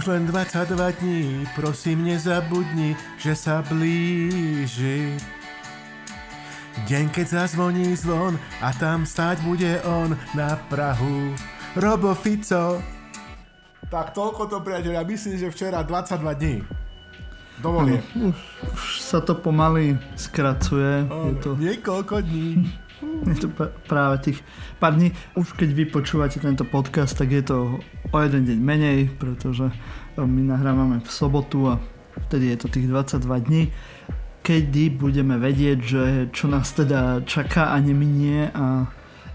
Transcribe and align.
Už 0.00 0.08
len 0.08 0.24
22 0.24 0.90
dní, 0.90 1.44
prosím 1.52 2.08
nezabudni, 2.08 2.96
že 3.20 3.36
sa 3.36 3.60
blíži. 3.60 5.12
Deň, 6.88 7.12
keď 7.12 7.44
zazvoní 7.44 7.92
zvon 8.00 8.40
a 8.64 8.72
tam 8.80 9.04
stať 9.04 9.44
bude 9.44 9.76
on 9.84 10.16
na 10.32 10.56
Prahu. 10.72 11.36
Robo 11.76 12.16
Fico. 12.16 12.80
Tak 13.92 14.16
toľko 14.16 14.48
to, 14.48 14.64
priateľ. 14.64 14.96
Ja 14.96 15.04
myslím, 15.04 15.36
že 15.36 15.52
včera 15.52 15.84
22 15.84 16.32
dní. 16.32 16.64
Dovolie. 17.60 18.00
Už, 18.16 18.40
už 18.72 18.80
sa 19.04 19.20
to 19.20 19.36
pomaly 19.36 20.00
skracuje. 20.16 21.04
Je 21.12 21.34
to, 21.44 21.60
Niekoľko 21.60 22.24
dní. 22.24 22.72
je 23.28 23.36
to 23.36 23.48
práve 23.84 24.16
tých 24.24 24.38
pár 24.80 24.96
dní. 24.96 25.12
Už 25.36 25.52
keď 25.52 25.68
vy 25.76 25.84
počúvate 25.92 26.40
tento 26.40 26.64
podcast, 26.64 27.16
tak 27.16 27.32
je 27.32 27.44
to 27.44 27.58
o 28.10 28.16
jeden 28.20 28.42
deň 28.46 28.58
menej, 28.58 28.98
pretože 29.18 29.70
my 30.18 30.42
nahrávame 30.50 31.00
v 31.00 31.10
sobotu 31.10 31.70
a 31.70 31.78
vtedy 32.28 32.52
je 32.52 32.56
to 32.60 32.66
tých 32.68 32.86
22 32.90 33.46
dní 33.46 33.62
kedy 34.40 34.96
budeme 34.96 35.36
vedieť, 35.36 35.78
že 35.78 36.02
čo 36.32 36.48
nás 36.48 36.72
teda 36.72 37.22
čaká 37.28 37.70
a 37.70 37.78
neminie 37.78 38.48
a, 38.50 38.88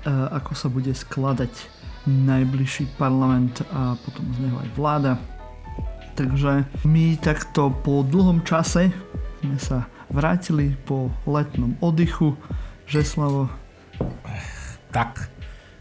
a 0.03 0.11
ako 0.41 0.51
sa 0.57 0.67
bude 0.67 0.91
skladať 0.91 1.71
najbližší 2.05 2.99
parlament 2.99 3.65
a 3.73 3.97
potom 3.97 4.25
z 4.35 4.37
neho 4.45 4.57
aj 4.61 4.69
vláda. 4.77 5.13
Takže 6.15 6.67
my 6.87 7.19
takto 7.19 7.73
po 7.83 8.05
dlhom 8.05 8.45
čase 8.47 8.93
sme 9.41 9.57
sa 9.59 9.89
vrátili 10.09 10.77
po 10.87 11.11
letnom 11.27 11.75
oddychu. 11.81 12.37
Žeslavo, 12.85 13.49
Tak, 14.93 15.27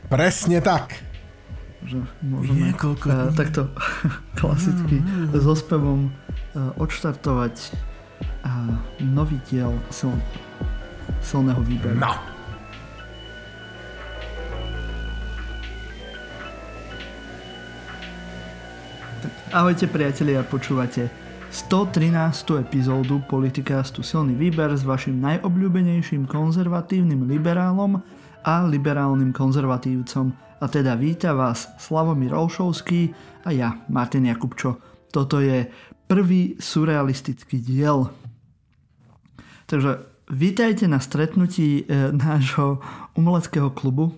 presne 0.08 0.58
tak. 0.64 1.13
Že 1.84 2.00
môžeme 2.24 2.72
Niekoľko 2.72 3.06
uh, 3.12 3.28
takto 3.36 3.68
klasicky 4.40 5.04
so 5.36 5.52
spevom 5.52 6.08
uh, 6.08 6.72
odštartovať 6.80 7.54
uh, 8.44 8.72
nový 9.04 9.36
diel 9.44 9.76
sil, 9.92 10.16
silného 11.20 11.60
výberu. 11.60 12.00
No. 12.00 12.12
Ahojte 19.54 19.86
priatelia, 19.86 20.42
počúvate 20.42 21.06
113. 21.54 22.10
epizódu 22.58 23.22
Politicastu 23.30 24.02
Silný 24.02 24.34
výber 24.34 24.74
s 24.74 24.82
vašim 24.82 25.14
najobľúbenejším 25.22 26.26
konzervatívnym 26.26 27.30
liberálom 27.30 28.02
a 28.42 28.66
liberálnym 28.66 29.30
konzervatívcom. 29.30 30.43
A 30.64 30.68
teda 30.68 30.96
víta 30.96 31.36
vás 31.36 31.68
Slavomír 31.76 32.32
Olšovský 32.32 33.12
a 33.44 33.52
ja, 33.52 33.84
Martin 33.92 34.24
Jakubčo. 34.24 34.80
Toto 35.12 35.36
je 35.36 35.68
prvý 36.08 36.56
surrealistický 36.56 37.60
diel. 37.60 38.08
Takže 39.68 40.08
vítajte 40.32 40.88
na 40.88 41.04
stretnutí 41.04 41.84
e, 41.84 42.08
nášho 42.16 42.80
umeleckého 43.12 43.76
klubu. 43.76 44.16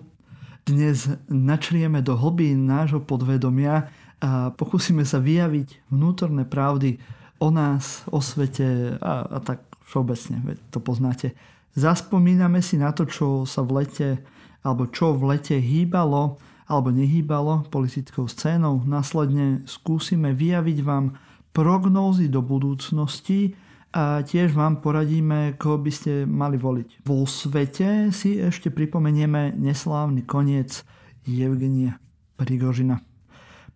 Dnes 0.63 1.11
načrieme 1.27 1.99
do 1.99 2.15
hlbín 2.15 2.63
nášho 2.63 3.03
podvedomia 3.03 3.91
a 4.23 4.47
pokúsime 4.55 5.03
sa 5.03 5.19
vyjaviť 5.19 5.91
vnútorné 5.91 6.47
pravdy 6.47 6.95
o 7.43 7.51
nás, 7.51 8.07
o 8.07 8.23
svete 8.23 8.95
a, 9.03 9.35
a 9.35 9.37
tak 9.43 9.67
všeobecne, 9.83 10.39
veď 10.47 10.57
to 10.71 10.79
poznáte. 10.79 11.27
Zaspomíname 11.75 12.63
si 12.63 12.79
na 12.79 12.95
to, 12.95 13.03
čo 13.03 13.43
sa 13.43 13.67
v 13.67 13.83
lete 13.83 14.23
alebo 14.67 14.91
čo 14.91 15.15
v 15.15 15.31
lete 15.31 15.55
hýbalo 15.55 16.35
alebo 16.67 16.91
nehýbalo 16.91 17.63
politickou 17.71 18.27
scénou. 18.27 18.83
Následne 18.83 19.63
skúsime 19.63 20.35
vyjaviť 20.35 20.77
vám 20.83 21.15
prognózy 21.55 22.27
do 22.27 22.43
budúcnosti 22.43 23.55
a 23.95 24.21
tiež 24.21 24.51
vám 24.51 24.83
poradíme, 24.83 25.55
koho 25.55 25.79
by 25.79 25.91
ste 25.91 26.27
mali 26.27 26.59
voliť. 26.59 27.07
Vo 27.07 27.23
svete 27.23 28.11
si 28.11 28.35
ešte 28.35 28.69
pripomenieme 28.69 29.55
neslávny 29.55 30.27
koniec 30.27 30.83
Evgenia 31.23 31.97
Prigožina. 32.35 33.01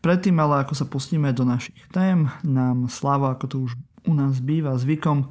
Predtým 0.03 0.35
ale 0.37 0.67
ako 0.67 0.73
sa 0.75 0.85
pustíme 0.85 1.31
do 1.31 1.47
našich 1.47 1.79
tém, 1.95 2.27
nám 2.43 2.91
Slava, 2.91 3.33
ako 3.33 3.45
to 3.47 3.57
už 3.65 3.71
u 4.09 4.13
nás 4.17 4.41
býva 4.41 4.75
zvykom, 4.75 5.29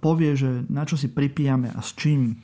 povie, 0.00 0.38
že 0.38 0.64
na 0.70 0.86
čo 0.86 0.94
si 0.94 1.10
pripíjame 1.10 1.70
a 1.74 1.82
s 1.82 1.92
čím. 1.98 2.40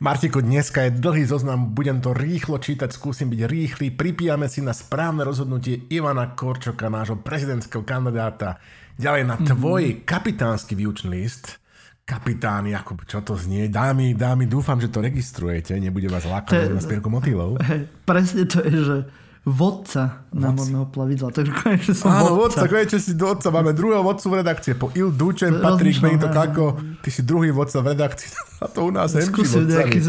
Martiko, 0.00 0.40
dneska 0.40 0.88
je 0.88 0.96
dlhý 0.96 1.28
zoznam, 1.28 1.76
budem 1.76 2.00
to 2.00 2.16
rýchlo 2.16 2.56
čítať, 2.56 2.88
skúsim 2.88 3.28
byť 3.28 3.44
rýchly. 3.44 3.92
Pripíjame 3.92 4.48
si 4.48 4.64
na 4.64 4.72
správne 4.72 5.28
rozhodnutie 5.28 5.92
Ivana 5.92 6.32
Korčoka, 6.32 6.88
nášho 6.88 7.20
prezidentského 7.20 7.84
kandidáta. 7.84 8.56
Ďalej 8.96 9.28
na 9.28 9.36
tvoj 9.36 10.00
kapitánsky 10.08 10.72
výučný 10.72 11.20
list. 11.20 11.60
Kapitán 12.08 12.64
Jakub, 12.64 13.04
čo 13.04 13.20
to 13.20 13.36
znie? 13.36 13.68
Dámy, 13.68 14.16
dámy, 14.16 14.48
dúfam, 14.48 14.80
že 14.80 14.88
to 14.88 15.04
registrujete, 15.04 15.76
nebude 15.76 16.08
vás 16.08 16.24
lákať 16.24 16.72
na 16.72 16.80
spierku 16.80 17.12
motýlov. 17.12 17.60
Presne 18.08 18.48
to 18.48 18.64
je, 18.64 18.76
že 18.80 18.96
vodca 19.44 20.28
námorného 20.36 20.84
plavidla. 20.92 21.32
Takže 21.32 21.52
konečne 21.64 21.94
som 21.96 22.12
Áno, 22.12 22.36
vodca. 22.36 22.60
vodca, 22.60 22.72
konečne 22.72 22.98
si 23.00 23.12
vodca. 23.16 23.48
Máme 23.48 23.72
druhého 23.72 24.04
vodcu 24.04 24.26
v 24.28 24.34
redakcie. 24.44 24.72
Po 24.76 24.92
Il 24.92 25.08
Dučen, 25.10 25.58
Patrik 25.64 25.96
Benito 25.98 26.28
áno. 26.28 26.36
Kako. 26.36 26.64
Ty 27.00 27.08
si 27.08 27.22
druhý 27.24 27.48
vodca 27.50 27.80
v 27.80 27.96
redakcii. 27.96 28.28
A 28.64 28.68
to 28.68 28.84
u 28.84 28.92
nás 28.92 29.16
Skúsim 29.16 29.64
nejaký. 29.64 30.04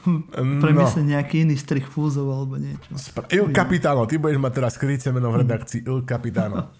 No. 0.00 0.24
premyslieť 0.64 1.04
nejaký 1.04 1.44
iný 1.44 1.60
strich 1.60 1.84
fúzov 1.84 2.32
alebo 2.32 2.56
niečo. 2.56 2.88
Spra- 2.96 3.28
Il 3.28 3.52
Capitano, 3.52 4.08
ty 4.08 4.16
budeš 4.16 4.40
mať 4.40 4.52
teraz 4.56 4.80
skryté 4.80 5.12
meno 5.12 5.28
v 5.28 5.44
redakcii 5.44 5.84
Il 5.84 6.08
Capitano. 6.08 6.72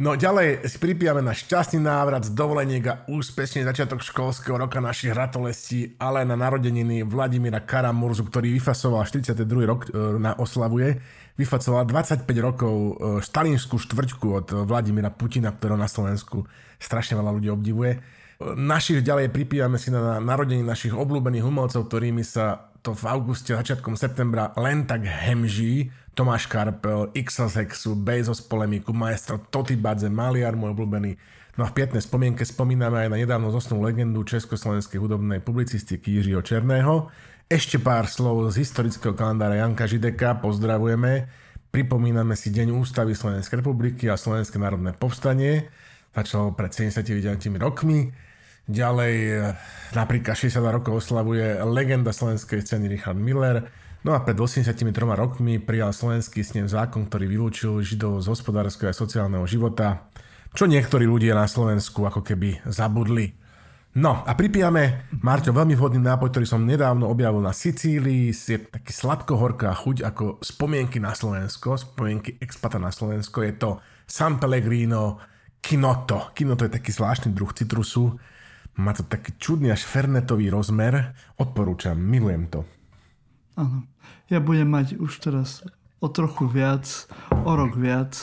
No 0.00 0.16
ďalej 0.16 0.64
si 0.64 0.80
pripijame 0.80 1.20
na 1.20 1.36
šťastný 1.36 1.84
návrat 1.84 2.24
z 2.24 2.32
dovoleniek 2.32 2.84
a 2.88 3.04
úspešný 3.12 3.60
začiatok 3.60 4.00
školského 4.00 4.56
roka 4.56 4.80
našich 4.80 5.12
ratolestí, 5.12 5.92
ale 6.00 6.24
na 6.24 6.32
narodeniny 6.32 7.04
Vladimíra 7.04 7.60
Karamurzu, 7.60 8.24
ktorý 8.24 8.56
vyfasoval 8.56 9.04
42. 9.04 9.44
rok 9.68 9.80
e, 9.86 10.16
na 10.16 10.32
oslavuje. 10.32 10.96
Vyfacoval 11.40 11.88
25 11.88 12.28
rokov 12.44 12.74
e, 12.74 12.92
štalinskú 13.24 13.80
štvrťku 13.80 14.26
od 14.28 14.46
Vladimíra 14.68 15.08
Putina, 15.08 15.48
ktorého 15.48 15.80
na 15.80 15.88
Slovensku 15.88 16.44
strašne 16.76 17.16
veľa 17.16 17.32
ľudí 17.32 17.48
obdivuje. 17.48 17.92
E, 17.96 17.98
Našich 18.52 19.00
ďalej 19.00 19.32
pripívame 19.32 19.80
si 19.80 19.88
na 19.88 20.20
narodení 20.20 20.60
našich 20.60 20.92
obľúbených 20.92 21.46
umelcov, 21.46 21.88
ktorými 21.88 22.20
sa 22.20 22.72
to 22.82 22.92
v 22.92 23.04
auguste, 23.06 23.54
začiatkom 23.54 23.94
septembra 23.94 24.50
len 24.58 24.84
tak 24.84 25.06
hemží. 25.06 25.88
Tomáš 26.12 26.44
Karpel, 26.44 27.08
XL 27.16 27.48
Sexu, 27.48 27.96
Bezos 27.96 28.44
polemiku, 28.44 28.92
maestro 28.92 29.40
Toti 29.40 29.80
Badze, 29.80 30.12
Maliar, 30.12 30.52
môj 30.52 30.76
obľúbený. 30.76 31.16
No 31.56 31.64
a 31.64 31.70
v 31.72 31.76
pietnej 31.76 32.00
spomienke 32.00 32.44
spomíname 32.44 33.04
aj 33.04 33.08
na 33.12 33.16
nedávno 33.16 33.48
zosnú 33.52 33.80
legendu 33.80 34.24
československej 34.24 35.00
hudobnej 35.00 35.40
publicistiky 35.40 36.20
Jiřího 36.20 36.40
Černého. 36.40 37.12
Ešte 37.52 37.76
pár 37.76 38.08
slov 38.08 38.48
z 38.48 38.64
historického 38.64 39.12
kalendára 39.12 39.60
Janka 39.60 39.84
Žideka, 39.84 40.40
pozdravujeme. 40.40 41.28
Pripomíname 41.68 42.32
si 42.32 42.48
Deň 42.48 42.72
ústavy 42.72 43.12
Slovenskej 43.12 43.60
republiky 43.60 44.08
a 44.08 44.16
Slovenské 44.16 44.56
národné 44.56 44.96
povstanie. 44.96 45.68
Začalo 46.16 46.56
pred 46.56 46.72
79 46.72 47.12
rokmi. 47.60 48.08
Ďalej 48.64 49.16
eh, 49.36 49.52
napríklad 49.92 50.32
62 50.32 50.64
rokov 50.80 51.04
oslavuje 51.04 51.60
legenda 51.68 52.08
slovenskej 52.16 52.64
scény 52.64 52.88
Richard 52.88 53.20
Miller. 53.20 53.68
No 54.00 54.16
a 54.16 54.24
pred 54.24 54.40
83 54.40 54.72
rokmi 54.96 55.60
prijal 55.60 55.92
slovenský 55.92 56.40
snem 56.40 56.72
zákon, 56.72 57.04
ktorý 57.04 57.28
vylúčil 57.28 57.84
Židov 57.84 58.24
z 58.24 58.32
hospodárskeho 58.32 58.88
a 58.88 58.96
sociálneho 58.96 59.44
života, 59.44 60.08
čo 60.56 60.64
niektorí 60.64 61.04
ľudia 61.04 61.36
na 61.36 61.44
Slovensku 61.44 62.00
ako 62.00 62.24
keby 62.24 62.64
zabudli. 62.64 63.41
No 63.92 64.24
a 64.24 64.32
pripijame, 64.32 65.12
Marťo, 65.20 65.52
veľmi 65.52 65.76
vhodný 65.76 66.00
nápoj, 66.00 66.32
ktorý 66.32 66.48
som 66.48 66.64
nedávno 66.64 67.12
objavil 67.12 67.44
na 67.44 67.52
Sicílii. 67.52 68.32
Je 68.32 68.56
taký 68.56 68.88
sladko-horká 68.88 69.68
chuť 69.76 70.08
ako 70.08 70.40
spomienky 70.40 70.96
na 70.96 71.12
Slovensko, 71.12 71.76
spomienky 71.76 72.40
expata 72.40 72.80
na 72.80 72.88
Slovensko. 72.88 73.44
Je 73.44 73.52
to 73.52 73.84
San 74.08 74.40
Pellegrino 74.40 75.20
Kinoto. 75.60 76.32
Kinoto 76.32 76.64
je 76.64 76.72
taký 76.72 76.88
zvláštny 76.88 77.36
druh 77.36 77.52
citrusu. 77.52 78.16
Má 78.80 78.96
to 78.96 79.04
taký 79.04 79.36
čudný 79.36 79.68
až 79.68 79.84
fernetový 79.84 80.48
rozmer. 80.48 81.12
Odporúčam, 81.36 82.00
milujem 82.00 82.48
to. 82.48 82.64
Áno. 83.60 83.84
Ja 84.32 84.40
budem 84.40 84.72
mať 84.72 84.96
už 84.96 85.20
teraz 85.20 85.60
o 86.00 86.08
trochu 86.08 86.48
viac, 86.48 86.88
o 87.44 87.52
rok 87.52 87.76
viac. 87.76 88.16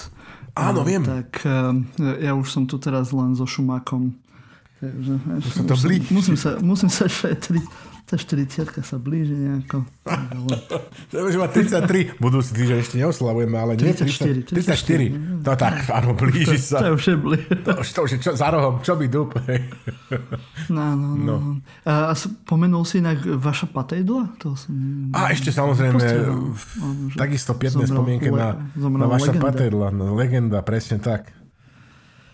Áno, 0.57 0.81
No, 0.81 0.87
viem. 0.89 1.05
Tak 1.05 1.45
eh, 1.45 2.25
ja 2.25 2.33
už 2.33 2.49
som 2.49 2.65
tu 2.65 2.81
teraz 2.81 3.13
len 3.13 3.37
so 3.37 3.45
šumákom. 3.45 4.17
Takže, 4.79 5.11
sa 5.51 5.63
to 5.67 5.75
blí. 5.83 5.99
musím, 6.07 6.39
sa, 6.39 6.55
musím 6.59 6.87
sa 6.87 7.03
šetriť. 7.03 7.65
tá 8.09 8.17
40 8.17 8.73
sa 8.81 8.97
blíži 8.97 9.37
nejako. 9.37 9.85
To 11.13 11.15
už 11.21 11.37
má 11.37 11.45
33, 11.45 12.17
budúci 12.17 12.57
týždeň 12.57 12.77
ešte 12.81 12.95
neoslavujeme, 12.97 13.53
ale 13.53 13.77
34, 13.77 13.85
nie 13.85 14.49
34. 14.49 15.13
34. 15.13 15.45
No 15.45 15.53
tak, 15.53 15.75
áno, 15.93 16.17
blíži 16.17 16.57
to, 16.57 16.73
sa. 16.73 16.77
To 16.81 16.85
je 16.89 16.93
už 16.97 17.03
šebli. 17.05 17.37
To, 17.61 17.71
už- 17.77 17.93
to 17.93 17.99
už 18.01 18.09
je 18.09 18.19
čo, 18.23 18.31
za 18.33 18.49
rohom, 18.49 18.81
čo 18.81 18.97
by 18.97 19.05
dup. 19.05 19.37
No, 20.73 20.97
no, 20.97 21.13
no. 21.13 21.13
No. 21.13 21.35
no. 21.37 21.51
A 21.85 22.17
spomenul 22.17 22.81
si 22.81 22.97
inak 22.97 23.21
vaša 23.21 23.69
patejdla? 23.69 24.41
To 24.41 24.57
som... 24.57 24.73
A 25.13 25.29
ešte 25.29 25.53
samozrejme, 25.53 26.01
Áno, 26.01 26.55
že 27.09 27.13
takisto 27.13 27.53
pietné 27.53 27.85
spomienky 27.85 28.33
na, 28.33 28.57
na 28.73 29.05
vaša 29.05 29.37
legenda. 29.37 29.43
patedla, 29.43 29.87
na 29.91 30.09
legenda, 30.17 30.57
presne 30.65 30.97
tak. 30.97 31.29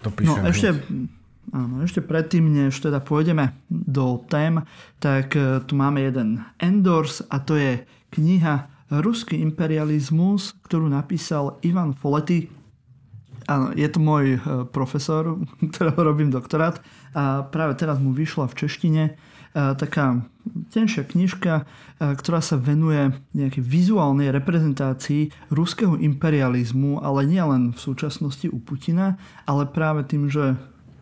To 0.04 0.08
No 0.08 0.16
píšem. 0.16 0.44
ešte, 0.46 0.68
hneď. 0.72 1.25
Áno, 1.54 1.84
ešte 1.84 2.02
predtým, 2.02 2.50
než 2.50 2.80
teda 2.82 3.04
pôjdeme 3.04 3.54
do 3.70 4.24
tém, 4.26 4.64
tak 4.98 5.36
e, 5.36 5.62
tu 5.66 5.78
máme 5.78 6.02
jeden 6.02 6.42
endorse 6.58 7.26
a 7.30 7.38
to 7.44 7.60
je 7.60 7.84
kniha 8.16 8.72
Ruský 8.86 9.42
imperializmus, 9.42 10.54
ktorú 10.70 10.86
napísal 10.86 11.58
Ivan 11.66 11.98
Folety. 11.98 12.54
Áno, 13.50 13.74
je 13.74 13.88
to 13.90 13.98
môj 13.98 14.38
e, 14.38 14.40
profesor, 14.70 15.42
ktorého 15.74 16.00
robím 16.02 16.30
doktorát 16.34 16.82
a 17.14 17.46
práve 17.46 17.78
teraz 17.78 17.98
mu 18.02 18.14
vyšla 18.14 18.50
v 18.50 18.58
češtine 18.66 19.04
e, 19.10 19.12
taká 19.54 20.26
tenšia 20.70 21.02
knižka, 21.10 21.66
ktorá 21.98 22.38
sa 22.38 22.54
venuje 22.54 23.18
nejakej 23.34 23.66
vizuálnej 23.66 24.30
reprezentácii 24.30 25.34
ruského 25.50 25.98
imperializmu, 25.98 27.02
ale 27.02 27.26
nie 27.26 27.42
len 27.42 27.74
v 27.74 27.80
súčasnosti 27.82 28.46
u 28.54 28.62
Putina, 28.62 29.18
ale 29.50 29.66
práve 29.66 30.06
tým, 30.06 30.30
že 30.30 30.54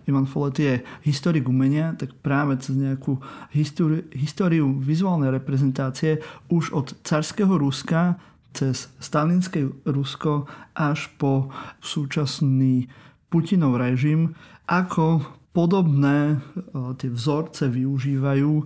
Ivan 0.06 0.28
Follett 0.28 0.60
je 0.60 0.74
historik 1.08 1.48
umenia, 1.48 1.96
tak 1.96 2.16
práve 2.20 2.60
cez 2.60 2.76
nejakú 2.76 3.20
históriu, 3.56 4.04
históriu 4.12 4.66
vizuálnej 4.80 5.32
reprezentácie 5.32 6.20
už 6.52 6.76
od 6.76 6.88
carského 7.04 7.56
Ruska 7.56 8.20
cez 8.54 8.88
stalinské 9.02 9.66
Rusko 9.84 10.46
až 10.78 11.10
po 11.18 11.50
súčasný 11.82 12.88
Putinov 13.34 13.82
režim, 13.82 14.38
ako 14.70 15.26
podobné 15.58 16.38
e, 16.38 16.62
tie 17.02 17.10
vzorce 17.10 17.66
využívajú 17.66 18.52
e, 18.62 18.64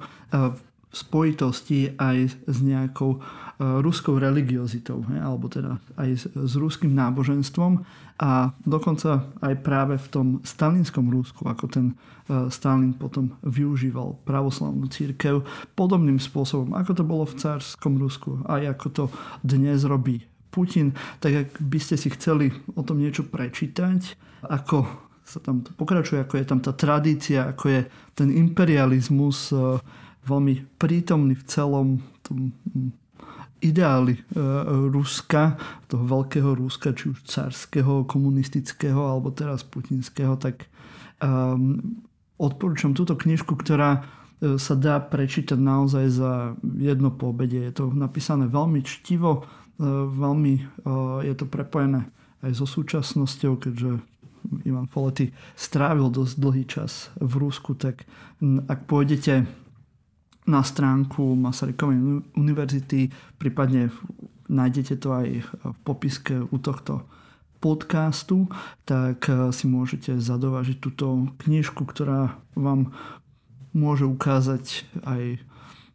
v 0.52 0.58
spojitosti 0.92 1.96
aj 1.96 2.36
s 2.48 2.58
nejakou 2.60 3.24
ruskou 3.58 4.22
religiozitou, 4.22 5.02
alebo 5.18 5.50
teda 5.50 5.82
aj 5.98 6.10
s, 6.14 6.24
s 6.30 6.54
ruským 6.54 6.94
náboženstvom 6.94 7.82
a 8.22 8.54
dokonca 8.66 9.26
aj 9.42 9.54
práve 9.66 9.98
v 9.98 10.08
tom 10.14 10.28
stalinskom 10.46 11.10
Rusku, 11.10 11.46
ako 11.46 11.66
ten 11.66 11.86
e, 12.30 12.50
Stalin 12.54 12.94
potom 12.94 13.34
využíval 13.42 14.22
pravoslavnú 14.26 14.86
církev 14.90 15.42
podobným 15.74 16.22
spôsobom, 16.22 16.78
ako 16.78 16.92
to 16.98 17.04
bolo 17.06 17.26
v 17.26 17.38
cárskom 17.38 17.98
Rusku, 17.98 18.46
aj 18.46 18.78
ako 18.78 18.88
to 18.94 19.04
dnes 19.42 19.86
robí 19.90 20.22
Putin, 20.54 20.94
tak 21.18 21.50
ak 21.50 21.50
by 21.58 21.80
ste 21.82 21.98
si 21.98 22.14
chceli 22.14 22.54
o 22.78 22.82
tom 22.86 23.02
niečo 23.02 23.26
prečítať, 23.26 24.18
ako 24.46 24.86
sa 25.26 25.42
tam 25.42 25.66
to 25.66 25.74
pokračuje, 25.74 26.22
ako 26.22 26.42
je 26.42 26.46
tam 26.46 26.62
tá 26.62 26.78
tradícia, 26.78 27.50
ako 27.50 27.66
je 27.74 27.82
ten 28.14 28.30
imperializmus 28.30 29.50
e, 29.50 29.82
veľmi 30.30 30.78
prítomný 30.78 31.34
v 31.34 31.46
celom 31.50 31.88
tom 32.22 32.52
ideáli 33.62 34.16
e, 34.18 34.22
Ruska, 34.90 35.58
toho 35.90 36.04
veľkého 36.06 36.54
Ruska, 36.58 36.94
či 36.94 37.14
už 37.14 37.26
carského, 37.26 38.06
komunistického, 38.06 39.02
alebo 39.02 39.34
teraz 39.34 39.66
putinského, 39.66 40.38
tak 40.38 40.70
um, 41.22 41.82
odporúčam 42.38 42.94
túto 42.94 43.18
knižku, 43.18 43.58
ktorá 43.58 44.06
e, 44.42 44.62
sa 44.62 44.78
dá 44.78 45.02
prečítať 45.02 45.58
naozaj 45.58 46.06
za 46.14 46.32
jedno 46.78 47.10
po 47.10 47.34
obede. 47.34 47.58
Je 47.62 47.74
to 47.74 47.90
napísané 47.90 48.46
veľmi 48.46 48.86
čtivo, 48.86 49.44
e, 49.78 49.84
veľmi 50.08 50.54
je 51.26 51.34
to 51.34 51.46
prepojené 51.50 52.06
aj 52.46 52.52
so 52.54 52.70
súčasnosťou, 52.70 53.58
keďže 53.58 53.98
Ivan 54.64 54.88
Folety 54.88 55.34
strávil 55.58 56.08
dosť 56.14 56.34
dlhý 56.38 56.64
čas 56.70 57.10
v 57.20 57.34
Rusku, 57.42 57.76
tak 57.76 58.08
ak 58.70 58.80
pôjdete 58.86 59.44
na 60.48 60.64
stránku 60.64 61.36
Masarykovej 61.36 61.98
uni- 62.00 62.26
univerzity, 62.40 63.12
prípadne 63.36 63.92
nájdete 64.48 64.96
to 64.98 65.12
aj 65.12 65.28
v 65.44 65.78
popiske 65.84 66.40
u 66.40 66.58
tohto 66.58 67.04
podcastu, 67.60 68.48
tak 68.88 69.28
eh, 69.28 69.52
si 69.52 69.68
môžete 69.68 70.18
zadovažiť 70.18 70.78
túto 70.80 71.28
knižku, 71.44 71.84
ktorá 71.84 72.38
vám 72.56 72.96
môže 73.76 74.08
ukázať 74.08 74.88
aj 75.06 75.44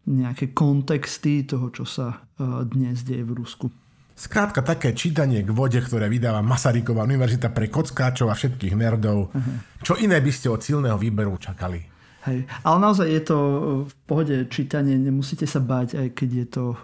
nejaké 0.03 0.51
kontexty 0.53 1.47
toho, 1.47 1.71
čo 1.73 1.89
sa 1.89 2.21
eh, 2.37 2.67
dnes 2.69 3.03
deje 3.03 3.25
v 3.25 3.33
Rusku. 3.33 3.67
Skrátka 4.13 4.61
také 4.61 4.93
čítanie 4.93 5.41
k 5.41 5.51
vode, 5.51 5.81
ktoré 5.81 6.07
vydáva 6.07 6.45
Masaryková 6.45 7.09
univerzita 7.09 7.49
pre 7.49 7.73
kockáčov 7.73 8.29
a 8.29 8.37
všetkých 8.37 8.77
nerdov. 8.77 9.33
Čo 9.81 9.99
iné 9.99 10.21
by 10.21 10.31
ste 10.31 10.53
od 10.53 10.61
silného 10.61 11.01
výberu 11.01 11.41
čakali? 11.41 11.81
Hej. 12.23 12.47
Ale 12.63 12.77
naozaj 12.79 13.09
je 13.11 13.23
to 13.27 13.39
e, 13.39 13.59
v 13.83 13.95
pohode 14.07 14.37
čítanie, 14.47 14.95
nemusíte 14.95 15.43
sa 15.43 15.59
báť, 15.59 15.99
aj 15.99 16.09
keď 16.15 16.31
je 16.31 16.47
to 16.47 16.65
o, 16.71 16.75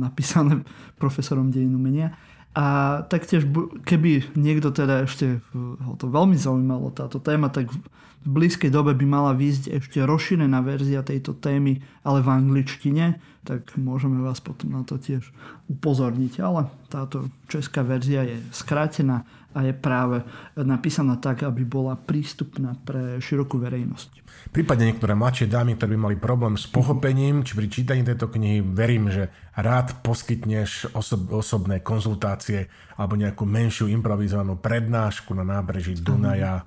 napísané 0.00 0.64
profesorom 1.02 1.52
dejin 1.52 1.76
umenia. 1.76 2.16
A 2.56 2.98
taktiež, 3.06 3.44
keby 3.84 4.34
niekto 4.34 4.72
teda 4.72 5.04
ešte 5.04 5.38
e, 5.38 5.56
ho 5.56 5.92
to 6.00 6.08
veľmi 6.08 6.40
zaujímalo, 6.40 6.88
táto 6.96 7.20
téma, 7.20 7.52
tak 7.52 7.68
v 7.68 8.28
blízkej 8.28 8.72
dobe 8.72 8.96
by 8.96 9.06
mala 9.06 9.32
výjsť 9.36 9.78
ešte 9.78 9.98
rozšírená 10.02 10.58
verzia 10.64 11.06
tejto 11.06 11.38
témy, 11.38 11.84
ale 12.02 12.24
v 12.24 12.28
angličtine, 12.34 13.20
tak 13.46 13.76
môžeme 13.78 14.24
vás 14.24 14.42
potom 14.42 14.74
na 14.74 14.82
to 14.82 14.98
tiež 14.98 15.30
upozorniť. 15.70 16.40
Ale 16.42 16.66
táto 16.90 17.28
česká 17.46 17.84
verzia 17.84 18.26
je 18.26 18.40
skrátená 18.50 19.22
a 19.48 19.64
je 19.64 19.72
práve 19.72 20.20
napísaná 20.54 21.16
tak, 21.16 21.40
aby 21.42 21.64
bola 21.64 21.96
prístupná 21.96 22.76
pre 22.78 23.16
širokú 23.18 23.56
verejnosť. 23.56 24.10
Prípadne 24.52 24.92
niektoré 24.92 25.16
mladšie 25.16 25.48
dámy, 25.48 25.74
ktoré 25.74 25.96
by 25.96 25.98
mali 25.98 26.16
problém 26.16 26.54
s 26.54 26.68
pochopením, 26.68 27.42
či 27.42 27.56
pri 27.56 27.66
čítaní 27.66 28.04
tejto 28.04 28.28
knihy, 28.28 28.60
verím, 28.62 29.08
že 29.08 29.32
rád 29.56 30.04
poskytneš 30.04 30.92
osob, 30.92 31.32
osobné 31.32 31.80
konzultácie 31.80 32.68
alebo 32.94 33.16
nejakú 33.16 33.42
menšiu 33.42 33.88
improvizovanú 33.88 34.60
prednášku 34.60 35.32
na 35.32 35.42
nábreží 35.42 35.96
Dunaja. 35.96 36.62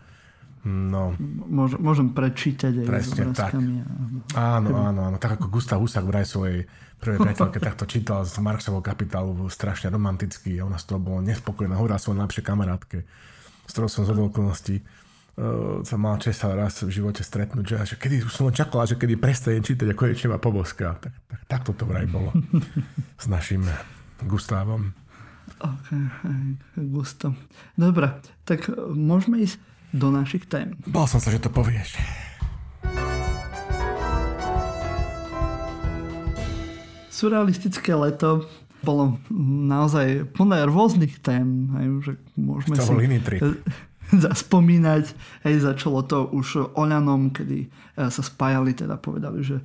No, 0.61 1.17
Môžem, 1.49 1.79
môžem 1.81 2.07
prečítať 2.13 2.81
aj 2.81 2.85
s 2.85 2.89
Presne 2.89 3.23
tak. 3.33 3.49
obrázkami. 3.57 3.73
a- 4.37 4.57
áno, 4.61 4.69
áno, 4.77 4.99
áno. 5.09 5.17
Tak 5.17 5.41
ako 5.41 5.49
Gustav 5.49 5.81
Husák 5.81 6.05
vraj 6.05 6.21
svojej 6.21 6.69
prvej 7.01 7.17
priateľke 7.17 7.57
takto 7.57 7.89
čítal 7.89 8.21
z 8.21 8.37
Marxovho 8.37 8.85
kapitálu, 8.85 9.33
bol 9.33 9.49
strašne 9.49 9.89
romantický 9.89 10.61
a 10.61 10.69
ona 10.69 10.77
z 10.77 10.93
toho 10.93 11.01
bola 11.01 11.25
nespokojná. 11.25 11.73
Hovorila 11.73 11.97
svojej 11.97 12.21
najlepšej 12.21 12.45
kamarátke, 12.45 12.97
s 13.65 13.71
ktorou 13.73 13.89
som 13.89 14.05
z 14.05 14.13
okolností 14.13 14.75
uh, 14.79 15.81
sa 15.81 15.95
mal 15.97 16.21
čest 16.21 16.45
raz 16.45 16.85
v 16.85 16.93
živote 16.93 17.25
stretnúť, 17.25 17.65
že, 17.65 17.75
že 17.89 17.95
kedy 17.97 18.29
už 18.29 18.33
som 18.37 18.53
čakala, 18.53 18.85
že 18.85 19.01
kedy 19.01 19.17
prestanem 19.17 19.65
čítať 19.65 19.89
a 19.89 19.97
konečne 19.97 20.29
ma 20.29 20.37
poboská. 20.37 21.01
Tak, 21.01 21.13
tak, 21.25 21.39
tak 21.49 21.61
toto 21.65 21.89
vraj 21.89 22.05
bolo 22.05 22.29
s 23.17 23.25
našim 23.25 23.65
Gustavom. 24.21 24.93
Ok, 25.61 25.87
gusto. 26.77 27.33
Dobre, 27.77 28.17
tak 28.45 28.69
e, 28.69 28.73
môžeme 28.93 29.41
ísť 29.41 29.57
do 29.91 30.09
našich 30.09 30.47
tém. 30.47 30.77
Bal 30.87 31.05
som 31.05 31.19
sa, 31.19 31.29
že 31.29 31.43
to 31.43 31.51
povieš. 31.51 31.99
Surrealistické 37.21 37.93
leto 37.93 38.49
bolo 38.81 39.21
naozaj 39.69 40.25
plné 40.33 40.65
rôznych 40.65 41.21
tém. 41.21 41.69
Hej, 41.77 41.87
že 42.01 42.13
môžeme 42.33 42.73
To 42.81 42.89
si 42.89 43.19
trip. 43.21 43.41
zaspomínať. 44.25 45.13
Hej, 45.45 45.69
začalo 45.69 46.01
to 46.03 46.27
už 46.33 46.73
Oľanom, 46.75 47.31
kedy 47.31 47.59
e, 47.63 47.67
sa 48.09 48.21
spájali, 48.25 48.75
teda 48.75 48.97
povedali, 48.97 49.45
že 49.45 49.61
e, 49.61 49.63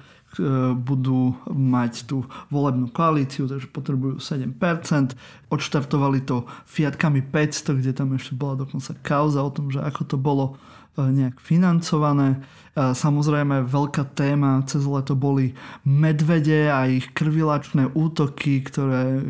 budú 0.77 1.35
mať 1.49 2.07
tú 2.07 2.29
volebnú 2.53 2.93
koalíciu, 2.93 3.51
takže 3.51 3.73
potrebujú 3.73 4.21
7%. 4.21 5.17
Odštartovali 5.51 6.23
to 6.23 6.47
Fiatkami 6.69 7.25
500, 7.25 7.81
kde 7.81 7.93
tam 7.97 8.15
ešte 8.15 8.39
bola 8.39 8.63
dokonca 8.63 8.93
kauza 9.01 9.41
o 9.43 9.51
tom, 9.51 9.73
že 9.73 9.83
ako 9.83 10.03
to 10.07 10.17
bolo 10.21 10.61
nejak 10.97 11.41
financované. 11.41 12.41
Samozrejme 12.77 13.65
veľká 13.65 14.13
téma 14.13 14.61
cez 14.69 14.85
leto 14.85 15.17
boli 15.17 15.57
medvede 15.89 16.69
a 16.69 16.85
ich 16.85 17.09
krvilačné 17.17 17.89
útoky, 17.97 18.61
ktoré 18.61 19.05
e, 19.17 19.25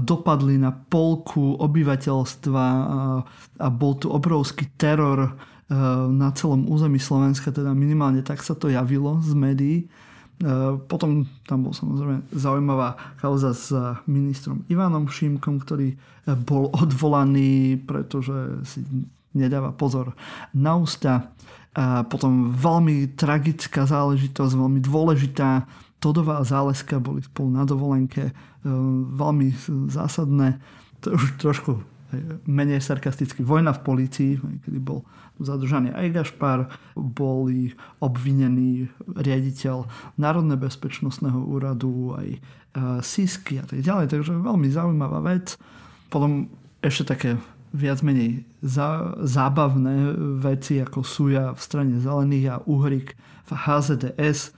dopadli 0.00 0.56
na 0.56 0.72
polku 0.72 1.60
obyvateľstva 1.60 2.64
a, 2.64 3.68
bol 3.68 4.00
tu 4.00 4.08
obrovský 4.08 4.72
teror 4.80 5.28
e, 5.28 5.30
na 6.08 6.32
celom 6.32 6.64
území 6.64 6.96
Slovenska, 6.96 7.52
teda 7.52 7.76
minimálne 7.76 8.24
tak 8.24 8.40
sa 8.40 8.56
to 8.56 8.72
javilo 8.72 9.20
z 9.20 9.36
médií. 9.36 9.76
E, 9.84 9.86
Potom 10.88 11.28
tam 11.44 11.68
bol 11.68 11.76
samozrejme 11.76 12.32
zaujímavá 12.32 12.96
kauza 13.20 13.52
s 13.52 13.76
ministrom 14.08 14.64
Ivanom 14.72 15.04
Šimkom, 15.04 15.60
ktorý 15.60 16.00
bol 16.48 16.72
odvolaný, 16.72 17.76
pretože 17.84 18.64
si 18.64 18.80
nedáva 19.34 19.74
pozor 19.74 20.14
na 20.54 20.78
ústa. 20.78 21.34
A 21.74 22.06
potom 22.06 22.54
veľmi 22.54 23.18
tragická 23.18 23.82
záležitosť, 23.84 24.54
veľmi 24.54 24.78
dôležitá, 24.78 25.66
Todová 25.98 26.38
a 26.38 26.44
Záleska 26.44 27.00
boli 27.00 27.24
spolu 27.24 27.48
na 27.48 27.64
dovolenke, 27.64 28.36
veľmi 29.16 29.56
zásadné, 29.88 30.60
to 31.00 31.16
už 31.16 31.40
trošku 31.40 31.80
menej 32.44 32.84
sarkasticky, 32.84 33.40
vojna 33.40 33.72
v 33.72 33.80
polícii, 33.82 34.30
kedy 34.36 34.78
bol 34.84 35.00
zadržaný 35.40 35.96
aj 35.96 36.12
Gašpar, 36.12 36.68
boli 36.94 37.72
obvinení 38.04 38.86
riaditeľ 39.16 39.88
Národného 40.20 40.60
bezpečnostného 40.60 41.40
úradu, 41.40 42.14
aj 42.20 42.28
SISky 43.00 43.58
a 43.58 43.64
tak 43.64 43.80
ďalej, 43.80 44.12
takže 44.12 44.36
veľmi 44.36 44.68
zaujímavá 44.68 45.24
vec. 45.24 45.56
Potom 46.12 46.52
ešte 46.84 47.16
také 47.16 47.40
viac 47.74 48.06
menej 48.06 48.46
zá, 48.62 49.18
zábavné 49.18 50.14
veci 50.38 50.78
ako 50.78 51.02
Suja 51.02 51.50
v 51.52 51.60
strane 51.60 51.98
zelených 51.98 52.46
a 52.54 52.56
Uhrik 52.70 53.18
v 53.44 53.50
HZDS. 53.50 54.54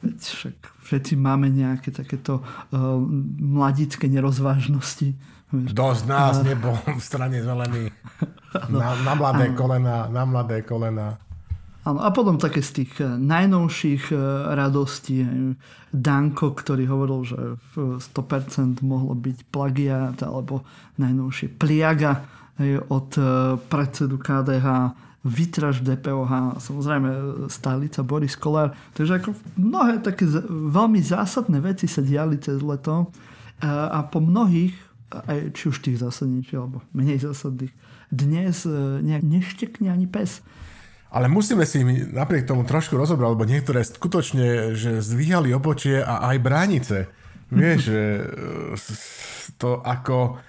Veď 0.00 0.16
však 0.16 0.56
všetci 0.86 1.12
máme 1.18 1.50
nejaké 1.50 1.90
takéto 1.90 2.40
uh, 2.40 2.96
mladické 3.42 4.06
nerozvážnosti. 4.06 5.12
Dosť 5.50 6.02
nás 6.06 6.40
a... 6.40 6.46
nebol 6.46 6.78
v 7.00 7.02
strane 7.02 7.42
zelený. 7.42 7.90
Na, 8.70 8.94
na 9.02 9.12
mladé 9.18 9.50
ano. 9.50 9.58
kolena, 9.58 9.96
na 10.06 10.22
mladé 10.22 10.62
kolena. 10.62 11.18
Áno, 11.80 12.04
a 12.04 12.12
potom 12.12 12.36
také 12.36 12.60
z 12.60 12.84
tých 12.84 12.92
eh, 13.00 13.08
najnovších 13.18 14.14
eh, 14.14 14.20
radostí. 14.54 15.26
Danko, 15.90 16.54
ktorý 16.54 16.86
hovoril, 16.86 17.20
že 17.26 17.38
100% 17.74 18.78
mohlo 18.86 19.10
byť 19.18 19.38
plagiat, 19.50 20.22
alebo 20.22 20.62
najnovšie 21.02 21.50
pliaga 21.58 22.39
od 22.88 23.10
eh, 23.16 23.24
predsedu 23.68 24.20
KDH, 24.20 24.96
vytraž 25.20 25.84
DPOH, 25.84 26.56
samozrejme 26.64 27.08
stálica 27.52 28.00
Boris 28.00 28.40
Kolár. 28.40 28.72
Takže 28.96 29.20
ako 29.20 29.36
mnohé 29.60 30.00
také 30.00 30.24
veľmi 30.48 30.96
zásadné 31.04 31.60
veci 31.60 31.84
sa 31.84 32.00
diali 32.00 32.40
cez 32.40 32.64
leto 32.64 33.12
a 33.68 34.00
po 34.08 34.24
mnohých, 34.24 34.72
aj 35.12 35.52
či 35.52 35.68
už 35.68 35.84
tých 35.84 36.00
zásadnejších 36.00 36.56
alebo 36.56 36.80
menej 36.96 37.20
zásadných, 37.20 37.68
dnes 38.08 38.64
nejak 39.04 39.20
neštekne 39.20 39.92
ani 39.92 40.08
pes. 40.08 40.40
Ale 41.12 41.28
musíme 41.28 41.68
si 41.68 41.84
napriek 42.16 42.48
tomu 42.48 42.64
trošku 42.64 42.96
rozobrať, 42.96 43.28
lebo 43.36 43.44
niektoré 43.44 43.84
skutočne, 43.84 44.72
že 44.72 45.04
zdvíhali 45.04 45.52
obočie 45.52 46.00
a 46.00 46.32
aj 46.32 46.36
bránice. 46.40 46.96
Vieš, 47.52 47.78
že 47.92 48.00
to 49.60 49.84
ako... 49.84 50.48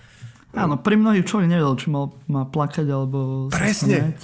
Áno, 0.52 0.76
pri 0.80 1.00
mnohých 1.00 1.24
človek 1.24 1.48
nevedel, 1.48 1.76
či 1.80 1.88
mal, 1.88 2.12
má 2.28 2.44
plakať 2.44 2.88
alebo 2.92 3.48
Presne. 3.48 4.20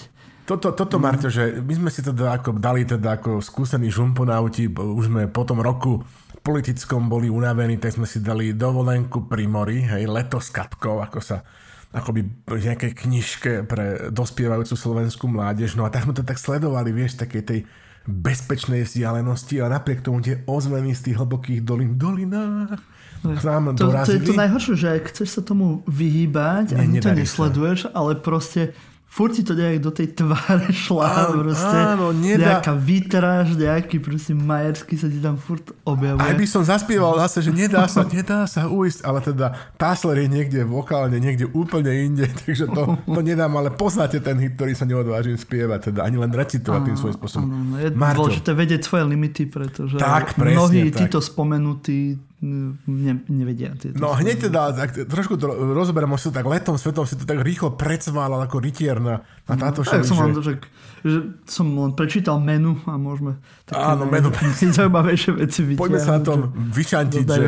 Toto, 0.48 0.72
toto. 0.72 0.96
Marto, 0.96 1.28
že 1.28 1.60
my 1.60 1.74
sme 1.76 1.90
si 1.92 2.00
teda 2.00 2.40
ako 2.40 2.56
dali 2.56 2.88
teda 2.88 3.20
ako 3.20 3.44
skúsení 3.44 3.92
žumponauti, 3.92 4.72
už 4.72 5.12
sme 5.12 5.28
po 5.28 5.44
tom 5.44 5.60
roku 5.60 6.00
politickom 6.40 7.12
boli 7.12 7.28
unavení, 7.28 7.76
tak 7.76 8.00
sme 8.00 8.08
si 8.08 8.24
dali 8.24 8.56
dovolenku 8.56 9.28
pri 9.28 9.44
mori, 9.44 9.84
hej, 9.84 10.08
leto 10.08 10.40
s 10.40 10.48
kapkou, 10.48 11.04
ako 11.04 11.20
sa 11.20 11.44
akoby 11.92 12.24
v 12.48 12.64
nejakej 12.64 12.92
knižke 12.96 13.52
pre 13.68 14.08
dospievajúcu 14.08 14.76
slovenskú 14.76 15.28
mládež. 15.28 15.76
No 15.76 15.84
a 15.84 15.92
tak 15.92 16.08
sme 16.08 16.16
to 16.16 16.24
tak 16.24 16.40
sledovali, 16.40 16.96
vieš, 16.96 17.20
takej 17.20 17.44
tej 17.44 17.60
bezpečnej 18.08 18.88
vzdialenosti 18.88 19.60
a 19.60 19.68
napriek 19.68 20.00
tomu 20.00 20.24
tie 20.24 20.40
ozveny 20.48 20.96
z 20.96 21.12
tých 21.12 21.20
hlbokých 21.20 21.60
dolín, 21.68 22.00
dolinách 22.00 22.80
nám 23.24 23.74
to, 23.74 23.90
to 23.90 24.12
je 24.14 24.22
to 24.22 24.34
najhoršie, 24.36 24.76
že 24.78 24.90
chceš 25.14 25.40
sa 25.40 25.42
tomu 25.42 25.82
vyhýbať, 25.90 26.78
ani 26.78 27.02
to 27.02 27.14
nesleduješ, 27.14 27.88
sa. 27.88 27.96
ale 27.96 28.20
proste 28.20 28.76
furt 29.08 29.34
ti 29.34 29.42
to 29.42 29.56
nejak 29.56 29.82
do 29.82 29.90
tej 29.90 30.14
tváre 30.14 30.70
šla, 30.86 31.08
áno, 31.08 31.42
proste 31.42 31.78
áno, 31.80 32.06
nedá. 32.14 32.62
nejaká 32.62 32.78
výtraž, 32.78 33.58
nejaký 33.58 33.98
proste 33.98 34.38
majerský 34.38 34.94
sa 35.00 35.08
ti 35.10 35.18
tam 35.18 35.42
furt 35.42 35.74
objavuje. 35.88 36.22
Aj 36.22 36.36
by 36.38 36.46
som 36.46 36.62
zaspieval 36.62 37.18
zase, 37.26 37.50
že 37.50 37.52
nedá 37.56 37.90
sa, 37.90 38.06
nedá 38.06 38.46
sa 38.46 38.70
uísť, 38.70 39.02
ale 39.08 39.20
teda 39.26 39.58
Tassler 39.80 40.22
je 40.22 40.30
niekde 40.30 40.62
vokálne, 40.68 41.18
niekde 41.18 41.50
úplne 41.50 41.90
inde, 41.90 42.30
takže 42.46 42.70
to, 42.70 43.00
to 43.00 43.20
nedám, 43.24 43.56
ale 43.58 43.74
poznáte 43.74 44.20
ten 44.22 44.38
hit, 44.38 44.54
ktorý 44.60 44.78
sa 44.78 44.86
neodvážim 44.86 45.40
spievať, 45.40 45.96
teda 45.96 46.06
ani 46.06 46.22
len 46.22 46.30
recitovať 46.30 46.82
tým 46.86 46.98
svojím 47.00 47.16
spôsobom. 47.18 47.48
Áno, 47.48 47.76
je 47.80 47.90
Marťo. 47.96 48.18
dôležité 48.22 48.52
vedieť 48.54 48.82
svoje 48.86 49.04
limity, 49.08 49.44
pretože 49.50 49.98
tak, 49.98 50.36
presne, 50.38 50.62
mnohí 50.62 50.94
tak. 50.94 51.08
títo 51.08 51.20
spomenutí 51.24 52.27
ne, 52.42 53.14
nevedia. 53.26 53.74
Tieto 53.74 53.98
no 53.98 54.14
hneď 54.14 54.50
teda, 54.50 54.70
tak, 54.70 54.94
trošku 55.10 55.42
to 55.42 55.50
rozoberám, 55.50 56.14
si 56.22 56.30
to 56.30 56.38
tak 56.38 56.46
letom 56.46 56.78
svetom 56.78 57.10
si 57.10 57.18
to 57.18 57.26
tak 57.26 57.42
rýchlo 57.42 57.74
predsválal 57.74 58.46
ako 58.46 58.62
rytier 58.62 59.02
na, 59.02 59.26
na 59.50 59.54
no, 59.58 59.62
táto 59.62 59.82
no, 59.82 59.88
šali, 59.90 60.04
som, 60.06 60.18
že... 60.22 60.42
že, 60.46 60.54
že 61.02 61.20
som 61.50 61.66
len 61.74 61.98
prečítal 61.98 62.38
menu 62.38 62.78
a 62.86 62.94
môžeme 62.94 63.42
také 63.66 63.82
Áno, 63.82 64.06
menu. 64.06 64.30
zaujímavejšie 64.78 65.32
veci 65.34 65.60
vidieť. 65.66 65.82
Poďme 65.82 66.00
sa 66.02 66.12
na 66.18 66.22
tom 66.22 66.54
vyšantiť, 66.54 67.26
že, 67.26 67.46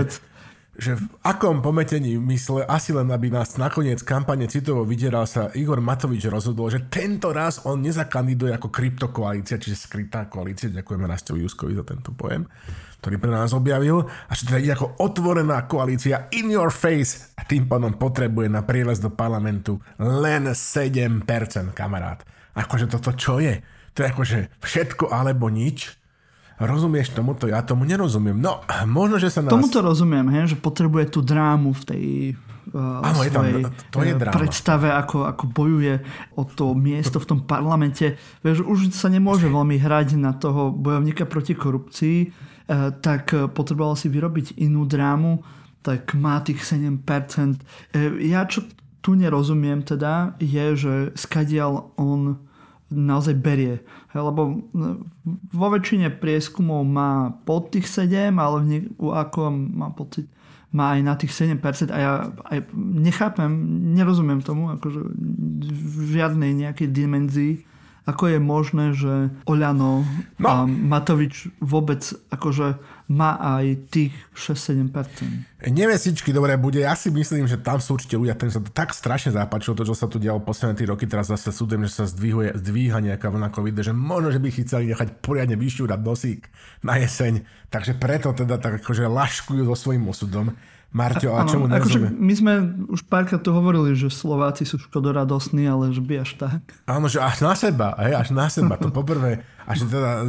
že 0.74 0.92
v 0.98 1.06
akom 1.22 1.62
pometení 1.62 2.18
mysle, 2.18 2.66
asi 2.66 2.90
len 2.90 3.14
aby 3.14 3.30
nás 3.30 3.62
nakoniec 3.62 4.02
kampane 4.02 4.50
citovo 4.50 4.82
vydieral 4.90 5.30
sa 5.30 5.54
Igor 5.54 5.86
Matovič 5.86 6.26
rozhodol, 6.26 6.74
že 6.74 6.90
tento 6.90 7.30
raz 7.30 7.62
on 7.70 7.78
nezakandiduje 7.86 8.58
ako 8.58 8.74
kryptokoalícia, 8.74 9.62
čiže 9.62 9.86
skrytá 9.86 10.26
koalícia. 10.26 10.74
Ďakujeme 10.74 11.06
Rastovi 11.06 11.46
Juskovi 11.46 11.78
za 11.78 11.86
tento 11.86 12.10
pojem 12.10 12.50
ktorý 13.00 13.16
pre 13.16 13.32
nás 13.32 13.56
objavil 13.56 14.04
a 14.04 14.32
že 14.36 14.52
teda 14.52 14.60
ide 14.60 14.76
ako 14.76 15.00
otvorená 15.00 15.64
koalícia 15.72 16.28
in 16.36 16.52
your 16.52 16.68
face 16.68 17.32
a 17.40 17.48
tým 17.48 17.64
pádom 17.66 17.96
potrebuje 17.96 18.52
na 18.52 18.60
prieles 18.60 19.00
do 19.00 19.08
parlamentu 19.08 19.80
len 19.96 20.52
7% 20.52 21.24
kamarát. 21.72 22.20
Akože 22.60 22.92
toto 22.92 23.16
čo 23.16 23.40
je? 23.40 23.64
To 23.96 24.04
je 24.04 24.08
akože 24.12 24.40
všetko 24.60 25.16
alebo 25.16 25.48
nič. 25.48 25.96
Rozumieš 26.60 27.16
tomuto? 27.16 27.48
Ja 27.48 27.64
tomu 27.64 27.88
nerozumiem. 27.88 28.36
No, 28.36 28.60
možno, 28.84 29.16
že 29.16 29.32
sa 29.32 29.40
nás... 29.40 29.48
Tomuto 29.48 29.80
rozumiem, 29.80 30.28
he, 30.36 30.44
že 30.44 30.60
potrebuje 30.60 31.08
tú 31.08 31.24
drámu 31.24 31.72
v 31.72 31.84
tej 31.88 32.06
uh, 32.76 33.00
Áno, 33.00 33.24
je 33.24 33.32
tam, 33.32 33.48
to 33.96 34.04
je 34.04 34.12
dráma. 34.12 34.36
predstave, 34.36 34.92
ako, 34.92 35.24
ako 35.24 35.44
bojuje 35.56 36.04
o 36.36 36.44
to 36.44 36.76
miesto 36.76 37.24
v 37.24 37.28
tom 37.32 37.40
parlamente. 37.48 38.20
Vieš, 38.44 38.68
už 38.68 38.92
sa 38.92 39.08
nemôže 39.08 39.48
veľmi 39.48 39.80
hrať 39.80 40.20
na 40.20 40.36
toho 40.36 40.76
bojovníka 40.76 41.24
proti 41.24 41.56
korupcii, 41.56 42.18
Eh, 42.28 42.49
tak 43.02 43.34
eh, 43.34 43.50
potreboval 43.50 43.98
si 43.98 44.08
vyrobiť 44.08 44.62
inú 44.62 44.86
drámu, 44.86 45.42
tak 45.82 46.14
má 46.14 46.38
tých 46.46 46.62
7%. 46.62 47.02
Eh, 47.02 48.30
ja 48.30 48.46
čo 48.46 48.70
tu 49.02 49.18
nerozumiem 49.18 49.82
teda, 49.82 50.38
je, 50.38 50.66
že 50.78 50.94
skadial 51.18 51.90
on 51.98 52.38
naozaj 52.90 53.38
berie. 53.38 53.86
Lebo 54.14 54.66
vo 55.54 55.68
väčšine 55.70 56.10
prieskumov 56.18 56.82
má 56.90 57.38
pod 57.46 57.70
tých 57.70 57.86
7, 57.86 58.34
ale 58.38 58.58
v 58.62 58.66
nie, 58.66 58.82
ako 58.98 59.54
má 59.54 59.94
pocit, 59.94 60.26
má 60.74 60.98
aj 60.98 61.02
na 61.06 61.14
tých 61.18 61.34
7% 61.34 61.90
a 61.94 61.98
ja 61.98 62.14
aj 62.50 62.70
nechápem, 62.76 63.50
nerozumiem 63.94 64.42
tomu, 64.42 64.74
akože 64.74 65.02
v 65.70 65.98
žiadnej 66.18 66.54
nejakej 66.54 66.90
dimenzii 66.90 67.69
ako 68.10 68.34
je 68.34 68.40
možné, 68.42 68.86
že 68.98 69.30
Oľano 69.46 70.04
no. 70.42 70.48
a 70.50 70.66
Matovič 70.66 71.54
vôbec 71.62 72.02
akože 72.34 72.82
má 73.10 73.42
aj 73.42 73.90
tých 73.90 74.14
6-7%? 74.38 75.70
Nevesičky, 75.74 76.30
dobre, 76.30 76.54
bude. 76.62 76.86
Ja 76.86 76.94
si 76.94 77.10
myslím, 77.10 77.50
že 77.50 77.58
tam 77.58 77.82
sú 77.82 77.98
určite 77.98 78.18
ľudia, 78.18 78.38
ktorým 78.38 78.54
sa 78.54 78.62
to 78.62 78.70
tak 78.70 78.94
strašne 78.94 79.34
zapáčilo, 79.34 79.74
to, 79.74 79.90
čo 79.90 79.98
sa 79.98 80.06
tu 80.06 80.22
dialo 80.22 80.42
posledné 80.46 80.78
3 80.78 80.94
roky, 80.94 81.10
teraz 81.10 81.34
zase 81.34 81.50
súdem, 81.50 81.82
že 81.90 81.98
sa 81.98 82.06
zdvihuje, 82.06 82.54
zdvíha 82.58 83.02
nejaká 83.02 83.34
vlna 83.34 83.50
COVID, 83.50 83.82
že 83.82 83.94
možno, 83.98 84.30
že 84.30 84.38
by 84.38 84.48
chceli 84.54 84.94
nechať 84.94 85.26
poriadne 85.26 85.58
vyšťúrať 85.58 86.00
nosík 86.06 86.42
na 86.86 87.02
jeseň, 87.02 87.42
takže 87.74 87.98
preto 87.98 88.30
teda 88.34 88.62
tak 88.62 88.82
akože 88.82 89.10
laškujú 89.10 89.66
so 89.66 89.76
svojím 89.76 90.06
osudom. 90.10 90.54
Marťo, 90.90 91.38
a 91.38 91.46
čomu 91.46 91.70
akože 91.70 92.18
My 92.18 92.34
sme 92.34 92.54
už 92.90 93.06
párkrát 93.06 93.38
tu 93.38 93.54
hovorili, 93.54 93.94
že 93.94 94.10
Slováci 94.10 94.66
sú 94.66 94.82
škodoradosní, 94.82 95.70
ale 95.70 95.94
že 95.94 96.02
by 96.02 96.26
až 96.26 96.42
tak. 96.42 96.66
Áno, 96.90 97.06
že 97.06 97.22
až 97.22 97.46
na 97.46 97.54
seba, 97.54 97.94
hej, 98.02 98.18
až 98.18 98.34
na 98.34 98.50
seba. 98.50 98.74
To 98.82 98.90
poprvé, 98.90 99.46
až 99.70 99.86
teda, 99.86 100.26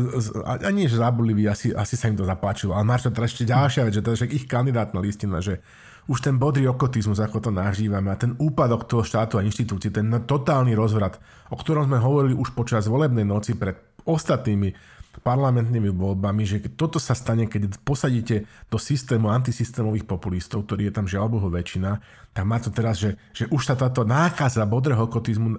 ani 0.60 0.84
že 0.84 1.00
zabudliví, 1.00 1.48
asi, 1.48 1.72
asi 1.72 1.96
sa 1.96 2.12
im 2.12 2.16
to 2.20 2.28
zapáčilo. 2.28 2.76
Ale 2.76 2.84
Marťo, 2.84 3.08
teraz 3.08 3.32
ešte 3.32 3.48
ďalšia 3.48 3.88
vec, 3.88 3.96
že 3.96 4.04
teda 4.04 4.16
ich 4.28 4.44
kandidátna 4.44 5.00
listina, 5.00 5.40
že 5.40 5.64
už 6.12 6.20
ten 6.20 6.36
bodrý 6.36 6.68
okotizmus, 6.68 7.24
ako 7.24 7.48
to 7.48 7.50
nažívame 7.54 8.12
a 8.12 8.20
ten 8.20 8.36
úpadok 8.36 8.84
toho 8.84 9.00
štátu 9.00 9.40
a 9.40 9.44
inštitúcií, 9.46 9.88
ten 9.88 10.12
totálny 10.28 10.76
rozvrat, 10.76 11.16
o 11.48 11.56
ktorom 11.56 11.88
sme 11.88 11.96
hovorili 12.04 12.36
už 12.36 12.52
počas 12.52 12.84
volebnej 12.84 13.24
noci 13.24 13.56
pred 13.56 13.80
ostatnými 14.04 14.99
parlamentnými 15.18 15.90
voľbami, 15.90 16.46
že 16.46 16.62
toto 16.78 17.02
sa 17.02 17.18
stane, 17.18 17.50
keď 17.50 17.82
posadíte 17.82 18.46
do 18.70 18.78
systému 18.78 19.28
antisystémových 19.34 20.06
populistov, 20.06 20.64
ktorý 20.64 20.88
je 20.88 20.94
tam 20.94 21.06
žiaľ 21.10 21.26
väčšina, 21.50 21.98
tak 22.30 22.44
má 22.46 22.62
to 22.62 22.70
teraz, 22.70 23.02
že, 23.02 23.18
že 23.34 23.50
už 23.50 23.62
sa 23.66 23.74
táto 23.74 24.06
nákaza 24.06 24.62
bodrého 24.70 25.02
kotizmu 25.10 25.58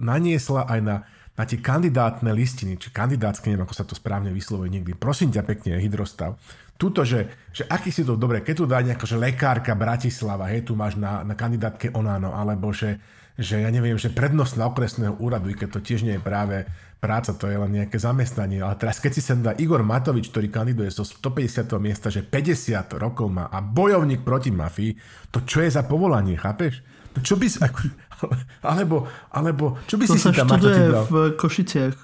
naniesla 0.00 0.64
aj 0.64 0.80
na, 0.80 0.96
na 1.36 1.44
tie 1.44 1.60
kandidátne 1.60 2.32
listiny, 2.32 2.80
či 2.80 2.88
kandidátske, 2.88 3.52
neviem, 3.52 3.68
ako 3.68 3.76
sa 3.76 3.84
to 3.84 3.92
správne 3.92 4.32
vyslovuje 4.32 4.72
niekdy. 4.72 4.96
Prosím 4.96 5.36
ťa 5.36 5.44
pekne, 5.44 5.76
hydrostav. 5.76 6.40
Tuto, 6.80 7.04
že, 7.04 7.28
že 7.52 7.68
aký 7.68 7.92
si 7.92 8.08
to, 8.08 8.16
dobre, 8.16 8.40
keď 8.40 8.54
tu 8.56 8.64
dá 8.64 8.80
nejaká, 8.80 9.04
že 9.04 9.20
lekárka 9.20 9.76
Bratislava, 9.76 10.48
hej, 10.48 10.64
tu 10.64 10.72
máš 10.72 10.96
na, 10.96 11.20
na 11.28 11.36
kandidátke 11.36 11.92
Onano, 11.92 12.32
alebo 12.32 12.72
že 12.72 12.96
že 13.38 13.62
ja 13.62 13.70
neviem, 13.70 13.94
že 13.94 14.10
prednosť 14.10 14.58
na 14.58 14.66
okresného 14.66 15.14
úradu, 15.22 15.46
i 15.46 15.54
keď 15.54 15.78
to 15.78 15.80
tiež 15.80 16.02
nie 16.02 16.18
je 16.18 16.26
práve 16.26 16.66
práca, 16.98 17.30
to 17.30 17.46
je 17.46 17.54
len 17.54 17.70
nejaké 17.72 17.94
zamestnanie. 17.94 18.58
Ale 18.58 18.74
teraz 18.74 18.98
keď 18.98 19.12
si 19.12 19.22
sem 19.22 19.38
dá 19.38 19.54
Igor 19.54 19.80
Matovič, 19.80 20.28
ktorý 20.28 20.48
kandiduje 20.48 20.90
zo 20.90 21.02
150. 21.02 21.70
miesta, 21.78 22.08
že 22.08 22.20
50 22.20 22.58
rokov 22.94 23.26
má 23.28 23.46
a 23.46 23.58
bojovník 23.58 24.20
proti 24.20 24.50
mafii, 24.50 24.98
to 25.30 25.42
čo 25.42 25.62
je 25.62 25.70
za 25.70 25.82
povolanie, 25.82 26.34
chápeš? 26.34 26.82
To 27.14 27.22
čo 27.22 27.34
by 27.34 27.46
si, 27.46 27.58
ako, 27.58 27.78
alebo, 28.74 29.06
alebo, 29.30 29.78
čo 29.86 29.96
by 29.96 30.04
To 30.04 30.12
si 30.12 30.18
sa 30.18 30.30
si 30.30 30.36
tam 30.36 30.46
študuje 30.48 30.74
Matovič 30.74 30.92
dal? 30.92 31.04
v 31.04 31.14
Košiciach. 31.34 31.96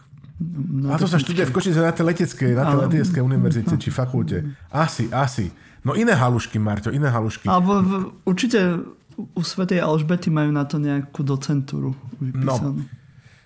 A 0.85 0.99
to 0.99 1.07
sa 1.07 1.19
študuje 1.19 1.47
v 1.47 1.53
Košice 1.53 1.79
na 1.79 1.91
tej 1.91 2.05
leteckej, 2.05 2.51
na 2.53 2.65
tej 2.65 2.77
Ale- 2.77 2.85
leteckej 2.89 3.23
univerzite 3.23 3.75
či 3.77 3.89
fakulte. 3.91 4.43
Asi, 4.69 5.07
asi. 5.09 5.51
No 5.81 5.93
iné 5.93 6.11
halušky, 6.11 6.57
Marťo, 6.57 6.91
iné 6.91 7.07
halušky. 7.07 7.45
Alebo 7.45 7.79
v, 7.79 7.91
určite 8.25 8.83
u 9.15 9.43
Svetej 9.43 9.79
Alžbety 9.79 10.27
majú 10.27 10.51
na 10.51 10.65
to 10.65 10.81
nejakú 10.81 11.23
docentúru 11.23 11.93
vypísanú. 12.19 12.83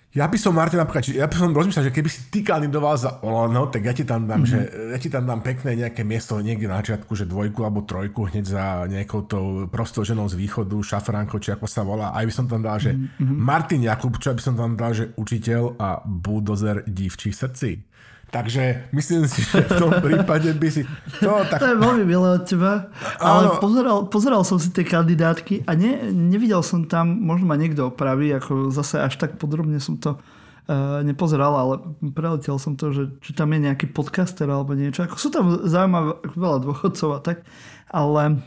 Ja 0.09 0.25
by 0.25 0.41
som, 0.41 0.57
Martin, 0.57 0.81
napríklad, 0.81 1.05
ja 1.05 1.29
by 1.29 1.37
som 1.37 1.53
rozmýšľal, 1.53 1.85
že 1.85 1.93
keby 1.93 2.09
si 2.09 2.33
ty 2.33 2.41
kandidoval 2.41 2.97
za 2.97 3.21
Olano, 3.21 3.69
tak 3.69 3.85
ja 3.85 3.93
ti 3.93 4.09
tam 4.09 4.25
dám, 4.25 4.41
mm-hmm. 4.41 4.49
že, 4.49 4.89
ja 4.89 4.97
ti 4.97 5.05
tam 5.05 5.29
dám 5.29 5.45
pekné 5.45 5.77
nejaké 5.77 6.01
miesto 6.01 6.41
niekde 6.41 6.65
na 6.65 6.81
začiatku, 6.81 7.13
že 7.13 7.29
dvojku 7.29 7.61
alebo 7.61 7.85
trojku 7.85 8.25
hneď 8.25 8.45
za 8.49 8.89
nejakou 8.89 9.29
tou 9.29 9.69
prostou 9.69 10.01
ženou 10.01 10.25
z 10.25 10.33
východu, 10.33 10.81
šafránko, 10.81 11.37
či 11.37 11.53
ako 11.53 11.69
sa 11.69 11.85
volá. 11.85 12.09
Aj 12.17 12.25
by 12.25 12.33
som 12.33 12.49
tam 12.49 12.65
dal, 12.65 12.81
že 12.81 12.97
mm-hmm. 12.97 13.37
Martin 13.37 13.85
Jakub, 13.85 14.17
čo 14.17 14.33
by 14.33 14.41
som 14.41 14.57
tam 14.57 14.73
dal, 14.73 14.97
že 14.97 15.13
učiteľ 15.13 15.77
a 15.77 16.01
bulldozer 16.01 16.89
dívčích 16.89 17.37
srdcí. 17.37 17.85
Takže 18.29 18.93
myslím 18.93 19.25
si, 19.25 19.41
že 19.41 19.65
v 19.65 19.73
tom 19.81 19.91
prípade 20.05 20.53
by 20.53 20.69
si... 20.69 20.85
To, 21.17 21.41
To 21.41 21.49
tak, 21.49 21.65
je 21.65 21.81
veľmi 21.81 22.05
milé 22.05 22.37
od 22.37 22.45
teba. 22.45 22.93
Ale 23.17 23.49
Áno. 23.49 23.57
pozeral, 23.57 23.97
pozeral 24.05 24.41
som 24.45 24.61
si 24.61 24.69
tie 24.69 24.85
kandidátky 24.85 25.65
a 25.65 25.73
ne, 25.73 26.13
nevidel 26.13 26.61
som 26.61 26.85
tam, 26.85 27.09
možno 27.09 27.49
ma 27.49 27.57
niekto 27.57 27.89
opraví, 27.89 28.29
ako 28.37 28.69
zase 28.69 29.01
až 29.01 29.17
tak 29.17 29.41
podrobne 29.41 29.81
som 29.81 29.97
to 29.97 30.13
uh, 30.13 31.01
nepozeral, 31.01 31.57
ale 31.57 31.73
preletel 32.13 32.61
som 32.61 32.77
to, 32.77 32.93
že 32.93 33.09
či 33.25 33.33
tam 33.33 33.49
je 33.49 33.65
nejaký 33.65 33.89
podcaster 33.89 34.45
alebo 34.45 34.77
niečo. 34.77 35.09
Ako 35.09 35.17
sú 35.17 35.33
tam 35.33 35.65
zaujímavé 35.65 36.21
veľa 36.37 36.57
dôchodcov 36.69 37.09
a 37.17 37.19
tak, 37.25 37.41
ale 37.89 38.45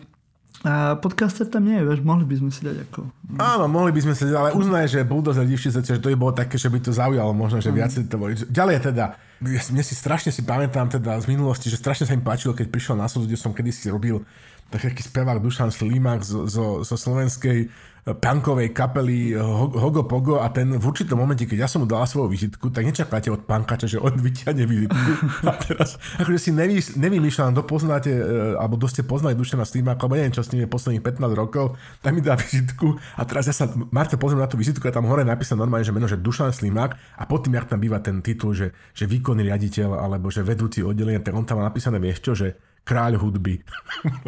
uh, 0.63 0.95
podcaster 1.03 1.51
tam 1.51 1.67
nie 1.67 1.83
je, 1.83 1.91
vieš, 1.91 2.07
mohli 2.07 2.23
by 2.23 2.39
sme 2.39 2.51
si 2.55 2.63
dať 2.63 2.87
ako... 2.87 3.11
Áno, 3.43 3.67
mohli 3.67 3.91
by 3.91 3.99
sme 3.99 4.15
sa, 4.15 4.31
ale 4.31 4.55
uznaj, 4.55 4.87
že 4.95 5.03
bulldozer 5.03 5.43
divší 5.43 5.75
srdce, 5.75 5.99
že 5.99 6.03
to 6.03 6.15
by 6.15 6.17
bolo 6.23 6.33
také, 6.39 6.55
že 6.55 6.71
by 6.71 6.79
to 6.79 6.95
zaujalo 6.95 7.35
možno, 7.35 7.59
že 7.59 7.75
viac 7.75 7.91
to 7.91 8.15
bolo. 8.15 8.31
Ďalej 8.31 8.95
teda, 8.95 9.32
ja 9.47 9.61
si- 9.63 9.73
mne 9.75 9.83
si 9.83 9.95
strašne 9.95 10.31
si 10.31 10.43
pamätám 10.43 10.87
teda 10.89 11.19
z 11.19 11.27
minulosti, 11.27 11.67
že 11.67 11.79
strašne 11.81 12.07
sa 12.07 12.15
mi 12.15 12.23
páčilo, 12.23 12.55
keď 12.55 12.67
prišiel 12.71 12.97
na 12.99 13.11
súd, 13.11 13.27
kde 13.27 13.39
som 13.39 13.51
kedysi 13.51 13.91
robil 13.91 14.23
taký 14.73 15.05
spevák 15.05 15.43
Dušan 15.43 15.69
Slimák 15.69 16.25
zo, 16.25 16.49
zo, 16.49 16.81
zo 16.81 16.97
slovenskej 16.97 17.69
punkovej 18.03 18.75
kapely 18.75 19.39
Ho- 19.39 19.71
Hogo 19.71 20.03
Pogo 20.03 20.43
a 20.43 20.51
ten 20.51 20.75
v 20.75 20.83
určitom 20.83 21.15
momente, 21.15 21.47
keď 21.47 21.59
ja 21.67 21.69
som 21.71 21.87
mu 21.87 21.87
dala 21.87 22.03
svoju 22.03 22.27
vizitku, 22.27 22.67
tak 22.75 22.83
nečakáte 22.83 23.31
od 23.31 23.47
pankača, 23.47 23.87
že 23.87 24.03
on 24.03 24.19
vyťahne 24.27 24.67
vizitku. 24.67 25.11
A 25.47 25.55
teraz, 25.55 26.03
akože 26.19 26.39
si 26.43 26.51
nevy, 26.51 26.83
nevymýšľam, 26.99 27.55
kto 27.55 27.63
poznáte, 27.63 28.11
e, 28.11 28.59
alebo 28.59 28.75
kto 28.83 28.91
ste 28.91 29.03
poznali 29.07 29.39
Dušana 29.39 29.63
Slimáka, 29.63 30.11
alebo 30.11 30.19
neviem, 30.19 30.35
čo 30.35 30.43
s 30.43 30.51
ním 30.51 30.67
je 30.67 30.75
posledných 30.75 31.05
15 31.07 31.31
rokov, 31.39 31.79
tak 32.03 32.11
mi 32.11 32.27
dá 32.27 32.35
vizitku 32.35 32.99
a 33.15 33.23
teraz 33.23 33.47
ja 33.47 33.55
sa, 33.55 33.71
Marta, 33.95 34.19
pozriem 34.19 34.43
na 34.43 34.51
tú 34.51 34.59
vizitku 34.59 34.83
a 34.83 34.91
tam 34.91 35.07
hore 35.07 35.23
napísané 35.23 35.63
normálne, 35.63 35.87
že 35.87 35.95
meno, 35.95 36.11
že 36.11 36.19
Dušan 36.19 36.51
Slimák 36.51 36.99
a 36.99 37.23
potom, 37.31 37.55
jak 37.55 37.71
tam 37.71 37.79
býva 37.79 38.03
ten 38.03 38.19
titul, 38.19 38.51
že, 38.51 38.75
že 38.99 39.07
výkonný 39.07 39.47
riaditeľ 39.47 40.03
alebo 40.03 40.27
že 40.27 40.43
vedúci 40.43 40.83
oddelenia, 40.83 41.23
tak 41.23 41.39
on 41.39 41.47
tam 41.47 41.63
má 41.63 41.71
napísané, 41.71 42.03
vieš 42.03 42.19
čo, 42.19 42.35
že 42.35 42.59
kráľ 42.83 43.19
hudby. 43.19 43.63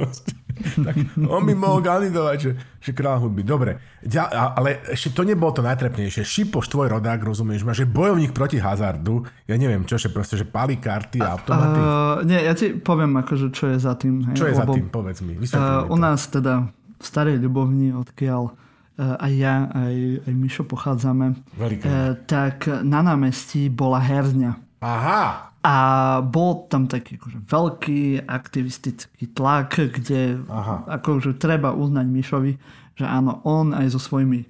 tak 0.87 0.95
on 1.19 1.43
by 1.43 1.55
mohol 1.55 1.83
kandidovať, 1.83 2.37
že, 2.39 2.51
že 2.79 2.91
kráľ 2.95 3.27
hudby. 3.27 3.43
Dobre, 3.43 3.83
Ďa, 3.99 4.55
ale 4.55 4.85
ešte 4.87 5.11
to 5.11 5.25
nebolo 5.25 5.51
to 5.51 5.65
najtrepnejšie. 5.65 6.23
Šipoš, 6.23 6.71
tvoj 6.71 6.93
rodák, 6.93 7.19
rozumieš 7.19 7.65
ma, 7.65 7.73
že 7.73 7.89
bojovník 7.89 8.31
proti 8.31 8.61
hazardu, 8.61 9.25
ja 9.49 9.57
neviem 9.57 9.83
čo, 9.83 9.97
že 9.97 10.13
proste, 10.13 10.37
že 10.37 10.47
palí 10.47 10.77
karty 10.77 11.19
a 11.25 11.35
automaty. 11.35 11.79
Uh, 11.81 11.89
nie, 12.23 12.39
ja 12.39 12.53
ti 12.53 12.77
poviem 12.77 13.17
akože, 13.19 13.51
čo 13.51 13.73
je 13.73 13.77
za 13.81 13.97
tým. 13.97 14.29
Hej, 14.31 14.37
čo 14.39 14.47
je 14.47 14.55
za 14.55 14.63
lebo- 14.63 14.75
tým, 14.77 14.87
povedz 14.93 15.21
mi, 15.25 15.35
Uh, 15.55 15.87
u 15.91 15.97
nás 15.97 16.27
teda 16.31 16.69
v 16.99 17.05
Starej 17.05 17.37
Ľubovni, 17.41 17.91
odkiaľ 17.95 18.43
uh, 18.49 19.25
aj 19.25 19.33
ja, 19.35 19.67
aj, 19.71 19.95
aj 20.27 20.33
Mišo 20.35 20.63
pochádzame, 20.65 21.35
Veľká. 21.59 21.85
uh, 21.87 22.13
tak 22.27 22.69
na 22.85 23.01
námestí 23.03 23.67
bola 23.69 23.99
herňa. 23.99 24.53
Aha, 24.85 25.54
A 25.65 25.77
bol 26.21 26.69
tam 26.69 26.85
taký 26.85 27.17
akože 27.17 27.41
veľký 27.49 28.03
aktivistický 28.29 29.33
tlak, 29.33 29.81
kde 29.81 30.45
Aha. 30.45 31.01
akože 31.01 31.41
treba 31.41 31.73
uznať 31.73 32.07
Mišovi, 32.07 32.53
že 33.01 33.05
áno, 33.09 33.41
on 33.49 33.73
aj 33.73 33.97
so 33.97 34.01
svojimi 34.01 34.45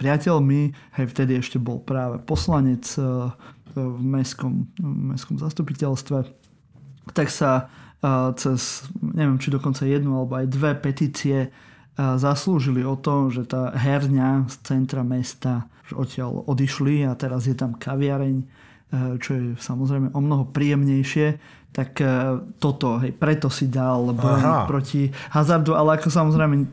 priateľmi, 0.00 0.72
hej, 0.96 1.06
vtedy 1.12 1.36
ešte 1.36 1.60
bol 1.60 1.84
práve 1.84 2.16
poslanec 2.24 2.88
uh, 2.96 3.28
v 3.76 4.00
mestskom, 4.00 4.72
v 4.80 5.12
mestskom 5.12 5.36
zastupiteľstve, 5.36 6.24
tak 7.12 7.28
sa 7.28 7.68
uh, 7.68 8.32
cez, 8.32 8.88
neviem, 8.96 9.36
či 9.36 9.52
dokonca 9.52 9.84
jednu 9.84 10.16
alebo 10.16 10.40
aj 10.40 10.46
dve 10.48 10.72
petície 10.80 11.52
zaslúžili 11.98 12.86
o 12.86 12.94
to, 12.94 13.26
že 13.26 13.50
tá 13.50 13.74
herňa 13.74 14.46
z 14.46 14.54
centra 14.62 15.02
mesta 15.02 15.66
že 15.88 15.96
odtiaľ 15.96 16.44
odišli 16.44 17.08
a 17.08 17.16
teraz 17.16 17.48
je 17.48 17.56
tam 17.56 17.72
kaviareň, 17.72 18.44
čo 19.20 19.30
je 19.36 19.44
samozrejme 19.60 20.16
o 20.16 20.20
mnoho 20.20 20.48
príjemnejšie, 20.48 21.58
tak 21.68 22.00
uh, 22.00 22.42
toto, 22.56 22.96
hej, 22.98 23.12
preto 23.12 23.52
si 23.52 23.68
dal 23.68 24.10
Aha. 24.16 24.64
proti 24.64 25.12
hazardu, 25.30 25.76
ale 25.76 26.00
ako 26.00 26.08
samozrejme 26.08 26.64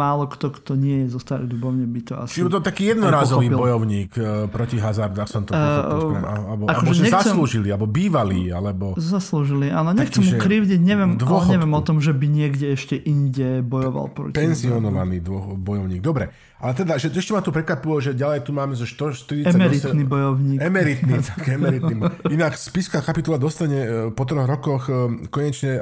málo 0.00 0.24
kto, 0.26 0.50
kto 0.56 0.72
nie 0.74 1.04
je 1.04 1.14
zo 1.14 1.20
Starej 1.20 1.52
Dubovne 1.52 1.84
by 1.84 2.00
to 2.00 2.14
asi... 2.16 2.40
čiže 2.40 2.48
to 2.48 2.64
taký 2.64 2.96
jednorázový 2.96 3.52
pochopil. 3.52 3.60
bojovník 3.60 4.10
e, 4.16 4.48
proti 4.48 4.80
hazardu, 4.80 5.20
ak 5.20 5.28
som 5.28 5.44
to 5.44 5.52
pochopil. 5.52 6.10
správne, 6.10 6.46
alebo, 6.48 6.64
akože 6.64 6.80
alebo 6.80 6.90
že 6.90 7.02
nechcem- 7.04 7.20
zaslúžili, 7.28 7.68
alebo 7.68 7.86
bývali, 7.86 8.40
alebo... 8.48 8.84
Zaslúžili, 8.96 9.66
áno. 9.68 9.92
Nechcem 9.92 10.24
mu 10.24 10.32
krivdiť, 10.40 10.80
neviem, 10.80 11.10
ale 11.20 11.44
neviem 11.52 11.72
o 11.76 11.82
tom, 11.84 12.00
že 12.00 12.16
by 12.16 12.26
niekde 12.26 12.72
ešte 12.72 12.96
inde 12.96 13.60
bojoval 13.62 14.10
proti. 14.10 14.34
Penzionovaný 14.34 15.20
dvo- 15.20 15.54
bojovník. 15.54 16.00
Dobre, 16.00 16.32
ale 16.58 16.72
teda, 16.74 16.98
že 16.98 17.14
ešte 17.14 17.30
ma 17.30 17.38
tu 17.38 17.54
prekvapilo, 17.54 18.02
že 18.02 18.18
ďalej 18.18 18.42
tu 18.42 18.50
máme 18.50 18.74
zo 18.74 18.82
148... 18.82 19.54
Emeritný 19.54 20.02
bojovník. 20.02 20.58
Emeritný, 20.58 21.14
tak 21.30 21.46
emeritný. 21.54 22.02
Inak 22.34 22.58
spiská 22.58 22.98
kapitula 22.98 23.38
dostane 23.38 23.78
e, 23.78 23.88
po 24.10 24.26
troch 24.26 24.42
rokoch 24.42 24.90
e, 24.90 25.30
konečne 25.30 25.78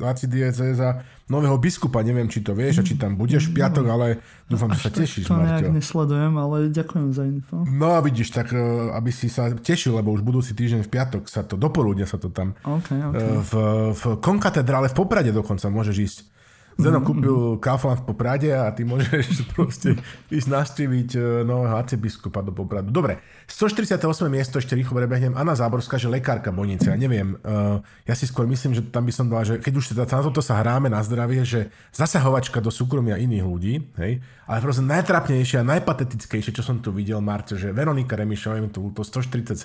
arcidiecéza 0.00 1.04
nového 1.30 1.60
biskupa. 1.60 2.02
Neviem, 2.02 2.26
či 2.26 2.42
to 2.42 2.56
vieš 2.56 2.80
a 2.80 2.82
či 2.82 2.96
tam 2.96 3.14
budeš 3.14 3.52
v 3.52 3.62
piatok, 3.62 3.86
ale 3.86 4.06
dúfam, 4.50 4.72
že 4.74 4.80
sa 4.82 4.90
tešíš, 4.90 5.30
To 5.30 5.38
nejak 5.38 5.68
Marťo. 5.68 5.76
nesledujem, 5.76 6.32
ale 6.34 6.56
ďakujem 6.74 7.08
za 7.14 7.22
info. 7.28 7.56
No 7.68 7.94
a 7.94 8.02
vidíš, 8.02 8.34
tak 8.34 8.50
e, 8.50 8.58
aby 8.96 9.10
si 9.14 9.30
sa 9.30 9.52
tešil, 9.54 9.94
lebo 9.94 10.10
už 10.16 10.26
budúci 10.26 10.56
týždeň 10.56 10.80
v 10.82 10.90
piatok 10.90 11.28
sa 11.30 11.46
to, 11.46 11.54
dopoludne 11.54 12.08
sa 12.08 12.18
to 12.18 12.32
tam 12.34 12.58
OK, 12.66 12.88
OK. 12.88 13.14
e, 13.14 13.22
v, 13.36 13.52
v 13.94 14.02
konkatedrále 14.18 14.90
v 14.90 14.96
Poprade 14.96 15.30
dokonca 15.30 15.70
môžeš 15.70 15.96
ísť. 16.00 16.18
Zeno 16.80 17.04
kúpil 17.04 17.60
Kaufland 17.60 18.00
v 18.02 18.04
Poprade 18.08 18.50
a 18.50 18.72
ty 18.72 18.88
môžeš 18.88 19.44
proste 19.54 20.00
ísť 20.32 20.48
navštíviť 20.48 21.10
e, 21.14 21.20
nového 21.44 21.76
arcibiskupa 21.76 22.40
do 22.40 22.56
Popradu. 22.56 22.88
Dobre, 22.88 23.20
148. 23.46 24.00
miesto 24.32 24.56
ešte 24.56 24.72
rýchlo 24.72 24.96
prebehnem. 24.96 25.36
Anna 25.36 25.52
Záborská, 25.52 26.00
že 26.00 26.08
lekárka 26.08 26.48
bolnice. 26.54 26.88
Ja 26.88 26.96
neviem, 26.96 27.36
uh, 27.42 27.82
ja 28.06 28.14
si 28.14 28.24
skôr 28.24 28.46
myslím, 28.46 28.78
že 28.78 28.82
tam 28.88 29.04
by 29.04 29.12
som 29.12 29.26
dala, 29.26 29.42
že 29.42 29.58
keď 29.58 29.72
už 29.74 29.84
teda 29.92 30.04
na 30.06 30.22
toto 30.22 30.40
sa 30.40 30.58
hráme 30.62 30.88
na 30.88 31.02
zdravie, 31.02 31.42
že 31.42 31.68
zasahovačka 31.92 32.62
do 32.62 32.70
súkromia 32.70 33.18
iných 33.18 33.44
ľudí, 33.44 33.74
hej, 33.98 34.22
ale 34.46 34.58
proste 34.62 34.86
najtrapnejšie 34.86 35.60
a 35.60 35.68
najpatetickejšie, 35.76 36.54
čo 36.54 36.62
som 36.62 36.78
tu 36.78 36.94
videl, 36.94 37.18
Marce, 37.18 37.58
že 37.58 37.74
Veronika 37.74 38.14
Remišová, 38.14 38.62
je 38.62 38.70
tu 38.70 38.90
to 38.94 39.02
147, 39.02 39.58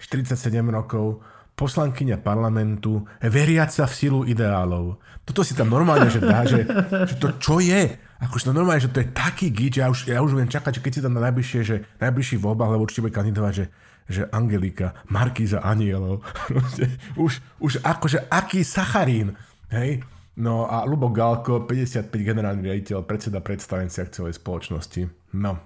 47 0.00 0.32
rokov, 0.72 1.24
poslankyňa 1.56 2.20
parlamentu, 2.20 3.08
veriaca 3.24 3.88
v 3.88 3.96
silu 3.96 4.20
ideálov. 4.28 5.00
Toto 5.24 5.40
si 5.40 5.56
tam 5.56 5.72
normálne, 5.72 6.12
že 6.12 6.20
dá, 6.20 6.44
že, 6.44 6.68
že 7.08 7.16
to 7.16 7.32
čo 7.40 7.58
je? 7.64 7.96
Akože 8.20 8.48
to 8.48 8.52
normálne, 8.52 8.84
že 8.84 8.92
to 8.92 9.00
je 9.00 9.08
taký 9.10 9.48
že 9.50 9.80
ja 9.80 9.88
už, 9.88 9.98
ja 10.08 10.20
už 10.20 10.36
viem 10.36 10.48
čakať, 10.52 10.78
že 10.78 10.84
keď 10.84 10.92
si 10.92 11.04
tam 11.04 11.16
na 11.16 11.24
najbližšie, 11.28 11.60
že 11.64 11.76
najbližších 12.00 12.40
voľbách, 12.44 12.70
lebo 12.76 12.84
určite 12.84 13.08
bude 13.08 13.16
kandidovať, 13.16 13.52
že, 13.56 13.64
že 14.06 14.22
Angelika, 14.30 14.92
Markíza 15.08 15.64
Anielov. 15.64 16.22
Už, 17.24 17.40
už 17.58 17.80
akože 17.80 18.28
aký 18.28 18.60
sacharín. 18.62 19.34
Hej? 19.72 20.04
No 20.36 20.68
a 20.68 20.84
Lubo 20.84 21.08
Galko, 21.08 21.64
55 21.64 22.12
generálny 22.12 22.60
riaditeľ, 22.68 23.08
predseda 23.08 23.40
predstavenci 23.40 24.04
akciovej 24.04 24.36
spoločnosti. 24.36 25.32
No, 25.32 25.56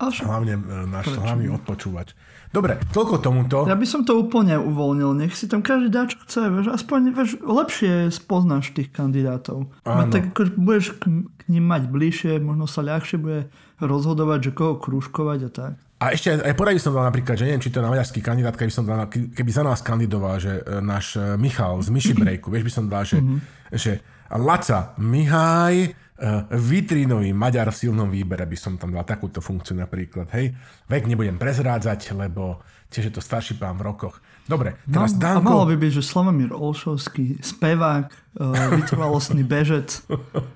Však, 0.00 0.24
hlavne 0.24 0.54
e, 0.56 0.88
náš 0.88 1.12
hlavný 1.12 1.52
odpočúvač. 1.60 2.16
Dobre, 2.50 2.80
toľko 2.90 3.16
tomuto. 3.22 3.56
ja 3.68 3.76
by 3.76 3.86
som 3.86 4.02
to 4.02 4.16
úplne 4.16 4.56
uvoľnil. 4.58 5.12
Nech 5.14 5.36
si 5.36 5.46
tam 5.46 5.60
každý 5.60 5.92
dá, 5.92 6.08
čo 6.08 6.18
chce. 6.24 6.48
Vieš, 6.50 6.66
aspoň 6.72 6.98
vieš, 7.12 7.30
lepšie 7.44 8.08
spoznáš 8.10 8.72
tých 8.74 8.90
kandidátov. 8.90 9.70
No, 9.84 9.86
Áno. 9.86 10.10
tak 10.10 10.32
ako 10.32 10.56
budeš 10.58 10.98
k, 10.98 11.28
k 11.28 11.42
ním 11.46 11.68
mať 11.68 11.92
bližšie, 11.92 12.42
možno 12.42 12.64
sa 12.64 12.82
ľahšie 12.82 13.20
bude 13.20 13.52
rozhodovať, 13.78 14.38
že 14.48 14.50
koho 14.56 14.74
krúžkovať 14.82 15.40
a 15.46 15.50
tak. 15.52 15.72
A 16.00 16.16
ešte 16.16 16.32
aj, 16.32 16.56
poradí 16.56 16.80
som 16.80 16.96
dal 16.96 17.04
napríklad, 17.04 17.36
že 17.36 17.44
neviem, 17.44 17.60
či 17.60 17.68
to 17.68 17.78
je 17.78 17.84
na 17.84 17.92
maďarský 17.92 18.24
kandidát, 18.24 18.56
keby, 18.56 18.72
som 18.72 18.88
dal, 18.88 19.04
keby 19.06 19.50
za 19.52 19.60
nás 19.60 19.84
kandidoval, 19.84 20.40
že 20.40 20.64
e, 20.64 20.80
náš 20.80 21.20
e, 21.20 21.36
Michal 21.36 21.76
z 21.84 21.92
Myši 21.92 22.14
Breaku, 22.16 22.48
vieš, 22.48 22.64
by 22.64 22.72
som 22.72 22.84
dal, 22.88 23.04
že, 23.04 23.20
že 23.68 23.92
Laca 24.32 24.96
Mihaj, 24.96 25.92
vitrínový 26.52 27.32
Maďar 27.32 27.72
v 27.72 27.80
silnom 27.88 28.12
výbere 28.12 28.44
by 28.44 28.56
som 28.58 28.76
tam 28.76 28.92
dal 28.92 29.08
takúto 29.08 29.40
funkciu 29.40 29.72
napríklad. 29.80 30.28
Hej, 30.36 30.52
vek 30.84 31.08
nebudem 31.08 31.40
prezrádzať, 31.40 32.12
lebo 32.12 32.60
tiež 32.92 33.08
je 33.08 33.14
to 33.16 33.22
starší 33.24 33.56
pán 33.56 33.80
v 33.80 33.88
rokoch. 33.88 34.20
Dobre, 34.50 34.74
teraz 34.90 35.14
no, 35.14 35.22
Danko... 35.22 35.46
A 35.46 35.50
malo 35.54 35.64
by 35.70 35.78
byť, 35.78 35.92
že 35.94 36.02
Slavomír 36.02 36.50
Olšovský, 36.50 37.38
spevák, 37.38 38.10
uh, 38.10 38.74
vytrvalostný 38.82 39.46
bežec. 39.46 40.02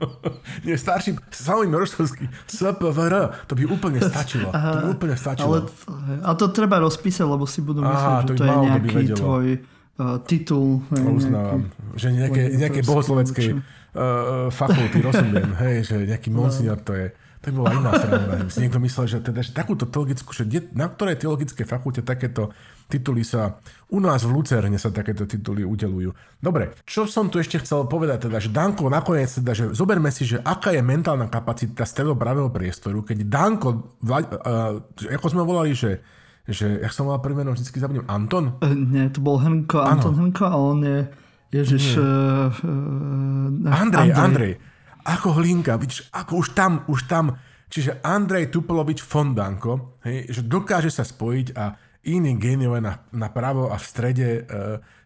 Nie, 0.66 0.74
starší, 0.74 1.14
Slavomír 1.30 1.86
Olšovský, 1.86 2.26
SPVR, 2.50 3.46
to 3.46 3.54
by 3.54 3.62
úplne 3.70 4.02
stačilo. 4.02 4.50
Aha, 4.50 4.68
to 4.68 4.76
by 4.82 4.88
úplne 4.98 5.16
stačilo. 5.16 5.46
Ale, 5.46 5.58
a 6.26 6.30
to 6.34 6.50
treba 6.50 6.82
rozpísať, 6.82 7.22
lebo 7.22 7.46
si 7.46 7.62
budú 7.62 7.86
myslieť, 7.86 8.10
Aha, 8.10 8.20
že 8.20 8.26
to, 8.26 8.32
to 8.34 8.42
je 8.42 8.56
nejaký 8.66 9.02
tvoj 9.14 9.46
uh, 9.62 10.18
titul. 10.26 10.82
Uznávam, 10.90 11.70
nejaký, 11.70 11.94
že 11.94 12.08
nejaké, 12.10 12.42
nejaké 12.58 12.80
bohosloveckej 12.82 13.62
uh, 13.94 14.50
fakulty, 14.50 14.98
rozumiem, 15.00 15.54
hej, 15.62 15.86
že 15.86 15.96
nejaký 16.06 16.28
monsignor 16.34 16.78
to 16.82 16.94
je. 16.94 17.08
To 17.44 17.52
by 17.52 17.56
bola 17.60 17.72
iná 17.76 17.92
strana. 17.92 18.48
Si 18.48 18.64
niekto 18.64 18.80
myslel, 18.80 19.04
že, 19.04 19.18
teda, 19.20 19.44
že 19.44 19.52
takúto 19.52 19.84
teologickú, 19.84 20.32
že 20.32 20.48
na 20.72 20.88
ktorej 20.88 21.20
teologické 21.20 21.68
fakulte 21.68 22.00
takéto 22.00 22.48
tituly 22.88 23.20
sa, 23.20 23.60
u 23.92 24.00
nás 24.00 24.24
v 24.24 24.32
Lucerne 24.32 24.80
sa 24.80 24.88
takéto 24.88 25.28
tituly 25.28 25.60
udelujú. 25.60 26.08
Dobre, 26.40 26.72
čo 26.88 27.04
som 27.04 27.28
tu 27.28 27.36
ešte 27.36 27.60
chcel 27.60 27.84
povedať, 27.84 28.32
teda, 28.32 28.40
že 28.40 28.48
Danko 28.48 28.88
nakoniec, 28.88 29.28
teda, 29.28 29.52
že 29.52 29.64
zoberme 29.76 30.08
si, 30.08 30.24
že 30.24 30.40
aká 30.40 30.72
je 30.72 30.80
mentálna 30.80 31.28
kapacita 31.28 31.84
stredopravého 31.84 32.48
priestoru, 32.48 33.04
keď 33.04 33.28
Danko, 33.28 33.92
Vla, 34.00 34.24
uh, 34.24 35.12
ako 35.12 35.26
sme 35.28 35.44
volali, 35.44 35.76
že 35.76 36.00
že, 36.44 36.76
jak 36.76 36.92
som 36.92 37.08
mal 37.08 37.24
prvý 37.24 37.40
meno, 37.40 37.56
vždycky 37.56 37.80
zabudnem, 37.80 38.04
Anton? 38.04 38.60
Uh, 38.60 38.76
nie, 38.76 39.08
to 39.08 39.24
bol 39.24 39.40
Henko, 39.40 39.80
Anton 39.80 40.12
ano. 40.12 40.28
Henko 40.28 40.44
a 40.44 40.56
on 40.60 40.84
je, 40.84 41.08
ježiš... 41.54 41.84
Uh, 41.94 42.50
uh, 42.50 43.70
Andrej, 43.70 44.10
Andrej. 44.10 44.18
Andrej 44.18 44.54
ako 45.04 45.36
hlinka, 45.36 45.76
vidíš, 45.76 46.08
ako 46.10 46.40
už 46.40 46.48
tam, 46.56 46.72
už 46.88 47.04
tam. 47.04 47.36
Čiže 47.68 48.00
Andrej 48.00 48.48
Tupelovič 48.48 49.04
Fondanko, 49.04 50.00
hej, 50.08 50.32
že 50.32 50.42
dokáže 50.46 50.88
sa 50.88 51.04
spojiť 51.04 51.46
a 51.58 51.76
iní 52.04 52.36
géniové 52.36 52.84
na, 52.84 53.00
na 53.16 53.32
pravo 53.32 53.72
a 53.72 53.80
v 53.80 53.84
strede 53.88 54.28
e, 54.28 54.40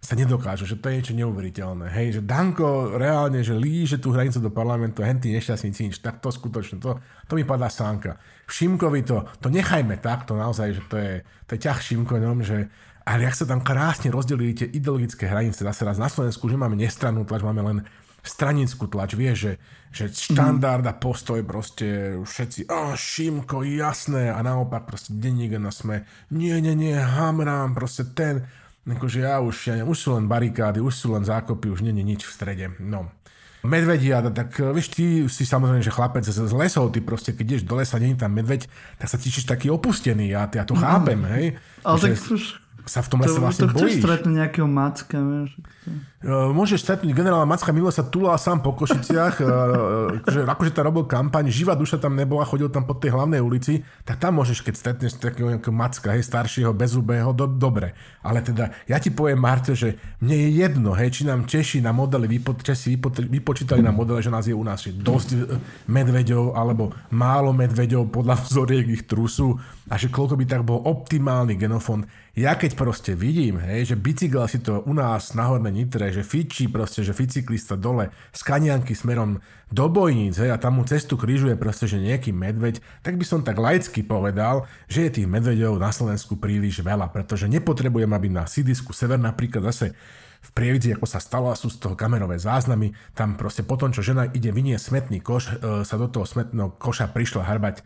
sa 0.03 0.15
nedokážu, 0.19 0.67
že 0.67 0.83
to 0.83 0.91
je 0.91 0.99
niečo 0.99 1.15
neuveriteľné. 1.15 1.87
Hej, 1.95 2.19
že 2.19 2.23
Danko 2.27 2.99
reálne, 2.99 3.47
že 3.47 3.55
líže 3.55 4.03
tú 4.03 4.11
hranicu 4.11 4.43
do 4.43 4.51
parlamentu, 4.51 5.07
henty 5.07 5.31
nešťastníci 5.31 5.81
nič, 5.89 5.97
tak 6.03 6.19
to 6.19 6.35
skutočne, 6.35 6.83
to, 6.83 6.99
to 7.31 7.33
mi 7.39 7.47
padá 7.47 7.71
sánka. 7.71 8.19
Šimkovi 8.51 9.07
to, 9.07 9.31
to 9.39 9.47
nechajme 9.47 9.95
tak, 10.03 10.27
to 10.27 10.35
naozaj, 10.35 10.75
že 10.75 10.83
to 10.91 10.97
je, 10.99 11.15
to 11.47 11.51
je 11.55 11.61
ťah 11.63 11.79
Šimkoňom, 11.79 12.39
že 12.43 12.67
ale 13.09 13.25
ak 13.25 13.41
sa 13.41 13.49
tam 13.49 13.65
krásne 13.65 14.13
rozdelili 14.13 14.53
tie 14.53 14.69
ideologické 14.69 15.25
hranice, 15.25 15.65
zase 15.65 15.89
raz 15.89 15.97
na 15.97 16.13
Slovensku, 16.13 16.45
že 16.45 16.61
máme 16.61 16.77
nestrannú 16.77 17.25
tlač, 17.25 17.41
máme 17.41 17.65
len 17.65 17.79
stranickú 18.21 18.85
tlač, 18.85 19.17
vieš, 19.17 19.37
že, 19.41 19.53
že 19.89 20.05
štandard 20.13 20.85
a 20.85 20.93
postoj 20.93 21.41
proste 21.49 22.21
všetci, 22.21 22.69
a 22.69 22.93
oh, 22.93 22.95
Šimko, 22.95 23.65
jasné, 23.65 24.29
a 24.29 24.37
naopak 24.45 24.85
proste 24.85 25.17
denník 25.17 25.57
na 25.57 25.73
sme, 25.73 26.05
nie, 26.29 26.53
nie, 26.61 26.77
nie, 26.77 26.93
Hamrám, 26.93 27.73
proste 27.73 28.05
ten, 28.13 28.45
akože 28.85 29.25
ja 29.25 29.41
už, 29.41 29.57
ja 29.73 29.85
už 29.89 29.97
sú 29.97 30.09
len 30.13 30.29
barikády, 30.29 30.85
už 30.85 30.93
sú 30.93 31.17
len 31.17 31.25
zákopy, 31.25 31.73
už 31.73 31.81
nie 31.81 31.97
je 31.97 32.05
nič 32.05 32.23
v 32.29 32.35
strede, 32.37 32.67
no. 32.77 33.09
Medvedia, 33.59 34.23
tak 34.23 34.55
vieš, 34.71 34.95
ty 34.95 35.27
si 35.27 35.43
samozrejme, 35.43 35.83
že 35.83 35.91
chlapec 35.91 36.23
z, 36.23 36.47
z 36.47 36.55
lesov, 36.55 36.95
ty 36.95 37.03
proste, 37.03 37.35
keď 37.35 37.59
ideš 37.59 37.65
do 37.67 37.75
lesa, 37.75 37.99
nie 37.99 38.15
je 38.15 38.23
tam 38.23 38.31
medveď, 38.31 38.71
tak 39.01 39.11
sa 39.11 39.19
cítiš 39.19 39.51
taký 39.51 39.67
opustený, 39.67 40.31
ja, 40.31 40.47
ja 40.47 40.63
to 40.63 40.79
chápem, 40.79 41.19
hej. 41.27 41.59
Ale 41.83 41.97
že, 41.99 42.15
tak 42.15 42.39
už 42.39 42.68
sa 42.89 43.05
v 43.05 43.09
tom 43.13 43.21
lese 43.21 43.37
to, 43.37 43.45
vlastne 43.45 43.69
to 43.69 43.77
bojíš. 43.77 44.01
Stretnúť 44.01 44.35
nejakého 44.35 44.65
macka, 44.65 45.21
vieš. 45.21 45.53
Môžeš 46.27 46.83
stretnúť 46.83 47.15
generála 47.15 47.47
Macka, 47.47 47.71
Milo 47.71 47.95
sa 47.95 48.03
tulal 48.03 48.35
sám 48.43 48.59
po 48.59 48.75
Košiciach, 48.75 49.39
že 50.27 50.43
akože 50.43 50.75
tam 50.75 50.91
robil 50.91 51.07
kampaň, 51.07 51.47
živá 51.47 51.79
duša 51.79 52.03
tam 52.03 52.19
nebola, 52.19 52.43
chodil 52.43 52.67
tam 52.75 52.83
po 52.83 52.99
tej 52.99 53.15
hlavnej 53.15 53.39
ulici, 53.39 53.87
tak 54.03 54.19
tam 54.19 54.43
môžeš, 54.43 54.67
keď 54.67 54.75
stretneš 54.75 55.15
takého 55.15 55.55
nejakého 55.55 55.71
Macka, 55.71 56.11
hej, 56.11 56.27
staršieho, 56.27 56.75
bezubého, 56.75 57.31
do, 57.31 57.47
dobre. 57.47 57.95
Ale 58.19 58.43
teda, 58.43 58.75
ja 58.91 58.99
ti 58.99 59.15
poviem, 59.15 59.39
Marte, 59.39 59.79
že 59.79 59.95
mne 60.19 60.35
je 60.35 60.49
jedno, 60.59 60.91
hej, 60.99 61.09
či 61.15 61.23
nám 61.23 61.47
Češi 61.47 61.79
na 61.87 61.95
modeli, 61.95 62.27
vypo, 62.27 62.59
Česi 62.59 62.99
vypo, 62.99 63.15
vypočítali 63.15 63.79
na 63.79 63.95
modele, 63.95 64.19
že 64.19 64.35
nás 64.35 64.43
je 64.51 64.59
u 64.59 64.65
nás 64.67 64.83
že 64.83 64.91
dosť 64.99 65.29
e, 65.39 65.39
medveďov, 65.87 66.59
alebo 66.59 66.91
málo 67.15 67.55
medveďov 67.55 68.11
podľa 68.11 68.43
vzoriek 68.43 68.91
ich 68.91 69.07
trusu, 69.07 69.55
a 69.89 69.97
že 69.97 70.13
koľko 70.13 70.37
by 70.37 70.45
tak 70.45 70.63
bol 70.67 70.85
optimálny 70.85 71.57
genofond. 71.57 72.05
Ja 72.39 72.55
keď 72.55 72.79
proste 72.79 73.19
vidím, 73.19 73.59
hej, 73.59 73.91
že 73.91 73.97
bicykel 73.99 74.47
si 74.47 74.63
to 74.63 74.87
u 74.87 74.95
nás 74.95 75.35
na 75.35 75.51
Hornej 75.51 75.75
Nitre, 75.75 76.15
že 76.15 76.23
fičí 76.23 76.71
proste, 76.71 77.03
že 77.03 77.11
ficyklista 77.11 77.75
dole 77.75 78.15
z 78.31 78.41
Kanianky 78.47 78.95
smerom 78.95 79.43
do 79.75 79.91
Bojníc, 79.91 80.39
hej, 80.39 80.55
a 80.55 80.63
tam 80.63 80.79
mu 80.79 80.87
cestu 80.87 81.19
krížuje 81.19 81.59
proste, 81.59 81.91
že 81.91 81.99
nejaký 81.99 82.31
medveď, 82.31 82.79
tak 83.03 83.19
by 83.19 83.27
som 83.27 83.43
tak 83.43 83.59
laicky 83.59 84.07
povedal, 84.07 84.71
že 84.87 85.11
je 85.11 85.19
tých 85.19 85.27
medveďov 85.27 85.83
na 85.83 85.91
Slovensku 85.91 86.39
príliš 86.39 86.79
veľa, 86.79 87.11
pretože 87.11 87.51
nepotrebujem, 87.51 88.15
aby 88.15 88.31
na 88.31 88.47
sídisku 88.47 88.95
Sever 88.95 89.19
napríklad 89.19 89.75
zase 89.75 89.99
v 90.49 90.51
Prievidzi, 90.57 90.97
ako 90.97 91.05
sa 91.05 91.21
stalo, 91.21 91.53
a 91.53 91.59
sú 91.61 91.69
z 91.69 91.77
toho 91.77 91.93
kamerové 91.93 92.41
záznamy, 92.41 92.97
tam 93.13 93.37
proste 93.37 93.61
potom, 93.61 93.93
čo 93.93 94.01
žena 94.01 94.25
ide 94.33 94.49
vynie 94.49 94.81
smetný 94.81 95.21
koš, 95.21 95.45
e, 95.53 95.85
sa 95.85 96.01
do 96.01 96.09
toho 96.09 96.25
smetného 96.25 96.81
koša 96.81 97.13
prišla 97.13 97.45
hrbať 97.45 97.77
e, 97.81 97.83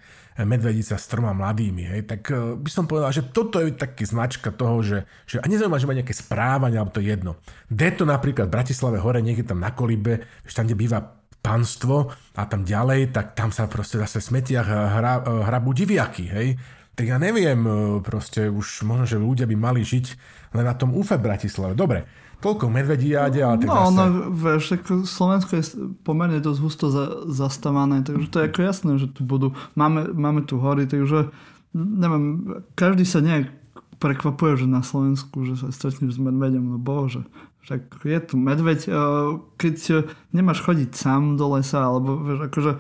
medvedica 0.47 0.95
s 0.95 1.11
troma 1.11 1.35
mladými, 1.35 1.83
hej, 1.83 2.01
tak 2.07 2.31
e, 2.31 2.55
by 2.55 2.71
som 2.71 2.87
povedal, 2.87 3.11
že 3.11 3.27
toto 3.35 3.59
je 3.59 3.75
taký 3.75 4.07
značka 4.07 4.55
toho, 4.55 4.79
že, 4.87 4.99
že 5.27 5.43
a 5.43 5.47
nezaujíma, 5.51 5.83
že 5.83 5.89
má 5.91 5.95
nejaké 5.99 6.15
správanie, 6.15 6.79
alebo 6.79 6.95
to 6.95 7.03
je 7.03 7.11
jedno. 7.11 7.35
Deto 7.67 8.07
napríklad 8.07 8.47
v 8.47 8.55
Bratislave 8.55 9.03
hore, 9.03 9.19
niekde 9.19 9.51
tam 9.51 9.59
na 9.59 9.75
kolibe, 9.75 10.23
tam, 10.47 10.71
kde 10.71 10.79
býva 10.79 11.03
panstvo 11.43 12.15
a 12.39 12.47
tam 12.47 12.63
ďalej, 12.63 13.11
tak 13.11 13.35
tam 13.35 13.51
sa 13.51 13.67
proste 13.67 13.99
zase 13.99 14.23
v 14.23 14.29
smetiach 14.31 14.69
hra, 14.71 15.15
hrabú 15.51 15.75
diviaky, 15.75 16.31
hej. 16.31 16.49
Tak 16.93 17.09
ja 17.09 17.17
neviem, 17.17 17.57
proste 18.05 18.53
už 18.53 18.85
možno, 18.85 19.09
že 19.09 19.17
ľudia 19.17 19.49
by 19.49 19.57
mali 19.57 19.81
žiť 19.81 20.07
len 20.53 20.69
na 20.69 20.77
tom 20.77 20.93
UFE 20.93 21.17
v 21.17 21.25
Bratislave. 21.25 21.73
Dobre, 21.73 22.05
toľko 22.43 22.67
medvedí 22.67 23.15
jáde, 23.15 23.39
ale 23.41 23.63
tak 23.63 23.71
No, 23.71 23.87
zase... 23.87 23.95
no, 23.95 24.05
vieš, 24.35 24.63
ako 24.75 24.93
Slovensko 25.07 25.53
je 25.55 25.65
pomerne 26.03 26.43
dosť 26.43 26.59
husto 26.59 26.87
za, 26.91 27.05
zastavané, 27.31 28.03
takže 28.03 28.27
to 28.27 28.37
je 28.43 28.49
ako 28.51 28.61
jasné, 28.67 28.91
že 28.99 29.07
tu 29.15 29.23
budú, 29.23 29.55
máme, 29.79 30.11
máme 30.11 30.43
tu 30.43 30.59
hory, 30.59 30.91
takže 30.91 31.31
neviem, 31.73 32.59
každý 32.75 33.07
sa 33.07 33.23
nejak 33.23 33.49
prekvapuje, 34.03 34.67
že 34.67 34.67
na 34.67 34.83
Slovensku, 34.83 35.47
že 35.47 35.55
sa 35.55 35.71
stretneš 35.71 36.19
s 36.19 36.21
medvedom, 36.21 36.75
no 36.75 36.79
bože, 36.83 37.23
však 37.63 38.03
je 38.03 38.19
tu 38.27 38.35
medveď, 38.35 38.91
keď 39.55 40.11
nemáš 40.35 40.67
chodiť 40.67 40.91
sám 40.99 41.39
do 41.39 41.55
lesa, 41.55 41.87
alebo 41.87 42.19
vieš, 42.19 42.51
akože, 42.51 42.73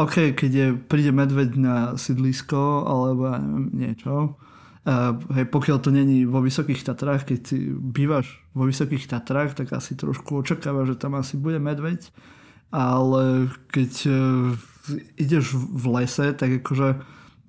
OK, 0.00 0.32
keď 0.32 0.50
je, 0.50 0.66
príde 0.80 1.12
medveď 1.12 1.60
na 1.60 1.74
sídlisko, 2.00 2.88
alebo 2.88 3.28
ja 3.28 3.36
neviem, 3.36 3.68
niečo, 3.76 4.40
Uh, 4.80 5.20
hej, 5.36 5.44
pokiaľ 5.52 5.78
to 5.84 5.92
není 5.92 6.24
vo 6.24 6.40
Vysokých 6.40 6.80
Tatrách, 6.80 7.28
keď 7.28 7.40
si 7.52 7.68
bývaš 7.68 8.40
vo 8.56 8.64
Vysokých 8.64 9.12
Tatrách, 9.12 9.52
tak 9.52 9.76
asi 9.76 9.92
trošku 9.92 10.40
očakáva, 10.40 10.88
že 10.88 10.96
tam 10.96 11.20
asi 11.20 11.36
bude 11.36 11.60
medveď. 11.60 12.08
Ale 12.72 13.52
keď 13.68 13.92
uh, 14.08 14.56
ideš 15.20 15.52
v 15.52 15.84
lese, 16.00 16.32
tak 16.32 16.64
akože 16.64 16.96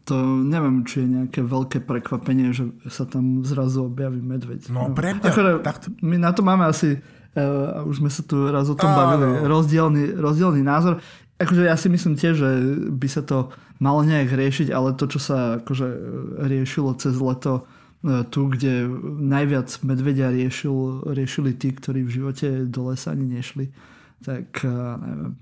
to 0.03 0.43
neviem, 0.43 0.83
či 0.83 1.05
je 1.05 1.07
nejaké 1.07 1.39
veľké 1.39 1.87
prekvapenie, 1.87 2.51
že 2.51 2.67
sa 2.91 3.07
tam 3.07 3.47
zrazu 3.47 3.87
objaví 3.87 4.19
medveď. 4.19 4.67
No, 4.67 4.91
pre 4.91 5.15
mňa, 5.15 5.31
akože, 5.31 5.51
tak... 5.63 5.87
My 6.03 6.19
na 6.19 6.35
to 6.35 6.43
máme 6.43 6.67
asi, 6.67 6.99
uh, 6.99 7.87
už 7.87 8.03
sme 8.03 8.11
sa 8.11 8.27
tu 8.27 8.49
raz 8.51 8.67
o 8.67 8.75
tom 8.75 8.91
bavili, 8.91 9.47
rozdielný, 9.47 10.19
rozdielný 10.19 10.67
názor. 10.67 10.99
Akože 11.39 11.63
ja 11.63 11.79
si 11.79 11.87
myslím 11.87 12.19
tiež, 12.19 12.35
že 12.35 12.49
by 12.91 13.07
sa 13.07 13.23
to 13.23 13.55
malo 13.81 14.05
nejak 14.05 14.29
riešiť, 14.29 14.69
ale 14.69 14.93
to, 14.93 15.09
čo 15.09 15.19
sa 15.19 15.37
akože 15.57 15.87
riešilo 16.45 16.93
cez 17.01 17.17
leto 17.17 17.65
e, 18.05 18.23
tu, 18.29 18.45
kde 18.45 18.85
najviac 19.17 19.73
medvedia 19.81 20.29
riešil, 20.29 21.09
riešili 21.09 21.57
tí, 21.57 21.73
ktorí 21.73 22.05
v 22.05 22.13
živote 22.21 22.47
do 22.69 22.93
lesa 22.93 23.17
ani 23.17 23.25
nešli, 23.25 23.73
tak 24.21 24.61
e, 24.61 24.69
neviem. 25.01 25.33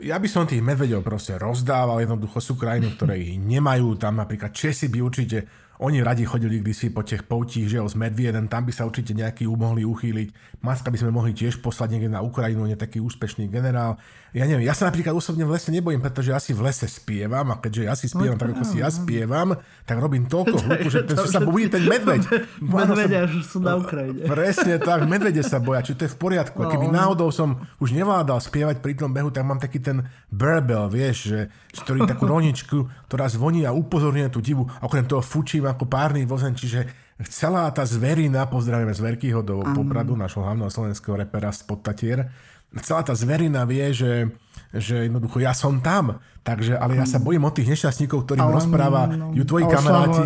Ja 0.00 0.16
by 0.16 0.28
som 0.32 0.48
tých 0.48 0.64
medvedov 0.64 1.04
proste 1.04 1.36
rozdával, 1.36 2.00
jednoducho 2.00 2.40
sú 2.40 2.56
krajiny, 2.56 2.96
ktoré 2.96 3.20
ich 3.20 3.36
nemajú, 3.36 4.00
tam 4.00 4.16
napríklad 4.16 4.48
Česi 4.48 4.88
by 4.88 4.98
určite 5.04 5.44
oni 5.80 6.02
radi 6.04 6.24
chodili 6.24 6.60
kdysi 6.60 6.90
po 6.90 7.02
těch 7.02 7.22
poutích, 7.22 7.68
že 7.68 7.76
jo, 7.76 7.88
z 7.88 7.94
Medvieden, 7.94 8.48
tam 8.48 8.68
by 8.68 8.72
sa 8.72 8.84
určite 8.84 9.16
nejaký 9.16 9.48
mohli 9.48 9.88
uchýliť. 9.88 10.60
Macka 10.60 10.92
by 10.92 10.98
sme 11.00 11.08
mohli 11.08 11.32
tiež 11.32 11.64
poslať 11.64 11.96
niekde 11.96 12.12
na 12.12 12.20
Ukrajinu, 12.20 12.68
on 12.68 12.72
je 12.72 12.76
taký 12.76 13.00
úspešný 13.00 13.48
generál. 13.48 13.96
Ja 14.36 14.44
neviem, 14.44 14.68
ja 14.68 14.76
sa 14.76 14.92
napríklad 14.92 15.16
osobne 15.16 15.48
v 15.48 15.56
lese 15.56 15.72
nebojím, 15.72 16.04
pretože 16.04 16.36
ja 16.36 16.38
si 16.38 16.52
v 16.52 16.68
lese 16.68 16.84
spievam 16.84 17.48
a 17.50 17.56
keďže 17.56 17.82
ja 17.88 17.94
si 17.96 18.06
spievam 18.12 18.36
no, 18.36 18.42
tak, 18.44 18.50
ako 18.52 18.64
si 18.68 18.76
ja 18.78 18.92
spievam, 18.92 19.48
tak 19.88 19.96
robím 19.96 20.28
toľko 20.28 20.56
hluku, 20.68 20.88
že, 20.92 21.00
ten, 21.08 21.16
sa 21.16 21.40
bojí 21.40 21.72
ten 21.72 21.82
medveď. 21.88 22.28
Medvedia 22.60 23.24
že 23.24 23.40
sú 23.40 23.64
na 23.64 23.80
Ukrajine. 23.80 24.28
Presne 24.36 24.76
tak, 24.84 25.08
medvede 25.08 25.40
sa 25.40 25.64
boja, 25.64 25.80
či 25.80 25.96
to 25.96 26.04
je 26.04 26.12
v 26.12 26.18
poriadku. 26.20 26.60
A 26.60 26.68
keby 26.68 26.92
no. 26.92 27.00
náhodou 27.00 27.32
som 27.32 27.56
už 27.80 27.96
nevládal 27.96 28.36
spievať 28.36 28.84
pri 28.84 29.00
tom 29.00 29.16
behu, 29.16 29.32
tak 29.32 29.48
mám 29.48 29.56
taký 29.56 29.80
ten 29.80 30.04
burbel, 30.28 30.92
vieš, 30.92 31.32
že, 31.32 31.40
že 31.72 31.80
ktorý 31.88 32.04
takú 32.04 32.28
roničku, 32.28 32.84
ktorá 33.08 33.32
zvoní 33.32 33.64
a 33.64 33.72
upozorňuje 33.72 34.28
tú 34.28 34.44
divu. 34.44 34.68
A 34.78 34.86
okrem 34.86 35.08
toho 35.08 35.24
fučím 35.24 35.69
ako 35.70 35.86
párny 35.86 36.26
vozen, 36.26 36.52
čiže 36.52 36.86
celá 37.28 37.68
tá 37.70 37.84
zverina, 37.84 38.48
pozdravíme 38.48 38.92
z 38.92 39.00
Veľkýho 39.00 39.40
do 39.44 39.60
Popradu, 39.62 40.16
našho 40.16 40.42
hlavného 40.42 40.72
slovenského 40.72 41.20
repera 41.20 41.52
z 41.52 41.62
Podtatier, 41.64 42.32
celá 42.78 43.02
tá 43.02 43.14
zverina 43.18 43.66
vie, 43.66 43.90
že, 43.90 44.30
že 44.70 45.10
jednoducho 45.10 45.42
ja 45.42 45.50
som 45.50 45.82
tam, 45.82 46.22
takže, 46.46 46.78
ale 46.78 47.02
ja 47.02 47.06
sa 47.06 47.18
bojím 47.18 47.42
o 47.44 47.52
tých 47.52 47.74
nešťastníkov, 47.74 48.24
ktorým 48.24 48.46
Ale, 48.46 48.54
rozpráva 48.62 49.10
no, 49.10 49.34
ju 49.34 49.42
tvoji 49.42 49.66
kamaráti. 49.66 50.24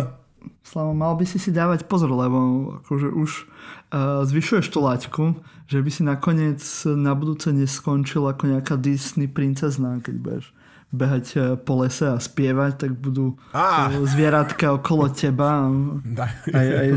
Slavo, 0.61 0.93
mal 0.93 1.17
by 1.17 1.25
si 1.25 1.41
si 1.41 1.49
dávať 1.49 1.89
pozor, 1.89 2.13
lebo 2.13 2.37
akože 2.85 3.09
už 3.09 3.31
uh, 3.33 4.21
zvyšuješ 4.29 4.69
tú 4.69 4.79
laťku, 4.85 5.23
že 5.65 5.81
by 5.81 5.89
si 5.89 6.01
nakoniec 6.05 6.61
na 6.85 7.17
budúce 7.17 7.49
neskončil 7.49 8.21
ako 8.29 8.53
nejaká 8.53 8.77
Disney 8.77 9.25
princezná, 9.25 9.97
keď 10.05 10.15
budeš 10.21 10.45
behať 10.95 11.25
eh, 11.35 11.41
po 11.59 11.83
lese 11.83 12.07
a 12.07 12.17
spievať, 12.17 12.87
tak 12.87 12.91
budú 12.95 13.35
eh, 13.51 14.01
zvieratka 14.07 14.73
okolo 14.73 15.11
teba. 15.11 15.67
Aj, 16.55 16.67
aj, 16.67 16.89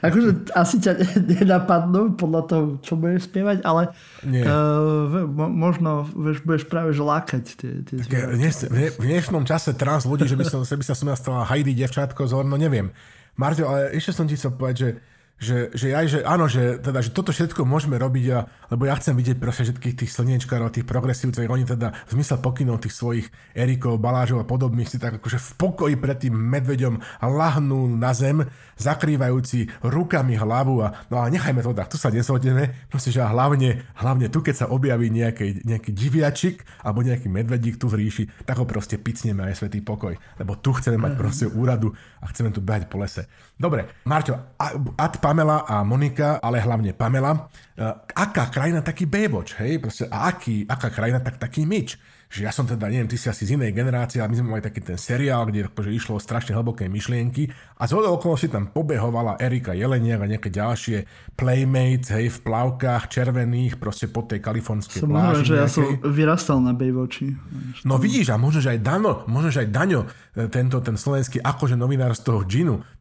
akože 0.00 0.28
asi 0.56 0.80
ťa 0.80 0.92
nenapadnú 1.20 2.16
podľa 2.16 2.42
toho, 2.48 2.64
čo 2.80 2.96
budeš 2.96 3.28
spievať, 3.28 3.60
ale 3.62 3.92
Nie. 4.24 4.46
uh, 4.48 5.26
možno 5.36 6.08
vieš, 6.16 6.40
budeš 6.46 6.64
práve 6.64 6.96
že 6.96 7.02
lákať 7.04 7.44
tie, 7.58 7.72
tie 7.84 7.96
dnes- 8.08 8.64
v 8.96 9.04
dnešnom 9.04 9.44
čase 9.44 9.76
trans 9.76 10.08
ľudí, 10.08 10.24
že 10.24 10.38
by 10.38 10.44
som, 10.48 10.64
by 10.64 10.84
sa 10.86 10.96
som 10.96 11.06
ja 11.12 11.16
stala 11.18 11.44
Heidi, 11.44 11.76
devčátko, 11.76 12.24
zor, 12.24 12.48
no 12.48 12.56
neviem. 12.56 12.88
Marťo, 13.36 13.68
ale 13.68 13.92
ešte 13.92 14.16
som 14.16 14.24
ti 14.24 14.32
chcel 14.38 14.56
povedať, 14.56 14.76
že 14.80 14.88
že, 15.36 15.68
že 15.76 15.92
aj, 15.92 16.06
že 16.08 16.18
áno, 16.24 16.48
že, 16.48 16.80
teda, 16.80 17.04
že 17.04 17.12
toto 17.12 17.28
všetko 17.28 17.68
môžeme 17.68 18.00
robiť, 18.00 18.26
a, 18.32 18.48
lebo 18.72 18.88
ja 18.88 18.96
chcem 18.96 19.12
vidieť 19.12 19.36
proste 19.36 19.68
všetkých 19.68 19.94
tých 20.00 20.10
slniečkárov, 20.16 20.72
tých 20.72 20.88
progresívcov, 20.88 21.44
oni 21.44 21.68
teda 21.68 21.92
v 21.92 22.10
zmysle 22.16 22.40
pokynov 22.40 22.80
tých 22.80 22.96
svojich 22.96 23.26
Erikov, 23.52 24.00
Balážov 24.00 24.40
a 24.40 24.48
podobných 24.48 24.88
si 24.88 24.96
tak 24.96 25.20
akože 25.20 25.36
v 25.36 25.50
pokoji 25.60 25.94
pred 26.00 26.16
tým 26.16 26.32
medveďom 26.32 27.20
lahnú 27.20 27.84
na 28.00 28.16
zem, 28.16 28.48
zakrývajúci 28.80 29.84
rukami 29.84 30.40
hlavu 30.40 30.80
a 30.80 31.04
no 31.12 31.20
ale 31.20 31.36
nechajme 31.36 31.60
to 31.60 31.76
tak, 31.76 31.92
tu 31.92 32.00
sa 32.00 32.08
nezhodneme, 32.08 32.88
proste, 32.88 33.12
že 33.12 33.20
a 33.20 33.28
hlavne, 33.28 33.84
hlavne 34.00 34.32
tu, 34.32 34.40
keď 34.40 34.64
sa 34.64 34.66
objaví 34.72 35.12
nejaký, 35.12 35.68
nejaký 35.68 35.92
diviačik 35.92 36.64
alebo 36.80 37.04
nejaký 37.04 37.28
medvedík 37.28 37.76
tu 37.76 37.92
v 37.92 38.00
ríši, 38.00 38.24
tak 38.48 38.56
ho 38.56 38.64
proste 38.64 38.96
picneme 38.96 39.44
aj 39.52 39.60
svetý 39.60 39.84
pokoj, 39.84 40.16
lebo 40.40 40.56
tu 40.56 40.72
chceme 40.72 40.96
mať 40.96 41.12
proste 41.20 41.44
úradu 41.44 41.92
a 42.24 42.28
chceme 42.32 42.48
tu 42.48 42.64
behať 42.64 42.88
po 42.88 42.96
lese. 42.96 43.28
Dobre, 43.56 43.88
Marťo, 44.08 44.56
a- 44.60 44.76
Ad 44.96 45.25
Pamela 45.26 45.66
a 45.66 45.82
Monika, 45.82 46.38
ale 46.38 46.62
hlavne 46.62 46.94
Pamela, 46.94 47.50
e, 47.74 47.82
aká 48.14 48.46
krajina 48.46 48.78
taký 48.78 49.10
Baywatch, 49.10 49.58
hej? 49.58 49.82
Proste, 49.82 50.06
a 50.06 50.30
aký, 50.30 50.62
aká 50.70 50.86
krajina 50.94 51.18
tak 51.18 51.42
taký 51.42 51.66
myč? 51.66 51.98
Že 52.26 52.40
ja 52.42 52.52
som 52.52 52.66
teda, 52.66 52.90
neviem, 52.90 53.06
ty 53.06 53.14
si 53.14 53.30
asi 53.30 53.46
z 53.46 53.54
inej 53.54 53.70
generácie, 53.70 54.18
ale 54.18 54.34
my 54.34 54.36
sme 54.36 54.48
mali 54.58 54.62
taký 54.64 54.82
ten 54.82 54.98
seriál, 54.98 55.46
kde 55.46 55.70
akože 55.70 55.90
išlo 55.94 56.18
o 56.18 56.20
strašne 56.20 56.58
hlboké 56.58 56.90
myšlienky 56.90 57.48
a 57.78 57.86
z 57.86 57.92
hodou 57.94 58.18
okolností 58.18 58.50
tam 58.50 58.66
pobehovala 58.72 59.38
Erika 59.38 59.76
Jeleniak 59.76 60.24
a 60.24 60.26
nejaké 60.26 60.50
ďalšie 60.50 61.06
playmates, 61.38 62.10
hej, 62.10 62.34
v 62.34 62.38
plavkách 62.42 63.12
červených, 63.12 63.78
proste 63.78 64.10
po 64.10 64.26
tej 64.26 64.42
kalifornskej 64.42 65.06
Som 65.06 65.14
pláži. 65.14 65.26
možno, 65.30 65.44
že 65.46 65.54
ja 65.54 65.68
som 65.70 65.84
vyrastal 66.02 66.58
na 66.58 66.74
Baywatchi. 66.74 67.38
No 67.86 68.00
vidíš, 68.00 68.34
a 68.34 68.40
možno, 68.40 68.58
že 68.58 68.74
aj 68.74 68.80
Dano, 68.82 69.22
možno, 69.30 69.54
že 69.54 69.62
aj 69.62 69.68
Daňo, 69.70 70.00
e, 70.34 70.48
tento, 70.50 70.82
ten 70.82 70.98
slovenský 70.98 71.38
akože 71.38 71.78
novinár 71.78 72.10
z 72.16 72.26
toho 72.26 72.42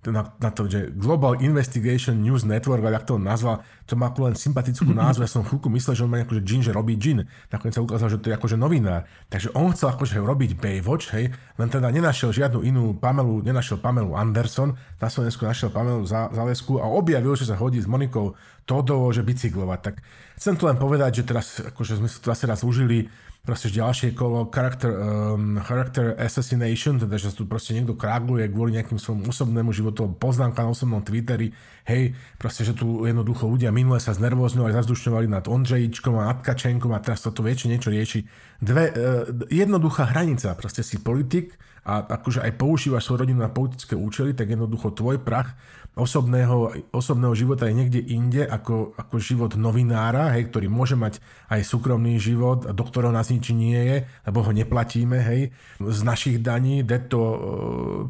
to 0.06 0.14
na, 0.14 0.22
na 0.38 0.54
to, 0.54 0.70
že 0.70 0.94
Global 0.94 1.42
Investigation 1.42 2.22
News 2.22 2.46
Network, 2.46 2.86
ale 2.86 2.94
jak 3.02 3.10
to 3.10 3.18
on 3.18 3.26
nazval, 3.26 3.66
to 3.90 3.98
má 3.98 4.14
len 4.22 4.38
sympatickú 4.38 4.94
názvu, 5.02 5.26
ja 5.26 5.32
som 5.32 5.42
chvíľku 5.42 5.72
myslel, 5.74 5.98
že 5.98 6.04
on 6.06 6.12
má 6.14 6.22
akože 6.22 6.46
Gin, 6.46 6.62
že 6.62 6.70
robí 6.70 6.94
Gin. 7.00 7.26
Nakoniec 7.50 7.74
sa 7.74 7.82
ukázalo, 7.82 8.14
že 8.14 8.22
to 8.22 8.30
je 8.30 8.38
akože 8.38 8.60
novinár. 8.60 9.10
Takže 9.25 9.58
on 9.58 9.73
chcel 9.73 9.89
akože 9.89 10.21
robiť 10.21 10.54
Baywatch, 10.54 11.10
hej, 11.17 11.34
len 11.58 11.69
teda 11.69 11.89
nenašiel 11.89 12.30
žiadnu 12.30 12.62
inú 12.62 12.93
Pamelu, 12.93 13.41
nenašiel 13.41 13.82
Pamelu 13.82 14.13
Anderson, 14.13 14.78
na 15.01 15.10
Slovensku 15.10 15.49
našiel 15.49 15.73
Pamelu 15.73 16.06
Za- 16.06 16.30
Zalesku 16.30 16.78
a 16.78 16.86
objavil, 16.86 17.34
že 17.34 17.49
sa 17.49 17.58
hodí 17.58 17.82
s 17.82 17.89
Monikou 17.89 18.38
Todovo, 18.69 19.10
že 19.10 19.25
bicyklovať. 19.25 19.80
Tak 19.82 19.95
chcem 20.38 20.54
tu 20.54 20.69
len 20.69 20.78
povedať, 20.78 21.21
že 21.21 21.23
teraz 21.25 21.58
akože 21.58 21.97
sme 21.97 22.08
si 22.10 22.21
zase 22.21 22.45
raz 22.45 22.62
užili, 22.62 23.10
proste 23.45 23.69
ďalšie 23.69 24.17
kolo 24.17 24.49
character, 24.49 24.89
um, 24.89 25.62
character 25.62 26.17
assassination, 26.17 26.97
teda 26.97 27.15
že 27.15 27.29
tu 27.31 27.45
proste 27.45 27.77
niekto 27.77 27.93
krágluje 27.93 28.49
kvôli 28.49 28.73
nejakým 28.75 28.97
svojmu 28.97 29.29
osobnému 29.29 29.69
životu, 29.69 30.10
poznámka 30.17 30.65
na 30.65 30.73
osobnom 30.73 31.05
Twitteri, 31.05 31.53
hej, 31.86 32.17
proste, 32.41 32.65
že 32.65 32.73
tu 32.73 33.05
jednoducho 33.05 33.45
ľudia 33.45 33.69
minule 33.69 34.01
sa 34.01 34.17
znervozňovali, 34.17 34.73
zazdušňovali 34.73 35.27
nad 35.29 35.45
Ondřejičkom 35.45 36.17
a 36.17 36.34
Atkačenkom 36.34 36.89
a 36.91 36.99
teraz 36.99 37.21
toto 37.21 37.45
väčšie 37.45 37.69
niečo 37.69 37.93
rieši. 37.93 38.19
Dve, 38.60 38.89
uh, 38.89 39.29
jednoduchá 39.53 40.10
hranica, 40.10 40.58
proste 40.58 40.81
si 40.81 40.97
politik 40.97 41.53
a 41.86 42.01
akože 42.01 42.41
aj 42.41 42.58
používaš 42.58 43.05
svoju 43.05 43.29
rodinu 43.29 43.45
na 43.45 43.53
politické 43.53 43.93
účely, 43.93 44.34
tak 44.34 44.49
jednoducho 44.49 44.89
tvoj 44.97 45.21
prach 45.21 45.53
osobného, 45.95 46.75
osobného 46.91 47.31
života 47.31 47.71
je 47.71 47.79
niekde 47.79 48.01
inde 48.03 48.43
ako, 48.43 48.93
ako 48.99 49.15
život 49.15 49.55
novinára, 49.55 50.36
hej, 50.36 50.51
ktorý 50.51 50.67
môže 50.67 50.99
mať 50.99 51.23
aj 51.47 51.63
súkromný 51.63 52.19
život, 52.19 52.67
do 52.67 52.84
ktorého 52.84 53.15
nás 53.15 53.31
nič 53.31 53.55
nie 53.55 53.79
je, 53.79 53.97
lebo 54.27 54.43
ho 54.43 54.51
neplatíme, 54.51 55.17
hej, 55.23 55.55
z 55.79 55.99
našich 56.03 56.43
daní, 56.43 56.84
to 57.08 57.21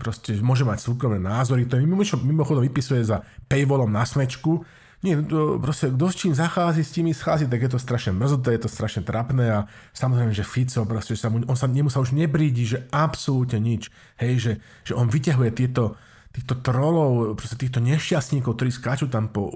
proste 0.01 0.33
môže 0.41 0.65
mať 0.65 0.81
súkromné 0.81 1.21
názory, 1.21 1.69
to 1.69 1.77
mimo, 1.77 2.01
mimochodom 2.01 2.65
vypisuje 2.65 3.05
za 3.05 3.21
paywallom 3.45 3.93
na 3.93 4.01
smečku, 4.01 4.65
nie, 5.05 5.21
to 5.21 5.61
proste, 5.61 5.93
kto 5.93 6.05
s 6.09 6.17
čím 6.17 6.33
zachází, 6.33 6.81
s 6.81 6.95
tými 6.97 7.13
schází, 7.13 7.45
tak 7.45 7.61
je 7.61 7.69
to 7.69 7.77
strašne 7.77 8.17
mrzuté, 8.17 8.57
je 8.57 8.65
to 8.65 8.71
strašne 8.73 9.05
trapné 9.05 9.45
a 9.53 9.59
samozrejme, 9.93 10.33
že 10.33 10.41
Fico, 10.41 10.81
proste, 10.89 11.13
že 11.13 11.21
sa 11.21 11.29
mu, 11.29 11.45
on 11.45 11.53
sa, 11.53 11.69
nemu 11.69 11.93
sa 11.93 12.01
už 12.01 12.17
nebrídi, 12.17 12.65
že 12.65 12.89
absolútne 12.89 13.61
nič, 13.61 13.93
hej, 14.17 14.33
že, 14.41 14.51
že 14.81 14.97
on 14.97 15.05
vyťahuje 15.05 15.51
tieto, 15.53 15.93
týchto 16.35 16.59
trolov, 16.59 17.39
proste 17.39 17.55
týchto 17.55 17.79
nešťastníkov, 17.79 18.59
ktorí 18.59 18.71
skáču 18.75 19.07
tam 19.07 19.31
po, 19.31 19.47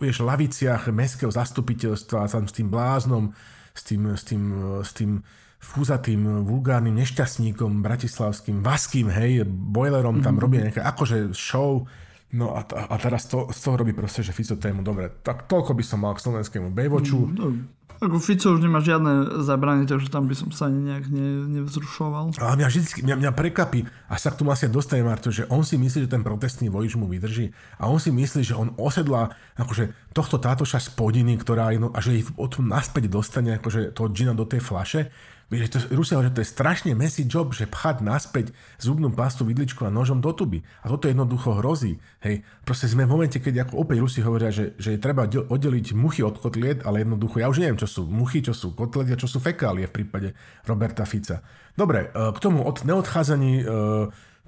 vieš, 0.00 0.24
laviciach 0.24 0.88
mestského 0.88 1.28
zastupiteľstva, 1.28 2.32
tam 2.32 2.48
s 2.48 2.56
tým 2.56 2.72
bláznom, 2.72 3.36
s 3.76 3.82
tým, 3.84 4.02
s 4.16 4.24
tým, 4.24 4.42
s 4.80 4.90
tým 4.96 5.20
fúzatým, 5.60 6.44
vulgárnym 6.44 6.96
nešťastníkom 6.96 7.84
bratislavským, 7.84 8.64
vaským, 8.64 9.12
hej, 9.12 9.44
boilerom 9.48 10.24
tam 10.24 10.36
mm-hmm. 10.36 10.40
robí 10.40 10.56
nejaké 10.64 10.80
akože 10.80 11.36
show, 11.36 11.84
No 12.34 12.58
a, 12.58 12.66
a 12.66 12.96
teraz 12.98 13.30
to, 13.30 13.46
z 13.54 13.60
toho 13.62 13.78
robí 13.78 13.94
proste, 13.94 14.26
že 14.26 14.34
Fico 14.34 14.58
tému, 14.58 14.82
dobre, 14.82 15.06
tak 15.22 15.46
toľko 15.46 15.70
by 15.78 15.84
som 15.86 16.02
mal 16.02 16.18
k 16.18 16.24
slovenskému 16.26 16.74
Baywatchu. 16.74 17.30
No, 17.30 17.54
ako 18.02 18.18
Fico 18.18 18.50
už 18.50 18.58
nemá 18.58 18.82
žiadne 18.82 19.38
zabranie, 19.46 19.86
takže 19.86 20.10
tam 20.10 20.26
by 20.26 20.34
som 20.34 20.50
sa 20.50 20.66
ani 20.66 20.90
nejak 20.90 21.06
ne, 21.14 21.46
nevzrušoval. 21.62 22.34
Ale 22.42 22.58
mňa 22.58 22.66
vždy, 22.66 22.82
mňa, 23.06 23.16
mňa 23.22 23.32
prekapí, 23.38 23.86
a 24.10 24.18
sa 24.18 24.34
k 24.34 24.42
tomu 24.42 24.50
asi 24.50 24.66
dostane 24.66 25.06
Marto, 25.06 25.30
že 25.30 25.46
on 25.46 25.62
si 25.62 25.78
myslí, 25.78 26.04
že 26.04 26.10
ten 26.10 26.26
protestný 26.26 26.66
volič 26.74 26.98
mu 26.98 27.06
vydrží 27.06 27.54
a 27.78 27.86
on 27.86 28.02
si 28.02 28.10
myslí, 28.10 28.42
že 28.42 28.58
on 28.58 28.74
osedlá 28.74 29.30
akože 29.54 29.94
tohto 30.10 30.42
tátoša 30.42 30.82
spodiny, 30.82 31.38
ktorá 31.38 31.70
je, 31.70 31.78
no, 31.86 31.94
a 31.94 32.02
že 32.02 32.18
ich 32.18 32.26
potom 32.34 32.66
naspäť 32.66 33.06
dostane 33.06 33.62
akože 33.62 33.94
toho 33.94 34.10
džina 34.10 34.34
do 34.34 34.42
tej 34.42 34.58
flaše. 34.58 35.14
Vieš, 35.52 35.70
to, 35.70 35.78
Rusia, 35.92 36.20
že 36.24 36.32
to 36.32 36.40
je 36.40 36.48
strašne 36.48 36.92
messy 36.96 37.28
job, 37.28 37.52
že 37.52 37.68
pchať 37.68 38.00
naspäť 38.00 38.56
zubnú 38.80 39.12
pastu, 39.12 39.44
vidličku 39.44 39.84
a 39.84 39.92
nožom 39.92 40.24
do 40.24 40.32
tuby. 40.32 40.64
A 40.80 40.88
toto 40.88 41.06
jednoducho 41.06 41.60
hrozí. 41.60 42.00
Hej. 42.24 42.42
Proste 42.64 42.88
sme 42.88 43.04
v 43.04 43.12
momente, 43.12 43.38
keď 43.38 43.68
ako 43.68 43.84
opäť 43.84 44.00
Rusi 44.00 44.20
hovoria, 44.24 44.48
že, 44.48 44.72
že 44.80 44.96
je 44.96 45.00
treba 45.00 45.28
oddeliť 45.28 45.92
muchy 45.92 46.24
od 46.24 46.40
kotliet, 46.40 46.82
ale 46.88 47.04
jednoducho 47.04 47.44
ja 47.44 47.52
už 47.52 47.60
neviem, 47.60 47.76
čo 47.76 47.86
sú 47.86 48.08
muchy, 48.08 48.40
čo 48.40 48.56
sú 48.56 48.72
kotliet 48.72 49.14
a 49.14 49.20
čo 49.20 49.28
sú 49.28 49.38
fekálie 49.38 49.86
v 49.88 49.94
prípade 49.94 50.28
Roberta 50.64 51.04
Fica. 51.04 51.44
Dobre, 51.76 52.08
k 52.08 52.38
tomu 52.40 52.64
od 52.64 52.80
neodchádzaní 52.86 53.66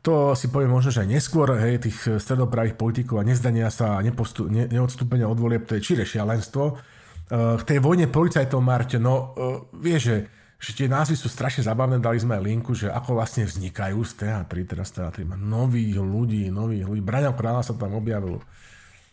to 0.07 0.39
si 0.39 0.47
poviem 0.55 0.71
možno, 0.71 0.95
že 0.95 1.03
aj 1.03 1.11
neskôr, 1.19 1.59
hej, 1.59 1.83
tých 1.83 2.23
stredopravých 2.23 2.79
politikov 2.79 3.19
a 3.19 3.27
nezdania 3.27 3.67
sa 3.75 3.99
a 3.99 4.05
nepostu, 4.07 4.47
ne, 4.47 4.71
neodstúpenia 4.71 5.27
od 5.27 5.35
volieb, 5.35 5.67
to 5.67 5.75
je 5.75 5.83
čire 5.83 6.07
šialenstvo. 6.07 6.79
K 7.27 7.63
tej 7.67 7.83
vojne 7.83 8.07
policajtov, 8.07 8.63
Marte, 8.63 9.03
no 9.03 9.35
vieš, 9.75 10.01
že 10.07 10.17
že 10.57 10.73
tie 10.73 10.89
názvy 10.89 11.21
sú 11.21 11.29
strašne 11.29 11.63
zabavné, 11.65 12.01
dali 12.01 12.17
sme 12.17 12.41
aj 12.41 12.43
linku, 12.43 12.73
že 12.73 12.89
ako 12.89 13.21
vlastne 13.21 13.45
vznikajú 13.45 14.01
z 14.01 14.13
teatry, 14.25 14.65
teraz 14.65 14.89
teatry 14.89 15.29
má 15.29 15.37
nových 15.37 16.01
ľudí, 16.01 16.49
nových 16.49 16.89
ľudí. 16.89 17.05
Braňa 17.05 17.37
Kráľa 17.37 17.63
sa 17.63 17.77
tam 17.77 17.93
objavil. 17.93 18.41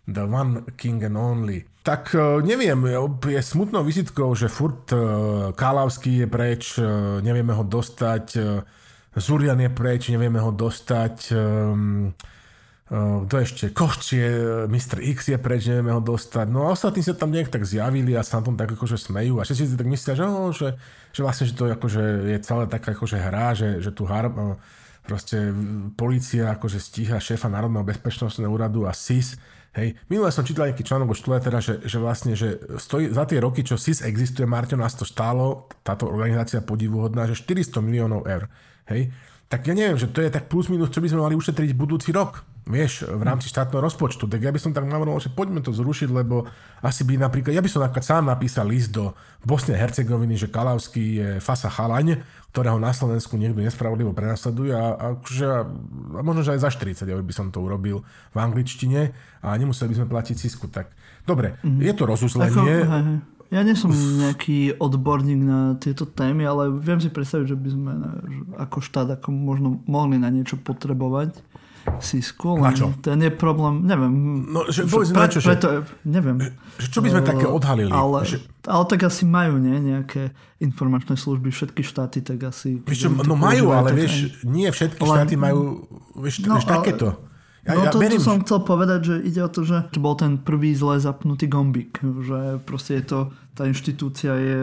The 0.04 0.28
One 0.28 0.68
King 0.76 1.04
and 1.04 1.16
Only. 1.16 1.64
Tak 1.84 2.16
neviem, 2.44 2.80
je 3.28 3.40
smutnou 3.44 3.84
vizitkou, 3.84 4.36
že 4.36 4.52
furt 4.52 4.88
Kálavský 5.56 6.24
je 6.24 6.28
preč, 6.28 6.80
nevieme 7.24 7.52
ho 7.52 7.64
dostať, 7.64 8.40
Zurian 9.20 9.60
je 9.60 9.72
preč, 9.72 10.12
nevieme 10.12 10.40
ho 10.40 10.52
dostať, 10.52 11.32
kto 12.94 13.36
ešte, 13.42 13.66
Koščie, 13.74 14.22
Mr. 14.70 15.02
X 15.02 15.34
je 15.34 15.38
preč, 15.42 15.66
nevieme 15.66 15.90
ho 15.90 15.98
dostať. 15.98 16.46
No 16.46 16.70
a 16.70 16.78
ostatní 16.78 17.02
sa 17.02 17.18
tam 17.18 17.34
nejak 17.34 17.50
tak 17.50 17.66
zjavili 17.66 18.14
a 18.14 18.22
sa 18.22 18.38
na 18.38 18.46
tom 18.46 18.54
tak 18.54 18.70
akože 18.70 19.02
smejú 19.02 19.42
a 19.42 19.48
všetci 19.50 19.66
si 19.66 19.74
tak 19.74 19.90
myslia, 19.90 20.14
že, 20.14 20.26
oh, 20.30 20.54
že, 20.54 20.78
že 21.10 21.22
vlastne, 21.26 21.50
že 21.50 21.58
to 21.58 21.66
akože 21.74 22.30
je 22.30 22.38
celé 22.46 22.64
taká 22.70 22.94
akože 22.94 23.18
hra, 23.18 23.58
že, 23.58 23.82
že 23.82 23.90
tu 23.90 24.06
har, 24.06 24.30
proste 25.10 25.50
policia 25.98 26.54
akože 26.54 26.78
stíha 26.78 27.18
šéfa 27.18 27.50
Národného 27.50 27.82
bezpečnostného 27.82 28.54
úradu 28.54 28.86
a 28.86 28.94
SIS. 28.94 29.42
Hej, 29.74 29.98
minule 30.06 30.30
som 30.30 30.46
čítal 30.46 30.70
nejaký 30.70 30.86
článok 30.86 31.12
o 31.12 31.16
štúle, 31.18 31.42
teda, 31.42 31.58
že, 31.58 31.82
že 31.82 31.98
vlastne, 31.98 32.38
že 32.38 32.62
stojí, 32.78 33.10
za 33.10 33.26
tie 33.26 33.42
roky, 33.42 33.66
čo 33.66 33.74
SIS 33.74 34.06
existuje, 34.06 34.46
Marťo, 34.46 34.78
nás 34.78 34.94
to 34.94 35.02
stálo, 35.02 35.66
táto 35.82 36.06
organizácia 36.06 36.62
podivuhodná, 36.62 37.26
že 37.26 37.42
400 37.42 37.82
miliónov 37.82 38.30
eur. 38.30 38.54
Hej, 38.86 39.10
tak 39.50 39.66
ja 39.66 39.74
neviem, 39.74 39.98
že 39.98 40.14
to 40.14 40.22
je 40.22 40.30
tak 40.30 40.46
plus 40.46 40.70
minus, 40.70 40.94
čo 40.94 41.02
by 41.02 41.10
sme 41.10 41.26
mali 41.26 41.34
ušetriť 41.34 41.74
budúci 41.74 42.14
rok 42.14 42.53
vieš, 42.64 43.04
v 43.04 43.24
rámci 43.24 43.52
štátneho 43.52 43.84
rozpočtu. 43.84 44.24
Tak 44.28 44.40
ja 44.40 44.52
by 44.52 44.60
som 44.60 44.72
tak 44.72 44.88
navrhol, 44.88 45.20
že 45.20 45.28
poďme 45.28 45.60
to 45.60 45.76
zrušiť, 45.76 46.10
lebo 46.12 46.48
asi 46.80 47.04
by 47.04 47.20
napríklad, 47.20 47.52
ja 47.52 47.60
by 47.60 47.68
som 47.68 47.84
napríklad 47.84 48.08
sám 48.08 48.24
napísal 48.32 48.66
list 48.72 48.96
do 48.96 49.12
Bosne 49.44 49.76
a 49.76 49.82
Hercegoviny, 49.84 50.40
že 50.40 50.48
Kalavský 50.48 51.06
je 51.20 51.30
fasa 51.44 51.68
chalaň, 51.68 52.24
ktorého 52.56 52.80
na 52.80 52.96
Slovensku 52.96 53.36
niekto 53.36 53.60
nespravodlivo 53.60 54.16
prenasleduje 54.16 54.72
a, 54.72 54.96
a, 54.96 55.08
že, 55.28 55.44
a 55.44 55.68
možno, 56.24 56.48
že 56.48 56.56
aj 56.56 56.64
za 56.64 56.70
40 56.72 57.04
eur 57.04 57.22
by 57.26 57.34
som 57.36 57.52
to 57.52 57.60
urobil 57.60 58.08
v 58.32 58.38
angličtine 58.40 59.12
a 59.44 59.48
nemuseli 59.60 59.92
by 59.92 59.98
sme 60.00 60.08
platiť 60.08 60.36
cisku. 60.40 60.72
Tak 60.72 60.88
dobre, 61.28 61.60
mm-hmm. 61.60 61.84
je 61.84 61.94
to 61.98 62.04
rozuzlenie. 62.08 62.76
Ako, 62.88 63.34
ja 63.54 63.62
nie 63.62 63.78
som 63.78 63.94
nejaký 63.94 64.82
odborník 64.82 65.42
na 65.46 65.78
tieto 65.78 66.10
témy, 66.10 66.42
ale 66.42 66.74
viem 66.74 66.98
si 66.98 67.14
predstaviť, 67.14 67.54
že 67.54 67.58
by 67.60 67.70
sme 67.70 67.92
ako 68.58 68.78
štát 68.82 69.22
ako 69.22 69.30
možno 69.30 69.78
mohli 69.86 70.18
na 70.18 70.34
niečo 70.34 70.58
potrebovať 70.58 71.38
Cisco, 72.00 72.56
len 72.56 72.72
čo? 72.76 72.96
ten 73.04 73.20
je 73.20 73.32
problém, 73.32 73.84
neviem. 73.84 74.12
No, 74.48 74.72
že, 74.72 74.88
povedz 74.88 75.12
pre, 75.12 75.20
na 75.20 75.28
čo, 75.28 75.40
preto, 75.44 75.68
že, 75.68 75.78
neviem. 76.08 76.38
Čo 76.80 77.00
by 77.04 77.08
sme 77.12 77.22
uh, 77.22 77.28
také 77.28 77.46
odhalili? 77.48 77.92
Ale, 77.92 78.24
že... 78.24 78.38
ale 78.64 78.84
tak 78.88 79.04
asi 79.04 79.28
majú, 79.28 79.60
nie? 79.60 79.76
Nejaké 79.92 80.32
informačné 80.64 81.20
služby, 81.20 81.52
všetky 81.52 81.84
štáty 81.84 82.24
tak 82.24 82.40
asi... 82.48 82.80
Vieš 82.80 83.00
čo, 83.04 83.10
no 83.12 83.36
majú, 83.36 83.76
ale 83.76 83.92
vieš, 83.92 84.32
aj... 84.32 84.48
nie 84.48 84.68
všetky 84.72 85.04
štáty 85.04 85.36
majú, 85.36 85.84
vieš, 86.16 86.48
no, 86.48 86.56
vieš 86.56 86.68
takéto. 86.72 87.08
Ale, 87.20 87.33
ja, 87.64 87.74
no 87.74 87.88
ja 87.88 87.92
to, 87.92 88.00
beriem, 88.00 88.20
to 88.20 88.28
som 88.28 88.44
chcel 88.44 88.60
povedať, 88.62 89.00
že 89.08 89.16
ide 89.24 89.40
o 89.40 89.48
to, 89.48 89.64
že 89.64 89.88
to 89.90 90.04
bol 90.04 90.14
ten 90.14 90.36
prvý 90.36 90.76
zle 90.76 91.00
zapnutý 91.00 91.48
gombík, 91.48 92.00
že 92.02 92.60
proste 92.68 93.00
je 93.00 93.06
to, 93.08 93.20
tá 93.54 93.64
inštitúcia 93.64 94.34
je 94.36 94.60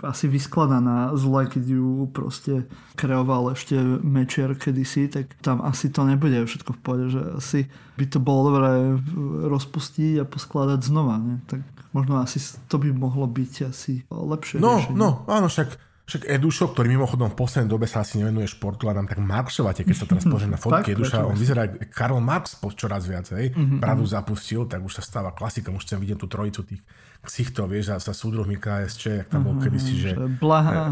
asi 0.00 0.30
vyskladaná 0.30 1.10
zle, 1.12 1.50
keď 1.50 1.64
ju 1.74 2.06
proste 2.08 2.64
kreoval 2.94 3.52
ešte 3.52 3.74
Mečiar 4.00 4.54
kedysi, 4.54 5.10
tak 5.10 5.34
tam 5.42 5.58
asi 5.60 5.90
to 5.90 6.06
nebude 6.06 6.38
všetko 6.46 6.70
v 6.72 6.80
pohode, 6.80 7.06
že 7.10 7.20
asi 7.34 7.60
by 7.98 8.04
to 8.06 8.18
bolo 8.22 8.54
dobré 8.54 8.94
rozpustiť 9.50 10.22
a 10.22 10.24
poskladať 10.24 10.80
znova, 10.86 11.18
ne? 11.18 11.42
tak 11.50 11.60
možno 11.90 12.22
asi 12.22 12.38
to 12.70 12.78
by 12.78 12.94
mohlo 12.94 13.26
byť 13.26 13.52
asi 13.66 14.06
lepšie 14.08 14.62
No, 14.62 14.78
riešenie. 14.78 14.96
no, 14.96 15.26
áno, 15.26 15.50
však 15.50 15.74
však 16.08 16.24
Edušo, 16.24 16.72
ktorý 16.72 16.88
mimochodom 16.96 17.28
v 17.28 17.36
poslednej 17.36 17.68
dobe 17.68 17.84
sa 17.84 18.00
asi 18.00 18.16
nevenuje 18.16 18.48
športu, 18.48 18.88
ale 18.88 19.04
nám 19.04 19.12
tak 19.12 19.20
Marxovate, 19.20 19.84
keď 19.84 19.96
sa 19.96 20.06
teraz 20.08 20.24
pozrie 20.32 20.48
na 20.48 20.56
fotky 20.56 20.96
Eduša, 20.96 21.28
on 21.28 21.36
vyzerá 21.36 21.68
Karl 21.92 22.16
Marx 22.24 22.56
čoraz 22.72 23.04
viac, 23.04 23.28
hej. 23.36 23.52
Mm-hmm. 23.52 23.76
Bradu 23.76 24.08
zapustil, 24.08 24.64
tak 24.64 24.80
už 24.80 24.96
sa 24.96 25.02
stáva 25.04 25.36
klasikom, 25.36 25.76
už 25.76 25.84
chcem 25.84 26.00
vidieť 26.00 26.16
tú 26.16 26.26
trojicu 26.26 26.64
tých 26.64 26.80
ksichtov, 27.18 27.68
vieš, 27.68 27.92
a 27.92 28.00
sa 28.00 28.16
súdruhmi 28.16 28.56
KSČ, 28.56 29.02
jak 29.20 29.28
tam 29.28 29.44
bol 29.44 29.60
kedysi, 29.60 29.94
že... 30.00 30.10
Blaha. 30.38 30.88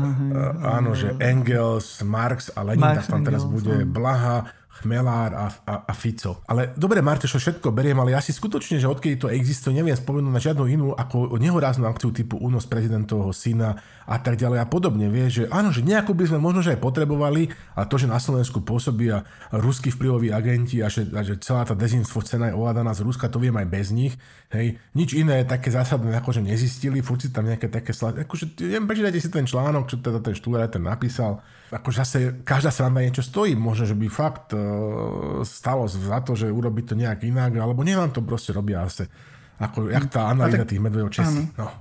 Áno, 0.58 0.92
že 0.92 1.14
Engels, 1.22 2.04
Marx 2.04 2.52
a 2.52 2.66
Lenin, 2.66 2.82
tak 2.82 3.08
tam 3.08 3.22
teraz 3.24 3.46
bude 3.46 3.88
Blaha, 3.88 4.50
Chmelár 4.82 5.32
a, 5.32 5.46
a, 5.48 5.74
a 5.88 5.92
Fico. 5.96 6.44
Ale 6.44 6.76
dobre, 6.76 7.00
Martešo, 7.00 7.40
všetko 7.40 7.72
beriem, 7.72 7.96
ale 7.96 8.12
ja 8.12 8.20
si 8.20 8.36
skutočne, 8.36 8.76
že 8.76 8.90
odkedy 8.90 9.16
to 9.16 9.32
existuje, 9.32 9.72
neviem 9.72 9.96
spomenúť 9.96 10.32
na 10.32 10.42
žiadnu 10.42 10.64
inú 10.68 10.86
ako 10.92 11.40
nehoráznú 11.40 11.88
akciu 11.88 12.12
typu 12.12 12.36
únos 12.36 12.68
prezidentovho 12.68 13.32
syna 13.32 13.80
a 14.04 14.16
tak 14.20 14.36
ďalej 14.36 14.60
a 14.62 14.66
podobne. 14.68 15.08
Vieš, 15.08 15.30
že 15.32 15.44
áno, 15.48 15.72
že 15.72 15.80
nejako 15.80 16.12
by 16.12 16.24
sme 16.28 16.38
možno 16.38 16.60
že 16.60 16.76
aj 16.76 16.80
potrebovali, 16.84 17.48
a 17.72 17.88
to, 17.88 17.96
že 17.96 18.06
na 18.06 18.20
Slovensku 18.20 18.60
pôsobia 18.60 19.24
ruskí 19.50 19.88
vplyvoví 19.88 20.28
agenti 20.30 20.84
a 20.84 20.92
že, 20.92 21.08
a 21.10 21.24
že 21.24 21.40
celá 21.40 21.64
tá 21.64 21.72
dezinfo 21.72 22.20
scéna 22.20 22.52
je 22.52 22.58
ovládaná 22.58 22.92
z 22.92 23.00
Ruska, 23.00 23.32
to 23.32 23.40
viem 23.40 23.56
aj 23.56 23.66
bez 23.66 23.90
nich. 23.90 24.14
Hej, 24.52 24.78
nič 24.94 25.16
iné 25.16 25.42
také 25.42 25.74
zásadné, 25.74 26.14
ako 26.14 26.36
že 26.36 26.42
nezistili, 26.44 27.02
furt 27.02 27.24
tam 27.32 27.50
nejaké 27.50 27.66
také. 27.66 27.90
Akože, 27.96 28.54
neviem, 28.62 28.86
prečítajte 28.86 29.18
si 29.18 29.30
ten 29.32 29.48
článok, 29.48 29.90
čo 29.90 29.98
teda 29.98 30.22
ten 30.22 30.36
Štúler 30.36 30.70
ten 30.70 30.84
napísal 30.84 31.42
ako 31.70 31.88
zase 31.90 32.18
každá 32.46 32.70
sranda 32.70 33.02
niečo 33.02 33.26
stojí. 33.26 33.58
Možno, 33.58 33.90
že 33.90 33.98
by 33.98 34.06
fakt 34.06 34.54
uh, 34.54 35.42
stalo 35.42 35.90
za 35.90 36.22
to, 36.22 36.38
že 36.38 36.50
urobiť 36.50 36.84
to 36.92 36.94
nejak 36.94 37.26
inak, 37.26 37.58
alebo 37.58 37.82
nie 37.82 37.98
nám 37.98 38.14
to 38.14 38.22
proste 38.22 38.54
robia 38.54 38.86
zase. 38.86 39.10
Ako, 39.56 39.88
jak 39.88 40.12
tá 40.12 40.28
analýza 40.28 40.68
tých 40.68 40.84
medvedov 40.84 41.10
česí. 41.10 41.48
No. 41.56 41.72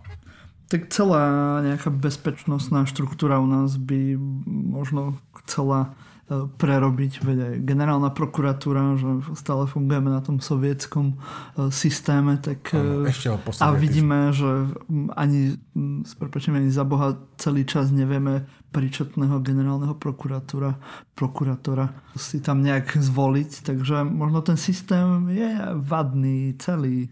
Tak 0.71 0.89
celá 0.89 1.59
nejaká 1.61 1.93
bezpečnostná 1.93 2.87
štruktúra 2.89 3.37
u 3.37 3.45
nás 3.45 3.75
by 3.77 4.15
možno 4.47 5.19
chcela 5.43 5.93
E, 6.25 6.49
prerobiť. 6.49 7.21
Veď 7.21 7.37
aj 7.37 7.55
generálna 7.69 8.09
prokuratúra, 8.09 8.97
že 8.97 9.37
stále 9.37 9.69
fungujeme 9.69 10.09
na 10.09 10.25
tom 10.25 10.41
sovietskom 10.41 11.13
e, 11.13 11.15
systéme, 11.69 12.41
tak 12.41 12.73
ano, 12.73 13.05
ešte 13.05 13.29
ho 13.29 13.37
a 13.61 13.69
vidíme, 13.77 14.33
že 14.33 14.73
ani, 15.13 15.53
s 16.01 16.17
ani 16.49 16.73
za 16.73 16.81
Boha 16.81 17.21
celý 17.37 17.61
čas 17.69 17.93
nevieme 17.93 18.49
príčetného 18.75 19.39
generálneho 19.39 19.95
prokuratúra, 19.95 20.75
prokurátora 21.15 21.95
si 22.19 22.43
tam 22.43 22.59
nejak 22.59 22.99
zvoliť, 22.99 23.63
takže 23.63 24.03
možno 24.03 24.43
ten 24.43 24.59
systém 24.59 25.31
je 25.31 25.55
vadný 25.79 26.59
celý. 26.59 27.07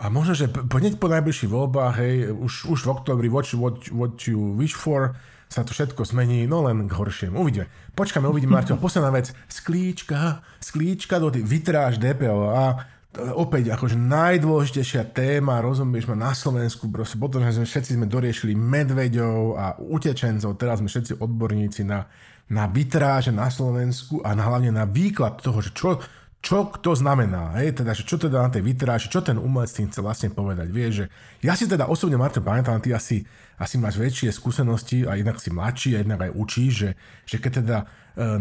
A 0.00 0.08
možno, 0.08 0.32
že 0.32 0.48
hneď 0.48 0.96
po 0.96 1.12
najbližších 1.12 1.52
voľbách, 1.52 1.94
hej, 2.00 2.32
už, 2.32 2.72
už 2.72 2.78
v 2.88 2.90
oktobri 2.90 3.28
what, 3.28 3.44
what, 3.52 3.76
what 3.92 4.16
you 4.24 4.56
wish 4.56 4.72
for, 4.72 5.12
sa 5.52 5.68
to 5.68 5.76
všetko 5.76 6.08
zmení, 6.08 6.48
no 6.48 6.64
len 6.64 6.88
k 6.88 6.96
horšiemu. 6.96 7.36
Uvidíme. 7.36 7.68
Počkáme, 7.92 8.24
uvidíme, 8.24 8.56
Marťo. 8.56 8.80
Posledná 8.80 9.12
vec. 9.12 9.36
Sklíčka, 9.52 10.40
sklíčka 10.64 11.20
do 11.20 11.28
tých, 11.28 11.44
vytráž 11.44 12.00
DPO 12.00 12.56
a 12.56 12.88
opäť 13.12 13.76
akože 13.76 14.00
najdôležitejšia 14.00 15.12
téma, 15.12 15.60
rozumieš 15.60 16.08
ma, 16.08 16.16
na 16.16 16.32
Slovensku, 16.32 16.88
proste 16.88 17.20
potom, 17.20 17.44
že 17.44 17.60
sme 17.60 17.68
všetci 17.68 18.00
sme 18.00 18.06
doriešili 18.08 18.56
medveďov 18.56 19.36
a 19.60 19.66
utečencov, 19.76 20.56
teraz 20.56 20.80
sme 20.80 20.88
všetci 20.88 21.20
odborníci 21.20 21.84
na, 21.84 22.08
na 22.48 22.64
vytráže 22.64 23.28
na 23.28 23.52
Slovensku 23.52 24.24
a 24.24 24.32
na, 24.32 24.48
hlavne 24.48 24.72
na 24.72 24.88
výklad 24.88 25.44
toho, 25.44 25.60
že 25.60 25.76
čo, 25.76 26.00
čo 26.40 26.72
to 26.80 26.96
znamená, 26.96 27.52
hej, 27.60 27.76
teda, 27.84 27.92
že 27.92 28.08
čo 28.08 28.16
teda 28.16 28.48
na 28.48 28.50
tej 28.50 28.64
vytráži, 28.64 29.12
čo 29.12 29.20
ten 29.20 29.36
umelec 29.36 29.68
tým 29.76 29.92
chce 29.92 30.00
vlastne 30.00 30.28
povedať, 30.32 30.72
vieš, 30.72 30.92
že 31.04 31.06
ja 31.44 31.52
si 31.52 31.68
teda 31.68 31.92
osobne, 31.92 32.16
Marto, 32.16 32.40
pamätám, 32.40 32.80
ty 32.80 32.96
asi 32.96 33.28
asi 33.62 33.78
máš 33.78 33.94
väčšie 33.94 34.34
skúsenosti 34.34 35.06
a 35.06 35.14
jednak 35.14 35.38
si 35.38 35.54
mladší 35.54 35.94
a 35.94 36.02
jednak 36.02 36.26
aj 36.26 36.34
učíš, 36.34 36.72
že, 36.74 36.90
že 37.22 37.36
keď 37.38 37.52
teda 37.62 37.78
e, 37.78 37.84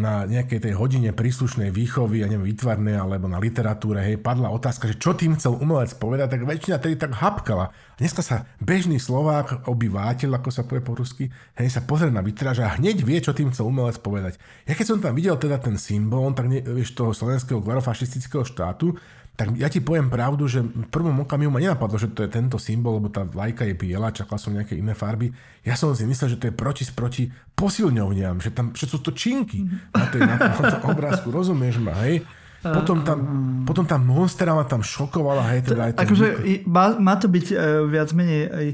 na 0.01 0.25
nejakej 0.25 0.65
tej 0.65 0.73
hodine 0.73 1.13
príslušnej 1.13 1.69
výchovy, 1.69 2.25
ja 2.25 2.27
neviem, 2.27 2.49
výtvarnej 2.49 2.97
alebo 2.97 3.29
na 3.29 3.37
literatúre, 3.37 4.01
hej, 4.01 4.17
padla 4.17 4.49
otázka, 4.49 4.89
že 4.89 4.97
čo 4.97 5.13
tým 5.13 5.37
chcel 5.37 5.61
umelec 5.61 5.93
povedať, 6.01 6.33
tak 6.33 6.49
väčšina 6.49 6.81
tedy 6.81 6.97
tak 6.97 7.13
hapkala. 7.13 7.69
Dneska 8.01 8.25
sa 8.25 8.49
bežný 8.57 8.97
Slovák, 8.97 9.69
obyvateľ, 9.69 10.41
ako 10.41 10.49
sa 10.49 10.65
povie 10.65 10.81
po 10.81 10.97
rusky, 10.97 11.29
hej, 11.53 11.69
sa 11.69 11.85
pozrie 11.85 12.09
na 12.09 12.25
vytráž 12.25 12.65
a 12.65 12.73
hneď 12.81 13.05
vie, 13.05 13.21
čo 13.21 13.37
tým 13.37 13.53
chcel 13.53 13.69
umelec 13.69 14.01
povedať. 14.01 14.41
Ja 14.65 14.73
keď 14.73 14.85
som 14.89 14.97
tam 14.97 15.13
videl 15.13 15.37
teda 15.37 15.61
ten 15.61 15.77
symbol, 15.77 16.33
tak 16.33 16.49
nie, 16.49 16.65
vieš, 16.65 16.97
toho 16.97 17.13
slovenského 17.13 17.61
glorofašistického 17.61 18.41
štátu, 18.41 18.97
tak 19.41 19.57
ja 19.57 19.73
ti 19.73 19.81
poviem 19.81 20.05
pravdu, 20.05 20.45
že 20.45 20.61
v 20.61 20.85
prvom 20.93 21.25
okamihu 21.25 21.49
ma 21.49 21.57
nenapadlo, 21.57 21.97
že 21.97 22.13
to 22.13 22.21
je 22.21 22.29
tento 22.29 22.61
symbol, 22.61 23.01
lebo 23.01 23.09
tá 23.09 23.25
vlajka 23.25 23.65
je 23.65 23.73
biela, 23.73 24.13
čakal 24.13 24.37
som 24.37 24.53
nejaké 24.53 24.77
iné 24.77 24.93
farby. 24.93 25.33
Ja 25.65 25.73
som 25.73 25.97
si 25.97 26.05
myslel, 26.05 26.37
že 26.37 26.37
to 26.37 26.45
je 26.45 26.53
proti 26.53 26.85
sproti 26.85 27.33
posilňovniam, 27.57 28.37
že 28.37 28.53
tam 28.53 28.69
že 28.77 28.85
sú 28.85 29.01
to 29.01 29.09
činky 29.17 29.65
na, 29.97 30.05
tej, 30.13 30.21
na, 30.29 30.37
na 30.37 30.61
tom 30.77 30.93
obrázku, 30.93 31.33
rozumieš 31.33 31.81
ma, 31.81 31.97
hej? 32.05 32.21
Potom 32.61 33.01
tam, 33.01 33.17
potom 33.65 33.81
tá 33.89 33.97
Monstera 33.97 34.53
ma 34.53 34.61
tam 34.61 34.85
šokovala, 34.85 35.49
hej, 35.49 35.73
teda 35.73 35.81
aj 35.89 35.91
akože 36.05 36.27
má, 36.69 36.93
má 37.01 37.17
to 37.17 37.25
byť 37.25 37.45
uh, 37.49 37.89
viac 37.89 38.13
menej 38.13 38.41
aj, 38.53 38.67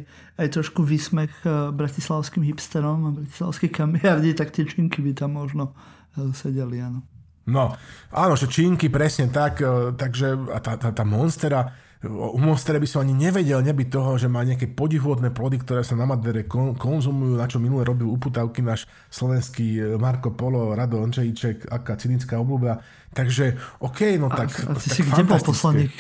aj 0.44 0.48
trošku 0.52 0.84
výsmech 0.84 1.32
uh, 1.48 1.72
bratislavským 1.72 2.44
hipsterom 2.44 3.08
a 3.08 3.10
bratislavskej 3.16 3.72
kamiardi, 3.72 4.36
tak 4.36 4.52
tie 4.52 4.68
činky 4.68 5.00
by 5.00 5.16
tam 5.16 5.40
možno 5.40 5.72
uh, 5.72 6.36
sedeli, 6.36 6.84
áno. 6.84 7.08
No, 7.48 7.74
áno, 8.12 8.36
že 8.36 8.52
činky, 8.52 8.92
presne 8.92 9.32
tak, 9.32 9.64
e, 9.64 9.96
takže 9.96 10.52
a 10.52 10.60
tá, 10.60 10.76
tá, 10.76 10.92
tá 10.92 11.04
Monstera, 11.08 11.72
u 12.04 12.38
Monstera 12.38 12.78
by 12.78 12.86
som 12.86 13.02
ani 13.02 13.16
nevedel 13.16 13.58
nebyť 13.64 13.88
toho, 13.90 14.22
že 14.22 14.30
má 14.30 14.46
nejaké 14.46 14.70
podivuhodné 14.70 15.34
plody, 15.34 15.58
ktoré 15.58 15.82
sa 15.82 15.98
na 15.98 16.06
Madere 16.06 16.46
kon, 16.46 16.78
konzumujú, 16.78 17.34
na 17.40 17.50
čo 17.50 17.58
minule 17.58 17.82
robil 17.88 18.06
uputavky 18.06 18.62
náš 18.62 18.86
slovenský 19.10 19.80
e, 19.80 19.82
Marko 19.96 20.36
Polo, 20.36 20.76
Rado 20.76 21.00
Ončejíček, 21.00 21.72
aká 21.72 21.96
cynická 21.96 22.38
obľúba. 22.38 22.84
Takže, 23.16 23.58
OK, 23.82 24.20
no 24.22 24.30
tak, 24.30 24.52
a, 24.68 24.76
a 24.76 24.78
ty 24.78 24.92
tak 24.92 24.94
si 24.94 25.02
kde 25.08 25.24
bol 25.26 25.42
posledných 25.42 25.96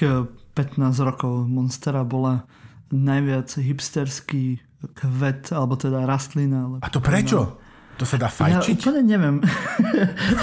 15 0.53 0.77
e, 0.83 1.01
rokov? 1.01 1.33
Monstera 1.47 2.03
bola 2.03 2.43
najviac 2.91 3.55
hipsterský 3.55 4.61
kvet, 4.93 5.49
alebo 5.55 5.79
teda 5.79 6.05
rastlina. 6.05 6.77
A 6.83 6.87
to 6.93 7.01
prečo? 7.01 7.57
To 7.97 8.05
sa 8.05 8.15
dá 8.21 8.29
fajčiť? 8.29 8.77
Ja 8.77 8.81
úplne 8.85 9.01
neviem. 9.01 9.35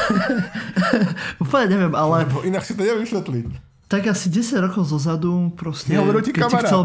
úplne 1.42 1.66
neviem, 1.70 1.94
ale... 1.94 2.26
Lebo 2.26 2.42
inak 2.42 2.66
si 2.66 2.74
to 2.74 2.82
nevysvetliť. 2.82 3.74
Tak 3.86 4.10
asi 4.10 4.26
10 4.26 4.64
rokov 4.64 4.90
zozadu 4.90 5.54
proste, 5.54 5.94
keď, 5.94 6.50
chcel, 6.66 6.82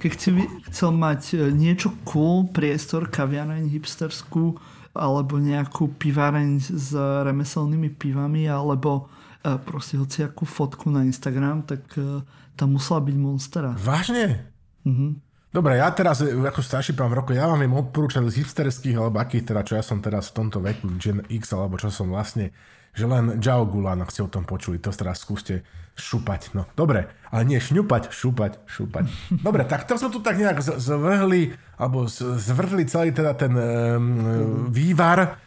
keď 0.00 0.12
si 0.16 0.30
chcel 0.72 0.90
mať 0.94 1.22
e, 1.34 1.36
niečo 1.52 1.92
cool, 2.08 2.48
priestor, 2.48 3.12
kaviareň 3.12 3.66
hipsterskú, 3.68 4.56
alebo 4.96 5.36
nejakú 5.36 5.92
piváreň 6.00 6.62
s 6.62 6.96
remeselnými 6.96 7.92
pivami, 7.92 8.48
alebo 8.48 9.10
e, 9.44 9.58
proste 9.58 10.00
hociakú 10.00 10.48
fotku 10.48 10.88
na 10.88 11.04
Instagram, 11.04 11.66
tak 11.66 11.82
e, 11.98 12.24
tam 12.56 12.78
musela 12.78 13.04
byť 13.04 13.16
Monstera. 13.18 13.76
Vážne? 13.76 14.48
Mhm. 14.86 15.25
Dobre, 15.56 15.80
ja 15.80 15.88
teraz, 15.88 16.20
ako 16.20 16.60
starší 16.60 16.92
pán 16.92 17.08
v 17.08 17.16
roku, 17.16 17.32
ja 17.32 17.48
vám 17.48 17.64
viem 17.64 17.72
odporúčať 17.72 18.28
z 18.28 18.44
hipsterských, 18.44 19.00
alebo 19.00 19.24
akých 19.24 19.48
teda, 19.48 19.64
čo 19.64 19.80
ja 19.80 19.80
som 19.80 20.04
teraz 20.04 20.28
v 20.28 20.44
tomto 20.44 20.60
veku, 20.60 20.84
Gen 21.00 21.24
X, 21.32 21.56
alebo 21.56 21.80
čo 21.80 21.88
som 21.88 22.12
vlastne, 22.12 22.52
že 22.92 23.08
len 23.08 23.40
Jao 23.40 23.64
Gulan, 23.64 24.04
ak 24.04 24.12
ste 24.12 24.20
o 24.20 24.28
tom 24.28 24.44
počuli, 24.44 24.76
to 24.76 24.92
teraz 24.92 25.24
skúste 25.24 25.64
šupať. 25.96 26.52
No, 26.52 26.68
dobre, 26.76 27.08
ale 27.32 27.48
nie 27.48 27.56
šňupať, 27.56 28.12
šupať, 28.12 28.68
šupať. 28.68 29.08
Dobre, 29.48 29.64
tak 29.64 29.88
to 29.88 29.96
sme 29.96 30.12
tu 30.12 30.20
tak 30.20 30.36
nejak 30.36 30.60
zvrhli, 30.60 31.56
alebo 31.80 32.04
zvrhli 32.12 32.84
celý 32.84 33.16
teda 33.16 33.32
ten 33.32 33.56
um, 33.56 34.68
vývar 34.68 35.40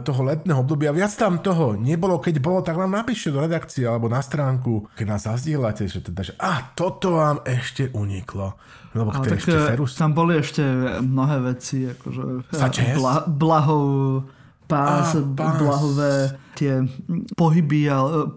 toho 0.00 0.20
letného 0.24 0.64
obdobia. 0.64 0.88
Viac 0.88 1.12
tam 1.20 1.44
toho 1.44 1.76
nebolo, 1.76 2.16
keď 2.16 2.40
bolo, 2.40 2.64
tak 2.64 2.80
nám 2.80 2.96
napíšte 2.96 3.28
do 3.28 3.44
redakcie 3.44 3.84
alebo 3.84 4.08
na 4.08 4.24
stránku, 4.24 4.88
keď 4.96 5.06
nás 5.06 5.28
zazdieľate, 5.28 5.84
že 5.84 6.00
teda, 6.00 6.20
že 6.24 6.32
a 6.40 6.72
toto 6.72 7.20
vám 7.20 7.44
ešte 7.44 7.92
uniklo. 7.92 8.56
Lebo 8.96 9.12
Ale 9.12 9.22
tak 9.22 9.38
ešte 9.38 9.54
e, 9.54 9.68
Ferus... 9.76 9.94
tam 10.00 10.16
boli 10.16 10.40
ešte 10.40 10.64
mnohé 11.04 11.36
veci, 11.54 11.86
akože 11.86 12.50
bla, 12.96 13.22
blahov 13.28 13.86
pás, 14.64 15.14
a, 15.14 15.22
pás. 15.22 15.54
blahové 15.60 16.14
tie 16.56 16.80
pohyby 17.36 17.86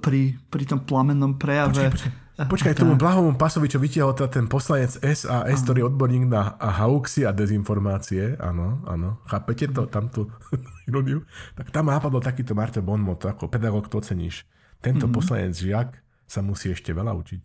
pri, 0.03 0.38
pri 0.51 0.63
tom 0.67 0.84
plamennom 0.84 1.39
prejave. 1.39 1.89
Počkej, 1.89 1.89
počkej. 1.89 2.22
Počkaj, 2.34 2.73
tomu 2.73 2.97
blahovom 2.97 3.38
pasovi, 3.38 3.69
čo 3.69 3.77
vytiahol 3.77 4.17
teda 4.17 4.41
ten 4.41 4.49
poslanec 4.49 4.97
SAS, 4.97 5.59
ktorý 5.61 5.86
je 5.86 5.89
odborník 5.93 6.25
na 6.25 6.57
hauxy 6.57 7.29
a 7.29 7.31
dezinformácie, 7.31 8.41
áno, 8.41 8.81
áno, 8.89 9.21
chápete 9.29 9.69
to, 9.69 9.86
tamto 9.86 10.34
ironiu? 10.89 11.21
Tak 11.53 11.69
tam 11.69 11.93
nápadlo 11.93 12.17
takýto 12.25 12.57
Marte 12.57 12.81
Bonmot, 12.81 13.21
ako 13.21 13.53
pedagóg 13.53 13.86
to 13.86 14.01
ceníš. 14.01 14.49
Tento 14.81 15.05
mm-hmm. 15.05 15.13
poslanec 15.13 15.53
Žiak 15.53 15.89
sa 16.25 16.41
musí 16.41 16.73
ešte 16.73 16.89
veľa 16.89 17.13
učiť. 17.13 17.41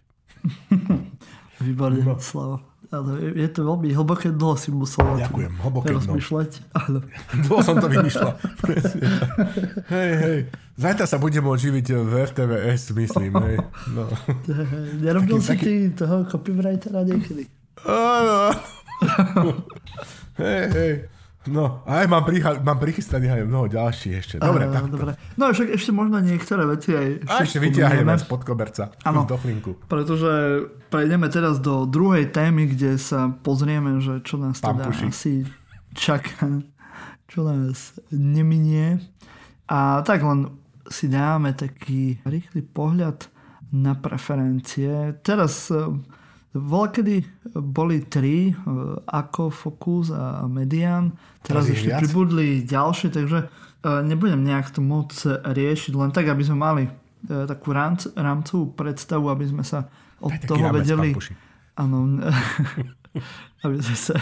Výborné, 1.68 2.08
no. 2.08 2.16
Slavo. 2.16 2.64
Ale 2.88 3.36
je 3.36 3.48
to 3.52 3.68
veľmi 3.68 3.92
hlboké 3.92 4.32
dno 4.32 4.56
si 4.56 4.72
musel 4.72 5.20
Ďakujem, 5.20 5.52
hlboké 5.60 5.92
dno. 5.92 6.00
rozmýšľať. 6.00 6.50
Áno. 6.72 7.04
Dlho 7.44 7.60
som 7.60 7.76
to 7.76 7.88
vymýšľal. 7.92 8.32
hej, 9.92 10.12
hej. 10.16 10.38
Zajtra 10.80 11.04
sa 11.04 11.20
budem 11.20 11.44
môcť 11.44 11.62
živiť 11.68 11.86
v 12.00 12.12
RTVS, 12.32 12.82
myslím. 12.96 13.32
Hej. 13.44 13.56
No. 13.92 14.08
Nerobil 15.04 15.36
taký, 15.36 15.44
si 15.44 15.52
taký... 15.52 15.64
ty 15.68 15.74
toho 16.00 16.16
copywritera 16.32 17.04
niekedy? 17.04 17.44
Áno. 17.84 18.56
hej, 20.40 20.64
hej. 20.72 20.92
No, 21.48 21.82
aj 21.88 22.06
mám, 22.06 22.24
pricha- 22.24 22.60
mám 22.60 22.78
prichystaných 22.78 23.40
aj 23.40 23.42
mnoho 23.48 23.66
ďalších 23.66 24.14
ešte. 24.14 24.34
Dobre, 24.38 24.68
tak. 24.68 24.88
Dobre. 24.88 25.12
No 25.34 25.50
však 25.50 25.68
ešte 25.74 25.90
možno 25.90 26.20
niektoré 26.20 26.62
veci 26.68 26.92
aj 26.92 27.06
A 27.26 27.42
ešte 27.42 27.58
vyťahneme 27.58 28.14
spod 28.20 28.44
koberca. 28.44 28.92
Áno, 29.02 29.24
pretože 29.88 30.32
prejdeme 30.92 31.26
teraz 31.32 31.58
do 31.58 31.88
druhej 31.88 32.30
témy, 32.30 32.70
kde 32.72 33.00
sa 33.00 33.32
pozrieme, 33.32 33.98
že 33.98 34.20
čo 34.22 34.36
nás 34.36 34.60
teda 34.60 34.88
Pampuši. 34.88 35.04
asi 35.08 35.32
čaká, 35.96 36.62
čo 37.26 37.44
nás 37.44 37.96
neminie. 38.12 39.00
A 39.68 40.00
tak 40.04 40.24
len 40.24 40.52
si 40.88 41.08
dáme 41.08 41.52
taký 41.52 42.16
rýchly 42.24 42.64
pohľad 42.64 43.28
na 43.68 43.92
preferencie. 43.92 45.12
Teraz 45.20 45.68
Volkedy 46.58 47.22
boli 47.54 48.04
tri, 48.10 48.50
e, 48.50 48.54
ako 49.06 49.50
Focus 49.50 50.10
a 50.10 50.44
Median. 50.50 51.14
Teraz 51.42 51.70
ešte 51.70 51.94
viac? 51.94 52.00
pribudli 52.02 52.66
ďalšie, 52.66 53.08
takže 53.14 53.38
e, 53.44 53.46
nebudem 54.02 54.42
nejak 54.42 54.74
to 54.74 54.82
moc 54.82 55.14
riešiť, 55.28 55.92
len 55.94 56.10
tak, 56.10 56.28
aby 56.28 56.42
sme 56.42 56.58
mali 56.58 56.84
e, 56.86 56.90
takú 57.46 57.70
rámc, 57.70 58.10
rámcovú 58.12 58.74
predstavu, 58.74 59.30
aby 59.30 59.46
sme 59.46 59.62
sa 59.62 59.86
od 60.18 60.34
Aj 60.34 60.42
toho 60.44 60.64
vedeli... 60.74 61.14
Áno, 61.78 62.18
aby 63.64 63.76
sme 63.78 63.96
sa... 63.96 64.14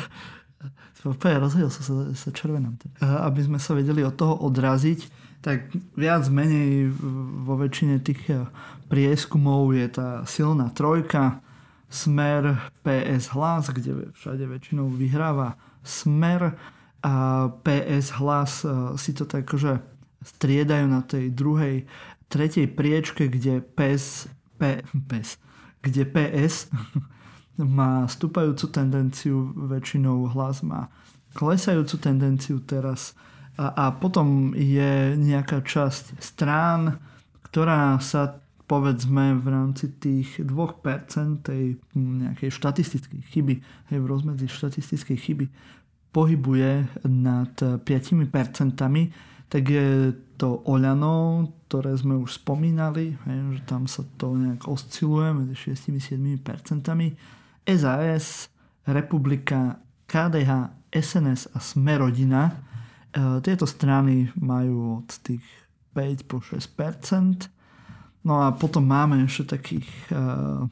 Úplne 1.07 1.39
rozhodil 1.39 1.71
som 1.71 1.85
sa, 1.87 1.95
sa 2.19 2.35
červenám. 2.35 2.83
Aby 2.99 3.47
sme 3.47 3.63
sa 3.63 3.79
vedeli 3.79 4.03
od 4.03 4.19
toho 4.19 4.43
odraziť, 4.43 5.07
tak 5.39 5.71
viac 5.95 6.27
menej 6.27 6.91
vo 7.47 7.55
väčšine 7.55 8.03
tých 8.03 8.27
prieskumov 8.91 9.71
je 9.71 9.87
tá 9.87 10.27
silná 10.27 10.67
trojka, 10.75 11.46
Smer 11.97 12.61
PS 12.85 13.33
hlas, 13.33 13.73
kde 13.73 14.13
všade 14.13 14.45
väčšinou 14.45 14.93
vyhráva 14.93 15.57
Smer. 15.81 16.53
A 17.01 17.49
PS 17.65 18.21
hlas 18.21 18.69
e, 18.69 18.99
si 19.01 19.17
to 19.17 19.25
tak 19.25 19.49
že 19.57 19.81
striedajú 20.21 20.85
na 20.91 21.01
tej 21.01 21.33
druhej, 21.33 21.89
tretej 22.29 22.69
priečke, 22.69 23.33
kde 23.33 23.63
PS, 23.63 24.29
P, 24.61 24.85
PS, 25.09 25.41
kde 25.81 26.03
PS 26.05 26.69
má 27.79 28.05
stúpajúcu 28.11 28.67
tendenciu, 28.69 29.57
väčšinou 29.57 30.29
hlas 30.37 30.61
má 30.61 30.93
klesajúcu 31.33 31.97
tendenciu 31.97 32.61
teraz. 32.61 33.17
A, 33.57 33.73
a 33.73 33.85
potom 33.95 34.53
je 34.53 35.17
nejaká 35.17 35.65
časť 35.65 36.21
strán, 36.21 37.01
ktorá 37.49 37.97
sa 38.05 38.37
povedzme 38.67 39.39
v 39.39 39.47
rámci 39.47 39.95
tých 39.99 40.43
2% 40.43 41.47
tej 41.47 41.79
nejakej 41.95 42.51
štatistickej 42.51 43.21
chyby, 43.31 43.55
hej, 43.91 43.99
v 44.03 44.07
rozmedzi 44.07 44.51
štatistickej 44.51 45.19
chyby 45.19 45.47
pohybuje 46.11 46.91
nad 47.07 47.55
5%, 47.55 47.87
tak 49.47 49.63
je 49.63 50.17
to 50.37 50.61
Oľano, 50.67 51.49
ktoré 51.69 51.95
sme 51.95 52.19
už 52.19 52.43
spomínali, 52.43 53.15
hej, 53.25 53.39
že 53.57 53.63
tam 53.65 53.87
sa 53.87 54.03
to 54.19 54.35
nejak 54.35 54.67
osciluje 54.67 55.33
medzi 55.33 55.55
6-7%. 55.77 56.43
SAS, 57.67 58.51
Republika, 58.87 59.79
KDH, 60.07 60.51
SNS 60.95 61.51
a 61.55 61.59
Smerodina. 61.59 62.43
E, 62.47 62.53
tieto 63.43 63.67
strany 63.67 64.31
majú 64.39 65.03
od 65.03 65.11
tých 65.23 65.43
5 65.95 66.31
po 66.31 66.39
6 66.39 67.56
No 68.27 68.43
a 68.43 68.51
potom 68.51 68.83
máme 68.83 69.23
ešte 69.23 69.55
takých 69.55 69.87
uh, 70.11 70.67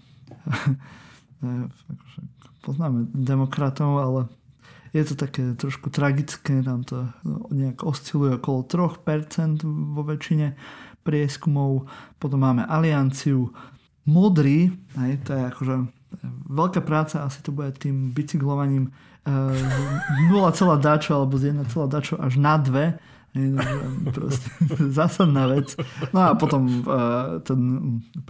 poznáme 2.67 3.07
demokratov, 3.15 3.91
ale 4.03 4.21
je 4.91 5.07
to 5.07 5.15
také 5.15 5.55
trošku 5.55 5.91
tragické, 5.95 6.67
tam 6.67 6.83
to 6.83 7.07
nejak 7.55 7.87
osciluje 7.87 8.43
okolo 8.43 8.67
3% 8.67 9.63
vo 9.67 10.03
väčšine 10.03 10.59
prieskumov. 11.07 11.87
Potom 12.19 12.43
máme 12.43 12.67
alianciu 12.67 13.55
modrý, 14.03 14.75
aj, 14.99 15.11
to 15.23 15.31
je 15.39 15.43
akože 15.55 15.75
veľká 16.51 16.83
práca, 16.83 17.23
asi 17.23 17.39
to 17.39 17.55
bude 17.55 17.71
tým 17.79 18.11
bicyklovaním 18.11 18.91
uh, 19.31 19.55
0, 20.31 20.83
dačo 20.83 21.23
alebo 21.23 21.39
z 21.39 21.55
1, 21.55 21.71
dačo 21.87 22.19
až 22.19 22.35
na 22.35 22.59
2 22.59 23.14
Proste, 24.15 24.49
zásadná 24.99 25.51
vec. 25.51 25.75
No 26.15 26.21
a 26.23 26.39
potom 26.39 26.87
uh, 26.87 27.43
ten 27.43 27.61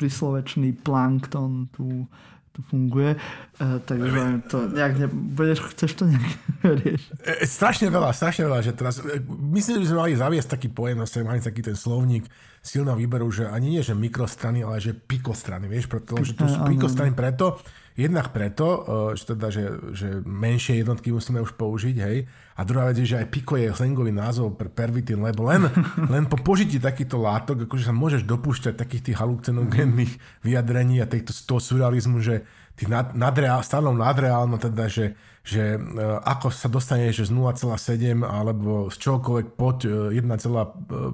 príslovečný 0.00 0.80
plankton 0.80 1.68
tu, 1.76 2.08
tu 2.56 2.60
funguje. 2.72 3.12
Uh, 3.60 3.84
takže 3.84 4.48
to 4.48 4.64
nejak 4.72 4.94
ne, 5.04 5.06
budeš, 5.12 5.60
chceš 5.76 5.92
to 6.00 6.04
nejak 6.08 6.28
riešiť? 6.80 7.10
E, 7.20 7.44
strašne 7.44 7.92
veľa, 7.92 8.16
strašne 8.16 8.48
veľa. 8.48 8.64
Že 8.64 8.72
teraz, 8.72 8.94
myslím, 9.28 9.84
že 9.84 9.92
sme 9.92 10.08
mali 10.08 10.16
zaviesť 10.16 10.48
taký 10.56 10.68
pojem, 10.72 11.04
že 11.04 11.20
mali 11.20 11.44
taký 11.44 11.60
ten 11.60 11.76
slovník 11.76 12.24
silného 12.64 12.96
výberu, 12.96 13.28
že 13.28 13.44
ani 13.44 13.76
nie, 13.76 13.82
že 13.84 13.92
mikrostrany, 13.92 14.64
ale 14.64 14.80
že 14.80 14.96
pikostrany, 14.96 15.68
vieš, 15.68 15.84
pretože 15.84 16.32
tu 16.32 16.48
sú 16.48 16.64
pikostrany 16.64 17.12
preto, 17.12 17.60
Jednak 17.94 18.34
preto, 18.34 18.66
e, 18.66 18.78
že, 19.14 19.24
teda, 19.30 19.54
že, 19.54 19.64
že 19.94 20.08
menšie 20.26 20.82
jednotky 20.82 21.14
musíme 21.14 21.38
už 21.38 21.54
použiť, 21.54 21.96
hej. 22.02 22.26
A 22.58 22.66
druhá 22.66 22.90
vec 22.90 22.98
je, 22.98 23.14
že 23.14 23.22
aj 23.22 23.30
piko 23.30 23.54
je 23.54 23.70
slangový 23.70 24.10
názov 24.10 24.58
pre 24.58 24.66
pervitín, 24.66 25.22
lebo 25.22 25.46
len, 25.46 25.70
len 26.14 26.26
po 26.26 26.34
požití 26.34 26.82
takýchto 26.82 27.22
látok, 27.22 27.70
akože 27.70 27.86
sa 27.86 27.94
môžeš 27.94 28.26
dopúšťať 28.26 28.74
takých 28.74 29.10
tých 29.10 29.18
halucinogénnych 29.22 30.10
vyjadrení 30.42 30.98
a 30.98 31.06
týchto, 31.06 31.30
toho 31.46 31.62
surrealizmu, 31.62 32.18
že 32.18 32.42
tých 32.74 32.90
nad, 32.90 33.14
nadreál, 33.14 33.62
stanov 33.62 33.94
nadreálno, 33.94 34.58
teda, 34.58 34.90
že, 34.90 35.14
že 35.46 35.78
e, 35.78 35.80
ako 36.26 36.50
sa 36.50 36.66
dostane 36.66 37.14
že 37.14 37.22
z 37.22 37.30
0,7 37.30 38.26
alebo 38.26 38.90
z 38.90 38.96
čokoľvek 38.98 39.46
pod 39.54 39.86
1, 39.86 40.10
e, 40.10 40.66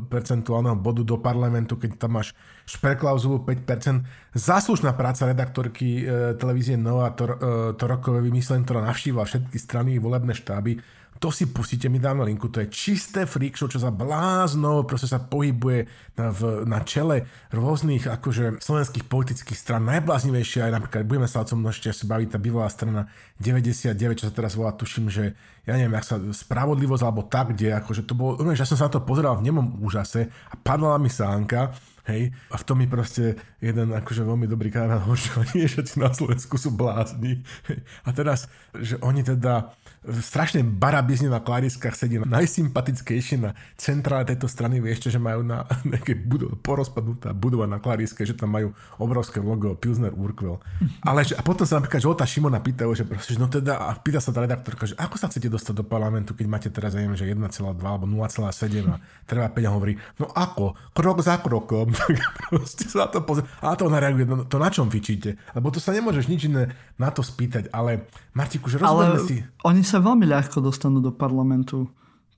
percentuálneho 0.09 0.81
bodu 0.81 1.05
do 1.05 1.21
parlamentu, 1.21 1.77
keď 1.77 2.01
tam 2.01 2.17
máš 2.17 2.33
šperklauzulu 2.65 3.45
5%. 3.45 4.33
Záslušná 4.33 4.97
práca 4.97 5.29
redaktorky 5.29 6.01
e, 6.01 6.33
televízie 6.41 6.81
Nova 6.81 7.13
to, 7.13 7.29
Torokové 7.77 8.25
vymyslenie, 8.25 8.65
ktorá 8.65 8.81
navštívila 8.81 9.29
všetky 9.29 9.57
strany 9.61 10.01
volebné 10.01 10.33
štáby, 10.33 10.81
to 11.21 11.29
si 11.29 11.53
pustíte, 11.53 11.93
mi 11.93 12.01
dáme 12.01 12.25
linku, 12.25 12.49
to 12.49 12.65
je 12.65 12.73
čisté 12.73 13.29
freak 13.29 13.53
show, 13.53 13.69
čo 13.69 13.77
za 13.77 13.93
blázno 13.93 14.89
proste 14.89 15.05
sa 15.05 15.21
pohybuje 15.21 15.85
na, 16.17 16.33
v, 16.33 16.65
na 16.65 16.81
čele 16.81 17.29
rôznych 17.53 18.09
akože 18.09 18.57
slovenských 18.65 19.05
politických 19.05 19.53
stran. 19.55 19.85
Najbláznivejšie 19.85 20.65
aj 20.65 20.73
napríklad, 20.81 21.05
budeme 21.05 21.29
sa 21.29 21.45
o 21.45 21.49
tom 21.49 21.61
ešte 21.69 21.93
asi 21.93 22.09
baviť, 22.09 22.33
tá 22.33 22.39
bývalá 22.41 22.73
strana 22.73 23.13
99, 23.37 24.17
čo 24.17 24.27
sa 24.27 24.35
teraz 24.35 24.57
volá, 24.57 24.73
tuším, 24.73 25.13
že 25.13 25.37
ja 25.69 25.77
neviem, 25.77 25.93
jak 26.01 26.09
sa 26.09 26.17
spravodlivosť 26.17 27.05
alebo 27.05 27.29
tak, 27.29 27.53
kde 27.53 27.77
akože 27.77 28.09
to 28.09 28.17
bolo, 28.17 28.41
ja 28.41 28.65
som 28.65 28.81
sa 28.81 28.89
na 28.89 28.97
to 28.97 29.05
pozeral 29.05 29.37
v 29.37 29.45
nemom 29.45 29.77
úžase 29.85 30.25
a 30.25 30.55
padla 30.57 30.97
mi 30.97 31.13
sánka 31.13 31.77
Hej, 32.09 32.33
a 32.51 32.57
v 32.57 32.67
tom 32.67 32.81
mi 32.81 32.89
proste 32.89 33.37
jeden 33.61 33.93
akože 33.93 34.25
veľmi 34.25 34.49
dobrý 34.49 34.73
kamarát 34.73 35.05
hovorí, 35.05 35.21
že 35.21 35.37
oni 35.37 35.69
všetci 35.69 35.95
na 36.01 36.11
Slovensku 36.11 36.57
sú 36.57 36.73
blázni. 36.73 37.45
Hej. 37.71 37.85
A 38.03 38.09
teraz, 38.11 38.49
že 38.73 38.97
oni 39.05 39.23
teda 39.23 39.77
strašne 40.01 40.65
barabizne 40.65 41.29
na 41.29 41.45
klariskách 41.45 41.93
sedí 41.93 42.17
najsympatickejšie 42.17 43.37
na 43.37 43.53
centrále 43.77 44.25
tejto 44.25 44.49
strany, 44.49 44.81
vieš, 44.81 45.13
že 45.13 45.21
majú 45.21 45.45
na 45.45 45.69
nejaké 45.91 46.17
budova, 46.17 46.57
porozpadnutá 46.57 47.37
budova 47.37 47.69
na 47.69 47.77
klariske, 47.77 48.25
že 48.25 48.33
tam 48.33 48.57
majú 48.57 48.73
obrovské 48.97 49.45
logo 49.45 49.77
Pilsner 49.77 50.17
Urquell. 50.17 50.57
Ale 51.05 51.29
že, 51.29 51.37
a 51.37 51.45
potom 51.45 51.69
sa 51.69 51.77
napríklad 51.77 52.01
Žolta 52.01 52.25
Šimona 52.25 52.65
pýtajú, 52.65 52.91
že 52.97 53.05
proste, 53.05 53.37
no 53.37 53.53
teda, 53.53 53.77
a 53.77 53.93
pýta 54.01 54.25
sa 54.25 54.33
tá 54.33 54.41
redaktorka, 54.41 54.89
že 54.89 54.97
ako 54.97 55.21
sa 55.21 55.29
chcete 55.29 55.53
dostať 55.53 55.75
do 55.77 55.85
parlamentu, 55.85 56.33
keď 56.33 56.47
máte 56.49 56.69
teraz, 56.73 56.97
neviem, 56.97 57.13
že 57.13 57.29
1,2 57.29 57.61
alebo 57.85 58.09
0,7 58.09 58.89
a 58.89 58.97
treba 59.29 59.53
5 59.53 59.69
a 59.69 59.71
hovorí, 59.77 60.01
no 60.17 60.33
ako, 60.33 60.81
krok 60.97 61.21
za 61.21 61.37
krokom, 61.45 61.93
proste 62.49 62.89
sa 62.89 63.05
to 63.13 63.21
pozrie. 63.21 63.45
A 63.61 63.77
to 63.77 63.85
ona 63.85 64.01
reaguje, 64.01 64.25
no 64.25 64.49
to 64.49 64.57
na 64.57 64.73
čom 64.73 64.89
fičíte? 64.89 65.37
Lebo 65.53 65.69
to 65.69 65.77
sa 65.77 65.93
nemôžeš 65.93 66.25
nič 66.25 66.49
iné 66.49 66.73
na 66.97 67.13
to 67.13 67.21
spýtať, 67.21 67.69
ale 67.69 68.09
Martiku, 68.33 68.73
že 68.73 68.81
rozumieme 68.81 69.21
si... 69.27 69.45
oni 69.67 69.83
sa 69.91 69.99
veľmi 69.99 70.31
ľahko 70.31 70.63
dostanú 70.63 71.03
do 71.03 71.11
parlamentu. 71.11 71.91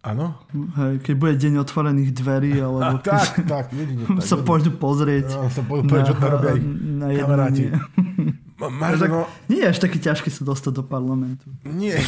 Áno? 0.02 0.34
Keď 0.98 1.14
bude 1.14 1.38
deň 1.38 1.62
otvorených 1.62 2.10
dverí, 2.10 2.58
alebo 2.66 2.98
A, 2.98 3.04
tak, 3.04 3.46
tak, 3.46 3.64
jedine, 3.70 4.02
tak, 4.18 4.24
sa 4.26 4.40
pôjdu 4.40 4.74
pozrieť. 4.74 5.30
No, 5.36 5.46
sa 5.46 5.62
pôjdu 5.62 5.86
pozrieť, 5.86 6.06
čo 6.10 6.16
to 6.18 6.26
robia 6.26 6.52
ich 6.58 6.66
na 6.66 7.06
kamaráti. 7.12 7.64
jednanie. 7.70 8.30
Máš, 8.62 9.02
Tak 9.02 9.10
no, 9.10 9.26
nie 9.50 9.58
je 9.58 9.74
až 9.74 9.78
taký 9.82 9.98
ťažké 9.98 10.30
sa 10.30 10.46
dostať 10.46 10.70
do 10.70 10.84
parlamentu. 10.86 11.50
nie, 11.66 11.98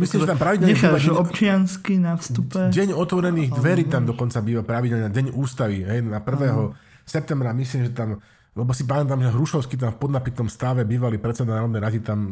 myslím, 0.00 0.24
že 0.24 0.28
tam 0.32 0.40
pravidelne 0.40 0.72
Necháš 0.72 1.04
deň, 1.04 1.20
občiansky 1.20 2.00
na 2.00 2.16
vstupe. 2.16 2.72
deň 2.72 2.96
otvorených 2.96 3.52
dverí 3.52 3.84
tam 3.84 4.08
dokonca 4.08 4.40
býva 4.40 4.64
pravidelne, 4.64 5.12
deň 5.12 5.36
ústavy, 5.36 5.84
hej, 5.84 6.00
na 6.00 6.24
1. 6.24 7.04
septembra, 7.04 7.52
myslím, 7.52 7.84
že 7.84 7.92
tam 7.92 8.24
lebo 8.54 8.70
si 8.70 8.86
pamätám, 8.86 9.18
že 9.18 9.34
Hrušovský 9.34 9.74
tam 9.74 9.98
v 9.98 10.00
podnapitom 10.06 10.46
stave 10.46 10.86
bývalý 10.86 11.18
predseda 11.18 11.58
Národnej 11.58 11.82
rady 11.82 11.98
tam 12.06 12.18
e, 12.22 12.30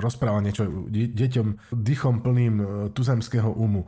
rozprával 0.00 0.40
niečo 0.40 0.64
de- 0.88 1.12
deťom 1.12 1.76
dychom 1.76 2.24
plným 2.24 2.54
e, 2.60 2.64
tuzemského 2.96 3.52
umu. 3.52 3.84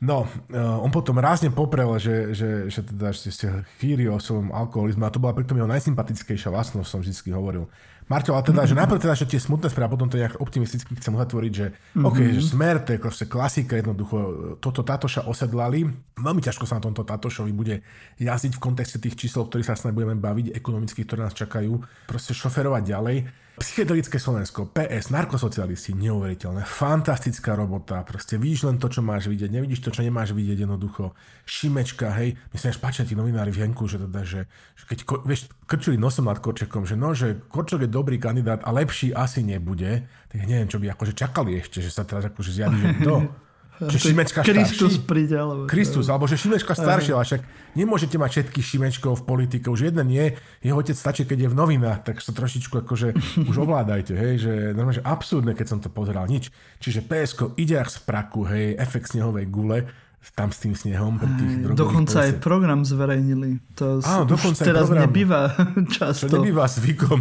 No, 0.00 0.24
e, 0.48 0.56
on 0.56 0.88
potom 0.88 1.20
rázne 1.20 1.52
poprel, 1.52 1.92
že, 2.00 2.32
že, 2.32 2.50
že 2.72 2.80
teda 2.88 3.12
že 3.12 3.30
ste 3.30 3.46
chýri 3.78 4.08
o 4.08 4.16
svojom 4.16 4.48
alkoholizme 4.50 5.04
a 5.04 5.12
to 5.12 5.20
bola 5.20 5.36
pritom 5.36 5.60
jeho 5.60 5.68
najsympatickejšia 5.68 6.48
vlastnosť, 6.48 6.88
som 6.88 7.00
vždy 7.04 7.30
hovoril. 7.36 7.68
Marťo, 8.04 8.36
ale 8.36 8.44
teda, 8.44 8.68
že 8.68 8.76
najprv 8.76 9.00
teda, 9.00 9.16
že 9.16 9.24
tie 9.24 9.40
smutné 9.40 9.72
správy, 9.72 9.88
a 9.88 9.94
potom 9.96 10.08
to 10.12 10.20
nejak 10.20 10.36
optimisticky 10.36 10.92
chcem 10.92 11.16
uzatvoriť, 11.16 11.52
že 11.56 11.66
mm-hmm. 11.72 12.04
OK, 12.04 12.18
že 12.36 12.42
smer, 12.44 12.84
to 12.84 12.92
je 12.92 13.00
proste 13.00 13.24
klasika, 13.24 13.80
jednoducho, 13.80 14.16
toto 14.60 14.84
Tatoša 14.84 15.24
osedlali. 15.24 15.88
Veľmi 16.20 16.44
ťažko 16.44 16.68
sa 16.68 16.76
na 16.76 16.84
tomto 16.84 17.00
Tatošovi 17.00 17.52
bude 17.56 17.80
jazdiť 18.20 18.52
v 18.56 18.60
kontexte 18.60 19.00
tých 19.00 19.16
čísel, 19.16 19.48
ktorých 19.48 19.72
sa 19.72 19.80
snad 19.80 19.96
budeme 19.96 20.20
baviť, 20.20 20.52
ekonomických, 20.52 21.06
ktoré 21.08 21.20
nás 21.24 21.32
čakajú, 21.32 21.80
proste 22.04 22.36
šoferovať 22.36 22.82
ďalej. 22.84 23.16
Psychedelické 23.54 24.18
Slovensko, 24.18 24.66
PS, 24.66 25.14
narkosocialisti, 25.14 25.94
neuveriteľné, 25.94 26.66
fantastická 26.66 27.54
robota, 27.54 28.02
proste 28.02 28.34
vidíš 28.34 28.66
len 28.66 28.82
to, 28.82 28.90
čo 28.90 28.98
máš 28.98 29.30
vidieť, 29.30 29.46
nevidíš 29.46 29.78
to, 29.78 29.94
čo 29.94 30.02
nemáš 30.02 30.34
vidieť 30.34 30.66
jednoducho. 30.66 31.14
Šimečka, 31.46 32.10
hej, 32.18 32.34
myslím, 32.50 32.70
že 32.74 32.82
páčia 32.82 33.06
tí 33.06 33.14
novinári 33.14 33.54
v 33.54 33.62
Henku, 33.62 33.86
že 33.86 34.02
teda, 34.02 34.26
že, 34.26 34.50
že 34.74 34.84
keď, 34.90 34.98
ko- 35.06 35.22
vieš, 35.22 35.46
krčili 35.70 35.94
nosom 35.94 36.26
nad 36.26 36.42
Korčekom, 36.42 36.82
že 36.82 36.98
no, 36.98 37.14
že 37.14 37.46
Korčok 37.46 37.86
je 37.86 37.94
dobrý 37.94 38.18
kandidát 38.18 38.58
a 38.66 38.74
lepší 38.74 39.14
asi 39.14 39.46
nebude, 39.46 40.02
tak 40.34 40.50
neviem, 40.50 40.66
čo 40.66 40.82
by 40.82 40.90
akože 40.90 41.14
čakali 41.14 41.62
ešte, 41.62 41.78
že 41.78 41.94
sa 41.94 42.02
teraz 42.02 42.26
akože 42.26 42.50
zjaví, 42.50 42.78
že 42.82 42.90
kto? 43.06 43.14
Že 43.82 43.98
Šimečka 43.98 44.46
Kristus 44.46 45.02
starší? 45.02 45.08
príde, 45.10 45.34
alebo... 45.34 45.66
Kristus, 45.66 46.06
alebo 46.06 46.30
že 46.30 46.38
Šimečka 46.38 46.78
starší, 46.78 47.10
ale 47.10 47.26
však 47.26 47.42
nemôžete 47.74 48.14
mať 48.22 48.30
všetkých 48.30 48.66
Šimečkov 48.66 49.12
v 49.18 49.24
politike, 49.26 49.66
už 49.66 49.90
jeden 49.90 50.06
je, 50.14 50.38
jeho 50.62 50.76
otec 50.78 50.94
stačí, 50.94 51.26
keď 51.26 51.46
je 51.46 51.48
v 51.50 51.56
novinách, 51.58 52.06
tak 52.06 52.22
sa 52.22 52.30
trošičku 52.30 52.86
akože 52.86 53.18
už 53.50 53.56
ovládajte, 53.66 54.14
hej, 54.14 54.34
že 54.38 54.52
normálne, 54.78 55.02
že 55.02 55.04
absurdné, 55.04 55.58
keď 55.58 55.66
som 55.66 55.78
to 55.82 55.90
pozeral, 55.90 56.30
nič. 56.30 56.54
Čiže 56.78 57.02
PSK 57.02 57.58
ide 57.58 57.74
jak 57.82 57.90
z 57.90 57.98
praku, 58.06 58.46
hej, 58.46 58.78
efekt 58.78 59.10
snehovej 59.10 59.50
gule, 59.50 59.90
tam 60.30 60.48
s 60.48 60.58
tým 60.58 60.72
snehom 60.72 61.16
pri 61.16 61.28
tých 61.34 61.52
drogových 61.60 61.76
Dokonca 61.76 62.16
aj 62.16 62.30
policajtoch. 62.32 62.42
program 62.42 62.80
zverejnili. 62.80 63.50
To 63.74 63.84
Áno, 64.00 64.24
dokonca 64.24 64.56
aj 64.56 64.64
teraz 64.64 64.86
program. 64.86 65.02
nebýva 65.04 65.40
To 65.74 65.90
často. 65.90 66.24
nebýva 66.30 66.64
zvykom. 66.64 67.18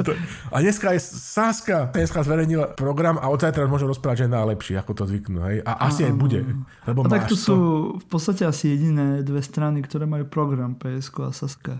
to. 0.00 0.12
A 0.54 0.56
dneska 0.58 0.86
aj 0.88 0.98
Saska, 1.00 1.78
PSK 1.88 2.16
zverejnila 2.20 2.74
program 2.74 3.14
a 3.14 3.26
od 3.26 3.38
zajtra 3.38 3.64
môžem 3.64 3.86
rozprávať, 3.86 4.16
že 4.16 4.26
je 4.26 4.32
najlepší, 4.32 4.72
ako 4.74 4.90
to 4.92 5.04
zvyknú. 5.06 5.38
Hej? 5.44 5.62
A 5.62 5.86
asi 5.86 6.02
aj 6.02 6.14
bude. 6.14 6.42
A 6.42 6.90
Lebo 6.90 7.06
tak 7.06 7.26
tu 7.26 7.36
máš 7.36 7.44
sú 7.44 7.56
v 7.96 8.06
podstate 8.06 8.42
asi 8.42 8.72
jediné 8.72 9.20
dve 9.20 9.38
strany, 9.38 9.78
ktoré 9.80 10.04
majú 10.04 10.24
program 10.24 10.74
PSK 10.74 11.28
a 11.28 11.32
Saska. 11.32 11.74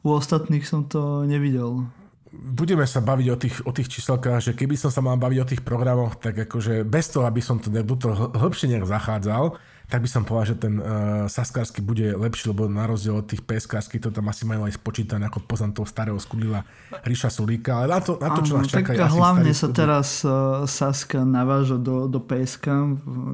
U 0.00 0.10
ostatných 0.10 0.62
som 0.62 0.82
to 0.82 1.22
nevidel. 1.22 1.86
budeme 2.30 2.84
sa 2.84 3.00
baviť 3.00 3.26
o 3.26 3.36
tých, 3.36 3.56
o 3.64 3.72
tých 3.72 3.88
číselkách, 3.88 4.40
že 4.42 4.52
keby 4.52 4.76
som 4.76 4.90
sa 4.90 5.00
mal 5.00 5.16
baviť 5.16 5.38
o 5.40 5.46
tých 5.46 5.62
programoch, 5.62 6.14
tak 6.16 6.36
akože 6.38 6.84
bez 6.84 7.08
toho, 7.08 7.24
aby 7.24 7.40
som 7.40 7.56
to 7.56 7.70
do 7.70 7.96
toho 7.96 8.28
hĺbšie 8.30 8.68
nejak 8.68 8.84
zachádzal, 8.84 9.56
tak 9.86 10.02
by 10.02 10.08
som 10.08 10.22
povedal, 10.22 10.46
že 10.50 10.56
ten 10.58 10.74
uh, 10.76 10.84
Saskársky 11.26 11.78
bude 11.78 12.10
lepší, 12.12 12.50
lebo 12.50 12.66
na 12.66 12.84
rozdiel 12.84 13.16
od 13.16 13.24
tých 13.24 13.40
PSKárskych 13.40 14.00
to 14.00 14.10
tam 14.10 14.26
asi 14.26 14.42
majú 14.42 14.66
aj 14.66 14.74
spočítané, 14.74 15.24
ako 15.24 15.42
poznám 15.42 15.72
toho 15.74 15.86
starého 15.86 16.18
skudlila 16.18 16.66
Ríša 17.02 17.30
Sulíka, 17.30 17.78
ale 17.78 17.94
na 17.94 18.00
to, 18.00 18.18
na 18.18 18.34
to 18.34 18.40
čo 18.42 18.54
nás 18.56 18.66
tak 18.66 18.90
čaká, 18.90 19.06
asi 19.06 19.14
hlavne 19.14 19.52
sa 19.52 19.68
teraz 19.70 20.08
uh, 20.20 20.32
Saska 20.64 21.22
naváža 21.22 21.78
do, 21.78 22.06
do 22.06 22.18
PSK, 22.18 22.66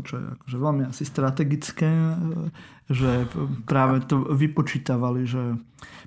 čo 0.03 0.13
je 0.15 0.25
akože 0.37 0.57
veľmi 0.59 0.83
asi 0.87 1.03
strategické, 1.03 1.89
uh, 1.89 2.53
že 2.87 3.25
práve 3.65 4.05
to 4.05 4.21
vypočítavali, 4.29 5.25
že 5.25 5.57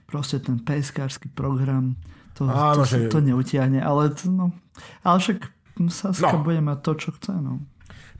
proste 0.05 0.37
ten 0.37 0.61
PSK-ársky 0.61 1.33
program 1.33 1.97
to, 2.35 2.45
Áno, 2.45 2.83
to, 2.83 2.85
že- 2.85 3.09
to 3.09 3.17
neutiahne, 3.17 3.81
ale, 3.81 4.13
to, 4.13 4.29
no, 4.29 4.53
ale 5.01 5.17
však 5.17 5.49
Saska 5.89 6.31
No. 6.31 6.39
bude 6.39 6.61
mať 6.61 6.79
to, 6.79 6.91
čo 6.95 7.09
chce. 7.11 7.33
No. 7.35 7.59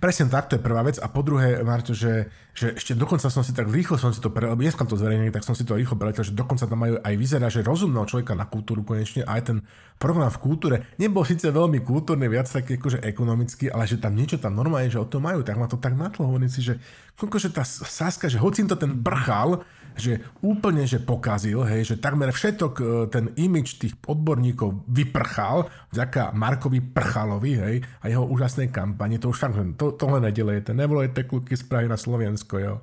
Presne 0.05 0.29
tak, 0.29 0.53
to 0.53 0.53
je 0.53 0.61
prvá 0.61 0.85
vec. 0.85 1.01
A 1.01 1.09
po 1.09 1.25
druhé, 1.25 1.65
Marto, 1.65 1.97
že, 1.97 2.29
že 2.53 2.77
ešte 2.77 2.93
dokonca 2.93 3.25
som 3.25 3.41
si 3.41 3.57
tak 3.57 3.65
rýchlo 3.65 3.97
som 3.97 4.13
si 4.13 4.21
to 4.21 4.29
pre, 4.29 4.45
lebo 4.45 4.61
dneska 4.61 4.85
to 4.85 4.93
zverejnili, 4.93 5.33
tak 5.33 5.41
som 5.41 5.57
si 5.57 5.65
to 5.65 5.73
rýchlo 5.73 5.97
preletel, 5.97 6.21
že 6.21 6.37
dokonca 6.37 6.69
tam 6.69 6.77
majú 6.77 7.01
aj 7.01 7.13
vyzerá, 7.17 7.49
že 7.49 7.65
rozumného 7.65 8.05
človeka 8.05 8.37
na 8.37 8.45
kultúru 8.45 8.85
konečne, 8.85 9.25
aj 9.25 9.41
ten 9.49 9.57
program 9.97 10.29
v 10.29 10.37
kultúre 10.45 10.75
nebol 11.01 11.25
síce 11.25 11.49
veľmi 11.49 11.81
kultúrny, 11.81 12.29
viac 12.29 12.45
taký 12.45 12.77
akože 12.77 13.01
ekonomický, 13.01 13.73
ale 13.73 13.89
že 13.89 13.97
tam 13.97 14.13
niečo 14.13 14.37
tam 14.37 14.53
normálne, 14.53 14.93
že 14.93 15.01
o 15.01 15.09
to 15.09 15.17
majú, 15.17 15.41
tak 15.41 15.57
ma 15.57 15.65
to 15.65 15.81
tak 15.81 15.97
natlo, 15.97 16.29
hovorím 16.29 16.53
si, 16.53 16.61
že 16.61 16.77
koľko, 17.17 17.41
že 17.41 17.49
tá 17.49 17.65
Saska, 17.65 18.29
že 18.29 18.37
hoci 18.37 18.61
to 18.69 18.77
ten 18.77 19.01
prchal, 19.01 19.65
že 19.95 20.19
úplne, 20.43 20.83
že 20.83 20.99
pokazil, 20.99 21.63
hej, 21.63 21.95
že 21.95 21.95
takmer 21.97 22.35
všetok 22.35 22.73
e, 22.75 22.83
ten 23.07 23.31
imič 23.39 23.79
tých 23.79 23.95
odborníkov 24.03 24.87
vyprchal 24.91 25.71
vďaka 25.95 26.35
Markovi 26.35 26.83
Prchalovi, 26.83 27.53
hej, 27.55 27.75
a 28.03 28.05
jeho 28.11 28.27
úžasnej 28.27 28.69
kampani, 28.69 29.15
to 29.17 29.31
už 29.31 29.39
fakt, 29.39 29.55
to, 29.79 29.95
tohle 29.95 30.19
nedelejete, 30.19 30.75
nevolejte 30.75 31.23
kluky 31.23 31.55
z 31.55 31.63
Prahy 31.63 31.87
na 31.87 31.95
Slovensko, 31.95 32.59
jo. 32.59 32.75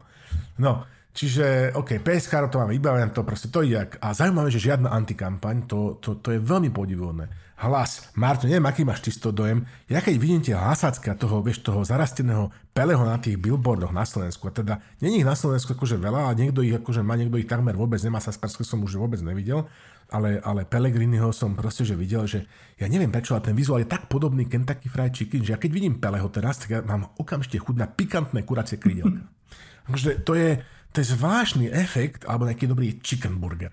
No, 0.57 0.89
čiže, 1.13 1.77
OK, 1.77 2.01
PSK 2.01 2.49
to 2.49 2.65
máme 2.65 2.73
vybavené, 2.73 3.13
to 3.13 3.29
proste 3.29 3.53
to 3.53 3.61
ide 3.61 4.01
a 4.01 4.09
zaujímavé, 4.17 4.49
že 4.49 4.73
žiadna 4.73 4.89
antikampaň, 4.89 5.69
to, 5.69 6.01
to, 6.01 6.17
to 6.25 6.33
je 6.33 6.41
veľmi 6.41 6.73
podivodné. 6.73 7.29
Hlas, 7.63 8.11
Marto, 8.19 8.51
neviem, 8.51 8.67
aký 8.67 8.83
máš 8.83 9.07
čisto 9.07 9.31
dojem, 9.31 9.63
ja 9.87 10.03
keď 10.03 10.15
vidím 10.19 10.43
tie 10.43 10.59
hlasácké 10.59 11.15
a 11.15 11.17
toho, 11.17 11.47
vieš, 11.47 11.63
toho 11.63 11.87
zarasteného 11.87 12.51
peleho 12.75 13.07
na 13.07 13.15
tých 13.23 13.39
billboardoch 13.39 13.95
na 13.95 14.03
Slovensku, 14.03 14.51
a 14.51 14.53
teda 14.53 14.75
není 14.99 15.23
ich 15.23 15.29
na 15.29 15.39
Slovensku 15.39 15.79
akože 15.79 15.95
veľa, 15.95 16.27
a 16.27 16.35
niekto 16.35 16.67
ich 16.67 16.75
akože 16.75 17.07
má, 17.07 17.15
niekto 17.15 17.39
ich 17.39 17.47
takmer 17.47 17.79
vôbec 17.79 18.03
nemá, 18.03 18.19
Saskarsko 18.19 18.67
som 18.67 18.83
už 18.83 18.99
vôbec 18.99 19.23
nevidel, 19.23 19.71
ale, 20.11 20.43
ale 20.43 20.67
Pelegriniho 20.67 21.31
som 21.31 21.55
proste 21.55 21.87
že 21.87 21.95
videl, 21.95 22.27
že 22.27 22.51
ja 22.83 22.91
neviem 22.91 23.15
prečo, 23.15 23.39
ale 23.39 23.47
ten 23.47 23.55
vizuál 23.55 23.87
je 23.87 23.95
tak 23.95 24.11
podobný 24.11 24.51
Kentucky 24.51 24.91
Fried 24.91 25.15
Chicken, 25.15 25.47
že 25.47 25.55
ja 25.55 25.59
keď 25.63 25.71
vidím 25.71 26.03
Peleho 26.03 26.27
teraz, 26.35 26.59
tak 26.59 26.69
ja 26.75 26.81
mám 26.83 27.15
okamžite 27.15 27.63
chuť 27.63 27.79
na 27.79 27.87
pikantné 27.87 28.43
kuracie 28.43 28.75
krídelka. 28.75 29.23
Takže 29.87 30.27
to 30.27 30.35
je, 30.35 30.59
to 30.91 30.99
je 30.99 31.15
zvláštny 31.15 31.71
efekt, 31.71 32.27
alebo 32.27 32.51
nejaký 32.51 32.67
dobrý 32.67 32.99
chicken 32.99 33.39
burger. 33.39 33.71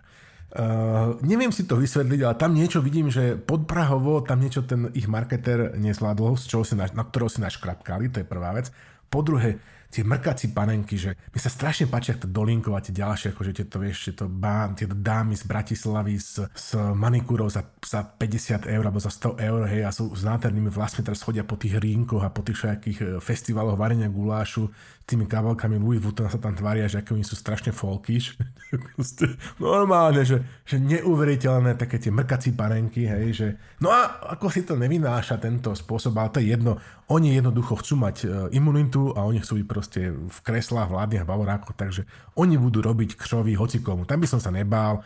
Uh, 0.49 1.13
neviem 1.21 1.53
si 1.53 1.69
to 1.69 1.77
vysvetliť, 1.77 2.25
ale 2.25 2.33
tam 2.33 2.57
niečo 2.57 2.81
vidím, 2.81 3.13
že 3.13 3.37
podprahovo 3.37 4.25
tam 4.25 4.41
niečo 4.41 4.65
ten 4.65 4.89
ich 4.97 5.05
marketer 5.05 5.77
nezvládol, 5.77 6.41
z 6.41 6.45
čoho 6.49 6.65
si 6.65 6.73
na, 6.73 6.89
na 6.89 7.05
ktorého 7.05 7.29
si 7.29 7.37
naškrapkali, 7.37 8.09
to 8.09 8.25
je 8.25 8.25
prvá 8.25 8.57
vec. 8.57 8.73
Po 9.13 9.21
druhé, 9.21 9.61
tie 9.89 10.05
mrkací 10.05 10.53
panenky, 10.53 11.01
že 11.01 11.17
mi 11.33 11.41
sa 11.41 11.49
strašne 11.49 11.89
páčia 11.89 12.13
to 12.13 12.29
Dolinkov 12.29 12.77
a 12.77 12.85
tie 12.85 12.93
ďalšie, 12.93 13.33
akože 13.33 13.51
tieto, 13.57 13.81
vieš, 13.81 14.13
tieto, 14.13 14.29
bá, 14.29 14.69
tieto 14.77 14.93
dámy 14.93 15.33
z 15.33 15.49
Bratislavy 15.49 16.13
s, 16.21 16.37
s 16.45 16.77
manikúrou 16.77 17.49
za, 17.49 17.65
za 17.81 18.05
50 18.05 18.69
eur 18.69 18.83
alebo 18.85 19.01
za 19.01 19.09
100 19.09 19.41
eur, 19.41 19.61
hej, 19.65 19.81
a 19.85 19.89
sú 19.89 20.13
s 20.13 20.21
nádhernými 20.21 20.69
vlastmi, 20.69 21.01
teraz 21.01 21.25
chodia 21.25 21.41
po 21.41 21.57
tých 21.57 21.81
rínkoch 21.81 22.21
a 22.21 22.29
po 22.29 22.45
tých 22.45 22.61
všetkých 22.61 22.97
e, 23.01 23.05
festivaloch 23.17 23.81
varenia 23.81 24.13
gulášu 24.13 24.69
tými 25.09 25.25
kabelkami 25.25 25.81
Louis 25.81 25.97
Vuitton 25.97 26.29
sa 26.29 26.37
tam 26.37 26.53
tvária, 26.53 26.85
že 26.85 27.01
ako 27.01 27.17
oni 27.17 27.25
sú 27.25 27.33
strašne. 27.33 27.73
Proste 28.93 29.25
Normálne, 29.57 30.21
že, 30.21 30.45
že 30.61 30.77
neuveriteľné 30.77 31.73
také 31.73 31.97
tie 31.97 32.13
mrkací 32.13 32.53
panenky, 32.53 33.09
hej, 33.09 33.25
že 33.33 33.47
no 33.81 33.89
a 33.89 34.29
ako 34.37 34.53
si 34.53 34.61
to 34.61 34.77
nevynáša 34.77 35.41
tento 35.41 35.73
spôsob, 35.73 36.13
ale 36.21 36.29
to 36.29 36.37
je 36.37 36.53
jedno. 36.53 36.77
Oni 37.09 37.33
jednoducho 37.33 37.81
chcú 37.81 37.97
mať 37.97 38.15
e, 38.21 38.25
imunitu 38.53 39.09
a 39.17 39.25
oni 39.25 39.41
chcú 39.41 39.65
byť 39.65 39.65
proste 39.65 40.13
v 40.13 40.37
kreslách 40.45 40.93
vládnych 40.93 41.25
bavorákov, 41.25 41.73
takže 41.73 42.05
oni 42.37 42.61
budú 42.61 42.85
robiť 42.85 43.17
kšovy 43.17 43.57
hocikomu. 43.57 44.05
Tam 44.05 44.21
by 44.21 44.29
som 44.29 44.37
sa 44.37 44.53
nebál. 44.53 45.01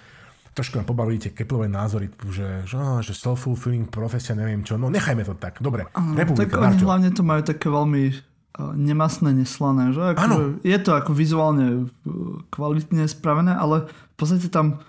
Trošku 0.54 0.78
nám 0.78 0.86
pobavíte 0.86 1.34
keplové 1.34 1.66
názory, 1.66 2.14
že, 2.30 2.68
že, 2.70 2.78
že 2.78 3.14
self-fulfilling 3.16 3.90
profesia, 3.90 4.38
neviem 4.38 4.62
čo. 4.62 4.78
No 4.78 4.92
nechajme 4.92 5.26
to 5.26 5.34
tak. 5.34 5.58
Dobre, 5.64 5.90
republika, 6.14 6.62
tak 6.62 6.78
oni 6.78 6.84
hlavne 6.86 7.10
to 7.10 7.24
majú 7.26 7.42
také 7.42 7.74
veľmi 7.74 8.33
nemasné, 8.60 9.34
neslané. 9.34 9.94
Že? 9.94 10.02
Ako, 10.14 10.38
je 10.62 10.78
to 10.78 10.92
ako 10.94 11.12
vizuálne 11.18 11.68
e, 11.74 11.84
kvalitne 12.54 13.10
spravené, 13.10 13.58
ale 13.58 13.90
v 13.90 14.16
podstate 14.16 14.50
tam 14.54 14.86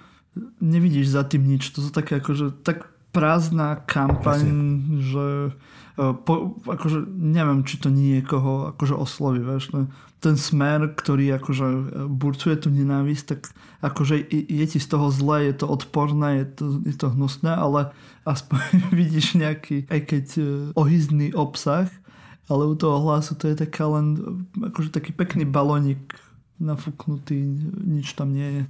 nevidíš 0.60 1.16
za 1.16 1.24
tým 1.24 1.48
nič. 1.48 1.72
To 1.72 1.80
sú 1.80 1.88
také 1.88 2.20
akože 2.20 2.60
tak 2.60 2.92
prázdna 3.14 3.80
kampaň, 3.88 4.42
Presne. 4.44 5.00
že 5.00 5.26
e, 5.96 6.02
po, 6.12 6.60
akože 6.68 7.08
neviem, 7.08 7.64
či 7.64 7.80
to 7.80 7.88
niekoho 7.88 8.76
akože 8.76 8.94
osloví, 9.00 9.40
vieš, 9.40 9.72
ten 10.20 10.36
smer, 10.40 10.96
ktorý 10.96 11.36
akože 11.36 11.66
burcuje 12.08 12.56
tú 12.56 12.68
nenávisť, 12.72 13.24
tak 13.28 13.40
akože 13.84 14.24
je 14.28 14.64
ti 14.64 14.80
z 14.80 14.88
toho 14.88 15.12
zle, 15.12 15.52
je 15.52 15.54
to 15.56 15.68
odporné, 15.68 16.44
je 16.44 16.46
to, 16.48 16.64
je 16.84 16.96
to 16.96 17.12
hnusné, 17.12 17.52
ale 17.52 17.92
aspoň 18.28 18.60
vidíš 19.00 19.40
nejaký, 19.40 19.88
aj 19.88 20.00
keď 20.04 20.24
ohyzný 20.76 21.32
obsah, 21.32 21.88
ale 22.48 22.68
u 22.68 22.74
toho 22.76 23.00
hlasu 23.00 23.34
to 23.34 23.48
je 23.48 23.56
taká 23.56 23.88
len 23.88 24.20
akože 24.56 24.92
taký 24.92 25.16
pekný 25.16 25.48
balónik 25.48 26.00
nafúknutý, 26.60 27.34
nič 27.82 28.14
tam 28.14 28.32
nie 28.32 28.62
je. 28.62 28.64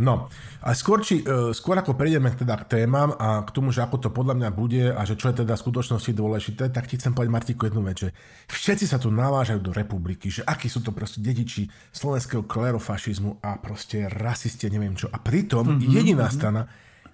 No, 0.00 0.32
a 0.64 0.72
skôr, 0.72 1.04
či, 1.04 1.20
e, 1.20 1.52
skôr 1.52 1.76
ako 1.76 1.92
prejdeme 1.92 2.32
teda 2.32 2.56
k 2.64 2.80
témam 2.80 3.12
a 3.20 3.44
k 3.44 3.52
tomu, 3.52 3.68
že 3.68 3.84
ako 3.84 4.00
to 4.00 4.08
podľa 4.08 4.32
mňa 4.32 4.50
bude 4.56 4.84
a 4.96 5.00
že 5.04 5.12
čo 5.12 5.28
je 5.28 5.44
teda 5.44 5.60
v 5.60 5.64
skutočnosti 5.68 6.12
dôležité, 6.16 6.72
tak 6.72 6.88
ti 6.88 6.96
chcem 6.96 7.12
povedať, 7.12 7.32
Martiku, 7.32 7.68
jednu 7.68 7.84
vec, 7.84 8.08
že 8.08 8.10
všetci 8.48 8.88
sa 8.88 8.96
tu 8.96 9.12
navážajú 9.12 9.60
do 9.60 9.76
republiky, 9.76 10.32
že 10.32 10.40
akí 10.48 10.72
sú 10.72 10.80
to 10.80 10.96
proste 10.96 11.20
dediči 11.20 11.68
slovenského 11.92 12.48
klerofašizmu 12.48 13.44
a 13.44 13.60
proste 13.60 14.08
rasisti, 14.08 14.72
neviem 14.72 14.96
čo. 14.96 15.12
A 15.12 15.20
pritom 15.20 15.68
mm-hmm, 15.68 15.92
jediná 15.92 16.32
mm-hmm. 16.32 16.40
strana, 16.40 16.62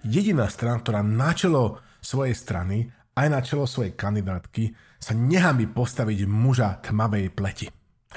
jediná 0.07 0.47
strana, 0.47 0.79
ktorá 0.79 1.03
na 1.03 1.35
čelo 1.35 1.83
svojej 1.99 2.39
strany, 2.39 2.87
aj 3.19 3.27
na 3.27 3.39
čelo 3.43 3.67
svojej 3.67 3.99
kandidátky, 3.99 4.86
sa 4.97 5.13
nehamí 5.13 5.69
postaviť 5.69 6.25
muža 6.25 6.81
tmavej 6.81 7.31
pleti. 7.33 7.67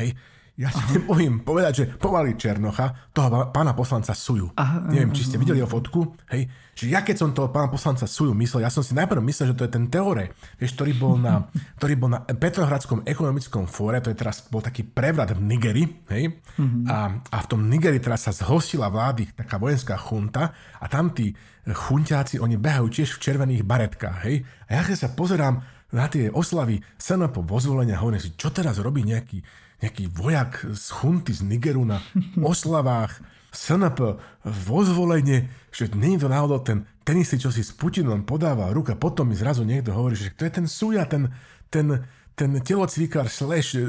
Hej? 0.01 0.17
Ja 0.61 0.69
si 0.69 0.85
nebojím 0.93 1.41
povedať, 1.41 1.73
že 1.73 1.85
povali 1.89 2.37
Černocha, 2.37 3.09
toho 3.17 3.49
pána 3.49 3.73
poslanca 3.73 4.13
Suju. 4.13 4.53
Aha, 4.61 4.93
Neviem, 4.93 5.09
či 5.17 5.25
ste 5.25 5.41
videli 5.41 5.65
jeho 5.65 5.73
fotku. 5.73 6.13
Hej, 6.29 6.53
že 6.77 6.93
ja 6.93 7.01
keď 7.01 7.17
som 7.17 7.33
toho 7.33 7.49
pána 7.49 7.73
poslanca 7.73 8.05
Suju 8.05 8.37
myslel, 8.37 8.69
ja 8.69 8.71
som 8.73 8.85
si 8.85 8.93
najprv 8.93 9.25
myslel, 9.25 9.53
že 9.53 9.57
to 9.57 9.65
je 9.65 9.73
ten 9.73 9.89
Teore, 9.89 10.37
vieš, 10.61 10.77
ktorý 10.77 10.93
bol 11.01 11.17
na, 11.17 11.49
ktorý 11.81 11.95
bol 11.97 12.13
na 12.13 12.21
Petrohradskom 12.29 13.09
ekonomickom 13.09 13.65
fóre, 13.73 14.05
to 14.05 14.13
je 14.13 14.21
teraz 14.21 14.45
bol 14.53 14.61
taký 14.61 14.85
prevrat 14.85 15.33
v 15.33 15.41
Nigeri, 15.41 15.85
hej, 16.13 16.29
mm-hmm. 16.29 16.85
a, 16.93 16.99
a 17.09 17.37
v 17.41 17.47
tom 17.49 17.65
Nigeri 17.65 17.97
teraz 17.97 18.29
sa 18.29 18.33
zhostila 18.37 18.93
vlády 18.93 19.33
taká 19.33 19.57
vojenská 19.57 19.97
chunta 19.97 20.53
a 20.77 20.85
tam 20.93 21.17
tí 21.17 21.33
chunťáci, 21.65 22.37
oni 22.37 22.61
behajú 22.61 22.93
tiež 23.01 23.17
v 23.17 23.23
červených 23.25 23.65
baretkách, 23.65 24.29
hej, 24.29 24.45
a 24.69 24.77
ja 24.77 24.83
keď 24.85 25.09
sa 25.09 25.09
pozerám 25.17 25.65
na 25.91 26.07
tie 26.07 26.31
oslavy 26.31 26.83
SNP 26.99 27.35
vo 27.43 27.59
zvolenia, 27.59 27.99
hovorím 27.99 28.23
si, 28.23 28.35
čo 28.39 28.55
teraz 28.55 28.79
robí 28.79 29.03
nejaký 29.03 29.43
nejaký 29.81 30.13
vojak 30.13 30.69
z 30.77 30.85
chunty 30.93 31.33
z 31.33 31.41
Nigeru 31.41 31.89
na 31.89 32.05
oslavách 32.53 33.17
SNP 33.51 34.21
vo 34.45 34.79
zvolenie, 34.87 35.51
že 35.75 35.91
nie 35.97 36.15
je 36.15 36.23
to 36.23 36.29
náhodou 36.29 36.63
ten 36.63 36.87
istý, 37.19 37.43
čo 37.43 37.51
si 37.51 37.67
s 37.67 37.75
Putinom 37.75 38.23
podáva 38.23 38.71
ruka, 38.71 38.95
potom 38.95 39.27
mi 39.27 39.35
zrazu 39.35 39.67
niekto 39.67 39.91
hovorí, 39.91 40.15
že 40.15 40.31
to 40.39 40.47
je 40.47 40.53
ten 40.55 40.67
Suja, 40.71 41.03
ten, 41.11 41.27
ten, 41.67 42.07
ten 42.39 42.51
telocvikár 42.63 43.27
slash 43.27 43.75
e, 43.75 43.83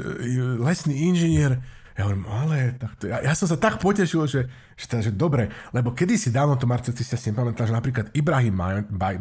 lesný 0.58 1.06
inžinier, 1.06 1.62
ja 2.02 2.10
hovorím, 2.10 2.26
ale 2.26 2.74
tak 2.74 2.98
to, 2.98 3.06
ja, 3.06 3.22
ja 3.22 3.30
som 3.38 3.46
sa 3.46 3.54
tak 3.54 3.78
potešil, 3.78 4.26
že, 4.26 4.50
že, 4.74 4.86
teda, 4.90 5.06
že 5.06 5.12
dobre, 5.14 5.54
lebo 5.70 5.94
kedysi 5.94 6.34
dávno 6.34 6.58
to 6.58 6.66
Marce, 6.66 6.90
si 6.90 7.06
si 7.06 7.30
pamätal, 7.30 7.70
že 7.70 7.70
napríklad 7.70 8.10
Ibrahim 8.10 8.58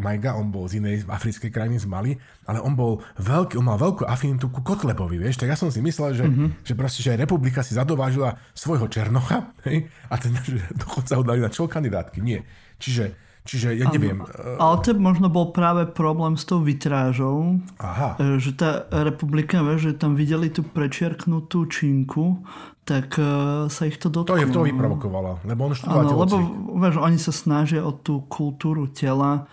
Majga, 0.01 0.33
on 0.33 0.49
bol 0.49 0.65
z 0.65 0.81
inej 0.81 1.05
africkej 1.05 1.53
krajiny 1.53 1.77
z 1.77 1.85
Mali, 1.85 2.17
ale 2.49 2.57
on 2.57 2.73
bol 2.73 3.05
veľký, 3.21 3.61
on 3.61 3.69
mal 3.69 3.77
veľkú 3.77 4.09
afinitu 4.09 4.49
ku 4.49 4.65
Kotlebovi, 4.65 5.21
vieš, 5.21 5.37
tak 5.37 5.53
ja 5.53 5.57
som 5.59 5.69
si 5.69 5.77
myslel, 5.85 6.17
že, 6.17 6.25
mm-hmm. 6.25 6.65
že 6.65 6.73
proste, 6.73 7.05
že 7.05 7.13
aj 7.13 7.21
republika 7.21 7.61
si 7.61 7.77
zadovážila 7.77 8.41
svojho 8.57 8.89
Černocha, 8.89 9.53
hej, 9.69 9.85
a 10.09 10.17
ten, 10.17 10.33
že 10.41 10.65
dokonca 10.73 11.13
ho 11.13 11.21
dali 11.21 11.45
na 11.45 11.53
čel 11.53 11.69
kandidátky, 11.69 12.17
nie. 12.17 12.41
Čiže 12.81 13.13
Čiže 13.41 13.73
ja 13.73 13.89
neviem. 13.89 14.21
Ale, 14.21 14.57
ale 14.61 14.75
to 14.85 14.93
možno 14.93 15.25
bol 15.25 15.49
práve 15.49 15.89
problém 15.89 16.37
s 16.37 16.45
tou 16.45 16.61
vitrážou. 16.61 17.57
Aha. 17.81 18.13
E, 18.21 18.37
že 18.37 18.53
tá 18.53 18.85
republika, 18.93 19.65
že 19.81 19.97
tam 19.97 20.13
videli 20.13 20.53
tú 20.53 20.61
prečiarknutú 20.61 21.65
činku, 21.65 22.45
tak 22.81 23.13
uh, 23.21 23.69
sa 23.69 23.85
ich 23.85 24.01
to 24.01 24.09
dotklo. 24.09 24.35
To 24.35 24.41
je 24.41 24.49
to 24.49 24.65
vyprovokovalo, 24.65 25.45
lebo 25.45 25.69
on 25.69 25.73
študoval 25.77 26.01
Áno, 26.01 26.11
lebo 26.17 26.35
vieš, 26.81 26.95
oni 26.97 27.19
sa 27.21 27.29
snažia 27.29 27.85
o 27.85 27.93
tú 27.93 28.25
kultúru 28.25 28.89
tela, 28.89 29.45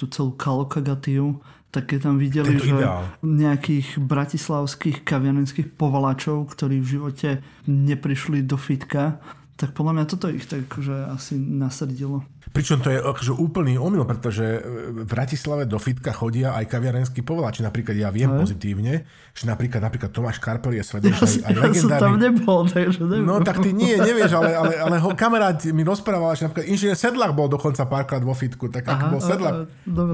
tú 0.00 0.08
celú 0.08 0.32
kalokagatiu, 0.32 1.44
tak 1.70 1.94
keď 1.94 1.98
tam 2.10 2.16
videli, 2.18 2.56
Tento 2.56 2.66
že 2.66 2.76
ideál. 2.82 3.04
nejakých 3.22 4.02
bratislavských 4.02 5.06
kaviarenských 5.06 5.70
povalačov, 5.78 6.50
ktorí 6.50 6.82
v 6.82 6.90
živote 6.98 7.30
neprišli 7.68 8.42
do 8.42 8.58
fitka, 8.58 9.22
tak 9.60 9.76
podľa 9.76 9.92
mňa 10.00 10.04
toto 10.08 10.32
ich 10.32 10.48
tak 10.48 10.64
že 10.80 11.04
asi 11.12 11.36
nasrdilo. 11.36 12.24
Pričom 12.50 12.80
to 12.80 12.88
je 12.88 12.98
akože 12.98 13.36
úplný 13.36 13.76
omyl, 13.76 14.08
pretože 14.08 14.42
v 14.90 15.04
Bratislave 15.04 15.68
do 15.68 15.76
fitka 15.76 16.10
chodia 16.10 16.56
aj 16.56 16.66
kaviarenskí 16.66 17.20
povolači. 17.20 17.60
Napríklad 17.60 17.94
ja 17.94 18.08
viem 18.08 18.32
aj. 18.32 18.40
pozitívne, 18.40 19.04
že 19.36 19.44
napríklad, 19.44 19.84
napríklad 19.84 20.10
Tomáš 20.10 20.40
Karpel 20.40 20.80
je 20.80 20.82
svedok 20.82 21.14
ja, 21.14 21.20
aj, 21.20 21.46
aj 21.46 21.54
ja 21.54 21.72
som 21.76 21.90
tam 21.94 22.16
nebol, 22.16 22.64
takže 22.66 23.04
neviem. 23.04 23.28
No 23.28 23.44
tak 23.44 23.60
ty 23.60 23.76
nie, 23.76 23.94
nevieš, 23.94 24.34
ale, 24.34 24.50
ale, 24.56 24.72
ale 24.80 24.96
ho 24.98 25.12
kamarát 25.14 25.60
mi 25.70 25.84
rozprával, 25.84 26.32
že 26.34 26.48
napríklad 26.48 26.66
inžinier 26.72 26.96
Sedlak 26.96 27.36
bol 27.36 27.46
dokonca 27.46 27.84
párkrát 27.84 28.24
vo 28.24 28.32
fitku, 28.32 28.72
tak 28.72 28.88
ako 28.88 29.04
bol 29.14 29.22
Sedlak. 29.22 29.68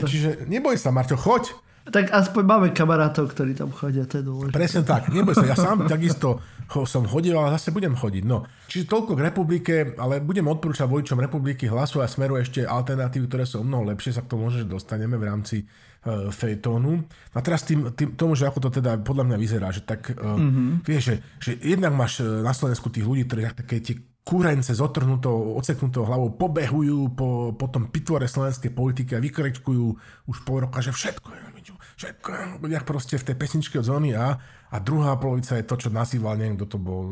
Čiže 0.05 0.51
neboj 0.51 0.74
sa, 0.76 0.90
Marťo, 0.90 1.16
choď, 1.16 1.55
tak 1.87 2.11
aspoň 2.11 2.43
máme 2.43 2.68
kamarátov, 2.74 3.30
ktorí 3.30 3.55
tam 3.55 3.70
chodia, 3.70 4.03
to 4.11 4.18
je 4.18 4.24
dôležité. 4.26 4.59
Presne 4.59 4.82
tak, 4.82 5.07
neboj 5.14 5.39
sa, 5.39 5.47
ja 5.47 5.55
sám 5.55 5.87
takisto 5.87 6.43
ho 6.66 6.82
som 6.82 7.07
hodil, 7.07 7.39
ale 7.39 7.55
zase 7.55 7.70
budem 7.70 7.95
chodiť. 7.95 8.24
No. 8.26 8.43
Čiže 8.66 8.91
toľko 8.91 9.14
k 9.14 9.20
republike, 9.22 9.74
ale 9.95 10.18
budem 10.18 10.51
odporúčať 10.51 10.91
voličom 10.91 11.22
republiky 11.22 11.70
hlasu 11.70 12.03
a 12.03 12.11
smeru 12.11 12.43
ešte 12.43 12.66
alternatívy, 12.66 13.30
ktoré 13.30 13.47
sú 13.47 13.62
o 13.62 13.66
mnoho 13.66 13.95
lepšie, 13.95 14.18
sa 14.18 14.26
k 14.26 14.34
tomu 14.34 14.51
možno 14.51 14.66
dostaneme 14.66 15.14
v 15.14 15.24
rámci 15.30 15.62
uh, 15.62 16.26
fejtónu. 16.34 17.07
A 17.30 17.39
teraz 17.39 17.62
tým, 17.62 17.95
tým, 17.95 18.18
tomu, 18.18 18.34
že 18.34 18.51
ako 18.51 18.66
to 18.66 18.82
teda 18.82 18.99
podľa 18.99 19.30
mňa 19.30 19.39
vyzerá, 19.39 19.70
že 19.70 19.87
tak 19.87 20.11
uh, 20.11 20.34
mm-hmm. 20.34 20.82
vieš, 20.82 21.03
že, 21.07 21.16
že 21.39 21.51
jednak 21.62 21.95
máš 21.95 22.18
e, 22.18 22.26
na 22.43 22.51
Slovensku 22.51 22.91
tých 22.91 23.07
ľudí, 23.07 23.30
ktorí 23.30 23.55
také 23.55 23.78
tie 23.78 23.95
kúrence 24.26 24.74
s 24.74 24.82
otrhnutou, 24.82 25.55
odseknutou 25.55 26.03
hlavou 26.03 26.34
pobehujú 26.34 27.14
po, 27.14 27.55
po 27.55 27.70
tom 27.70 27.95
pitvore 27.95 28.26
slovenskej 28.26 28.74
politiky 28.74 29.14
a 29.14 29.22
vykrečkujú 29.22 29.87
už 30.26 30.37
pol 30.43 30.66
roka, 30.66 30.82
že 30.82 30.91
všetko 30.91 31.30
je 31.30 31.55
všetko, 31.97 32.61
jak 32.68 32.84
proste 32.84 33.16
v 33.16 33.26
tej 33.32 33.36
pesničke 33.40 33.80
od 33.80 33.88
zóny 33.88 34.12
A 34.12 34.36
a 34.66 34.76
druhá 34.82 35.14
polovica 35.16 35.55
je 35.55 35.64
to, 35.64 35.78
čo 35.78 35.88
nazýval, 35.94 36.34
neviem, 36.34 36.59
kto 36.59 36.66
to 36.74 36.78
bol, 36.82 37.03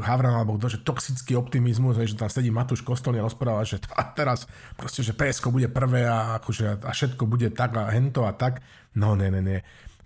Havran 0.00 0.34
alebo 0.34 0.56
kto, 0.56 0.72
že 0.72 0.82
toxický 0.82 1.36
optimizmus, 1.36 2.00
že 2.00 2.16
tam 2.16 2.32
sedí 2.32 2.48
Matúš 2.48 2.80
Kostolný 2.80 3.20
a 3.20 3.28
rozpráva, 3.28 3.62
že 3.62 3.78
a 4.00 4.02
teraz 4.08 4.48
proste, 4.74 5.04
že 5.04 5.12
PSK 5.12 5.52
bude 5.52 5.68
prvé 5.68 6.08
a, 6.08 6.40
akože, 6.40 6.80
a 6.82 6.90
všetko 6.90 7.28
bude 7.28 7.52
tak 7.52 7.76
a 7.76 7.92
hento 7.92 8.24
a 8.24 8.32
tak. 8.32 8.64
No, 8.96 9.14
ne, 9.14 9.30
ne, 9.30 9.44
ne 9.44 9.58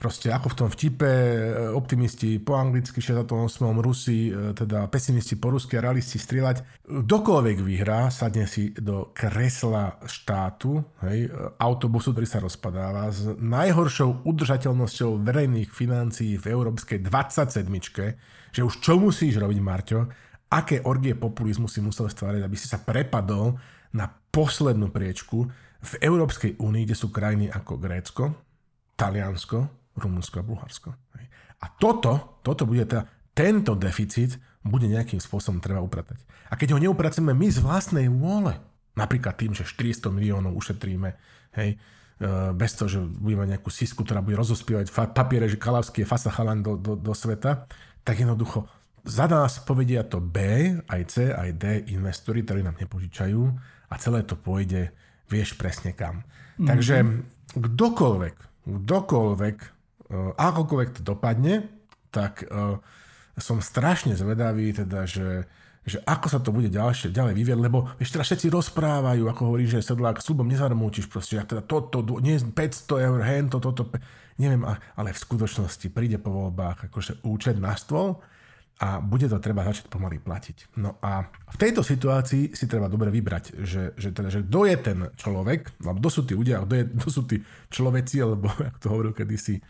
proste 0.02 0.34
ako 0.34 0.50
v 0.50 0.58
tom 0.58 0.66
vtipe, 0.66 1.06
e, 1.06 1.70
optimisti 1.70 2.42
po 2.42 2.58
anglicky, 2.58 2.98
68. 2.98 3.78
Rusi, 3.78 4.34
e, 4.34 4.50
teda 4.50 4.90
pesimisti 4.90 5.38
po 5.38 5.54
rusky 5.54 5.78
a 5.78 5.86
realisti 5.86 6.18
strieľať. 6.18 6.82
Dokoľvek 6.90 7.62
vyhrá, 7.62 8.10
sadne 8.10 8.50
si 8.50 8.74
do 8.74 9.14
kresla 9.14 10.02
štátu, 10.02 10.82
hej, 11.06 11.30
autobusu, 11.62 12.10
ktorý 12.10 12.26
sa 12.26 12.42
rozpadáva, 12.42 13.14
s 13.14 13.30
najhoršou 13.38 14.26
udržateľnosťou 14.26 15.22
verejných 15.22 15.70
financií 15.70 16.34
v 16.34 16.50
európskej 16.50 16.98
27 16.98 17.70
že 18.52 18.60
už 18.60 18.84
čo 18.84 18.98
musíš 18.98 19.38
robiť, 19.38 19.58
Marťo, 19.62 20.00
aké 20.52 20.84
orgie 20.84 21.16
populizmu 21.16 21.70
si 21.70 21.80
musel 21.80 22.10
stvárať, 22.10 22.44
aby 22.44 22.56
si 22.58 22.66
sa 22.68 22.82
prepadol 22.82 23.56
na 23.96 24.10
poslednú 24.10 24.92
priečku 24.92 25.48
v 25.82 25.92
Európskej 26.04 26.60
únii, 26.60 26.84
kde 26.84 26.96
sú 26.98 27.08
krajiny 27.08 27.48
ako 27.48 27.80
Grécko, 27.80 28.24
Taliansko, 28.92 29.81
Rumunsko 29.96 30.40
a 30.40 30.46
Bulharsko. 30.46 30.90
A 31.62 31.66
toto, 31.78 32.42
toto 32.42 32.66
bude 32.66 32.82
teda, 32.88 33.06
tento 33.32 33.78
deficit 33.78 34.34
bude 34.66 34.90
nejakým 34.90 35.22
spôsobom 35.22 35.62
treba 35.62 35.82
upratať. 35.82 36.22
A 36.50 36.58
keď 36.58 36.74
ho 36.76 36.82
neupracujeme 36.82 37.32
my 37.32 37.48
z 37.48 37.58
vlastnej 37.62 38.06
vôle, 38.10 38.58
napríklad 38.98 39.38
tým, 39.38 39.54
že 39.54 39.64
400 39.64 40.10
miliónov 40.10 40.58
ušetríme, 40.58 41.14
hej, 41.58 41.70
e, 41.74 41.76
bez 42.52 42.76
toho, 42.76 42.88
že 42.90 42.98
budeme 43.00 43.46
nejakú 43.48 43.70
sisku, 43.70 44.02
ktorá 44.02 44.20
bude 44.20 44.36
rozospievať 44.36 44.90
papiere, 45.14 45.46
že 45.46 45.56
Kalavský 45.56 46.02
je 46.02 46.10
fasa 46.10 46.34
chalan 46.34 46.60
do, 46.60 46.74
do, 46.76 46.98
do 46.98 47.14
sveta, 47.14 47.66
tak 48.02 48.18
jednoducho 48.18 48.66
za 49.02 49.26
nás 49.26 49.58
povedia 49.58 50.06
to 50.06 50.22
B, 50.22 50.38
aj 50.86 51.02
C, 51.10 51.14
aj 51.34 51.58
D 51.58 51.64
investori, 51.90 52.46
ktorí 52.46 52.62
nám 52.62 52.78
nepožičajú 52.78 53.42
a 53.90 53.94
celé 53.98 54.22
to 54.22 54.38
pôjde, 54.38 54.94
vieš 55.26 55.58
presne 55.58 55.90
kam. 55.90 56.22
Mm-hmm. 56.22 56.68
Takže 56.70 56.96
kdokoľvek, 57.58 58.36
kdokoľvek 58.62 59.56
akokoľvek 60.36 60.88
to 60.98 61.02
dopadne, 61.02 61.68
tak 62.12 62.44
eh, 62.44 62.76
som 63.40 63.64
strašne 63.64 64.12
zvedavý, 64.12 64.76
teda, 64.76 65.08
že, 65.08 65.48
že 65.88 65.98
ako 66.04 66.26
sa 66.28 66.38
to 66.38 66.52
bude 66.52 66.68
ďalšie, 66.68 67.10
ďalej 67.10 67.34
vyvieť, 67.34 67.58
lebo 67.58 67.88
vieš, 67.96 68.12
teraz 68.12 68.28
všetci 68.28 68.52
rozprávajú, 68.52 69.24
ako 69.24 69.40
hovorí, 69.48 69.64
že 69.64 69.80
sedlák 69.80 70.20
súbom 70.20 70.44
nezarmúčiš 70.44 71.08
proste, 71.08 71.40
ak 71.40 71.48
teda 71.48 71.62
toto, 71.64 72.04
nie 72.20 72.36
500 72.36 73.08
eur, 73.08 73.20
hen, 73.24 73.48
toto, 73.48 73.72
toto, 73.72 73.96
neviem, 74.36 74.62
ale 74.68 75.16
v 75.16 75.22
skutočnosti 75.22 75.88
príde 75.88 76.20
po 76.20 76.28
voľbách 76.28 76.92
akože 76.92 77.24
účet 77.24 77.56
na 77.56 77.72
stôl 77.72 78.20
a 78.82 78.98
bude 78.98 79.30
to 79.30 79.38
treba 79.38 79.62
začať 79.62 79.86
pomaly 79.86 80.18
platiť. 80.18 80.74
No 80.82 80.98
a 81.00 81.22
v 81.28 81.56
tejto 81.56 81.86
situácii 81.86 82.50
si 82.50 82.64
treba 82.66 82.90
dobre 82.90 83.14
vybrať, 83.14 83.62
že, 83.62 83.94
že, 83.94 84.10
teda, 84.10 84.28
že 84.28 84.42
kto 84.42 84.60
je 84.66 84.76
ten 84.76 84.98
človek, 85.14 85.78
alebo 85.86 86.02
kto 86.02 86.10
sú 86.10 86.20
tí 86.26 86.34
ľudia, 86.34 86.66
kto, 86.66 86.74
je, 86.74 86.84
kto 86.98 87.08
sú 87.08 87.22
tí 87.24 87.36
človeci, 87.70 88.18
alebo 88.18 88.50
ako 88.74 88.78
to 88.82 88.88
hovoril 88.90 89.12
kedysi 89.14 89.62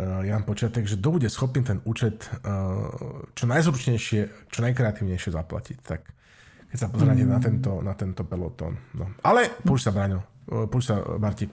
Jan 0.00 0.48
Počiatek, 0.48 0.88
že 0.88 0.96
kto 0.96 1.20
bude 1.20 1.28
schopný 1.28 1.60
ten 1.60 1.84
účet 1.84 2.24
uh, 2.24 2.88
čo 3.36 3.44
najzručnejšie, 3.44 4.20
čo 4.48 4.58
najkreatívnejšie 4.64 5.30
zaplatiť. 5.36 5.78
Tak 5.84 6.00
keď 6.72 6.78
sa 6.80 6.88
pozriete 6.88 7.28
mm. 7.28 7.32
na, 7.32 7.38
tento, 7.38 7.70
na 7.84 7.92
tento 7.92 8.24
pelotón. 8.24 8.80
No. 8.96 9.12
Ale 9.20 9.52
púšť 9.60 9.82
sa, 9.84 9.92
Braňo, 9.92 10.20
uh, 10.48 10.64
púšť 10.64 10.86
sa, 10.88 10.96
Martik. 11.20 11.52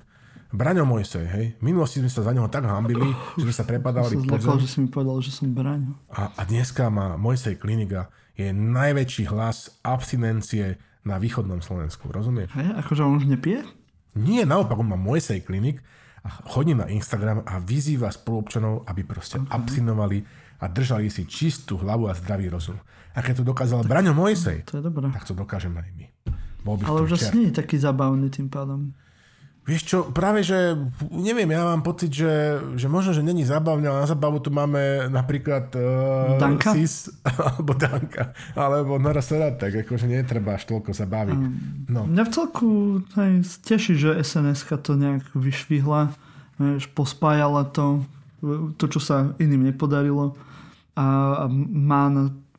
Braňo 0.50 0.82
Mojsej, 0.82 1.26
hej. 1.30 1.46
V 1.60 1.64
minulosti 1.68 2.02
sme 2.02 2.10
sa 2.10 2.26
za 2.26 2.32
neho 2.34 2.50
tak 2.50 2.66
hambili, 2.66 3.06
že 3.38 3.44
sme 3.46 3.54
sa 3.54 3.68
prepadali 3.68 4.18
pod 4.26 4.42
zem. 4.42 4.58
že 4.66 4.70
si 4.72 4.78
mi 4.82 4.90
povedal, 4.90 5.20
že 5.22 5.36
som 5.36 5.52
Braňo. 5.52 5.94
A, 6.10 6.32
a 6.34 6.42
dneska 6.48 6.88
má 6.90 7.20
Mojsej 7.20 7.60
klinika 7.60 8.10
je 8.40 8.50
najväčší 8.56 9.30
hlas 9.30 9.78
abstinencie 9.84 10.80
na 11.04 11.20
východnom 11.20 11.60
Slovensku, 11.60 12.08
rozumieš? 12.08 12.56
Hej, 12.56 12.72
akože 12.82 13.02
on 13.04 13.20
už 13.20 13.28
nepije? 13.28 13.68
Nie, 14.16 14.48
naopak, 14.48 14.80
on 14.80 14.90
má 14.90 14.98
Mojsej 14.98 15.44
klinik 15.44 15.84
a 16.24 16.28
chodí 16.51 16.76
na 16.76 16.88
Instagram 16.91 17.47
a 17.47 17.59
vyzýva 17.63 18.11
spoluobčanov, 18.11 18.88
aby 18.88 19.01
proste 19.07 19.39
okay. 19.39 19.51
abstinovali 19.55 20.17
a 20.59 20.65
držali 20.67 21.07
si 21.07 21.24
čistú 21.24 21.80
hlavu 21.80 22.11
a 22.11 22.13
zdravý 22.15 22.51
rozum. 22.51 22.76
A 23.15 23.24
keď 23.24 23.41
to 23.41 23.43
dokázal 23.47 23.84
tak, 23.84 23.89
Braňo 23.89 24.13
Mojsej, 24.13 24.67
to 24.67 24.80
je 24.80 24.84
dobré. 24.84 25.07
tak 25.09 25.24
to 25.24 25.34
dokážeme 25.34 25.80
aj 25.80 25.91
my. 25.95 26.05
Bol 26.63 26.76
by 26.76 26.84
Ale 26.84 26.99
už 27.07 27.11
asi 27.15 27.32
nie 27.36 27.47
je 27.49 27.55
taký 27.63 27.80
zabavný 27.80 28.28
tým 28.28 28.51
pádom. 28.51 28.91
Vieš 29.68 29.82
čo, 29.86 29.97
práve 30.10 30.41
že, 30.41 30.74
neviem, 31.14 31.45
ja 31.53 31.62
mám 31.62 31.86
pocit, 31.86 32.10
že, 32.10 32.57
že 32.74 32.89
možno, 32.89 33.14
že 33.14 33.22
není 33.22 33.45
zábavne, 33.45 33.86
ale 33.86 34.01
na 34.01 34.10
zábavu 34.10 34.41
tu 34.41 34.49
máme 34.49 35.12
napríklad 35.14 35.70
uh, 35.78 36.41
Danka? 36.41 36.74
SIS, 36.74 37.14
alebo 37.45 37.78
Danka, 37.78 38.34
alebo 38.57 38.97
Nora 38.97 39.22
tak 39.22 39.86
akože 39.86 40.10
netreba 40.10 40.57
až 40.57 40.74
toľko 40.74 40.89
sa 40.97 41.05
baviť. 41.05 41.38
Um, 41.38 41.86
no. 41.86 42.10
Mňa 42.10 42.24
v 42.26 42.32
celku 42.34 42.68
aj 43.14 43.62
teší, 43.62 43.93
že 43.93 44.18
sns 44.26 44.66
to 44.82 44.97
nejak 44.97 45.22
vyšvihla, 45.38 46.18
vieš, 46.57 46.89
pospájala 46.97 47.70
to, 47.70 48.01
to, 48.82 48.86
čo 48.89 48.99
sa 48.99 49.16
iným 49.38 49.70
nepodarilo 49.70 50.34
a, 50.97 51.05
a 51.36 51.51
má 51.70 52.10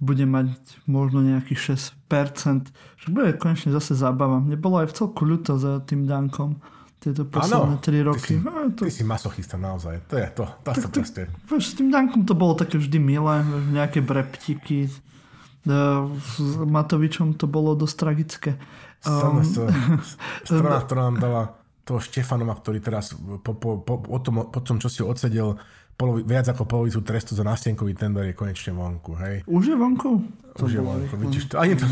bude 0.01 0.25
mať 0.25 0.49
možno 0.89 1.21
nejakých 1.21 1.77
6%, 2.09 2.73
že 2.73 3.07
bude 3.13 3.37
konečne 3.37 3.75
zase 3.75 3.93
zábava. 3.93 4.41
Mne 4.41 4.57
bolo 4.57 4.81
aj 4.81 4.89
v 4.89 4.97
celku 4.97 5.29
ľúto 5.29 5.61
za 5.61 5.85
tým 5.85 6.09
Dankom 6.09 6.57
tieto 7.01 7.25
posledné 7.25 7.81
3 7.81 8.09
roky. 8.13 8.21
Ty 8.21 8.29
si, 8.29 8.37
no, 8.45 8.53
to... 8.77 8.85
ty 8.85 8.93
si 8.93 9.05
masochista 9.09 9.57
naozaj. 9.57 10.05
To 10.13 10.15
je 10.21 10.29
to. 10.37 10.45
To 10.45 10.69
tak, 10.69 10.77
proste. 10.93 11.33
Vieš, 11.49 11.65
s 11.65 11.75
tým 11.81 11.89
Dankom 11.89 12.29
to 12.29 12.37
bolo 12.37 12.53
také 12.53 12.77
vždy 12.77 13.01
milé. 13.01 13.41
Nejaké 13.73 14.05
breptiky. 14.05 14.93
S 15.65 16.37
Matovičom 16.61 17.41
to 17.41 17.49
bolo 17.49 17.73
dosť 17.73 17.97
tragické. 17.97 18.51
Um, 19.09 19.41
strana, 20.45 20.85
ktorá 20.85 21.09
nám 21.09 21.17
dala 21.17 21.43
toho 21.89 22.05
Štefanova, 22.05 22.55
ktorý 22.61 22.85
teraz 22.85 23.17
po, 23.17 23.57
po, 23.57 23.81
po, 23.81 24.19
tom, 24.21 24.53
po 24.53 24.61
tom, 24.61 24.77
čo 24.77 24.93
si 24.93 25.01
odsedel 25.01 25.57
polovi, 26.01 26.25
viac 26.25 26.49
ako 26.49 26.65
polovicu 26.65 27.05
trestu 27.05 27.37
za 27.37 27.45
nástenkový 27.45 27.93
tender 27.93 28.33
je 28.33 28.35
konečne 28.35 28.73
vonku. 28.73 29.13
Hej. 29.21 29.45
Už 29.45 29.69
je 29.69 29.77
vonku? 29.77 30.11
To 30.57 30.65
Už 30.65 30.73
je 30.73 30.81
vonku. 30.81 31.13
Vidíš, 31.21 31.53
to, 31.53 31.61
ani, 31.61 31.77
to, 31.77 31.85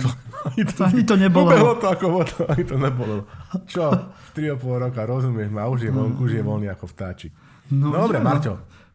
ani, 0.48 0.62
to, 0.64 0.80
ani 0.80 1.02
to 1.04 1.14
nebolo. 1.20 1.52
Ubehlo 1.52 1.74
to 1.76 1.86
ako 1.92 2.06
voda, 2.08 2.36
ani 2.48 2.64
to 2.64 2.76
nebolo. 2.80 3.28
Čo? 3.68 3.84
3,5 4.32 4.84
roka, 4.88 5.00
rozumieš 5.04 5.52
ma, 5.52 5.68
už 5.68 5.84
je 5.84 5.92
vonku, 5.92 6.24
už 6.24 6.40
je 6.40 6.42
voľný 6.42 6.72
ako 6.72 6.88
vtáčik. 6.88 7.32
No, 7.68 7.92
no 7.92 8.08
dobre, 8.08 8.24
Marťo. 8.24 8.54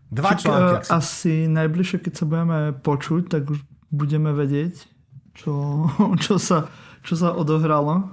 Dva 0.09 0.34
Čak, 0.34 0.39
články. 0.41 0.74
Si... 0.82 0.89
Asi 0.89 1.34
najbližšie, 1.45 1.97
keď 2.01 2.14
sa 2.18 2.26
budeme 2.26 2.59
počuť, 2.74 3.22
tak 3.30 3.41
už 3.49 3.59
budeme 3.93 4.34
vedieť, 4.34 4.89
čo, 5.38 5.86
čo, 6.24 6.41
sa, 6.41 6.74
čo 7.05 7.14
sa 7.14 7.38
odohralo. 7.38 8.09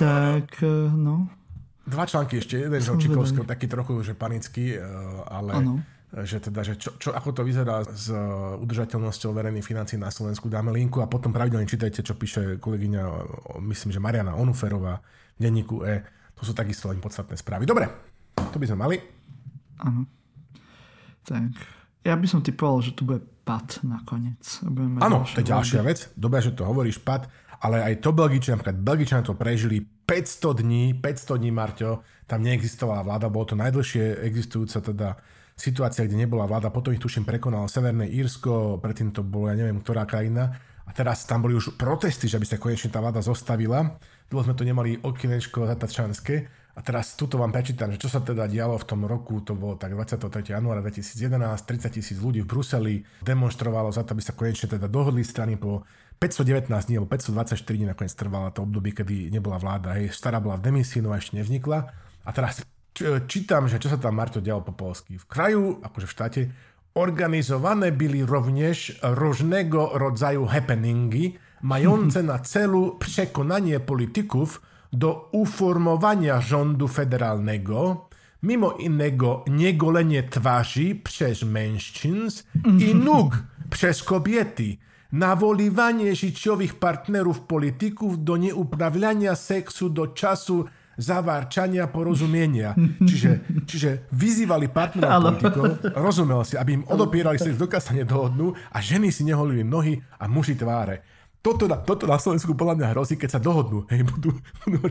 Tak, 0.00 0.64
no. 0.96 1.28
Dva 1.84 2.08
články 2.08 2.40
ešte, 2.40 2.64
jeden 2.64 2.80
z 2.80 2.88
Očikovského, 2.88 3.44
taký 3.44 3.68
trochu 3.68 4.00
že 4.00 4.16
panický, 4.16 4.80
eh, 4.80 4.84
ale 5.28 5.52
ano 5.52 5.84
že 6.22 6.38
teda, 6.38 6.62
že 6.62 6.78
čo, 6.78 6.94
čo, 6.94 7.10
ako 7.10 7.34
to 7.34 7.42
vyzerá 7.42 7.82
s 7.82 8.06
uh, 8.06 8.54
udržateľnosťou 8.62 9.34
verejných 9.34 9.66
financí 9.66 9.98
na 9.98 10.14
Slovensku. 10.14 10.46
Dáme 10.46 10.70
linku 10.70 11.02
a 11.02 11.10
potom 11.10 11.34
pravidelne 11.34 11.66
čítajte, 11.66 12.06
čo 12.06 12.14
píše 12.14 12.62
kolegyňa, 12.62 13.02
myslím, 13.66 13.90
že 13.90 13.98
Mariana 13.98 14.38
Onuferová 14.38 15.02
v 15.34 15.40
denníku 15.42 15.82
E. 15.82 16.06
To 16.38 16.46
sú 16.46 16.54
takisto 16.54 16.86
len 16.86 17.02
podstatné 17.02 17.34
správy. 17.34 17.66
Dobre, 17.66 17.90
to 18.38 18.62
by 18.62 18.66
sme 18.70 18.78
mali. 18.78 18.96
Áno. 19.82 20.06
Tak, 21.26 21.50
ja 22.06 22.14
by 22.14 22.26
som 22.30 22.46
typoval, 22.46 22.78
že 22.78 22.94
tu 22.94 23.02
bude 23.02 23.18
pad 23.42 23.82
nakoniec. 23.82 24.44
Áno, 25.02 25.26
to 25.26 25.42
je 25.42 25.50
ďalšia 25.50 25.82
vec. 25.82 26.14
Dobre, 26.14 26.38
že 26.38 26.54
to 26.54 26.62
hovoríš 26.62 27.02
pad, 27.02 27.26
ale 27.58 27.82
aj 27.82 28.04
to 28.06 28.14
Belgičania, 28.14 28.60
napríklad 28.60 28.78
Belgičania 28.86 29.26
to 29.26 29.34
prežili 29.34 29.82
500 29.82 30.62
dní, 30.62 30.84
500 31.00 31.40
dní, 31.42 31.50
Marťo, 31.50 32.04
tam 32.28 32.44
neexistovala 32.44 33.02
vláda, 33.02 33.32
bolo 33.32 33.50
to 33.50 33.56
najdlhšie 33.56 34.20
existujúca 34.30 34.78
teda 34.84 35.08
situácia, 35.54 36.04
kde 36.04 36.18
nebola 36.18 36.50
vláda, 36.50 36.74
potom 36.74 36.90
ich 36.90 37.02
tuším 37.02 37.22
prekonalo 37.22 37.70
Severné 37.70 38.10
Írsko, 38.10 38.82
predtým 38.82 39.14
to 39.14 39.22
bolo 39.22 39.50
ja 39.50 39.56
neviem 39.56 39.78
ktorá 39.78 40.02
krajina 40.04 40.58
a 40.84 40.90
teraz 40.92 41.24
tam 41.24 41.40
boli 41.40 41.56
už 41.56 41.80
protesty, 41.80 42.28
že 42.28 42.36
by 42.36 42.46
sa 42.46 42.60
konečne 42.60 42.92
tá 42.92 43.00
vláda 43.00 43.24
zostavila. 43.24 43.96
Dlho 44.28 44.44
sme 44.44 44.54
tu 44.58 44.68
nemali 44.68 45.00
okinečko 45.00 45.64
zatačanské 45.64 46.44
a 46.74 46.80
teraz 46.82 47.14
tuto 47.14 47.38
vám 47.38 47.54
prečítam, 47.54 47.88
že 47.94 48.02
čo 48.02 48.10
sa 48.10 48.18
teda 48.20 48.50
dialo 48.50 48.76
v 48.76 48.84
tom 48.84 49.06
roku, 49.06 49.40
to 49.46 49.54
bolo 49.54 49.78
tak 49.78 49.94
23. 49.94 50.58
januára 50.58 50.82
2011, 50.82 51.38
30 51.38 51.96
tisíc 51.96 52.18
ľudí 52.18 52.42
v 52.42 52.50
Bruseli 52.50 52.94
demonstrovalo 53.22 53.94
za 53.94 54.02
to, 54.02 54.12
aby 54.12 54.22
sa 54.26 54.34
konečne 54.34 54.66
teda 54.66 54.90
dohodli 54.90 55.22
strany 55.22 55.54
po 55.54 55.86
519 56.18 56.66
dní 56.68 56.94
alebo 56.98 57.08
524 57.14 57.62
dní 57.62 57.86
nakoniec 57.86 58.14
trvala 58.18 58.50
to 58.50 58.66
obdobie, 58.66 58.90
kedy 58.90 59.30
nebola 59.30 59.62
vláda. 59.62 59.94
Hej, 59.94 60.12
stará 60.18 60.42
bola 60.42 60.58
v 60.58 60.66
demisii, 60.66 60.98
no 60.98 61.14
ešte 61.14 61.38
nevznikla. 61.38 61.78
A 62.26 62.30
teraz 62.34 62.66
čítam, 63.26 63.66
že 63.66 63.82
čo 63.82 63.90
sa 63.90 63.98
tam 63.98 64.14
Marto 64.14 64.38
dialo 64.38 64.62
po 64.62 64.72
polsky. 64.72 65.18
V 65.18 65.26
kraju, 65.26 65.82
akože 65.82 66.06
v 66.06 66.14
štáte, 66.14 66.40
organizované 66.94 67.90
byli 67.90 68.22
rovněž 68.22 69.02
różnego 69.02 69.90
rodzaju 69.98 70.46
happeningi, 70.46 71.34
mające 71.62 72.22
na 72.22 72.38
celu 72.52 72.96
przekonanie 72.98 73.80
polityków 73.80 74.62
do 74.92 75.28
uformowania 75.32 76.40
rządu 76.40 76.88
federalnego, 76.88 78.08
mimo 78.42 78.72
innego 78.72 79.44
niegolenie 79.50 80.22
twarzy 80.22 80.94
przez 81.04 81.42
mężczyzn 81.42 82.42
i 82.78 82.94
nóg 82.94 83.42
przez 83.70 84.02
kobiety, 84.02 84.76
nawoliwanie 85.12 86.14
życiowych 86.14 86.74
partnerów 86.74 87.40
polityków 87.40 88.24
do 88.24 88.36
nieuprawiania 88.36 89.34
seksu 89.34 89.90
do 89.90 90.06
czasu 90.06 90.64
zavárčania, 90.98 91.86
porozumenia. 91.90 92.74
Čiže, 93.08 93.30
čiže 93.66 93.90
vyzývali 94.10 94.70
partnerov 94.70 95.38
politikov, 95.38 95.64
rozumel 95.94 96.40
si, 96.46 96.54
aby 96.56 96.80
im 96.80 96.84
odopierali 96.86 97.38
sex, 97.38 97.58
dokiaľ 97.58 97.82
sa 97.82 97.92
nedohodnú 97.92 98.54
a 98.72 98.78
ženy 98.78 99.10
si 99.10 99.26
neholili 99.26 99.62
nohy 99.66 100.00
a 100.18 100.24
muži 100.30 100.56
tváre. 100.58 101.02
Toto 101.44 101.68
na, 101.68 101.76
toto 101.76 102.08
na 102.08 102.16
Slovensku 102.16 102.56
podľa 102.56 102.80
mňa 102.80 102.86
hrozí, 102.96 103.20
keď 103.20 103.36
sa 103.36 103.40
dohodnú. 103.40 103.84
Hej, 103.92 104.08
budú, 104.08 104.32
budú, 104.64 104.88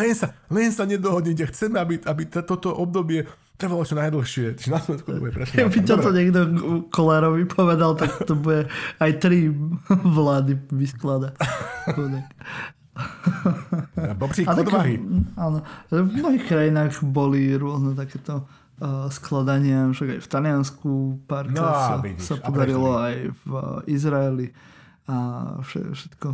len, 0.00 0.16
sa, 0.16 0.32
len 0.48 0.72
sa 0.72 0.88
nedohodnite. 0.88 1.44
Chceme, 1.52 1.76
aby, 1.76 2.00
aby 2.00 2.22
toto 2.24 2.72
obdobie 2.72 3.28
trvalo 3.60 3.84
čo 3.84 4.00
najdlhšie. 4.00 4.56
Čiže 4.56 4.70
na 4.72 4.80
Slovensku 4.80 5.12
to 5.12 5.20
bude 5.20 5.36
presne. 5.36 5.60
Keby 5.60 5.78
toto 5.84 6.08
niekto 6.16 6.40
Kolárovi 6.88 7.44
povedal, 7.44 8.00
tak 8.00 8.24
to 8.24 8.32
bude 8.32 8.72
aj 8.96 9.10
tri 9.20 9.52
vlády 9.92 10.56
vyskladať. 10.72 11.36
Bobřík 14.20 14.50
odvahy. 14.50 14.98
Áno. 15.38 15.62
V 15.88 16.10
mnohých 16.10 16.44
krajinách 16.44 17.00
boli 17.06 17.54
rôzne 17.54 17.94
takéto 17.94 18.44
uh, 18.44 19.06
skladania, 19.08 19.88
však 19.90 20.18
aj 20.18 20.20
v 20.20 20.28
Taliansku 20.28 20.90
pár 21.24 21.48
no, 21.48 21.62
sa, 21.62 21.96
vidíš, 22.02 22.26
sa 22.26 22.34
podarilo 22.42 22.98
aj 22.98 23.16
v 23.46 23.52
Izraeli 23.86 24.50
a 25.06 25.16
všetko 25.62 26.28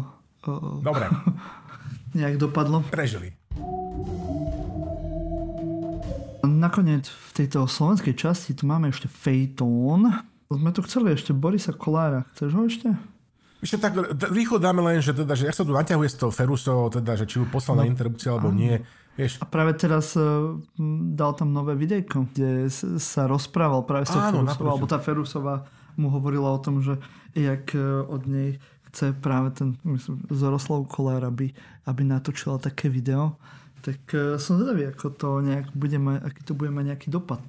uh, 0.48 0.80
Dobre. 0.80 1.06
nejak 2.18 2.40
dopadlo. 2.40 2.80
Prežili. 2.88 3.36
Nakoniec 6.46 7.04
v 7.10 7.30
tejto 7.36 7.68
slovenskej 7.68 8.16
časti 8.16 8.56
tu 8.56 8.64
máme 8.64 8.88
ešte 8.88 9.12
Fejtón. 9.12 10.08
Sme 10.48 10.70
tu 10.72 10.80
chceli 10.86 11.12
ešte 11.12 11.36
Borisa 11.36 11.76
Kolára. 11.76 12.24
Chceš 12.32 12.50
ho 12.56 12.62
ešte? 12.64 12.88
Ešte 13.66 13.82
tak 13.82 13.98
rýchlo 14.30 14.62
dáme 14.62 14.78
len, 14.86 15.02
že, 15.02 15.10
teda, 15.10 15.34
že 15.34 15.50
ak 15.50 15.58
sa 15.58 15.66
tu 15.66 15.74
naťahuje 15.74 16.06
s 16.06 16.16
tou 16.22 16.30
Ferusou, 16.30 16.86
teda, 16.86 17.18
že 17.18 17.26
či 17.26 17.42
ju 17.42 17.50
poslal 17.50 17.76
no. 17.76 17.80
na 17.82 17.90
interrupciu 17.90 18.38
alebo 18.38 18.54
nie. 18.54 18.78
Vieš. 19.18 19.42
A 19.42 19.44
práve 19.48 19.74
teraz 19.74 20.14
uh, 20.14 20.54
dal 21.18 21.34
tam 21.34 21.50
nové 21.50 21.74
videjko, 21.74 22.30
kde 22.30 22.70
sa 23.02 23.26
rozprával 23.26 23.82
práve 23.82 24.06
s 24.06 24.14
tou 24.14 24.22
Ferusovou, 24.22 24.70
alebo 24.70 24.86
tá 24.86 25.02
Ferusová 25.02 25.66
mu 25.98 26.12
hovorila 26.12 26.52
o 26.54 26.62
tom, 26.62 26.84
že 26.84 27.00
jak 27.32 27.72
e, 27.74 27.80
od 28.04 28.28
nej 28.28 28.60
chce 28.92 29.12
práve 29.16 29.50
ten 29.56 29.76
myslím, 29.84 30.20
Zoroslav 30.28 30.84
Kolár, 30.88 31.24
aby, 31.24 31.52
aby 31.88 32.02
natočila 32.04 32.60
také 32.60 32.92
video. 32.92 33.40
Tak 33.80 34.00
e, 34.12 34.36
som 34.36 34.60
zvedavý, 34.60 34.92
ako 34.92 35.16
to 35.16 35.28
nejak 35.40 35.72
bude 35.72 35.96
mať, 35.96 36.18
aký 36.20 36.40
to 36.44 36.52
bude 36.52 36.70
mať 36.72 36.84
nejaký 36.92 37.08
dopad. 37.08 37.40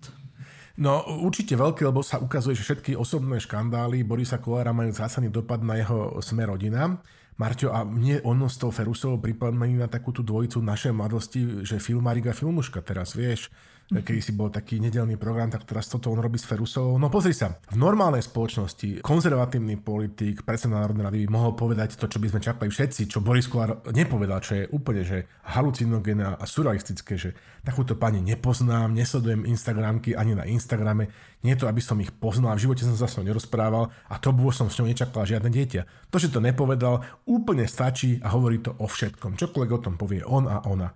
No 0.77 1.01
určite 1.25 1.57
veľký, 1.57 1.89
lebo 1.89 2.05
sa 2.05 2.21
ukazuje, 2.21 2.53
že 2.53 2.61
všetky 2.61 2.93
osobné 2.93 3.41
škandály 3.41 4.05
Borisa 4.05 4.37
Kolára 4.37 4.69
majú 4.77 4.93
zásadný 4.93 5.33
dopad 5.33 5.65
na 5.65 5.81
jeho 5.81 6.21
smer 6.21 6.53
rodina. 6.53 7.01
Marťo, 7.37 7.69
a 7.69 7.85
mne 7.85 8.21
ono 8.25 8.49
s 8.49 8.57
tou 8.57 8.69
Ferusovou 8.73 9.21
pripomína 9.21 9.89
takú 9.89 10.09
tú 10.09 10.25
dvojicu 10.25 10.57
našej 10.61 10.93
mladosti, 10.93 11.65
že 11.65 11.77
filmárik 11.81 12.29
a 12.29 12.33
filmuška 12.33 12.81
teraz, 12.81 13.13
vieš 13.13 13.49
keď 13.87 14.19
si 14.19 14.35
bol 14.35 14.51
taký 14.51 14.83
nedelný 14.83 15.15
program, 15.15 15.47
tak 15.47 15.63
teraz 15.63 15.87
toto 15.87 16.11
on 16.11 16.19
robí 16.19 16.35
s 16.35 16.43
Ferusovou. 16.43 16.99
No 16.99 17.07
pozri 17.07 17.31
sa, 17.31 17.55
v 17.71 17.79
normálnej 17.79 18.19
spoločnosti 18.19 18.99
konzervatívny 18.99 19.79
politik, 19.79 20.43
predseda 20.43 20.83
Národnej 20.83 21.07
rady 21.07 21.17
by 21.23 21.29
mohol 21.31 21.55
povedať 21.55 21.95
to, 21.95 22.11
čo 22.11 22.19
by 22.19 22.27
sme 22.27 22.43
čakali 22.43 22.67
všetci, 22.67 23.07
čo 23.07 23.23
Boris 23.23 23.47
Kolár 23.47 23.79
nepovedal, 23.95 24.43
čo 24.43 24.59
je 24.59 24.69
úplne 24.75 25.07
že 25.07 25.31
halucinogénne 25.55 26.35
a 26.35 26.43
surrealistické, 26.43 27.15
že 27.15 27.31
takúto 27.63 27.95
pani 27.95 28.19
nepoznám, 28.19 28.91
nesledujem 28.91 29.47
Instagramky 29.47 30.19
ani 30.19 30.35
na 30.35 30.43
Instagrame, 30.43 31.07
nie 31.47 31.55
to, 31.55 31.71
aby 31.71 31.79
som 31.79 31.95
ich 32.03 32.11
poznal, 32.11 32.59
v 32.59 32.67
živote 32.67 32.83
som 32.83 32.99
sa 32.99 33.07
s 33.07 33.15
ňou 33.15 33.31
nerozprával 33.31 33.87
a 34.11 34.15
to 34.19 34.35
bolo 34.35 34.51
som 34.51 34.67
s 34.67 34.75
ňou 34.83 34.91
nečakal 34.91 35.23
žiadne 35.23 35.47
dieťa. 35.47 36.11
To, 36.11 36.19
že 36.19 36.27
to 36.27 36.43
nepovedal, 36.43 37.07
úplne 37.23 37.63
stačí 37.63 38.19
a 38.19 38.35
hovorí 38.35 38.59
to 38.59 38.75
o 38.83 38.87
všetkom. 38.89 39.39
Čokoľvek 39.39 39.71
o 39.71 39.79
tom 39.79 39.95
povie 39.95 40.27
on 40.27 40.43
a 40.51 40.59
ona. 40.67 40.91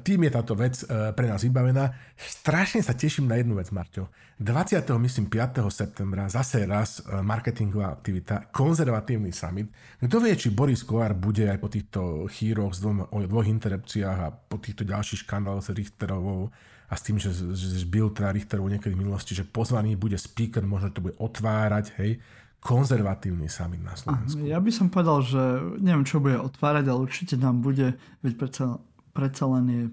Tým 0.00 0.26
je 0.26 0.30
táto 0.32 0.58
vec 0.58 0.80
e, 0.82 1.12
pre 1.14 1.30
nás 1.30 1.44
vybavená. 1.44 1.94
Strašne 2.16 2.82
sa 2.82 2.96
teším 2.96 3.30
na 3.30 3.38
jednu 3.38 3.54
vec, 3.54 3.70
Marťo. 3.70 4.10
20. 4.42 4.82
myslím 4.98 5.26
5. 5.30 5.62
septembra 5.70 6.26
zase 6.26 6.66
raz 6.66 7.04
e, 7.04 7.22
marketingová 7.22 7.94
aktivita, 7.94 8.50
konzervatívny 8.50 9.30
summit. 9.30 9.70
Kto 10.02 10.18
vie, 10.18 10.34
či 10.34 10.50
Boris 10.50 10.82
Kolár 10.82 11.14
bude 11.14 11.46
aj 11.46 11.58
po 11.62 11.68
týchto 11.70 12.00
chýroch 12.26 12.74
s 12.74 12.82
dvom, 12.82 13.14
o 13.14 13.18
dvoch 13.22 13.46
interrupciách 13.46 14.18
a 14.18 14.34
po 14.34 14.58
týchto 14.58 14.82
ďalších 14.82 15.22
škandáloch 15.28 15.62
s 15.62 15.70
Richterovou 15.70 16.50
a 16.90 16.94
s 16.98 17.02
tým, 17.06 17.16
že, 17.22 17.30
že 17.34 17.86
zbil 17.86 18.10
teda 18.10 18.34
Richterovou 18.34 18.72
niekedy 18.72 18.98
v 18.98 19.06
minulosti, 19.06 19.36
že 19.36 19.46
pozvaný 19.46 19.94
bude 19.94 20.18
speaker, 20.18 20.66
možno 20.66 20.90
to 20.90 21.04
bude 21.04 21.16
otvárať, 21.22 21.94
hej, 22.02 22.18
konzervatívny 22.64 23.52
summit 23.52 23.84
na 23.84 23.92
Slovensku. 23.92 24.40
Ja 24.40 24.56
by 24.56 24.72
som 24.72 24.88
povedal, 24.88 25.20
že 25.20 25.42
neviem, 25.84 26.08
čo 26.08 26.24
bude 26.24 26.40
otvárať, 26.40 26.88
ale 26.88 27.04
určite 27.04 27.36
nám 27.36 27.60
bude, 27.60 28.00
veď 28.24 28.32
predsa 28.40 28.80
predsa 29.14 29.46
len 29.46 29.64
je 29.70 29.84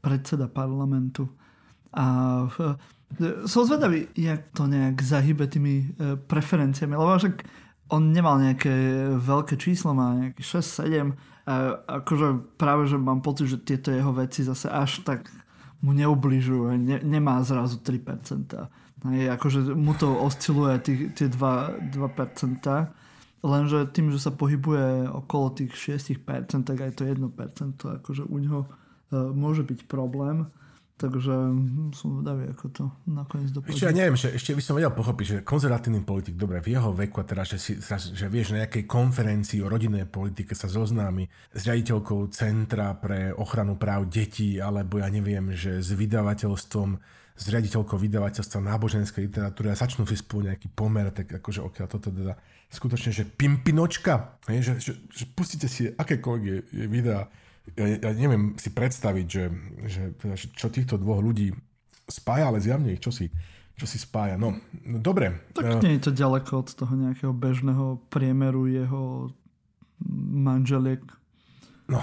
predseda 0.00 0.48
parlamentu. 0.48 1.28
A 1.92 2.48
som 3.44 3.66
zvedavý, 3.66 4.08
jak 4.16 4.54
to 4.54 4.70
nejak 4.70 5.02
zahybe 5.02 5.50
tými 5.50 5.82
e, 5.82 5.86
preferenciami, 6.16 6.94
lebo 6.94 7.18
však 7.18 7.42
on 7.90 8.14
nemal 8.14 8.38
nejaké 8.38 8.70
veľké 9.18 9.58
číslo, 9.58 9.92
má 9.92 10.14
nejaké 10.14 10.46
6-7 10.46 11.10
a 11.50 11.54
akože 12.00 12.54
práve, 12.54 12.86
že 12.86 12.94
mám 12.94 13.18
pocit, 13.18 13.50
že 13.50 13.58
tieto 13.58 13.90
jeho 13.90 14.14
veci 14.14 14.46
zase 14.46 14.70
až 14.70 15.02
tak 15.02 15.26
mu 15.82 15.90
neubližujú, 15.90 16.76
ne, 16.78 17.02
nemá 17.02 17.42
zrazu 17.42 17.82
3%. 17.82 18.46
Hej, 19.10 19.32
akože 19.34 19.74
mu 19.74 19.96
to 19.96 20.12
osciluje 20.12 20.74
tých, 20.84 21.00
tie 21.16 21.26
2%, 21.26 21.90
2%, 21.90 22.99
lenže 23.40 23.88
tým, 23.92 24.12
že 24.12 24.20
sa 24.20 24.32
pohybuje 24.32 25.08
okolo 25.08 25.52
tých 25.56 25.72
6%, 25.98 26.64
tak 26.64 26.78
aj 26.78 26.92
to 26.96 27.08
1%, 27.08 27.24
akože 27.78 28.28
u 28.28 28.36
neho 28.36 28.60
uh, 28.66 29.32
môže 29.32 29.64
byť 29.64 29.88
problém. 29.88 30.48
Takže 31.00 31.32
hm, 31.32 31.96
som 31.96 32.20
vedavý, 32.20 32.52
ako 32.52 32.64
to 32.76 32.84
nakoniec 33.08 33.48
dopadne. 33.56 33.72
Ešte 33.72 33.88
ja 33.88 33.96
neviem, 33.96 34.20
že 34.20 34.36
ešte 34.36 34.52
by 34.52 34.60
som 34.60 34.76
vedel 34.76 34.92
pochopiť, 34.92 35.24
že 35.24 35.36
konzervatívny 35.40 36.04
politik, 36.04 36.36
dobre, 36.36 36.60
v 36.60 36.76
jeho 36.76 36.92
veku 36.92 37.24
a 37.24 37.24
teraz, 37.24 37.56
že, 37.56 37.58
si, 37.58 37.72
že 38.12 38.26
vieš, 38.28 38.52
na 38.52 38.68
nejakej 38.68 38.84
konferencii 38.84 39.64
o 39.64 39.72
rodinnej 39.72 40.04
politike 40.04 40.52
sa 40.52 40.68
zoznámi 40.68 41.24
s 41.56 41.64
riaditeľkou 41.64 42.28
Centra 42.28 42.92
pre 43.00 43.32
ochranu 43.32 43.80
práv 43.80 44.12
detí, 44.12 44.60
alebo 44.60 45.00
ja 45.00 45.08
neviem, 45.08 45.56
že 45.56 45.80
s 45.80 45.88
vydavateľstvom, 45.96 47.00
s 47.40 47.48
riaditeľkou 47.48 47.96
vydavateľstva 47.96 48.60
náboženskej 48.60 49.32
literatúry 49.32 49.72
a 49.72 49.78
začnú 49.80 50.04
si 50.04 50.20
spolu 50.20 50.52
nejaký 50.52 50.68
pomer, 50.76 51.08
tak 51.08 51.40
akože 51.40 51.64
okiaľ 51.64 51.86
toto 51.88 52.12
teda 52.12 52.36
skutočne, 52.68 53.16
že 53.16 53.24
pimpinočka, 53.24 54.44
že, 54.44 54.76
že, 54.76 54.92
že 55.08 55.24
pustíte 55.32 55.64
si 55.64 55.88
akékoľvek 55.88 56.42
je, 56.44 56.58
je 56.68 56.86
videa 56.86 57.24
ja, 57.76 57.86
ja 57.86 58.10
neviem 58.16 58.56
si 58.58 58.72
predstaviť, 58.72 59.26
že, 59.26 59.44
že, 59.86 60.02
teda, 60.18 60.34
čo 60.36 60.66
týchto 60.72 60.98
dvoch 60.98 61.22
ľudí 61.22 61.54
spája, 62.08 62.50
ale 62.50 62.58
zjavne 62.62 62.96
ich 62.96 63.02
čo 63.02 63.14
si, 63.14 63.30
čo 63.78 63.86
si 63.86 64.00
spája. 64.00 64.34
No, 64.40 64.58
no 64.82 64.98
dobre. 64.98 65.46
Tak 65.54 65.84
nie 65.84 65.98
je 65.98 66.10
to 66.10 66.12
ďaleko 66.12 66.66
od 66.66 66.68
toho 66.74 66.94
nejakého 66.96 67.32
bežného 67.32 68.02
priemeru 68.10 68.66
jeho 68.66 69.30
manželiek. 70.30 71.04
No, 71.86 72.00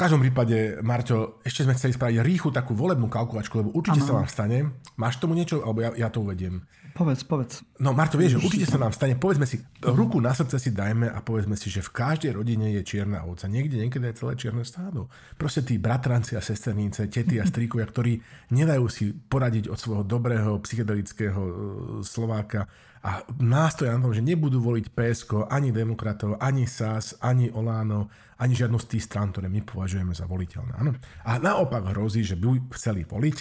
každom 0.00 0.24
prípade, 0.24 0.80
Marťo, 0.80 1.44
ešte 1.44 1.68
sme 1.68 1.76
chceli 1.76 1.92
spraviť 1.92 2.24
rýchlu 2.24 2.48
takú 2.48 2.72
volebnú 2.72 3.12
kalkulačku, 3.12 3.60
lebo 3.60 3.76
určite 3.76 4.00
ano. 4.00 4.08
sa 4.08 4.16
vám 4.16 4.28
stane. 4.32 4.58
Máš 4.96 5.20
tomu 5.20 5.36
niečo, 5.36 5.60
alebo 5.60 5.84
ja, 5.84 5.92
ja 5.92 6.08
to 6.08 6.24
uvediem. 6.24 6.64
Povedz, 6.90 7.22
povedz. 7.22 7.62
No 7.78 7.94
Marto, 7.94 8.18
vieš, 8.18 8.36
že 8.36 8.42
určite 8.42 8.66
sa 8.66 8.78
nám 8.80 8.90
stane, 8.90 9.14
povedzme 9.14 9.46
si, 9.46 9.62
ruku 9.84 10.18
na 10.18 10.34
srdce 10.34 10.58
si 10.58 10.70
dajme 10.74 11.08
a 11.10 11.18
povedzme 11.22 11.54
si, 11.54 11.70
že 11.70 11.84
v 11.84 11.90
každej 11.94 12.34
rodine 12.34 12.72
je 12.74 12.82
čierna 12.82 13.22
ovca. 13.24 13.46
Niekde, 13.46 13.78
niekedy 13.78 14.10
je 14.10 14.18
celé 14.18 14.32
čierne 14.34 14.64
stádo. 14.66 15.06
Proste 15.38 15.62
tí 15.62 15.78
bratranci 15.78 16.34
a 16.34 16.42
sesternice, 16.42 17.06
tety 17.06 17.38
a 17.38 17.44
stríkovia, 17.46 17.86
ktorí 17.86 18.18
nedajú 18.52 18.86
si 18.90 19.12
poradiť 19.14 19.70
od 19.70 19.78
svojho 19.78 20.04
dobrého 20.04 20.58
psychedelického 20.60 21.40
e, 21.40 21.52
Slováka 22.02 22.66
a 23.00 23.24
nástoja 23.40 23.96
na 23.96 24.04
tom, 24.04 24.12
že 24.12 24.20
nebudú 24.20 24.60
voliť 24.60 24.92
PSK, 24.92 25.48
ani 25.48 25.72
demokratov, 25.72 26.36
ani 26.36 26.68
SAS, 26.68 27.16
ani 27.24 27.48
Oláno, 27.48 28.12
ani 28.36 28.52
žiadnu 28.52 28.76
z 28.76 28.86
tých 28.96 29.08
strán, 29.08 29.32
ktoré 29.32 29.48
my 29.48 29.64
považujeme 29.64 30.12
za 30.12 30.28
voliteľné. 30.28 30.76
Ano? 30.76 30.92
A 31.24 31.40
naopak 31.40 31.96
hrozí, 31.96 32.20
že 32.20 32.36
by 32.36 32.72
chceli 32.76 33.08
voliť 33.08 33.36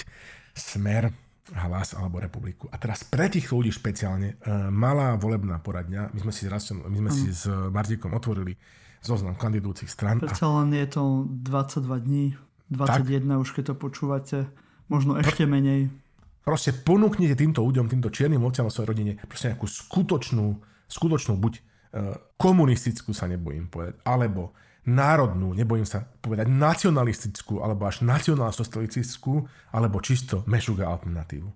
smer 0.55 1.28
hlas 1.53 1.97
alebo 1.97 2.21
republiku. 2.21 2.69
A 2.69 2.77
teraz 2.77 3.05
pre 3.05 3.29
tých 3.29 3.49
ľudí 3.49 3.73
špeciálne 3.73 4.37
uh, 4.37 4.69
malá 4.69 5.17
volebná 5.17 5.57
poradňa, 5.61 6.13
my 6.13 6.19
sme 6.21 6.33
si, 6.33 6.45
raz, 6.45 6.69
my 6.73 6.97
sme 7.07 7.11
si 7.11 7.29
s 7.33 7.47
Martikom 7.47 8.13
otvorili 8.13 8.53
zoznam 8.99 9.35
kandidujúcich 9.35 9.89
stran. 9.89 10.19
Predsa 10.19 10.47
len 10.59 10.75
je 10.75 10.87
to 10.87 11.03
22 11.47 12.05
dní, 12.05 12.25
21 12.71 13.25
tak, 13.25 13.39
už 13.39 13.49
keď 13.55 13.63
to 13.71 13.75
počúvate, 13.75 14.37
možno 14.91 15.15
ešte 15.15 15.47
menej. 15.47 15.87
Proste 16.43 16.73
ponúknite 16.73 17.37
týmto 17.37 17.63
ľuďom, 17.63 17.87
týmto 17.87 18.09
čiernym 18.09 18.43
ovciam 18.43 18.67
o 18.67 18.73
svojej 18.73 18.89
rodine 18.89 19.11
proste 19.29 19.53
nejakú 19.53 19.67
skutočnú, 19.69 20.47
skutočnú 20.89 21.33
buď 21.37 21.53
uh, 21.55 22.17
komunistickú 22.35 23.15
sa 23.15 23.29
nebojím 23.29 23.69
povedať, 23.71 24.01
alebo 24.03 24.51
národnú, 24.87 25.51
nebojím 25.51 25.85
sa 25.85 26.05
povedať 26.23 26.47
nacionalistickú, 26.47 27.59
alebo 27.59 27.87
až 27.89 28.05
nacionálsocialistickú, 28.05 29.47
alebo 29.75 29.99
čisto 29.99 30.43
mešuga 30.47 30.87
alternatívu. 30.87 31.49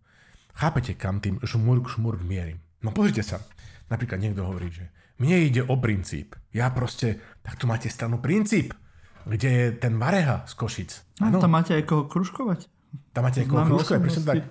Chápete, 0.53 0.93
kam 0.93 1.17
tým 1.17 1.41
šmurk 1.41 1.89
šmurk 1.97 2.21
mierim? 2.21 2.61
No 2.83 2.91
pozrite 2.91 3.23
sa, 3.23 3.41
napríklad 3.89 4.21
niekto 4.21 4.43
hovorí, 4.45 4.69
že 4.69 4.91
mne 5.17 5.39
ide 5.39 5.61
o 5.63 5.75
princíp. 5.79 6.35
Ja 6.51 6.69
proste, 6.69 7.21
tak 7.41 7.57
tu 7.57 7.65
máte 7.65 7.87
stranu 7.87 8.19
princíp, 8.19 8.75
kde 9.23 9.49
je 9.49 9.65
ten 9.79 9.95
Vareha 9.95 10.43
z 10.43 10.53
Košic. 10.53 10.91
No, 11.23 11.39
tam 11.39 11.55
máte 11.55 11.79
aj 11.79 11.87
koho 11.87 12.11
kružkovať. 12.11 12.67
Tam 13.15 13.23
máte 13.23 13.41
aj 13.41 13.47
koho 13.47 13.63
kružkovať, 13.65 14.01
presne 14.03 14.23
tak. 14.27 14.45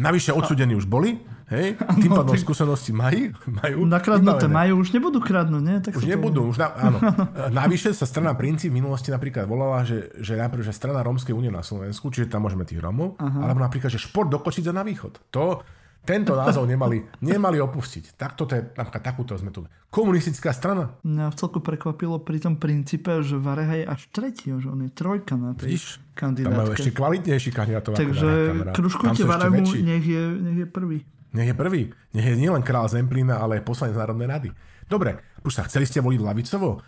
Navyše 0.00 0.32
odsudení 0.32 0.72
už 0.72 0.88
boli, 0.88 1.20
hej? 1.52 1.68
Tým 2.02 2.10
pádom 2.10 2.34
tak... 2.34 2.42
skúsenosti 2.42 2.96
majú. 2.96 3.36
majú 3.46 3.84
Nakradnuté 3.84 4.48
majú, 4.48 4.80
už 4.80 4.96
nebudú 4.96 5.20
kradnúť, 5.20 5.62
nie? 5.62 5.76
Tak 5.84 5.92
už 6.00 6.08
nebudú, 6.08 6.48
už 6.48 6.56
na, 6.56 6.72
áno. 6.72 6.98
Navyše 7.60 7.92
sa 7.92 8.08
strana 8.08 8.32
Princip 8.32 8.72
v 8.72 8.80
minulosti 8.80 9.12
napríklad 9.12 9.44
volala, 9.44 9.84
že, 9.84 10.10
že 10.18 10.40
napríklad, 10.40 10.72
že 10.72 10.74
strana 10.74 11.04
Rómskej 11.04 11.36
únie 11.36 11.52
na 11.52 11.60
Slovensku, 11.60 12.08
čiže 12.08 12.32
tam 12.32 12.48
môžeme 12.48 12.64
tých 12.64 12.80
Rómov, 12.80 13.20
alebo 13.20 13.60
napríklad, 13.60 13.92
že 13.92 14.00
šport 14.00 14.32
do 14.32 14.40
Košice 14.40 14.72
na 14.72 14.82
východ. 14.82 15.20
To, 15.30 15.60
tento 16.02 16.34
názov 16.34 16.66
nemali, 16.66 16.98
nemali 17.22 17.62
opustiť. 17.62 18.18
Takto 18.18 18.42
to 18.42 18.58
je, 18.58 18.62
napríklad 18.74 19.02
takúto 19.06 19.38
sme 19.38 19.54
tu. 19.54 19.62
Komunistická 19.86 20.50
strana. 20.50 20.98
Mňa 21.06 21.30
v 21.30 21.34
celku 21.38 21.62
prekvapilo 21.62 22.18
pri 22.18 22.42
tom 22.42 22.58
princípe, 22.58 23.22
že 23.22 23.38
Vareha 23.38 23.74
je 23.78 23.86
až 23.86 24.02
tretí, 24.10 24.50
že 24.50 24.66
on 24.66 24.82
je 24.82 24.90
trojka 24.90 25.38
na 25.38 25.54
tej 25.54 25.78
Vidíš, 25.78 26.02
kandidátke. 26.18 26.50
Tam 26.50 26.58
majú 26.58 26.72
ešte 26.74 26.90
kvalitnejší 26.90 27.50
kandidátov. 27.54 27.92
Takže 27.94 28.30
kružkujte 28.74 29.22
Varehu, 29.22 29.62
nech 29.62 30.02
je, 30.02 30.22
nech 30.42 30.58
je 30.58 30.66
prvý. 30.66 31.06
Nech 31.32 31.48
je 31.48 31.56
prvý. 31.56 31.82
Nech 32.12 32.28
je 32.28 32.36
nielen 32.36 32.60
král 32.60 32.88
Zemplína, 32.88 33.40
ale 33.40 33.60
aj 33.60 33.66
poslanec 33.68 33.96
Národnej 33.96 34.28
rady. 34.28 34.50
Dobre, 34.84 35.16
už 35.46 35.52
sa 35.56 35.64
chceli 35.64 35.88
ste 35.88 36.04
voliť 36.04 36.20
lavicovo? 36.20 36.84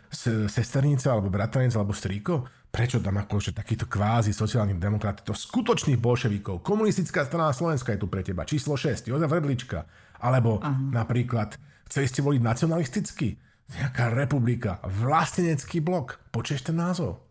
Sesternice, 0.49 1.09
alebo 1.09 1.33
bratranec, 1.33 1.73
alebo 1.73 1.97
strýko? 1.97 2.65
prečo 2.75 2.99
tam 2.99 3.23
akože 3.23 3.55
takýto 3.55 3.87
kvázi 3.87 4.35
sociálny 4.35 4.75
demokrat, 4.83 5.23
to 5.23 5.31
skutočných 5.31 6.03
bolševikov, 6.03 6.59
komunistická 6.67 7.23
strana 7.23 7.55
Slovenska 7.55 7.95
je 7.95 8.03
tu 8.03 8.11
pre 8.11 8.27
teba, 8.27 8.43
číslo 8.43 8.75
6, 8.75 9.15
Jozef 9.15 9.31
Redlička, 9.31 9.87
alebo 10.19 10.59
Aha. 10.59 10.75
napríklad, 10.91 11.55
chceli 11.87 12.11
ste 12.11 12.27
voliť 12.27 12.43
nacionalisticky, 12.43 13.39
nejaká 13.79 14.11
republika, 14.11 14.83
vlastenecký 14.83 15.79
blok, 15.79 16.19
počuješ 16.35 16.67
ten 16.67 16.75
názov? 16.75 17.23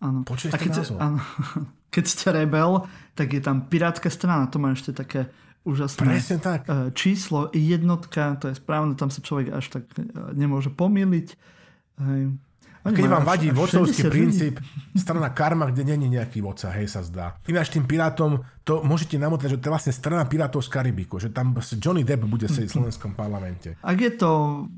Áno. 0.00 0.24
Počuješ 0.24 0.56
ten 0.56 0.72
názov? 0.72 0.96
Áno. 0.96 1.20
Keď 1.94 2.04
ste 2.08 2.28
rebel, 2.32 2.88
tak 3.12 3.36
je 3.36 3.44
tam 3.44 3.68
pirátska 3.68 4.08
strana, 4.08 4.48
to 4.48 4.56
má 4.56 4.72
ešte 4.72 4.96
také 4.96 5.28
úžasné. 5.66 6.06
Presne 6.06 6.38
tak. 6.38 6.70
E, 6.70 6.94
číslo 6.94 7.50
jednotka, 7.50 8.38
to 8.38 8.48
je 8.48 8.54
správne, 8.54 8.94
tam 8.94 9.10
sa 9.10 9.18
človek 9.18 9.50
až 9.50 9.66
tak 9.74 9.84
e, 9.98 10.06
nemôže 10.38 10.70
pomýliť. 10.70 11.28
Hej. 12.00 12.22
Keď 12.86 13.06
vám 13.10 13.26
vadí 13.26 13.50
vodcovský 13.50 14.06
60 14.06 14.06
ľudí. 14.06 14.14
princíp, 14.14 14.54
strana 14.94 15.34
karma, 15.34 15.66
kde 15.74 15.82
není 15.82 16.06
nejaký 16.06 16.38
vodca, 16.38 16.70
hej 16.70 16.86
sa 16.86 17.02
zdá. 17.02 17.34
Ináč 17.50 17.74
tým 17.74 17.82
pirátom, 17.82 18.46
to 18.62 18.86
môžete 18.86 19.18
namotať, 19.18 19.48
že 19.50 19.58
to 19.58 19.66
je 19.66 19.74
vlastne 19.74 19.90
strana 19.90 20.22
pirátov 20.22 20.62
z 20.62 20.70
Karibiku, 20.70 21.18
že 21.18 21.34
tam 21.34 21.50
Johnny 21.58 22.06
Depp 22.06 22.30
bude 22.30 22.46
sedieť 22.46 22.70
v 22.70 22.76
slovenskom 22.78 23.18
parlamente. 23.18 23.74
Ak 23.82 23.98
je 23.98 24.12
to 24.14 24.30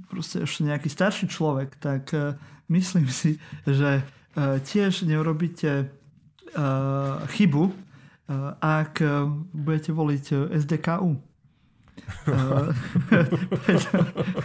proste 0.09 0.49
ešte 0.49 0.65
nejaký 0.65 0.89
starší 0.89 1.29
človek, 1.29 1.77
tak 1.77 2.09
uh, 2.17 2.33
myslím 2.73 3.05
si, 3.13 3.37
že 3.69 4.01
uh, 4.01 4.57
tiež 4.65 5.05
neurobíte 5.05 5.93
uh, 6.57 7.29
chybu, 7.29 7.88
ak 8.61 9.01
uh, 9.01 9.25
budete 9.57 9.91
voliť 9.97 10.25
uh, 10.37 10.39
SDKU. 10.53 11.11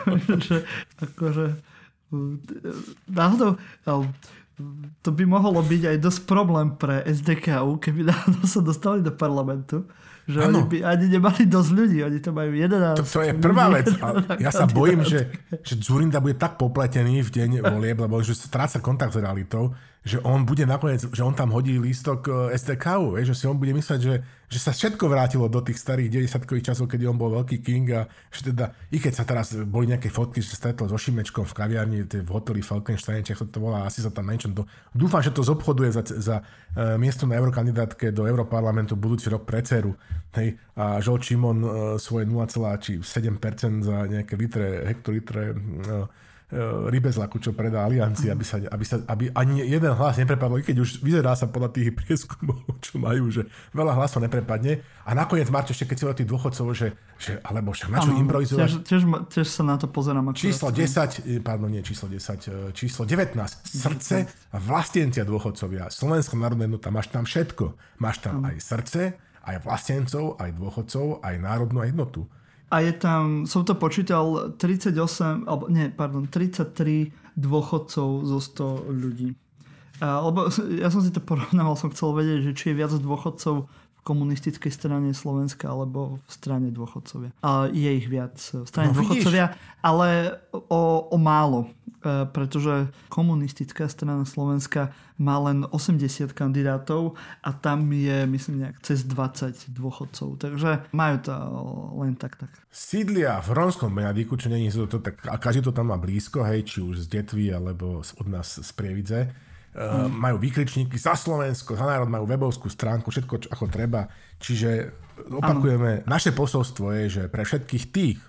Pretože 0.08 0.58
akože 1.06 1.46
náhodou 3.10 3.58
to 5.02 5.10
by 5.10 5.26
mohlo 5.26 5.66
byť 5.66 5.84
aj 5.90 5.98
dosť 5.98 6.20
problém 6.30 6.78
pre 6.78 7.02
SDKU, 7.10 7.82
keby 7.82 8.06
náhodou 8.12 8.46
sa 8.46 8.62
dostali 8.62 9.02
do 9.02 9.12
parlamentu, 9.12 9.90
že 10.24 10.40
Áno. 10.40 10.56
oni 10.56 10.62
by 10.72 10.78
ani 10.88 11.06
nemali 11.20 11.44
dosť 11.44 11.70
ľudí, 11.76 11.98
oni 12.00 12.20
to 12.24 12.32
majú 12.32 12.52
11 12.56 12.96
To, 12.96 13.04
to 13.04 13.22
je 13.28 13.34
prvá 13.36 13.68
vec. 13.68 13.92
A 14.00 14.08
ja 14.46 14.52
sa 14.56 14.64
bojím, 14.64 15.04
že, 15.04 15.28
že 15.60 15.74
Zurinda 15.80 16.24
bude 16.24 16.40
tak 16.40 16.56
popletený 16.56 17.28
v 17.28 17.30
deň 17.30 17.50
volieb, 17.60 18.00
lebo 18.00 18.24
že 18.24 18.32
stráca 18.32 18.80
kontakt 18.80 19.12
s 19.12 19.20
realitou, 19.20 19.76
že 20.04 20.20
on 20.24 20.44
bude 20.44 20.68
nakoniec, 20.68 21.00
že 21.00 21.24
on 21.24 21.32
tam 21.32 21.52
hodí 21.56 21.80
lístok 21.80 22.20
e, 22.28 22.32
STKU, 22.60 23.16
vieš, 23.16 23.36
že 23.36 23.38
si 23.40 23.46
on 23.48 23.56
bude 23.56 23.72
mysleť, 23.72 24.00
že, 24.04 24.16
že 24.54 24.62
sa 24.62 24.70
všetko 24.70 25.10
vrátilo 25.10 25.50
do 25.50 25.66
tých 25.66 25.82
starých 25.82 26.30
90-kových 26.30 26.70
časov, 26.70 26.86
kedy 26.86 27.10
on 27.10 27.18
bol 27.18 27.34
veľký 27.34 27.66
king 27.66 27.90
a 27.90 28.06
že 28.30 28.54
teda, 28.54 28.70
i 28.94 29.02
keď 29.02 29.14
sa 29.18 29.26
teraz 29.26 29.58
boli 29.66 29.90
nejaké 29.90 30.14
fotky, 30.14 30.46
že 30.46 30.54
sa 30.54 30.70
stretol 30.70 30.86
so 30.86 30.98
Šimečkom 31.02 31.50
v 31.50 31.54
kaviarni 31.58 32.06
v 32.06 32.30
hoteli 32.30 32.62
Falkenstein, 32.62 33.26
či 33.26 33.34
sa 33.34 33.50
to 33.50 33.58
volá, 33.58 33.90
asi 33.90 34.06
sa 34.06 34.14
tam 34.14 34.30
na 34.30 34.38
niečom 34.38 34.54
do... 34.54 34.70
Dúfam, 34.94 35.26
že 35.26 35.34
to 35.34 35.42
zobchoduje 35.42 35.90
za, 35.90 36.06
za 36.06 36.36
uh, 36.46 36.94
miesto 37.02 37.26
na 37.26 37.42
eurokandidátke 37.42 38.14
do 38.14 38.30
Europarlamentu 38.30 38.94
budúci 38.94 39.34
rok 39.34 39.50
pre 39.50 39.66
dceru. 39.66 39.98
Hej, 40.38 40.62
a 40.78 41.02
Žol 41.02 41.18
Čimon 41.18 41.58
uh, 41.66 41.72
svoje 41.98 42.30
0,7% 42.30 43.02
za 43.82 43.98
nejaké 44.06 44.38
litre, 44.38 44.86
hektolitre 44.86 45.58
uh, 45.58 46.06
rybezlaku, 46.90 47.42
čo 47.42 47.52
predá 47.52 47.84
Aliancii, 47.90 48.30
aby, 48.30 48.46
sa, 48.46 48.62
aby, 48.62 48.86
sa, 48.86 49.02
aby 49.10 49.34
ani 49.34 49.66
jeden 49.66 49.94
hlas 49.98 50.22
neprepadol, 50.22 50.62
i 50.62 50.66
keď 50.66 50.86
už 50.86 51.02
vyzerá 51.02 51.34
sa 51.34 51.50
podľa 51.50 51.74
tých 51.74 51.90
prieskumov, 51.98 52.62
čo 52.86 53.02
majú, 53.02 53.34
že 53.34 53.50
veľa 53.74 53.98
hlasov 53.98 54.22
neprepadne. 54.22 54.86
A 55.04 55.12
nakoniec, 55.18 55.50
Marto, 55.50 55.74
ešte 55.74 55.90
keď 55.90 55.98
si 55.98 56.06
o 56.06 56.14
tých 56.14 56.30
dôchodcov, 56.30 56.66
že, 56.78 56.94
že 57.18 57.42
alebo 57.42 57.74
však 57.74 57.90
na 57.90 58.00
čo 58.00 58.12
improvizovať? 58.14 58.70
Tiež, 58.70 58.74
tiež, 58.86 59.04
tiež 59.34 59.48
sa 59.50 59.64
na 59.66 59.76
to 59.82 59.90
pozerám. 59.90 60.32
Číslo 60.38 60.70
10, 60.70 61.26
eh, 61.26 61.42
pardon, 61.42 61.68
nie 61.74 61.82
číslo 61.82 62.08
10, 62.08 62.48
eh, 62.48 62.72
číslo 62.72 63.04
19. 63.04 63.34
Srdce 63.66 64.16
a 64.54 64.58
vlastencia 64.62 65.26
dôchodcovia. 65.26 65.90
Slovenská 65.90 66.38
národná 66.38 66.70
jednota, 66.70 66.94
máš 66.94 67.10
tam 67.10 67.26
všetko. 67.26 67.98
Máš 68.00 68.24
tam 68.24 68.46
aj 68.46 68.56
srdce, 68.62 69.02
aj 69.44 69.56
vlastencov, 69.66 70.38
aj 70.40 70.50
dôchodcov, 70.56 71.26
aj 71.26 71.36
národnú 71.42 71.82
jednotu. 71.84 72.30
A 72.74 72.82
je 72.82 72.90
tam, 72.98 73.46
som 73.46 73.62
to 73.62 73.78
počítal, 73.78 74.58
38, 74.58 75.46
alebo 75.46 75.70
nie, 75.70 75.94
pardon, 75.94 76.26
33 76.26 77.14
dôchodcov 77.38 78.26
zo 78.26 78.40
100 78.42 78.90
ľudí. 78.90 79.30
A, 80.02 80.26
lebo 80.26 80.50
ja 80.82 80.90
som 80.90 81.06
si 81.06 81.14
to 81.14 81.22
porovnával, 81.22 81.78
som 81.78 81.94
chcel 81.94 82.18
vedieť, 82.18 82.50
že 82.50 82.58
či 82.58 82.66
je 82.74 82.80
viac 82.82 82.90
dôchodcov 82.98 83.70
komunistickej 84.04 84.72
strane 84.72 85.16
Slovenska 85.16 85.72
alebo 85.72 86.20
v 86.28 86.32
strane 86.32 86.70
dôchodcovia. 86.70 87.32
A 87.40 87.72
je 87.72 87.90
ich 87.90 88.08
viac 88.12 88.36
v 88.36 88.68
strane 88.68 88.92
No 88.92 89.00
no, 89.00 89.08
vidíš. 89.08 89.24
dôchodcovia, 89.24 89.46
ale 89.80 90.38
o, 90.52 91.08
o 91.08 91.18
málo. 91.18 91.72
E, 92.04 92.28
pretože 92.28 92.92
komunistická 93.08 93.88
strana 93.88 94.28
Slovenska 94.28 94.92
má 95.16 95.40
len 95.40 95.64
80 95.64 96.36
kandidátov 96.36 97.16
a 97.40 97.56
tam 97.56 97.88
je, 97.96 98.28
myslím, 98.28 98.68
nejak 98.68 98.84
cez 98.84 99.08
20 99.08 99.72
dôchodcov. 99.72 100.36
Takže 100.36 100.92
majú 100.92 101.16
to 101.24 101.34
len 102.04 102.20
tak, 102.20 102.36
tak. 102.36 102.52
Sídlia 102.68 103.40
v 103.40 103.56
Rómskom 103.56 103.96
Benadiku, 103.96 104.36
čo 104.36 104.52
není 104.52 104.68
to, 104.68 104.84
to, 104.84 105.00
tak, 105.00 105.24
a 105.32 105.40
každý 105.40 105.64
to 105.64 105.72
tam 105.72 105.96
má 105.96 105.98
blízko, 105.98 106.44
hej, 106.44 106.68
či 106.68 106.84
už 106.84 107.08
z 107.08 107.08
Detvy, 107.08 107.56
alebo 107.56 108.04
od 108.04 108.28
nás 108.28 108.60
z 108.60 108.72
Prievidze. 108.76 109.32
Uh, 109.74 110.06
majú 110.06 110.38
výkričníky 110.38 111.02
za 111.02 111.18
Slovensko, 111.18 111.74
za 111.74 111.90
národ, 111.90 112.06
majú 112.06 112.30
webovskú 112.30 112.70
stránku, 112.70 113.10
všetko 113.10 113.34
čo, 113.42 113.48
ako 113.50 113.66
treba. 113.74 114.06
Čiže 114.38 114.94
opakujeme, 115.34 116.06
naše 116.06 116.30
posolstvo 116.30 116.94
je, 116.94 117.06
že 117.10 117.24
pre 117.26 117.42
všetkých 117.42 117.86
tých, 117.90 118.22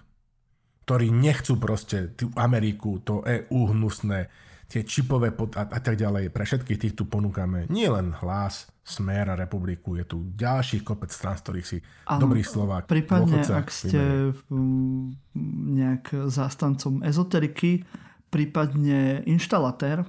ktorí 0.89 1.13
nechcú 1.13 1.61
proste 1.61 2.17
tú 2.17 2.33
Ameriku, 2.37 3.05
to 3.05 3.21
EU 3.29 3.77
hnusné, 3.77 4.33
tie 4.69 4.89
čipové 4.89 5.37
pod, 5.37 5.53
a, 5.57 5.69
a 5.69 5.79
tak 5.85 6.01
ďalej, 6.01 6.33
pre 6.33 6.49
všetkých 6.49 6.81
tých 6.81 6.95
tu 6.97 7.05
ponúkame 7.05 7.69
nie 7.69 7.89
len 7.89 8.17
hlas, 8.25 8.73
smer 8.85 9.33
a 9.33 9.37
republiku, 9.37 9.97
je 9.97 10.05
tu 10.05 10.29
ďalší 10.37 10.85
kopec 10.85 11.09
strán, 11.09 11.41
z 11.41 11.43
ktorých 11.45 11.67
si 11.67 11.79
Áno, 12.05 12.29
dobrý 12.29 12.45
Slovák, 12.45 12.85
Prípadne, 12.85 13.41
ak 13.41 13.69
ste 13.73 14.33
mm, 14.53 15.05
nejak 15.73 16.29
zástancom 16.29 17.01
ezoteriky, 17.01 17.81
prípadne 18.29 19.25
inštalatér, 19.25 20.05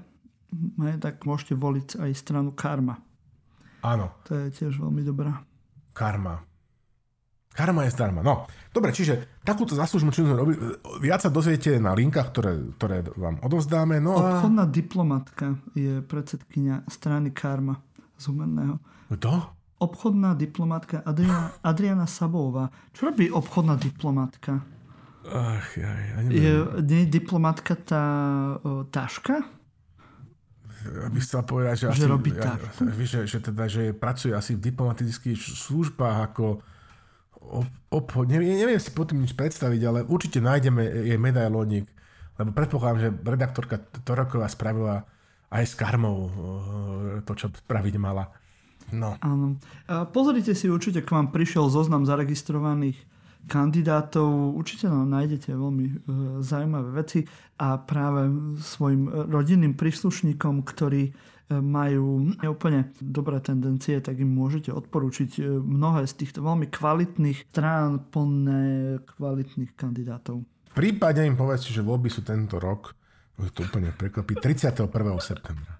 tak 0.99 1.24
môžete 1.26 1.53
voliť 1.56 1.99
aj 2.01 2.12
stranu 2.16 2.51
Karma. 2.51 2.99
Áno, 3.86 4.10
To 4.26 4.34
je 4.34 4.49
tiež 4.49 4.82
veľmi 4.82 5.06
dobrá. 5.06 5.45
karma. 5.93 6.41
Karma 7.56 7.88
je 7.88 7.95
zdarma. 7.95 8.20
No, 8.20 8.51
dobre, 8.76 8.91
čiže 8.91 9.39
takúto 9.47 9.80
zaslúžmu, 9.80 10.12
čo 10.12 10.28
sme 10.28 10.36
robili, 10.36 10.60
viac 10.99 11.24
sa 11.24 11.32
dozviete 11.32 11.80
na 11.80 11.95
linkách, 11.95 12.28
ktoré, 12.36 12.51
ktoré 12.76 12.99
vám 13.16 13.39
odovzdáme. 13.39 14.03
No 14.03 14.20
a... 14.20 14.43
Obchodná 14.43 14.68
diplomatka 14.68 15.56
je 15.72 16.03
predsedkynia 16.03 16.84
strany 16.91 17.32
Karma 17.32 17.80
z 18.20 18.28
Humenného. 18.28 18.76
Kto? 19.08 19.56
Obchodná 19.80 20.36
diplomatka 20.36 20.99
Adriana, 21.08 21.56
Adriana 21.64 22.08
Sabová. 22.12 22.68
Čo 22.91 23.16
robí 23.16 23.32
obchodná 23.32 23.80
diplomatka? 23.80 24.60
Ach, 25.26 25.70
ja, 25.80 25.89
ja 25.95 26.16
neviem. 26.28 26.36
Je, 26.36 26.53
nie 26.84 27.01
je 27.08 27.10
diplomatka 27.10 27.80
tá 27.80 28.03
o, 28.62 28.84
taška? 28.84 29.47
Aby 30.86 31.18
chcel 31.22 31.42
povedať, 31.44 31.76
že, 31.76 31.86
Že 31.90 31.92
asi, 31.92 32.06
robí 32.06 32.32
ja, 32.34 32.56
že, 33.12 33.20
že, 33.26 33.40
teda, 33.42 33.66
že 33.66 33.92
pracuje 33.92 34.34
asi 34.34 34.56
v 34.56 34.66
diplomatických 34.70 35.38
službách 35.38 36.18
ako 36.32 36.62
ob, 37.42 37.68
obchod. 37.90 38.30
Neviem, 38.30 38.58
neviem 38.58 38.82
si 38.82 38.94
potom 38.94 39.22
nič 39.22 39.34
predstaviť, 39.34 39.82
ale 39.86 40.00
určite 40.06 40.42
nájdeme 40.42 41.12
jej 41.12 41.20
medailónik, 41.20 41.86
lebo 42.38 42.50
predpokladám, 42.54 43.00
že 43.02 43.10
redaktorka 43.24 43.82
Toroková 44.04 44.50
spravila 44.50 45.06
aj 45.54 45.64
s 45.64 45.74
karmou 45.78 46.18
eh, 46.26 46.32
to, 47.24 47.34
čo 47.38 47.48
spraviť 47.50 47.96
mala. 48.02 48.30
No. 48.94 49.18
Áno. 49.18 49.58
Pozrite 50.14 50.54
si, 50.54 50.70
určite 50.70 51.02
k 51.02 51.10
vám 51.10 51.34
prišiel 51.34 51.74
zoznam 51.74 52.06
zaregistrovaných 52.06 53.14
kandidátov. 53.46 54.58
Určite 54.58 54.89
nám 54.89 55.10
nájdete 55.10 55.54
veľmi 55.54 55.86
e, 55.86 55.93
zaujímavé 56.41 56.89
veci 56.98 57.24
a 57.62 57.78
práve 57.78 58.28
svojim 58.60 59.08
rodinným 59.30 59.78
príslušníkom, 59.78 60.66
ktorí 60.66 61.04
e, 61.10 61.12
majú 61.58 62.36
neúplne 62.41 62.91
dobré 63.00 63.39
tendencie, 63.39 64.02
tak 64.02 64.18
im 64.18 64.34
môžete 64.34 64.74
odporúčiť 64.74 65.32
e, 65.39 65.41
mnohé 65.62 66.10
z 66.10 66.26
týchto 66.26 66.41
veľmi 66.41 66.68
kvalitných 66.74 67.54
strán 67.54 68.10
plné 68.10 69.00
kvalitných 69.06 69.72
kandidátov. 69.78 70.41
Prípadne 70.76 71.30
im 71.30 71.39
povedzte, 71.39 71.72
že 71.72 71.86
voľby 71.86 72.12
sú 72.12 72.26
tento 72.26 72.60
rok, 72.60 72.91
už 73.39 73.56
to 73.56 73.64
úplne 73.64 73.96
prekvapí, 73.96 74.36
31. 74.36 74.91
septembra. 75.24 75.80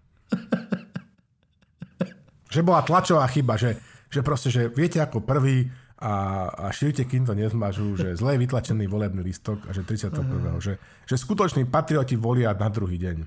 že 2.55 2.61
bola 2.63 2.88
tlačová 2.88 3.28
chyba, 3.28 3.59
že, 3.59 3.76
že 4.07 4.24
proste, 4.24 4.47
že 4.47 4.72
viete 4.72 5.03
ako 5.03 5.20
prvý 5.20 5.68
a, 5.96 6.14
a 6.52 6.66
šírite, 6.76 7.08
kým 7.08 7.24
to 7.24 7.32
nezmažú, 7.32 7.96
že 7.96 8.20
zle 8.20 8.36
je 8.36 8.43
vytlačený 8.43 8.86
volebný 8.88 9.24
listok 9.24 9.64
a 9.68 9.72
že 9.72 9.88
31. 9.88 10.60
Že, 10.60 10.74
že 11.08 11.16
skutoční 11.16 11.64
patrioti 11.72 12.20
volia 12.20 12.52
na 12.52 12.68
druhý 12.68 13.00
deň. 13.00 13.18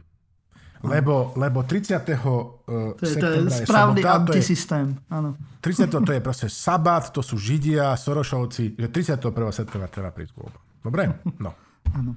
Lebo, 0.84 1.34
lebo 1.34 1.66
30. 1.66 2.06
To 2.06 2.62
je, 2.70 2.94
to 2.94 3.02
je 3.02 3.12
septembra 3.18 3.56
je 3.56 3.66
správny 3.66 4.00
to 4.00 4.06
je, 4.06 4.14
antisystém. 4.14 4.86
Áno. 5.10 5.34
30. 5.64 5.90
to 5.90 6.12
je 6.12 6.20
proste 6.28 6.46
sabat, 6.46 7.10
to 7.10 7.24
sú 7.24 7.34
Židia, 7.34 7.96
Sorošovci, 7.98 8.78
že 8.78 8.86
31. 8.86 9.32
septembra 9.50 9.88
treba 9.90 10.14
prísť 10.14 10.32
k 10.34 10.38
voľbám. 10.38 10.62
Dobre? 10.84 11.02
No. 11.42 11.50
áno. 11.90 12.12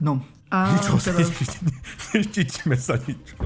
No, 0.00 0.24
a 0.48 0.72
Ničo 0.72 0.96
sa 1.04 1.12
teraz, 1.12 1.28
sa 2.80 2.96
ničo. 3.04 3.36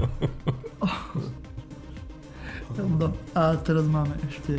No, 2.73 3.13
a 3.37 3.55
teraz 3.61 3.85
máme 3.85 4.15
ešte 4.29 4.57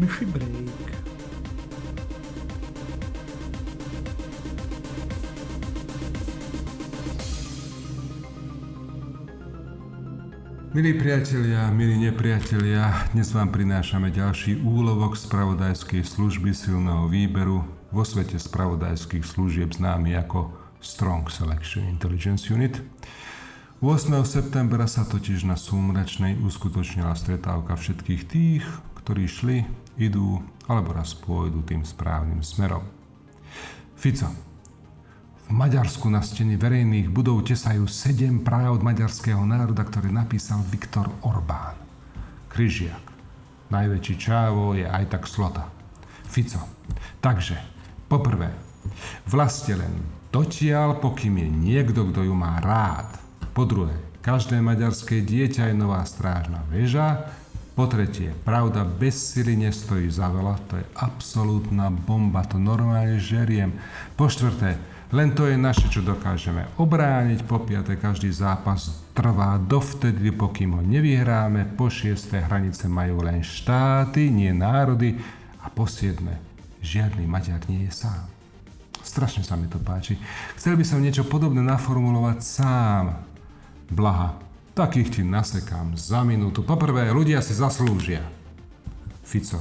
myši 0.00 0.24
break. 0.32 1.04
Milí 10.74 10.98
priatelia, 10.98 11.70
milí 11.70 11.94
nepriatelia, 12.02 13.06
dnes 13.14 13.30
vám 13.30 13.54
prinášame 13.54 14.10
ďalší 14.10 14.58
úlovok 14.58 15.14
spravodajskej 15.14 16.02
služby 16.02 16.50
silného 16.50 17.06
výberu 17.06 17.62
vo 17.94 18.02
svete 18.02 18.42
spravodajských 18.42 19.22
služieb 19.22 19.70
známy 19.70 20.18
ako 20.18 20.50
Strong 20.82 21.30
Selection 21.30 21.86
Intelligence 21.86 22.50
Unit. 22.50 22.82
8. 23.84 24.16
septembra 24.24 24.88
sa 24.88 25.04
totiž 25.04 25.44
na 25.44 25.60
Súmračnej 25.60 26.40
uskutočnila 26.40 27.12
stretávka 27.20 27.76
všetkých 27.76 28.22
tých, 28.24 28.64
ktorí 29.04 29.28
šli, 29.28 29.60
idú 30.00 30.40
alebo 30.64 30.96
raz 30.96 31.12
pôjdu 31.12 31.60
tým 31.68 31.84
správnym 31.84 32.40
smerom. 32.40 32.80
Fico, 33.92 34.32
v 35.44 35.52
Maďarsku 35.52 36.08
na 36.08 36.24
stene 36.24 36.56
verejných 36.56 37.12
budov 37.12 37.44
tesajú 37.44 37.84
sedem 37.84 38.40
práv 38.40 38.80
maďarského 38.80 39.44
národa, 39.44 39.84
ktoré 39.84 40.08
napísal 40.08 40.64
Viktor 40.64 41.04
Orbán. 41.20 41.76
Kryžiak. 42.48 43.04
Najväčší 43.68 44.14
čávo 44.16 44.72
je 44.72 44.88
aj 44.88 45.12
tak 45.12 45.28
slota. 45.28 45.68
Fico. 46.24 46.88
Takže, 47.20 47.60
poprvé, 48.08 48.48
vlastne 49.28 49.76
len 49.76 49.92
dotiaľ, 50.32 51.04
pokým 51.04 51.36
je 51.36 51.48
niekto, 51.52 52.08
kto 52.08 52.24
ju 52.24 52.32
má 52.32 52.64
rád. 52.64 53.23
Po 53.54 53.62
druhé, 53.62 53.94
každé 54.18 54.58
maďarské 54.58 55.22
dieťa 55.22 55.70
je 55.70 55.78
nová 55.78 56.02
strážna 56.02 56.66
väža. 56.74 57.30
Po 57.78 57.86
tretie, 57.86 58.34
pravda 58.42 58.82
bez 58.82 59.14
sily 59.14 59.54
nestojí 59.54 60.10
za 60.10 60.26
veľa, 60.26 60.58
to 60.66 60.78
je 60.78 60.86
absolútna 60.98 61.86
bomba, 61.90 62.42
to 62.42 62.58
normálne 62.58 63.22
žeriem. 63.22 63.70
Po 64.18 64.26
štvrté, 64.26 64.74
len 65.14 65.38
to 65.38 65.46
je 65.46 65.54
naše, 65.54 65.86
čo 65.86 66.02
dokážeme 66.02 66.66
obrániť. 66.82 67.46
Po 67.46 67.62
piate, 67.62 67.94
každý 67.94 68.34
zápas 68.34 68.90
trvá 69.14 69.54
dovtedy, 69.62 70.34
pokým 70.34 70.74
ho 70.74 70.82
nevyhráme. 70.82 71.78
Po 71.78 71.86
šiesté, 71.86 72.42
hranice 72.42 72.90
majú 72.90 73.22
len 73.22 73.46
štáty, 73.46 74.34
nie 74.34 74.50
národy. 74.50 75.14
A 75.62 75.70
po 75.70 75.86
siedme, 75.86 76.42
žiadny 76.82 77.22
Maďar 77.30 77.62
nie 77.70 77.86
je 77.86 78.02
sám. 78.02 78.26
Strašne 78.98 79.46
sa 79.46 79.54
mi 79.54 79.70
to 79.70 79.78
páči. 79.78 80.18
Chcel 80.58 80.74
by 80.74 80.82
som 80.82 80.98
niečo 80.98 81.22
podobné 81.22 81.62
naformulovať 81.62 82.38
sám. 82.42 83.33
Blaha, 83.92 84.40
takých 84.72 85.20
ti 85.20 85.22
nasekám 85.22 85.94
za 85.94 86.24
minútu. 86.24 86.64
Poprvé, 86.64 87.12
ľudia 87.12 87.44
si 87.44 87.52
zaslúžia. 87.52 88.24
Fico, 89.24 89.60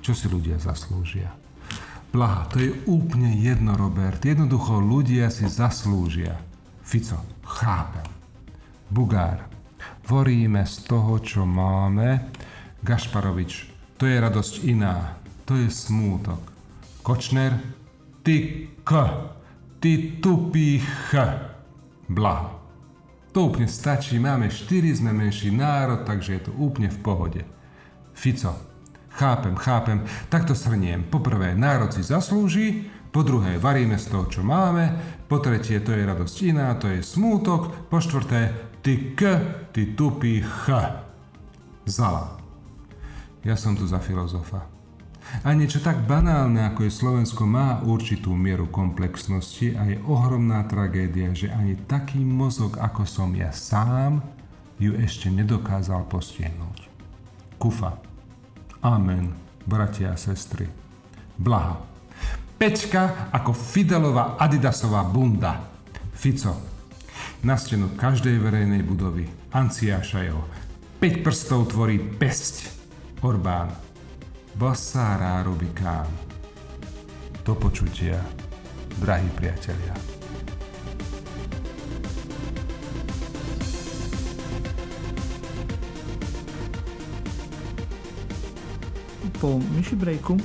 čo 0.00 0.12
si 0.14 0.26
ľudia 0.26 0.58
zaslúžia? 0.58 1.30
Blaha, 2.10 2.50
to 2.50 2.58
je 2.58 2.70
úplne 2.90 3.30
jedno, 3.38 3.78
Robert. 3.78 4.18
Jednoducho 4.18 4.82
ľudia 4.82 5.30
si 5.30 5.46
zaslúžia. 5.46 6.42
Fico, 6.82 7.22
chápem. 7.46 8.06
Bugár, 8.90 9.46
voríme 10.10 10.66
z 10.66 10.76
toho, 10.90 11.22
čo 11.22 11.46
máme. 11.46 12.34
Gašparovič, 12.82 13.70
to 13.94 14.10
je 14.10 14.18
radosť 14.18 14.54
iná. 14.66 15.22
To 15.46 15.54
je 15.54 15.70
smútok. 15.70 16.42
Kočner, 17.06 17.58
ty 18.26 18.66
k, 18.82 18.90
ty 19.78 20.18
tupý. 20.18 20.82
Blaha. 22.10 22.59
To 23.30 23.50
úplne 23.50 23.70
stačí, 23.70 24.18
máme 24.18 24.50
štyri, 24.50 24.90
sme 24.90 25.14
menší 25.14 25.54
národ, 25.54 26.02
takže 26.02 26.30
je 26.38 26.42
to 26.50 26.52
úplne 26.58 26.90
v 26.90 26.98
pohode. 26.98 27.42
Fico, 28.10 28.70
Chápem, 29.10 29.54
chápem. 29.58 30.06
Takto 30.30 30.54
shrniem. 30.54 31.02
Poprvé, 31.10 31.58
národ 31.58 31.90
si 31.90 32.00
zaslúži, 32.00 32.86
po 33.10 33.26
druhé, 33.26 33.58
varíme 33.58 33.98
z 33.98 34.06
toho, 34.06 34.30
čo 34.30 34.46
máme, 34.46 34.94
po 35.26 35.42
tretie, 35.42 35.82
to 35.82 35.90
je 35.90 36.06
radosť 36.06 36.36
iná, 36.46 36.70
to 36.78 36.86
je 36.86 37.02
smútok, 37.02 37.90
po 37.90 37.98
štvrté, 37.98 38.54
ty 38.86 39.18
k, 39.18 39.34
ty 39.74 39.98
tupý 39.98 40.46
ch. 40.46 40.70
Zala. 41.90 42.38
Ja 43.42 43.58
som 43.58 43.74
tu 43.74 43.82
za 43.82 43.98
filozofa. 43.98 44.79
A 45.40 45.56
niečo 45.56 45.80
tak 45.80 46.04
banálne, 46.04 46.66
ako 46.68 46.84
je 46.84 46.92
Slovensko, 46.92 47.48
má 47.48 47.80
určitú 47.80 48.34
mieru 48.36 48.68
komplexnosti 48.68 49.72
a 49.78 49.88
je 49.88 49.96
ohromná 50.04 50.66
tragédia, 50.68 51.32
že 51.32 51.48
ani 51.48 51.78
taký 51.88 52.20
mozog, 52.20 52.76
ako 52.76 53.08
som 53.08 53.32
ja 53.32 53.54
sám, 53.54 54.20
ju 54.76 54.96
ešte 54.96 55.32
nedokázal 55.32 56.08
postihnúť. 56.08 56.88
Kufa. 57.60 58.00
Amen, 58.80 59.36
bratia 59.68 60.12
a 60.12 60.20
sestry. 60.20 60.64
Blaha. 61.36 61.80
Pečka 62.60 63.32
ako 63.32 63.56
Fidelová 63.56 64.36
Adidasová 64.36 65.04
bunda. 65.04 65.68
Fico. 66.12 66.52
Na 67.40 67.56
stenu 67.56 67.96
každej 67.96 68.36
verejnej 68.36 68.84
budovy. 68.84 69.24
Anciáša 69.52 70.20
jeho. 70.20 70.44
5 71.00 71.24
prstov 71.24 71.72
tvorí 71.72 71.96
pesť. 71.96 72.68
Orbán. 73.24 73.89
Basára 74.60 75.40
Rubikán. 75.40 76.04
Do 77.48 77.56
počutia, 77.56 78.20
drahí 79.00 79.24
priatelia. 79.32 79.96
po 89.40 89.56
myši 89.56 89.96
breaku 89.96 90.36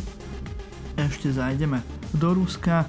ešte 0.95 1.35
zajdeme 1.35 1.83
do 2.15 2.39
Ruska, 2.39 2.87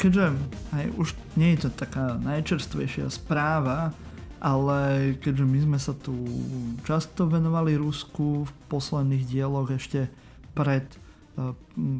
keďže 0.00 0.32
aj 0.72 0.84
už 0.96 1.12
nie 1.36 1.52
je 1.52 1.68
to 1.68 1.84
taká 1.84 2.16
najčerstvejšia 2.16 3.12
správa, 3.12 3.92
ale 4.40 5.12
keďže 5.20 5.44
my 5.44 5.58
sme 5.68 5.76
sa 5.76 5.92
tu 5.92 6.16
často 6.88 7.28
venovali 7.28 7.76
Rusku 7.76 8.48
v 8.48 8.50
posledných 8.72 9.28
dieloch 9.28 9.68
ešte 9.68 10.08
pred 10.56 10.88
e, 10.88 10.98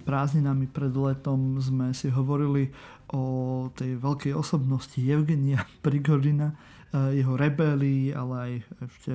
prázdninami 0.03 0.65
pred 0.73 0.97
letom 0.97 1.61
sme 1.61 1.93
si 1.93 2.09
hovorili 2.09 2.73
o 3.13 3.69
tej 3.77 4.01
veľkej 4.01 4.33
osobnosti 4.33 4.97
Evgenia 4.97 5.61
Prigorina, 5.85 6.57
e, 6.91 7.21
jeho 7.21 7.37
rebelii, 7.37 8.17
ale 8.17 8.35
aj 8.35 8.53
ešte 8.89 9.13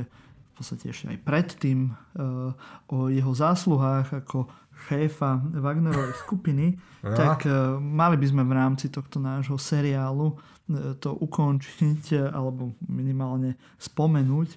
podstate 0.62 0.94
ešte 0.94 1.10
aj 1.10 1.20
predtým 1.26 1.90
uh, 1.90 2.54
o 2.94 3.10
jeho 3.10 3.34
zásluhách 3.34 4.22
ako 4.22 4.46
šéfa 4.86 5.42
Wagnerovej 5.58 6.14
skupiny, 6.22 6.78
ja. 7.02 7.14
tak 7.14 7.46
mali 7.82 8.18
by 8.18 8.26
sme 8.26 8.44
v 8.46 8.54
rámci 8.54 8.90
tohto 8.90 9.22
nášho 9.22 9.54
seriálu 9.58 10.34
to 10.98 11.14
ukončiť 11.22 12.34
alebo 12.34 12.74
minimálne 12.90 13.62
spomenúť, 13.78 14.50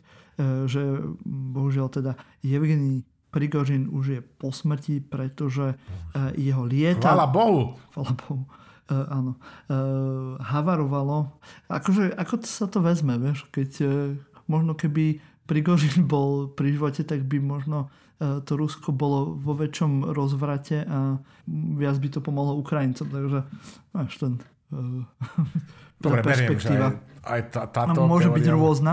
že 0.64 0.80
bohužiaľ 1.28 1.89
teda 1.93 2.12
Evgeny 2.41 3.05
Prigožin 3.35 3.91
už 3.91 4.05
je 4.07 4.20
po 4.22 4.55
smrti, 4.55 5.03
pretože 5.03 5.74
uh, 5.74 6.30
jeho 6.39 6.62
lieta... 6.62 7.11
Chvala 7.11 7.26
Bohu! 7.26 7.74
Chvala 7.91 8.14
Bohu. 8.14 8.47
Uh, 8.85 9.05
áno, 9.11 9.32
uh, 9.35 10.39
havarovalo. 10.39 11.35
Akože, 11.66 12.14
ako 12.14 12.47
sa 12.47 12.70
to 12.70 12.78
vezme, 12.78 13.18
vieš, 13.18 13.49
keď 13.51 13.70
uh, 13.82 13.91
možno 14.47 14.78
keby 14.78 15.18
Prigožin 15.45 16.09
bol 16.14 16.49
pri 16.53 16.76
živote, 16.76 17.05
tak 17.05 17.24
by 17.28 17.37
možno 17.41 17.93
e, 18.16 18.41
to 18.45 18.57
Rusko 18.57 18.97
bolo 18.97 19.37
vo 19.37 19.53
väčšom 19.53 20.16
rozvrate 20.16 20.85
a 20.89 21.20
viac 21.76 21.97
by 22.01 22.09
to 22.09 22.20
pomohlo 22.24 22.57
Ukrajincom. 22.57 23.07
Takže 23.12 23.41
máš 23.93 24.12
ten 24.16 24.41
uh, 24.72 25.05
Dobre, 26.01 26.20
perspektíva. 26.24 26.97
Beriem, 26.97 27.20
aj, 27.24 27.28
aj 27.28 27.41
tá, 27.53 27.62
táto 27.68 28.05
no, 28.05 28.09
môže 28.09 28.32
teória... 28.32 28.39
byť 28.41 28.47
rôzna. 28.57 28.93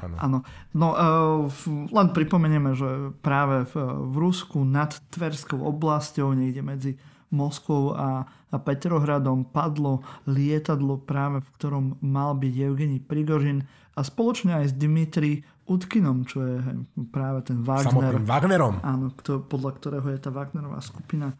Áno. 0.00 0.38
No, 0.72 0.88
uh, 0.94 1.46
len 1.92 2.08
pripomenieme, 2.16 2.72
že 2.72 3.12
práve 3.20 3.68
v, 3.68 3.74
Rusku 4.16 4.64
nad 4.64 4.96
Tverskou 5.12 5.60
oblasťou, 5.60 6.32
niekde 6.32 6.62
medzi 6.64 6.92
Moskvou 7.30 7.94
a, 7.94 8.26
a 8.26 8.56
Petrohradom 8.58 9.46
padlo 9.46 10.02
lietadlo 10.26 10.98
práve 10.98 11.38
v 11.46 11.48
ktorom 11.54 11.84
mal 12.02 12.34
byť 12.34 12.54
Evgeni 12.58 12.98
Prigožin 12.98 13.62
a 13.94 14.02
spoločne 14.02 14.58
aj 14.58 14.64
s 14.70 14.74
Dimitri 14.74 15.46
Utkinom, 15.70 16.26
čo 16.26 16.42
je 16.42 16.56
práve 17.14 17.46
ten 17.46 17.62
Wagner. 17.62 17.94
Samotným 17.94 18.26
Wagnerom. 18.26 18.74
Áno, 18.82 19.14
kto, 19.14 19.46
podľa 19.46 19.70
ktorého 19.78 20.06
je 20.10 20.18
tá 20.18 20.34
Wagnerová 20.34 20.82
skupina 20.82 21.38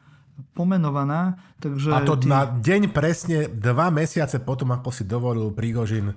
pomenovaná. 0.55 1.35
Takže 1.59 1.91
a 1.91 2.07
to 2.07 2.15
tí... 2.15 2.31
na 2.31 2.47
deň 2.47 2.95
presne 2.95 3.51
dva 3.51 3.91
mesiace 3.91 4.39
potom, 4.39 4.71
ako 4.71 4.95
si 4.95 5.03
dovolil 5.03 5.51
Prigožin 5.51 6.15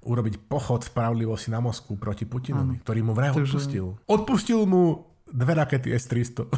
urobiť 0.00 0.48
pochod 0.48 0.80
spravodlivosti 0.80 1.52
na 1.52 1.60
Moskvu 1.60 2.00
proti 2.00 2.24
Putinovi, 2.24 2.80
ano. 2.80 2.82
ktorý 2.82 3.00
mu 3.04 3.12
vraj 3.12 3.36
Takže... 3.36 3.56
odpustil. 3.56 3.86
Odpustil 4.08 4.60
mu 4.64 5.10
dve 5.28 5.52
rakety 5.54 5.92
S-300. 5.92 6.48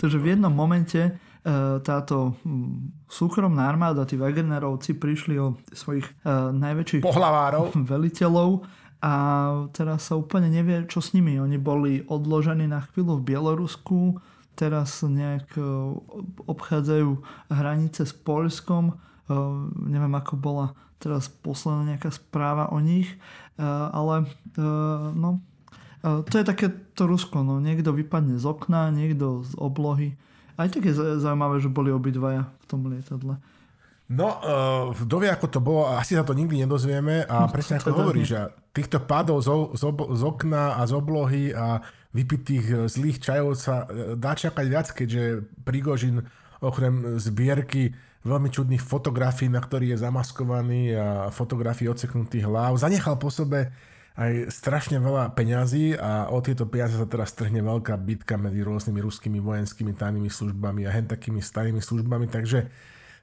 Takže 0.00 0.18
v 0.18 0.34
jednom 0.34 0.50
momente 0.54 1.00
e, 1.02 1.10
táto 1.82 2.38
súkromná 3.06 3.66
armáda, 3.66 4.06
tí 4.06 4.14
Wagnerovci 4.14 4.98
prišli 4.98 5.34
o 5.38 5.58
svojich 5.74 6.06
e, 6.06 6.12
najväčších 6.54 7.02
pohlavárov, 7.04 7.74
veliteľov 7.92 8.64
a 9.04 9.12
teraz 9.76 10.08
sa 10.08 10.16
úplne 10.16 10.48
nevie, 10.48 10.88
čo 10.88 11.04
s 11.04 11.12
nimi. 11.12 11.36
Oni 11.36 11.60
boli 11.60 12.00
odložení 12.08 12.64
na 12.64 12.80
chvíľu 12.88 13.20
v 13.20 13.34
Bielorusku, 13.34 14.16
teraz 14.56 15.02
nejak 15.02 15.58
e, 15.58 15.62
obchádzajú 16.48 17.10
hranice 17.50 18.06
s 18.06 18.14
Polskom, 18.14 18.96
neviem 19.88 20.12
ako 20.12 20.36
bola 20.36 20.76
teraz 21.04 21.28
posledná 21.28 21.94
nejaká 21.94 22.08
správa 22.08 22.72
o 22.72 22.80
nich, 22.80 23.12
ale 23.60 24.24
no, 25.12 25.44
to 26.00 26.34
je 26.40 26.44
také 26.48 26.72
to 26.96 27.04
Rusko, 27.04 27.44
no 27.44 27.60
niekto 27.60 27.92
vypadne 27.92 28.40
z 28.40 28.44
okna, 28.48 28.88
niekto 28.88 29.44
z 29.44 29.52
oblohy. 29.60 30.16
Aj 30.56 30.72
tak 30.72 30.88
je 30.88 30.96
zaujímavé, 30.96 31.60
že 31.60 31.68
boli 31.68 31.92
obidvaja 31.92 32.48
v 32.48 32.64
tom 32.64 32.88
lietadle. 32.88 33.36
No, 34.04 34.28
uh, 34.28 34.92
kto 34.92 35.16
vie, 35.16 35.32
ako 35.32 35.48
to 35.48 35.60
bolo, 35.64 35.88
asi 35.88 36.12
sa 36.12 36.28
to 36.28 36.36
nikdy 36.36 36.60
nedozvieme 36.60 37.24
a 37.24 37.48
no, 37.48 37.52
presne 37.52 37.80
ako 37.80 38.04
hovorí, 38.04 38.20
že 38.20 38.52
týchto 38.76 39.00
pádov 39.00 39.40
z, 39.40 39.48
z, 39.80 39.84
z 39.96 40.22
okna 40.22 40.76
a 40.76 40.84
z 40.84 40.92
oblohy 40.92 41.44
a 41.56 41.80
vypitých 42.14 42.66
e, 42.70 42.76
zlých 42.86 43.18
čajov 43.18 43.58
sa 43.58 43.84
e, 43.90 44.14
dá 44.14 44.38
čakať 44.38 44.66
viac, 44.70 44.88
keďže 44.94 45.48
Prigožin 45.66 46.22
okrem 46.62 47.18
zbierky 47.18 47.96
veľmi 48.24 48.48
čudných 48.48 48.80
fotografií, 48.80 49.52
na 49.52 49.60
ktorých 49.60 49.94
je 49.94 50.02
zamaskovaný 50.02 50.82
a 50.96 51.06
fotografií 51.28 51.86
odseknutých 51.92 52.48
hlav, 52.48 52.80
zanechal 52.80 53.20
po 53.20 53.28
sebe 53.28 53.70
aj 54.14 54.46
strašne 54.48 55.02
veľa 55.02 55.34
peňazí 55.34 55.98
a 55.98 56.30
o 56.30 56.38
tieto 56.38 56.70
peniaze 56.70 56.94
sa 56.94 57.04
teraz 57.04 57.34
strhne 57.34 57.60
veľká 57.60 57.98
bitka 57.98 58.38
medzi 58.38 58.62
rôznymi 58.62 59.00
ruskými 59.02 59.38
vojenskými 59.42 59.90
tajnými 59.90 60.30
službami 60.30 60.86
a 60.86 60.94
hen 60.94 61.10
takými 61.10 61.42
starými 61.42 61.82
službami, 61.82 62.30
takže 62.30 62.70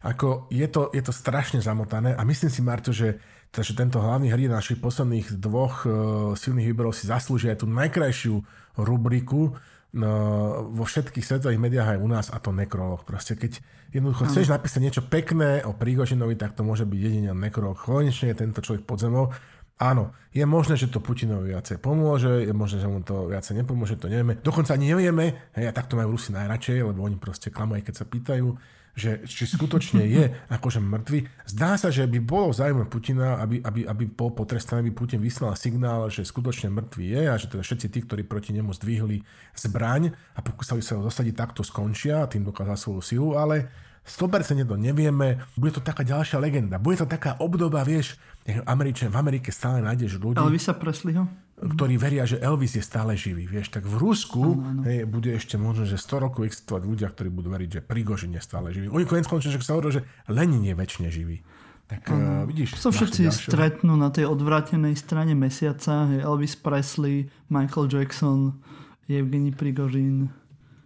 ako 0.04 0.52
je 0.52 0.68
to, 0.68 0.92
je 0.92 1.02
to 1.02 1.14
strašne 1.16 1.64
zamotané 1.64 2.12
a 2.12 2.22
myslím 2.28 2.52
si, 2.52 2.62
Marto, 2.66 2.92
že, 2.92 3.22
že 3.54 3.72
tento 3.72 4.04
hlavný 4.04 4.34
hrdina 4.34 4.60
našich 4.60 4.84
posledných 4.84 5.40
dvoch 5.40 5.88
uh, 5.88 5.92
silných 6.36 6.68
výberov 6.74 6.92
si 6.92 7.08
zaslúži 7.08 7.54
aj 7.54 7.64
tú 7.64 7.68
najkrajšiu 7.72 8.36
rubriku 8.82 9.56
vo 9.92 10.84
všetkých 10.88 11.26
svetových 11.26 11.60
médiách 11.60 11.96
aj 11.96 12.00
u 12.00 12.08
nás 12.08 12.28
a 12.32 12.40
to 12.40 12.56
nekrolog. 12.56 13.04
Proste 13.04 13.36
keď 13.36 13.60
jednoducho 13.92 14.24
chceš 14.32 14.48
napísať 14.48 14.80
niečo 14.80 15.04
pekné 15.04 15.68
o 15.68 15.76
Prígožinovi, 15.76 16.40
tak 16.40 16.56
to 16.56 16.64
môže 16.64 16.88
byť 16.88 17.00
jedine 17.00 17.36
nekrolog. 17.36 17.76
Konečne 17.76 18.32
je 18.32 18.40
tento 18.40 18.64
človek 18.64 18.88
pod 18.88 19.04
zemou. 19.04 19.36
Áno, 19.82 20.14
je 20.30 20.46
možné, 20.46 20.78
že 20.78 20.94
to 20.94 21.02
Putinovi 21.02 21.58
viacej 21.58 21.82
pomôže, 21.82 22.46
je 22.46 22.54
možné, 22.54 22.86
že 22.86 22.88
mu 22.88 23.02
to 23.02 23.34
viacej 23.34 23.66
nepomôže, 23.66 23.98
to 23.98 24.14
nevieme. 24.14 24.38
Dokonca 24.38 24.78
ani 24.78 24.94
nevieme, 24.94 25.50
hej, 25.58 25.66
a 25.66 25.74
tak 25.74 25.90
to 25.90 25.98
majú 25.98 26.14
Rusi 26.14 26.30
najradšej, 26.38 26.86
lebo 26.86 27.02
oni 27.02 27.18
proste 27.18 27.50
klamú, 27.50 27.74
aj 27.74 27.90
keď 27.90 27.96
sa 27.98 28.06
pýtajú 28.06 28.48
že 28.92 29.24
či 29.24 29.48
skutočne 29.48 30.04
je 30.04 30.36
akože 30.52 30.84
mŕtvy. 30.84 31.48
Zdá 31.48 31.80
sa, 31.80 31.88
že 31.88 32.04
by 32.08 32.20
bolo 32.20 32.52
zájme 32.52 32.88
Putina, 32.92 33.40
aby, 33.40 33.64
aby, 33.64 33.88
aby 33.88 34.04
bol 34.08 34.36
potrestaný, 34.36 34.88
aby 34.88 34.94
Putin 34.94 35.24
vyslal 35.24 35.56
signál, 35.56 36.12
že 36.12 36.28
skutočne 36.28 36.68
mŕtvy 36.72 37.04
je 37.16 37.24
a 37.32 37.36
že 37.40 37.48
teda 37.48 37.64
všetci 37.64 37.88
tí, 37.88 38.00
ktorí 38.04 38.28
proti 38.28 38.52
nemu 38.52 38.76
zdvihli 38.76 39.24
zbraň 39.56 40.12
a 40.36 40.40
pokúsali 40.44 40.84
sa 40.84 41.00
ho 41.00 41.06
zasadiť, 41.08 41.34
takto 41.36 41.62
skončia 41.64 42.24
a 42.24 42.30
tým 42.30 42.44
dokázal 42.44 42.76
svoju 42.76 43.02
silu, 43.02 43.30
ale 43.40 43.72
100% 44.02 44.66
to 44.66 44.76
nevieme, 44.76 45.46
bude 45.54 45.78
to 45.78 45.82
taká 45.82 46.02
ďalšia 46.02 46.42
legenda, 46.42 46.82
bude 46.82 46.98
to 46.98 47.06
taká 47.06 47.38
obdoba, 47.38 47.86
vieš, 47.86 48.18
v 48.44 49.18
Amerike 49.18 49.54
stále 49.54 49.86
nájdeš 49.86 50.18
ľudí. 50.18 50.42
Elvisa 50.42 50.74
Presleyho? 50.74 51.30
Ktorí 51.62 51.96
veria, 52.02 52.26
že 52.26 52.42
Elvis 52.42 52.74
je 52.74 52.82
stále 52.82 53.14
živý. 53.14 53.46
Vieš, 53.46 53.70
tak 53.70 53.86
v 53.86 53.96
Rusku 54.02 54.58
ano, 54.58 54.66
ano. 54.66 54.82
Hej, 54.82 55.06
bude 55.06 55.30
ešte 55.30 55.62
možno, 55.62 55.86
že 55.86 56.02
100 56.02 56.26
rokov 56.26 56.42
existovať 56.50 56.84
ľudia, 56.90 57.08
ktorí 57.14 57.30
budú 57.30 57.54
veriť, 57.54 57.70
že 57.70 57.82
Prigožin 57.86 58.34
je 58.34 58.42
stále 58.42 58.74
živý. 58.74 58.90
Oni 58.90 59.06
konec 59.06 59.30
končne, 59.30 59.54
že 59.54 59.62
sa 59.62 59.78
hovorí, 59.78 60.02
že 60.02 60.06
Lenin 60.26 60.66
je 60.66 60.74
väčšine 60.74 61.08
živý. 61.14 61.46
Tak 61.86 62.08
uh, 62.10 62.48
vidíš. 62.50 62.80
So 62.82 62.90
všetci 62.90 63.30
ďalšie. 63.30 63.50
stretnú 63.52 63.94
na 64.00 64.10
tej 64.10 64.26
odvrátenej 64.26 64.98
strane 64.98 65.38
mesiaca. 65.38 66.10
Hej, 66.10 66.26
Elvis 66.26 66.58
Presley, 66.58 67.30
Michael 67.52 67.86
Jackson, 67.92 68.58
Evgeny 69.06 69.54
Prigožin. 69.54 70.34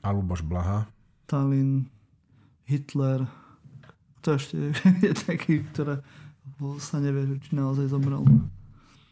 A 0.04 0.12
Luboš 0.12 0.44
Blaha. 0.44 0.90
Stalin, 1.26 1.88
Hitler. 2.68 3.26
To 4.26 4.36
ešte 4.36 4.76
je 5.06 5.14
taký, 5.14 5.64
ktoré 5.72 6.02
sa 6.82 7.00
nevie, 7.00 7.38
či 7.42 7.54
naozaj 7.54 7.90
zomrel. 7.90 8.26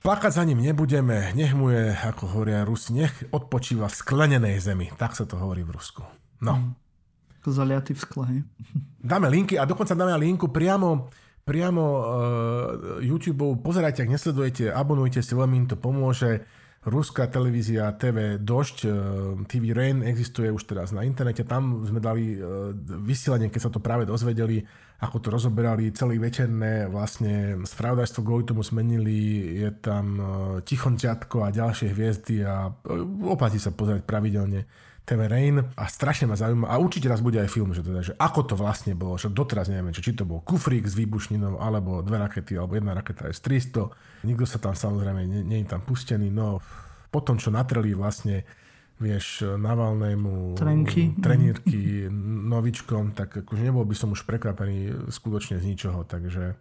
Plakať 0.04 0.36
za 0.36 0.44
ním 0.44 0.60
nebudeme, 0.60 1.32
nech 1.32 1.56
mu 1.56 1.72
je, 1.72 1.96
ako 1.96 2.28
hovoria 2.36 2.68
Rusi, 2.68 2.92
nech 2.92 3.16
odpočíva 3.32 3.88
v 3.88 3.96
sklenenej 3.96 4.60
zemi. 4.60 4.92
Tak 5.00 5.16
sa 5.16 5.24
to 5.24 5.40
hovorí 5.40 5.64
v 5.64 5.72
Rusku. 5.80 6.04
No. 6.44 6.60
Mm. 6.60 6.76
Zaliaty 7.48 7.96
v 7.96 8.00
skle, 8.04 8.24
hej? 8.28 8.40
Dáme 9.16 9.32
linky 9.32 9.56
a 9.56 9.64
dokonca 9.64 9.96
dáme 9.96 10.12
linku 10.20 10.52
priamo, 10.52 11.08
priamo 11.48 11.84
uh, 11.84 12.04
YouTube. 13.00 13.64
Pozerajte, 13.64 14.04
ak 14.04 14.12
nesledujete, 14.12 14.76
abonujte 14.76 15.24
si, 15.24 15.32
veľmi 15.32 15.64
im 15.64 15.68
to 15.72 15.80
pomôže. 15.80 16.44
Ruská 16.84 17.32
televízia 17.32 17.92
TV 17.96 18.36
Došť, 18.40 18.78
uh, 18.86 18.94
TV 19.48 19.72
Rain 19.72 20.04
existuje 20.04 20.52
už 20.52 20.68
teraz 20.68 20.92
na 20.92 21.08
internete. 21.08 21.48
Tam 21.48 21.84
sme 21.88 22.04
dali 22.04 22.36
uh, 22.36 22.76
vysielanie, 23.04 23.48
keď 23.48 23.62
sa 23.68 23.72
to 23.72 23.80
práve 23.80 24.04
dozvedeli 24.04 24.68
ako 25.04 25.18
to 25.20 25.28
rozoberali. 25.36 25.92
Celý 25.92 26.16
večerné 26.16 26.88
vlastne 26.88 27.60
spravodajstvo 27.68 28.24
kvôli 28.24 28.48
tomu 28.48 28.64
zmenili, 28.64 29.52
je 29.60 29.70
tam 29.84 30.06
e, 30.16 30.24
Tichon 30.64 30.96
Ťatko 30.96 31.44
a 31.44 31.52
ďalšie 31.52 31.92
hviezdy 31.92 32.48
a 32.48 32.72
oplatí 33.28 33.60
sa 33.60 33.76
pozerať 33.76 34.08
pravidelne 34.08 34.64
TV 35.04 35.28
Rain 35.28 35.60
a 35.60 35.84
strašne 35.92 36.32
ma 36.32 36.40
zaujíma 36.40 36.72
a 36.72 36.80
určite 36.80 37.12
raz 37.12 37.20
bude 37.20 37.36
aj 37.36 37.52
film, 37.52 37.76
že, 37.76 37.84
teda, 37.84 38.00
že 38.00 38.16
ako 38.16 38.48
to 38.48 38.56
vlastne 38.56 38.96
bolo, 38.96 39.20
že 39.20 39.28
doteraz 39.28 39.68
nevieme, 39.68 39.92
či 39.92 40.16
to 40.16 40.24
bol 40.24 40.40
kufrík 40.40 40.88
s 40.88 40.96
výbušninou 40.96 41.60
alebo 41.60 42.00
dve 42.00 42.24
rakety, 42.24 42.56
alebo 42.56 42.80
jedna 42.80 42.96
raketa 42.96 43.28
S-300, 43.28 44.24
nikto 44.24 44.48
sa 44.48 44.64
tam 44.64 44.72
samozrejme 44.72 45.28
nie, 45.28 45.44
nie 45.44 45.60
je 45.64 45.76
tam 45.76 45.84
pustený, 45.84 46.32
no 46.32 46.64
potom 47.12 47.36
čo 47.36 47.52
natreli 47.52 47.92
vlastne 47.92 48.48
vieš, 49.04 49.44
Navalnému 49.44 50.56
Trenky. 50.56 51.20
trenírky 51.20 52.08
novičkom, 52.48 53.12
tak 53.12 53.44
akože 53.44 53.60
nebol 53.60 53.84
by 53.84 53.96
som 54.00 54.16
už 54.16 54.24
prekvapený 54.24 55.12
skutočne 55.12 55.60
z 55.60 55.68
ničoho, 55.68 56.08
takže 56.08 56.56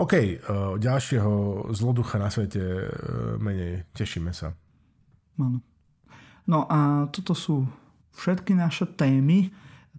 OK, 0.00 0.14
uh, 0.16 0.74
ďalšieho 0.80 1.68
zloducha 1.76 2.16
na 2.16 2.32
svete 2.32 2.62
uh, 2.64 2.88
menej, 3.36 3.84
tešíme 3.92 4.32
sa. 4.32 4.56
Áno. 5.36 5.73
No 6.44 6.68
a 6.68 7.08
toto 7.08 7.32
sú 7.32 7.64
všetky 8.14 8.52
naše 8.52 8.84
témy, 8.84 9.50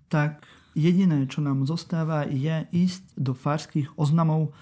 tak 0.07 0.45
jediné, 0.77 1.25
čo 1.25 1.41
nám 1.41 1.65
zostáva, 1.65 2.27
je 2.27 2.67
ísť 2.69 3.03
do 3.17 3.33
farských 3.33 3.89
oznamov, 3.97 4.53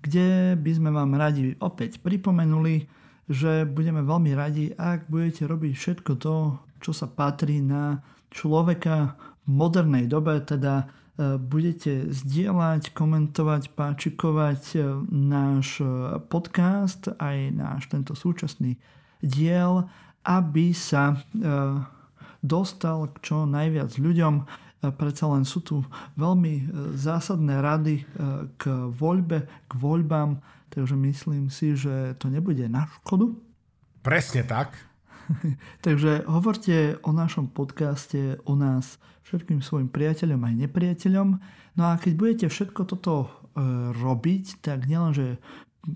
kde 0.00 0.54
by 0.56 0.70
sme 0.72 0.90
vám 0.94 1.18
radi 1.18 1.58
opäť 1.58 1.98
pripomenuli, 2.00 2.86
že 3.26 3.66
budeme 3.66 4.06
veľmi 4.06 4.32
radi, 4.38 4.70
ak 4.78 5.10
budete 5.10 5.50
robiť 5.50 5.72
všetko 5.74 6.12
to, 6.22 6.36
čo 6.78 6.94
sa 6.94 7.10
patrí 7.10 7.58
na 7.58 7.98
človeka 8.30 9.18
v 9.46 9.48
modernej 9.50 10.06
dobe, 10.06 10.38
teda 10.46 10.86
e, 11.18 11.34
budete 11.34 12.14
zdieľať, 12.14 12.94
komentovať, 12.94 13.74
páčikovať 13.74 14.62
e, 14.78 14.80
náš 15.10 15.82
e, 15.82 15.86
podcast, 16.30 17.10
aj 17.18 17.36
náš 17.50 17.90
tento 17.90 18.14
súčasný 18.14 18.78
diel, 19.18 19.90
aby 20.26 20.74
sa 20.74 21.22
dostal 22.42 23.06
k 23.14 23.16
čo 23.22 23.36
najviac 23.46 23.94
ľuďom. 23.94 24.34
Predsa 24.82 25.24
len 25.30 25.46
sú 25.46 25.62
tu 25.62 25.86
veľmi 26.18 26.68
zásadné 26.98 27.62
rady 27.62 28.02
k 28.58 28.62
voľbe, 28.90 29.46
k 29.66 29.72
voľbám 29.78 30.42
Takže 30.76 30.92
myslím 30.92 31.48
si, 31.48 31.72
že 31.72 32.12
to 32.20 32.28
nebude 32.28 32.68
na 32.68 32.84
škodu. 33.00 33.32
Presne 34.04 34.44
tak. 34.44 34.76
Takže 35.86 36.28
hovorte 36.28 37.00
o 37.00 37.16
našom 37.16 37.48
podcaste, 37.48 38.36
o 38.44 38.52
nás 38.52 39.00
všetkým 39.24 39.64
svojim 39.64 39.88
priateľom 39.88 40.36
aj 40.36 40.54
nepriateľom. 40.68 41.28
No 41.80 41.82
a 41.82 41.96
keď 41.96 42.12
budete 42.12 42.46
všetko 42.52 42.84
toto 42.86 43.14
e, 43.24 43.28
robiť, 43.96 44.60
tak 44.60 44.84
nielenže 44.84 45.40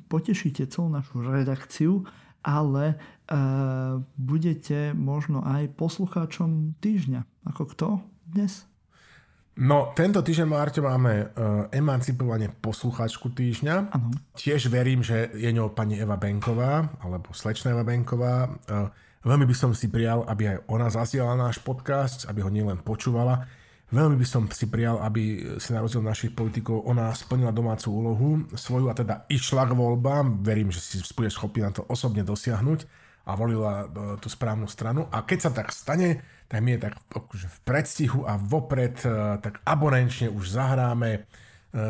potešíte 0.09 0.65
celú 0.73 0.89
našu 0.89 1.23
redakciu, 1.23 2.09
ale 2.41 2.85
e, 2.93 2.97
budete 4.17 4.97
možno 4.97 5.45
aj 5.45 5.73
poslucháčom 5.77 6.77
týždňa. 6.81 7.21
Ako 7.49 7.69
kto 7.71 7.87
dnes? 8.29 8.71
No, 9.61 9.93
tento 9.93 10.25
týždeň, 10.25 10.49
Marťo, 10.49 10.81
máme 10.81 11.13
uh, 11.21 11.69
emancipovanie 11.69 12.49
poslucháčku 12.49 13.29
týždňa. 13.29 13.93
Ano. 13.93 14.09
Tiež 14.33 14.73
verím, 14.73 15.05
že 15.05 15.29
je 15.37 15.53
ňou 15.53 15.77
pani 15.77 16.01
Eva 16.01 16.17
Benková, 16.17 16.89
alebo 17.05 17.37
slečna 17.37 17.77
Eva 17.77 17.85
Benková. 17.85 18.49
Uh, 18.49 18.89
veľmi 19.21 19.45
by 19.45 19.53
som 19.53 19.77
si 19.77 19.93
prijal, 19.93 20.25
aby 20.25 20.57
aj 20.57 20.59
ona 20.65 20.89
zazdieľala 20.89 21.53
náš 21.53 21.61
podcast, 21.61 22.25
aby 22.31 22.41
ho 22.41 22.49
nielen 22.49 22.81
počúvala. 22.81 23.45
Veľmi 23.91 24.23
by 24.23 24.27
som 24.27 24.47
si 24.47 24.71
prijal, 24.71 25.03
aby 25.03 25.55
si 25.59 25.75
na 25.75 25.83
rozdiel 25.83 26.07
našich 26.07 26.31
politikov 26.31 26.87
ona 26.87 27.11
splnila 27.11 27.51
domácu 27.51 27.91
úlohu 27.91 28.47
svoju 28.55 28.87
a 28.87 28.95
teda 28.95 29.27
išla 29.27 29.67
k 29.67 29.75
voľbám. 29.75 30.47
Verím, 30.47 30.71
že 30.71 30.79
si 30.79 31.03
bude 31.11 31.27
schopný 31.27 31.67
na 31.67 31.75
to 31.75 31.83
osobne 31.91 32.23
dosiahnuť 32.23 32.87
a 33.27 33.35
volila 33.35 33.85
uh, 33.85 34.15
tú 34.23 34.31
správnu 34.31 34.71
stranu. 34.71 35.11
A 35.11 35.27
keď 35.27 35.39
sa 35.43 35.51
tak 35.51 35.75
stane, 35.75 36.23
tak 36.51 36.63
my 36.63 36.79
je 36.79 36.81
tak 36.87 36.95
akože 37.11 37.47
v 37.47 37.59
predstihu 37.63 38.27
a 38.27 38.35
vopred 38.35 38.99
e, 39.07 39.39
tak 39.39 39.63
abonenčne 39.63 40.35
už 40.35 40.51
zahráme 40.51 41.11
e, 41.15 41.21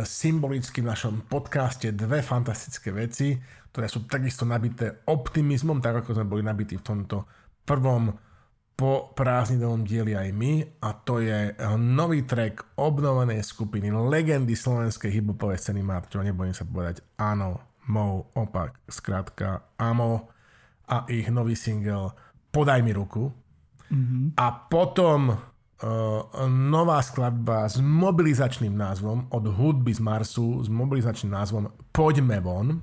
symbolicky 0.05 0.85
v 0.85 0.93
našom 0.93 1.25
podcaste 1.33 1.89
dve 1.97 2.21
fantastické 2.21 2.93
veci, 2.93 3.41
ktoré 3.73 3.89
sú 3.89 4.05
takisto 4.05 4.45
nabité 4.45 5.01
optimizmom, 5.09 5.81
tak 5.81 6.05
ako 6.05 6.13
sme 6.13 6.29
boli 6.29 6.45
nabití 6.45 6.77
v 6.77 6.85
tomto 6.85 7.25
prvom 7.65 8.13
po 8.81 9.13
prázdninovom 9.13 9.85
dieli 9.85 10.17
aj 10.17 10.33
my 10.33 10.81
a 10.81 10.97
to 10.97 11.21
je 11.21 11.53
nový 11.77 12.25
track 12.25 12.81
obnovenej 12.81 13.45
skupiny 13.45 13.93
legendy 13.93 14.57
slovenskej 14.57 15.21
hiphopovej 15.21 15.61
scény 15.61 15.85
Marťo, 15.85 16.25
nebojím 16.25 16.57
sa 16.57 16.65
povedať 16.65 17.05
áno, 17.21 17.61
Mo, 17.93 18.33
opak, 18.33 18.81
skrátka 18.89 19.77
Amo 19.77 20.33
a 20.89 21.05
ich 21.13 21.29
nový 21.29 21.61
single 21.61 22.17
Podaj 22.49 22.81
mi 22.81 22.97
ruku. 22.97 23.29
Mm-hmm. 23.93 24.41
A 24.41 24.47
potom 24.67 25.29
uh, 25.29 25.39
nová 26.49 26.99
skladba 27.05 27.69
s 27.69 27.79
mobilizačným 27.85 28.73
názvom 28.73 29.29
od 29.29 29.45
hudby 29.45 29.93
z 29.93 30.01
Marsu 30.01 30.65
s 30.65 30.73
mobilizačným 30.73 31.37
názvom 31.37 31.69
Poďme 31.93 32.41
von. 32.41 32.81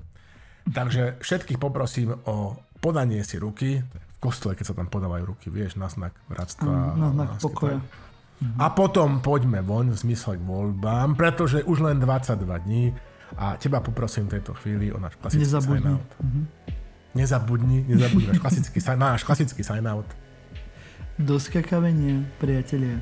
Takže 0.70 1.18
všetkých 1.20 1.58
poprosím 1.58 2.14
o 2.30 2.54
podanie 2.80 3.26
si 3.26 3.42
ruky, 3.42 3.82
v 4.18 4.20
kostole, 4.20 4.58
keď 4.58 4.66
sa 4.66 4.76
tam 4.76 4.90
podávajú 4.90 5.30
ruky, 5.30 5.54
vieš, 5.54 5.78
na 5.78 5.86
znak 5.94 6.18
bratstva. 6.26 6.98
Na 6.98 7.14
znak 7.14 7.38
pokoja. 7.38 7.78
A 8.58 8.70
potom 8.70 9.22
poďme 9.22 9.66
von 9.66 9.90
v 9.94 9.98
zmysle 9.98 10.38
k 10.38 10.44
voľbám, 10.46 11.18
pretože 11.18 11.66
už 11.66 11.86
len 11.86 11.98
22 12.02 12.66
dní 12.66 12.94
a 13.38 13.58
teba 13.58 13.82
poprosím 13.82 14.30
v 14.30 14.38
tejto 14.38 14.54
chvíli 14.62 14.94
o 14.94 15.02
náš 15.02 15.18
klasický 15.18 15.46
Nezabudni. 15.46 15.82
sign-out. 15.82 16.10
Nezabudni, 17.18 17.80
nezabudni 17.90 18.28
náš 18.30 18.42
klasický, 18.42 18.78
náš 18.94 19.22
klasický 19.26 19.62
sign-out. 19.66 20.10
Do 21.18 21.42
skakavenia, 21.42 22.30
priatelia. 22.38 23.02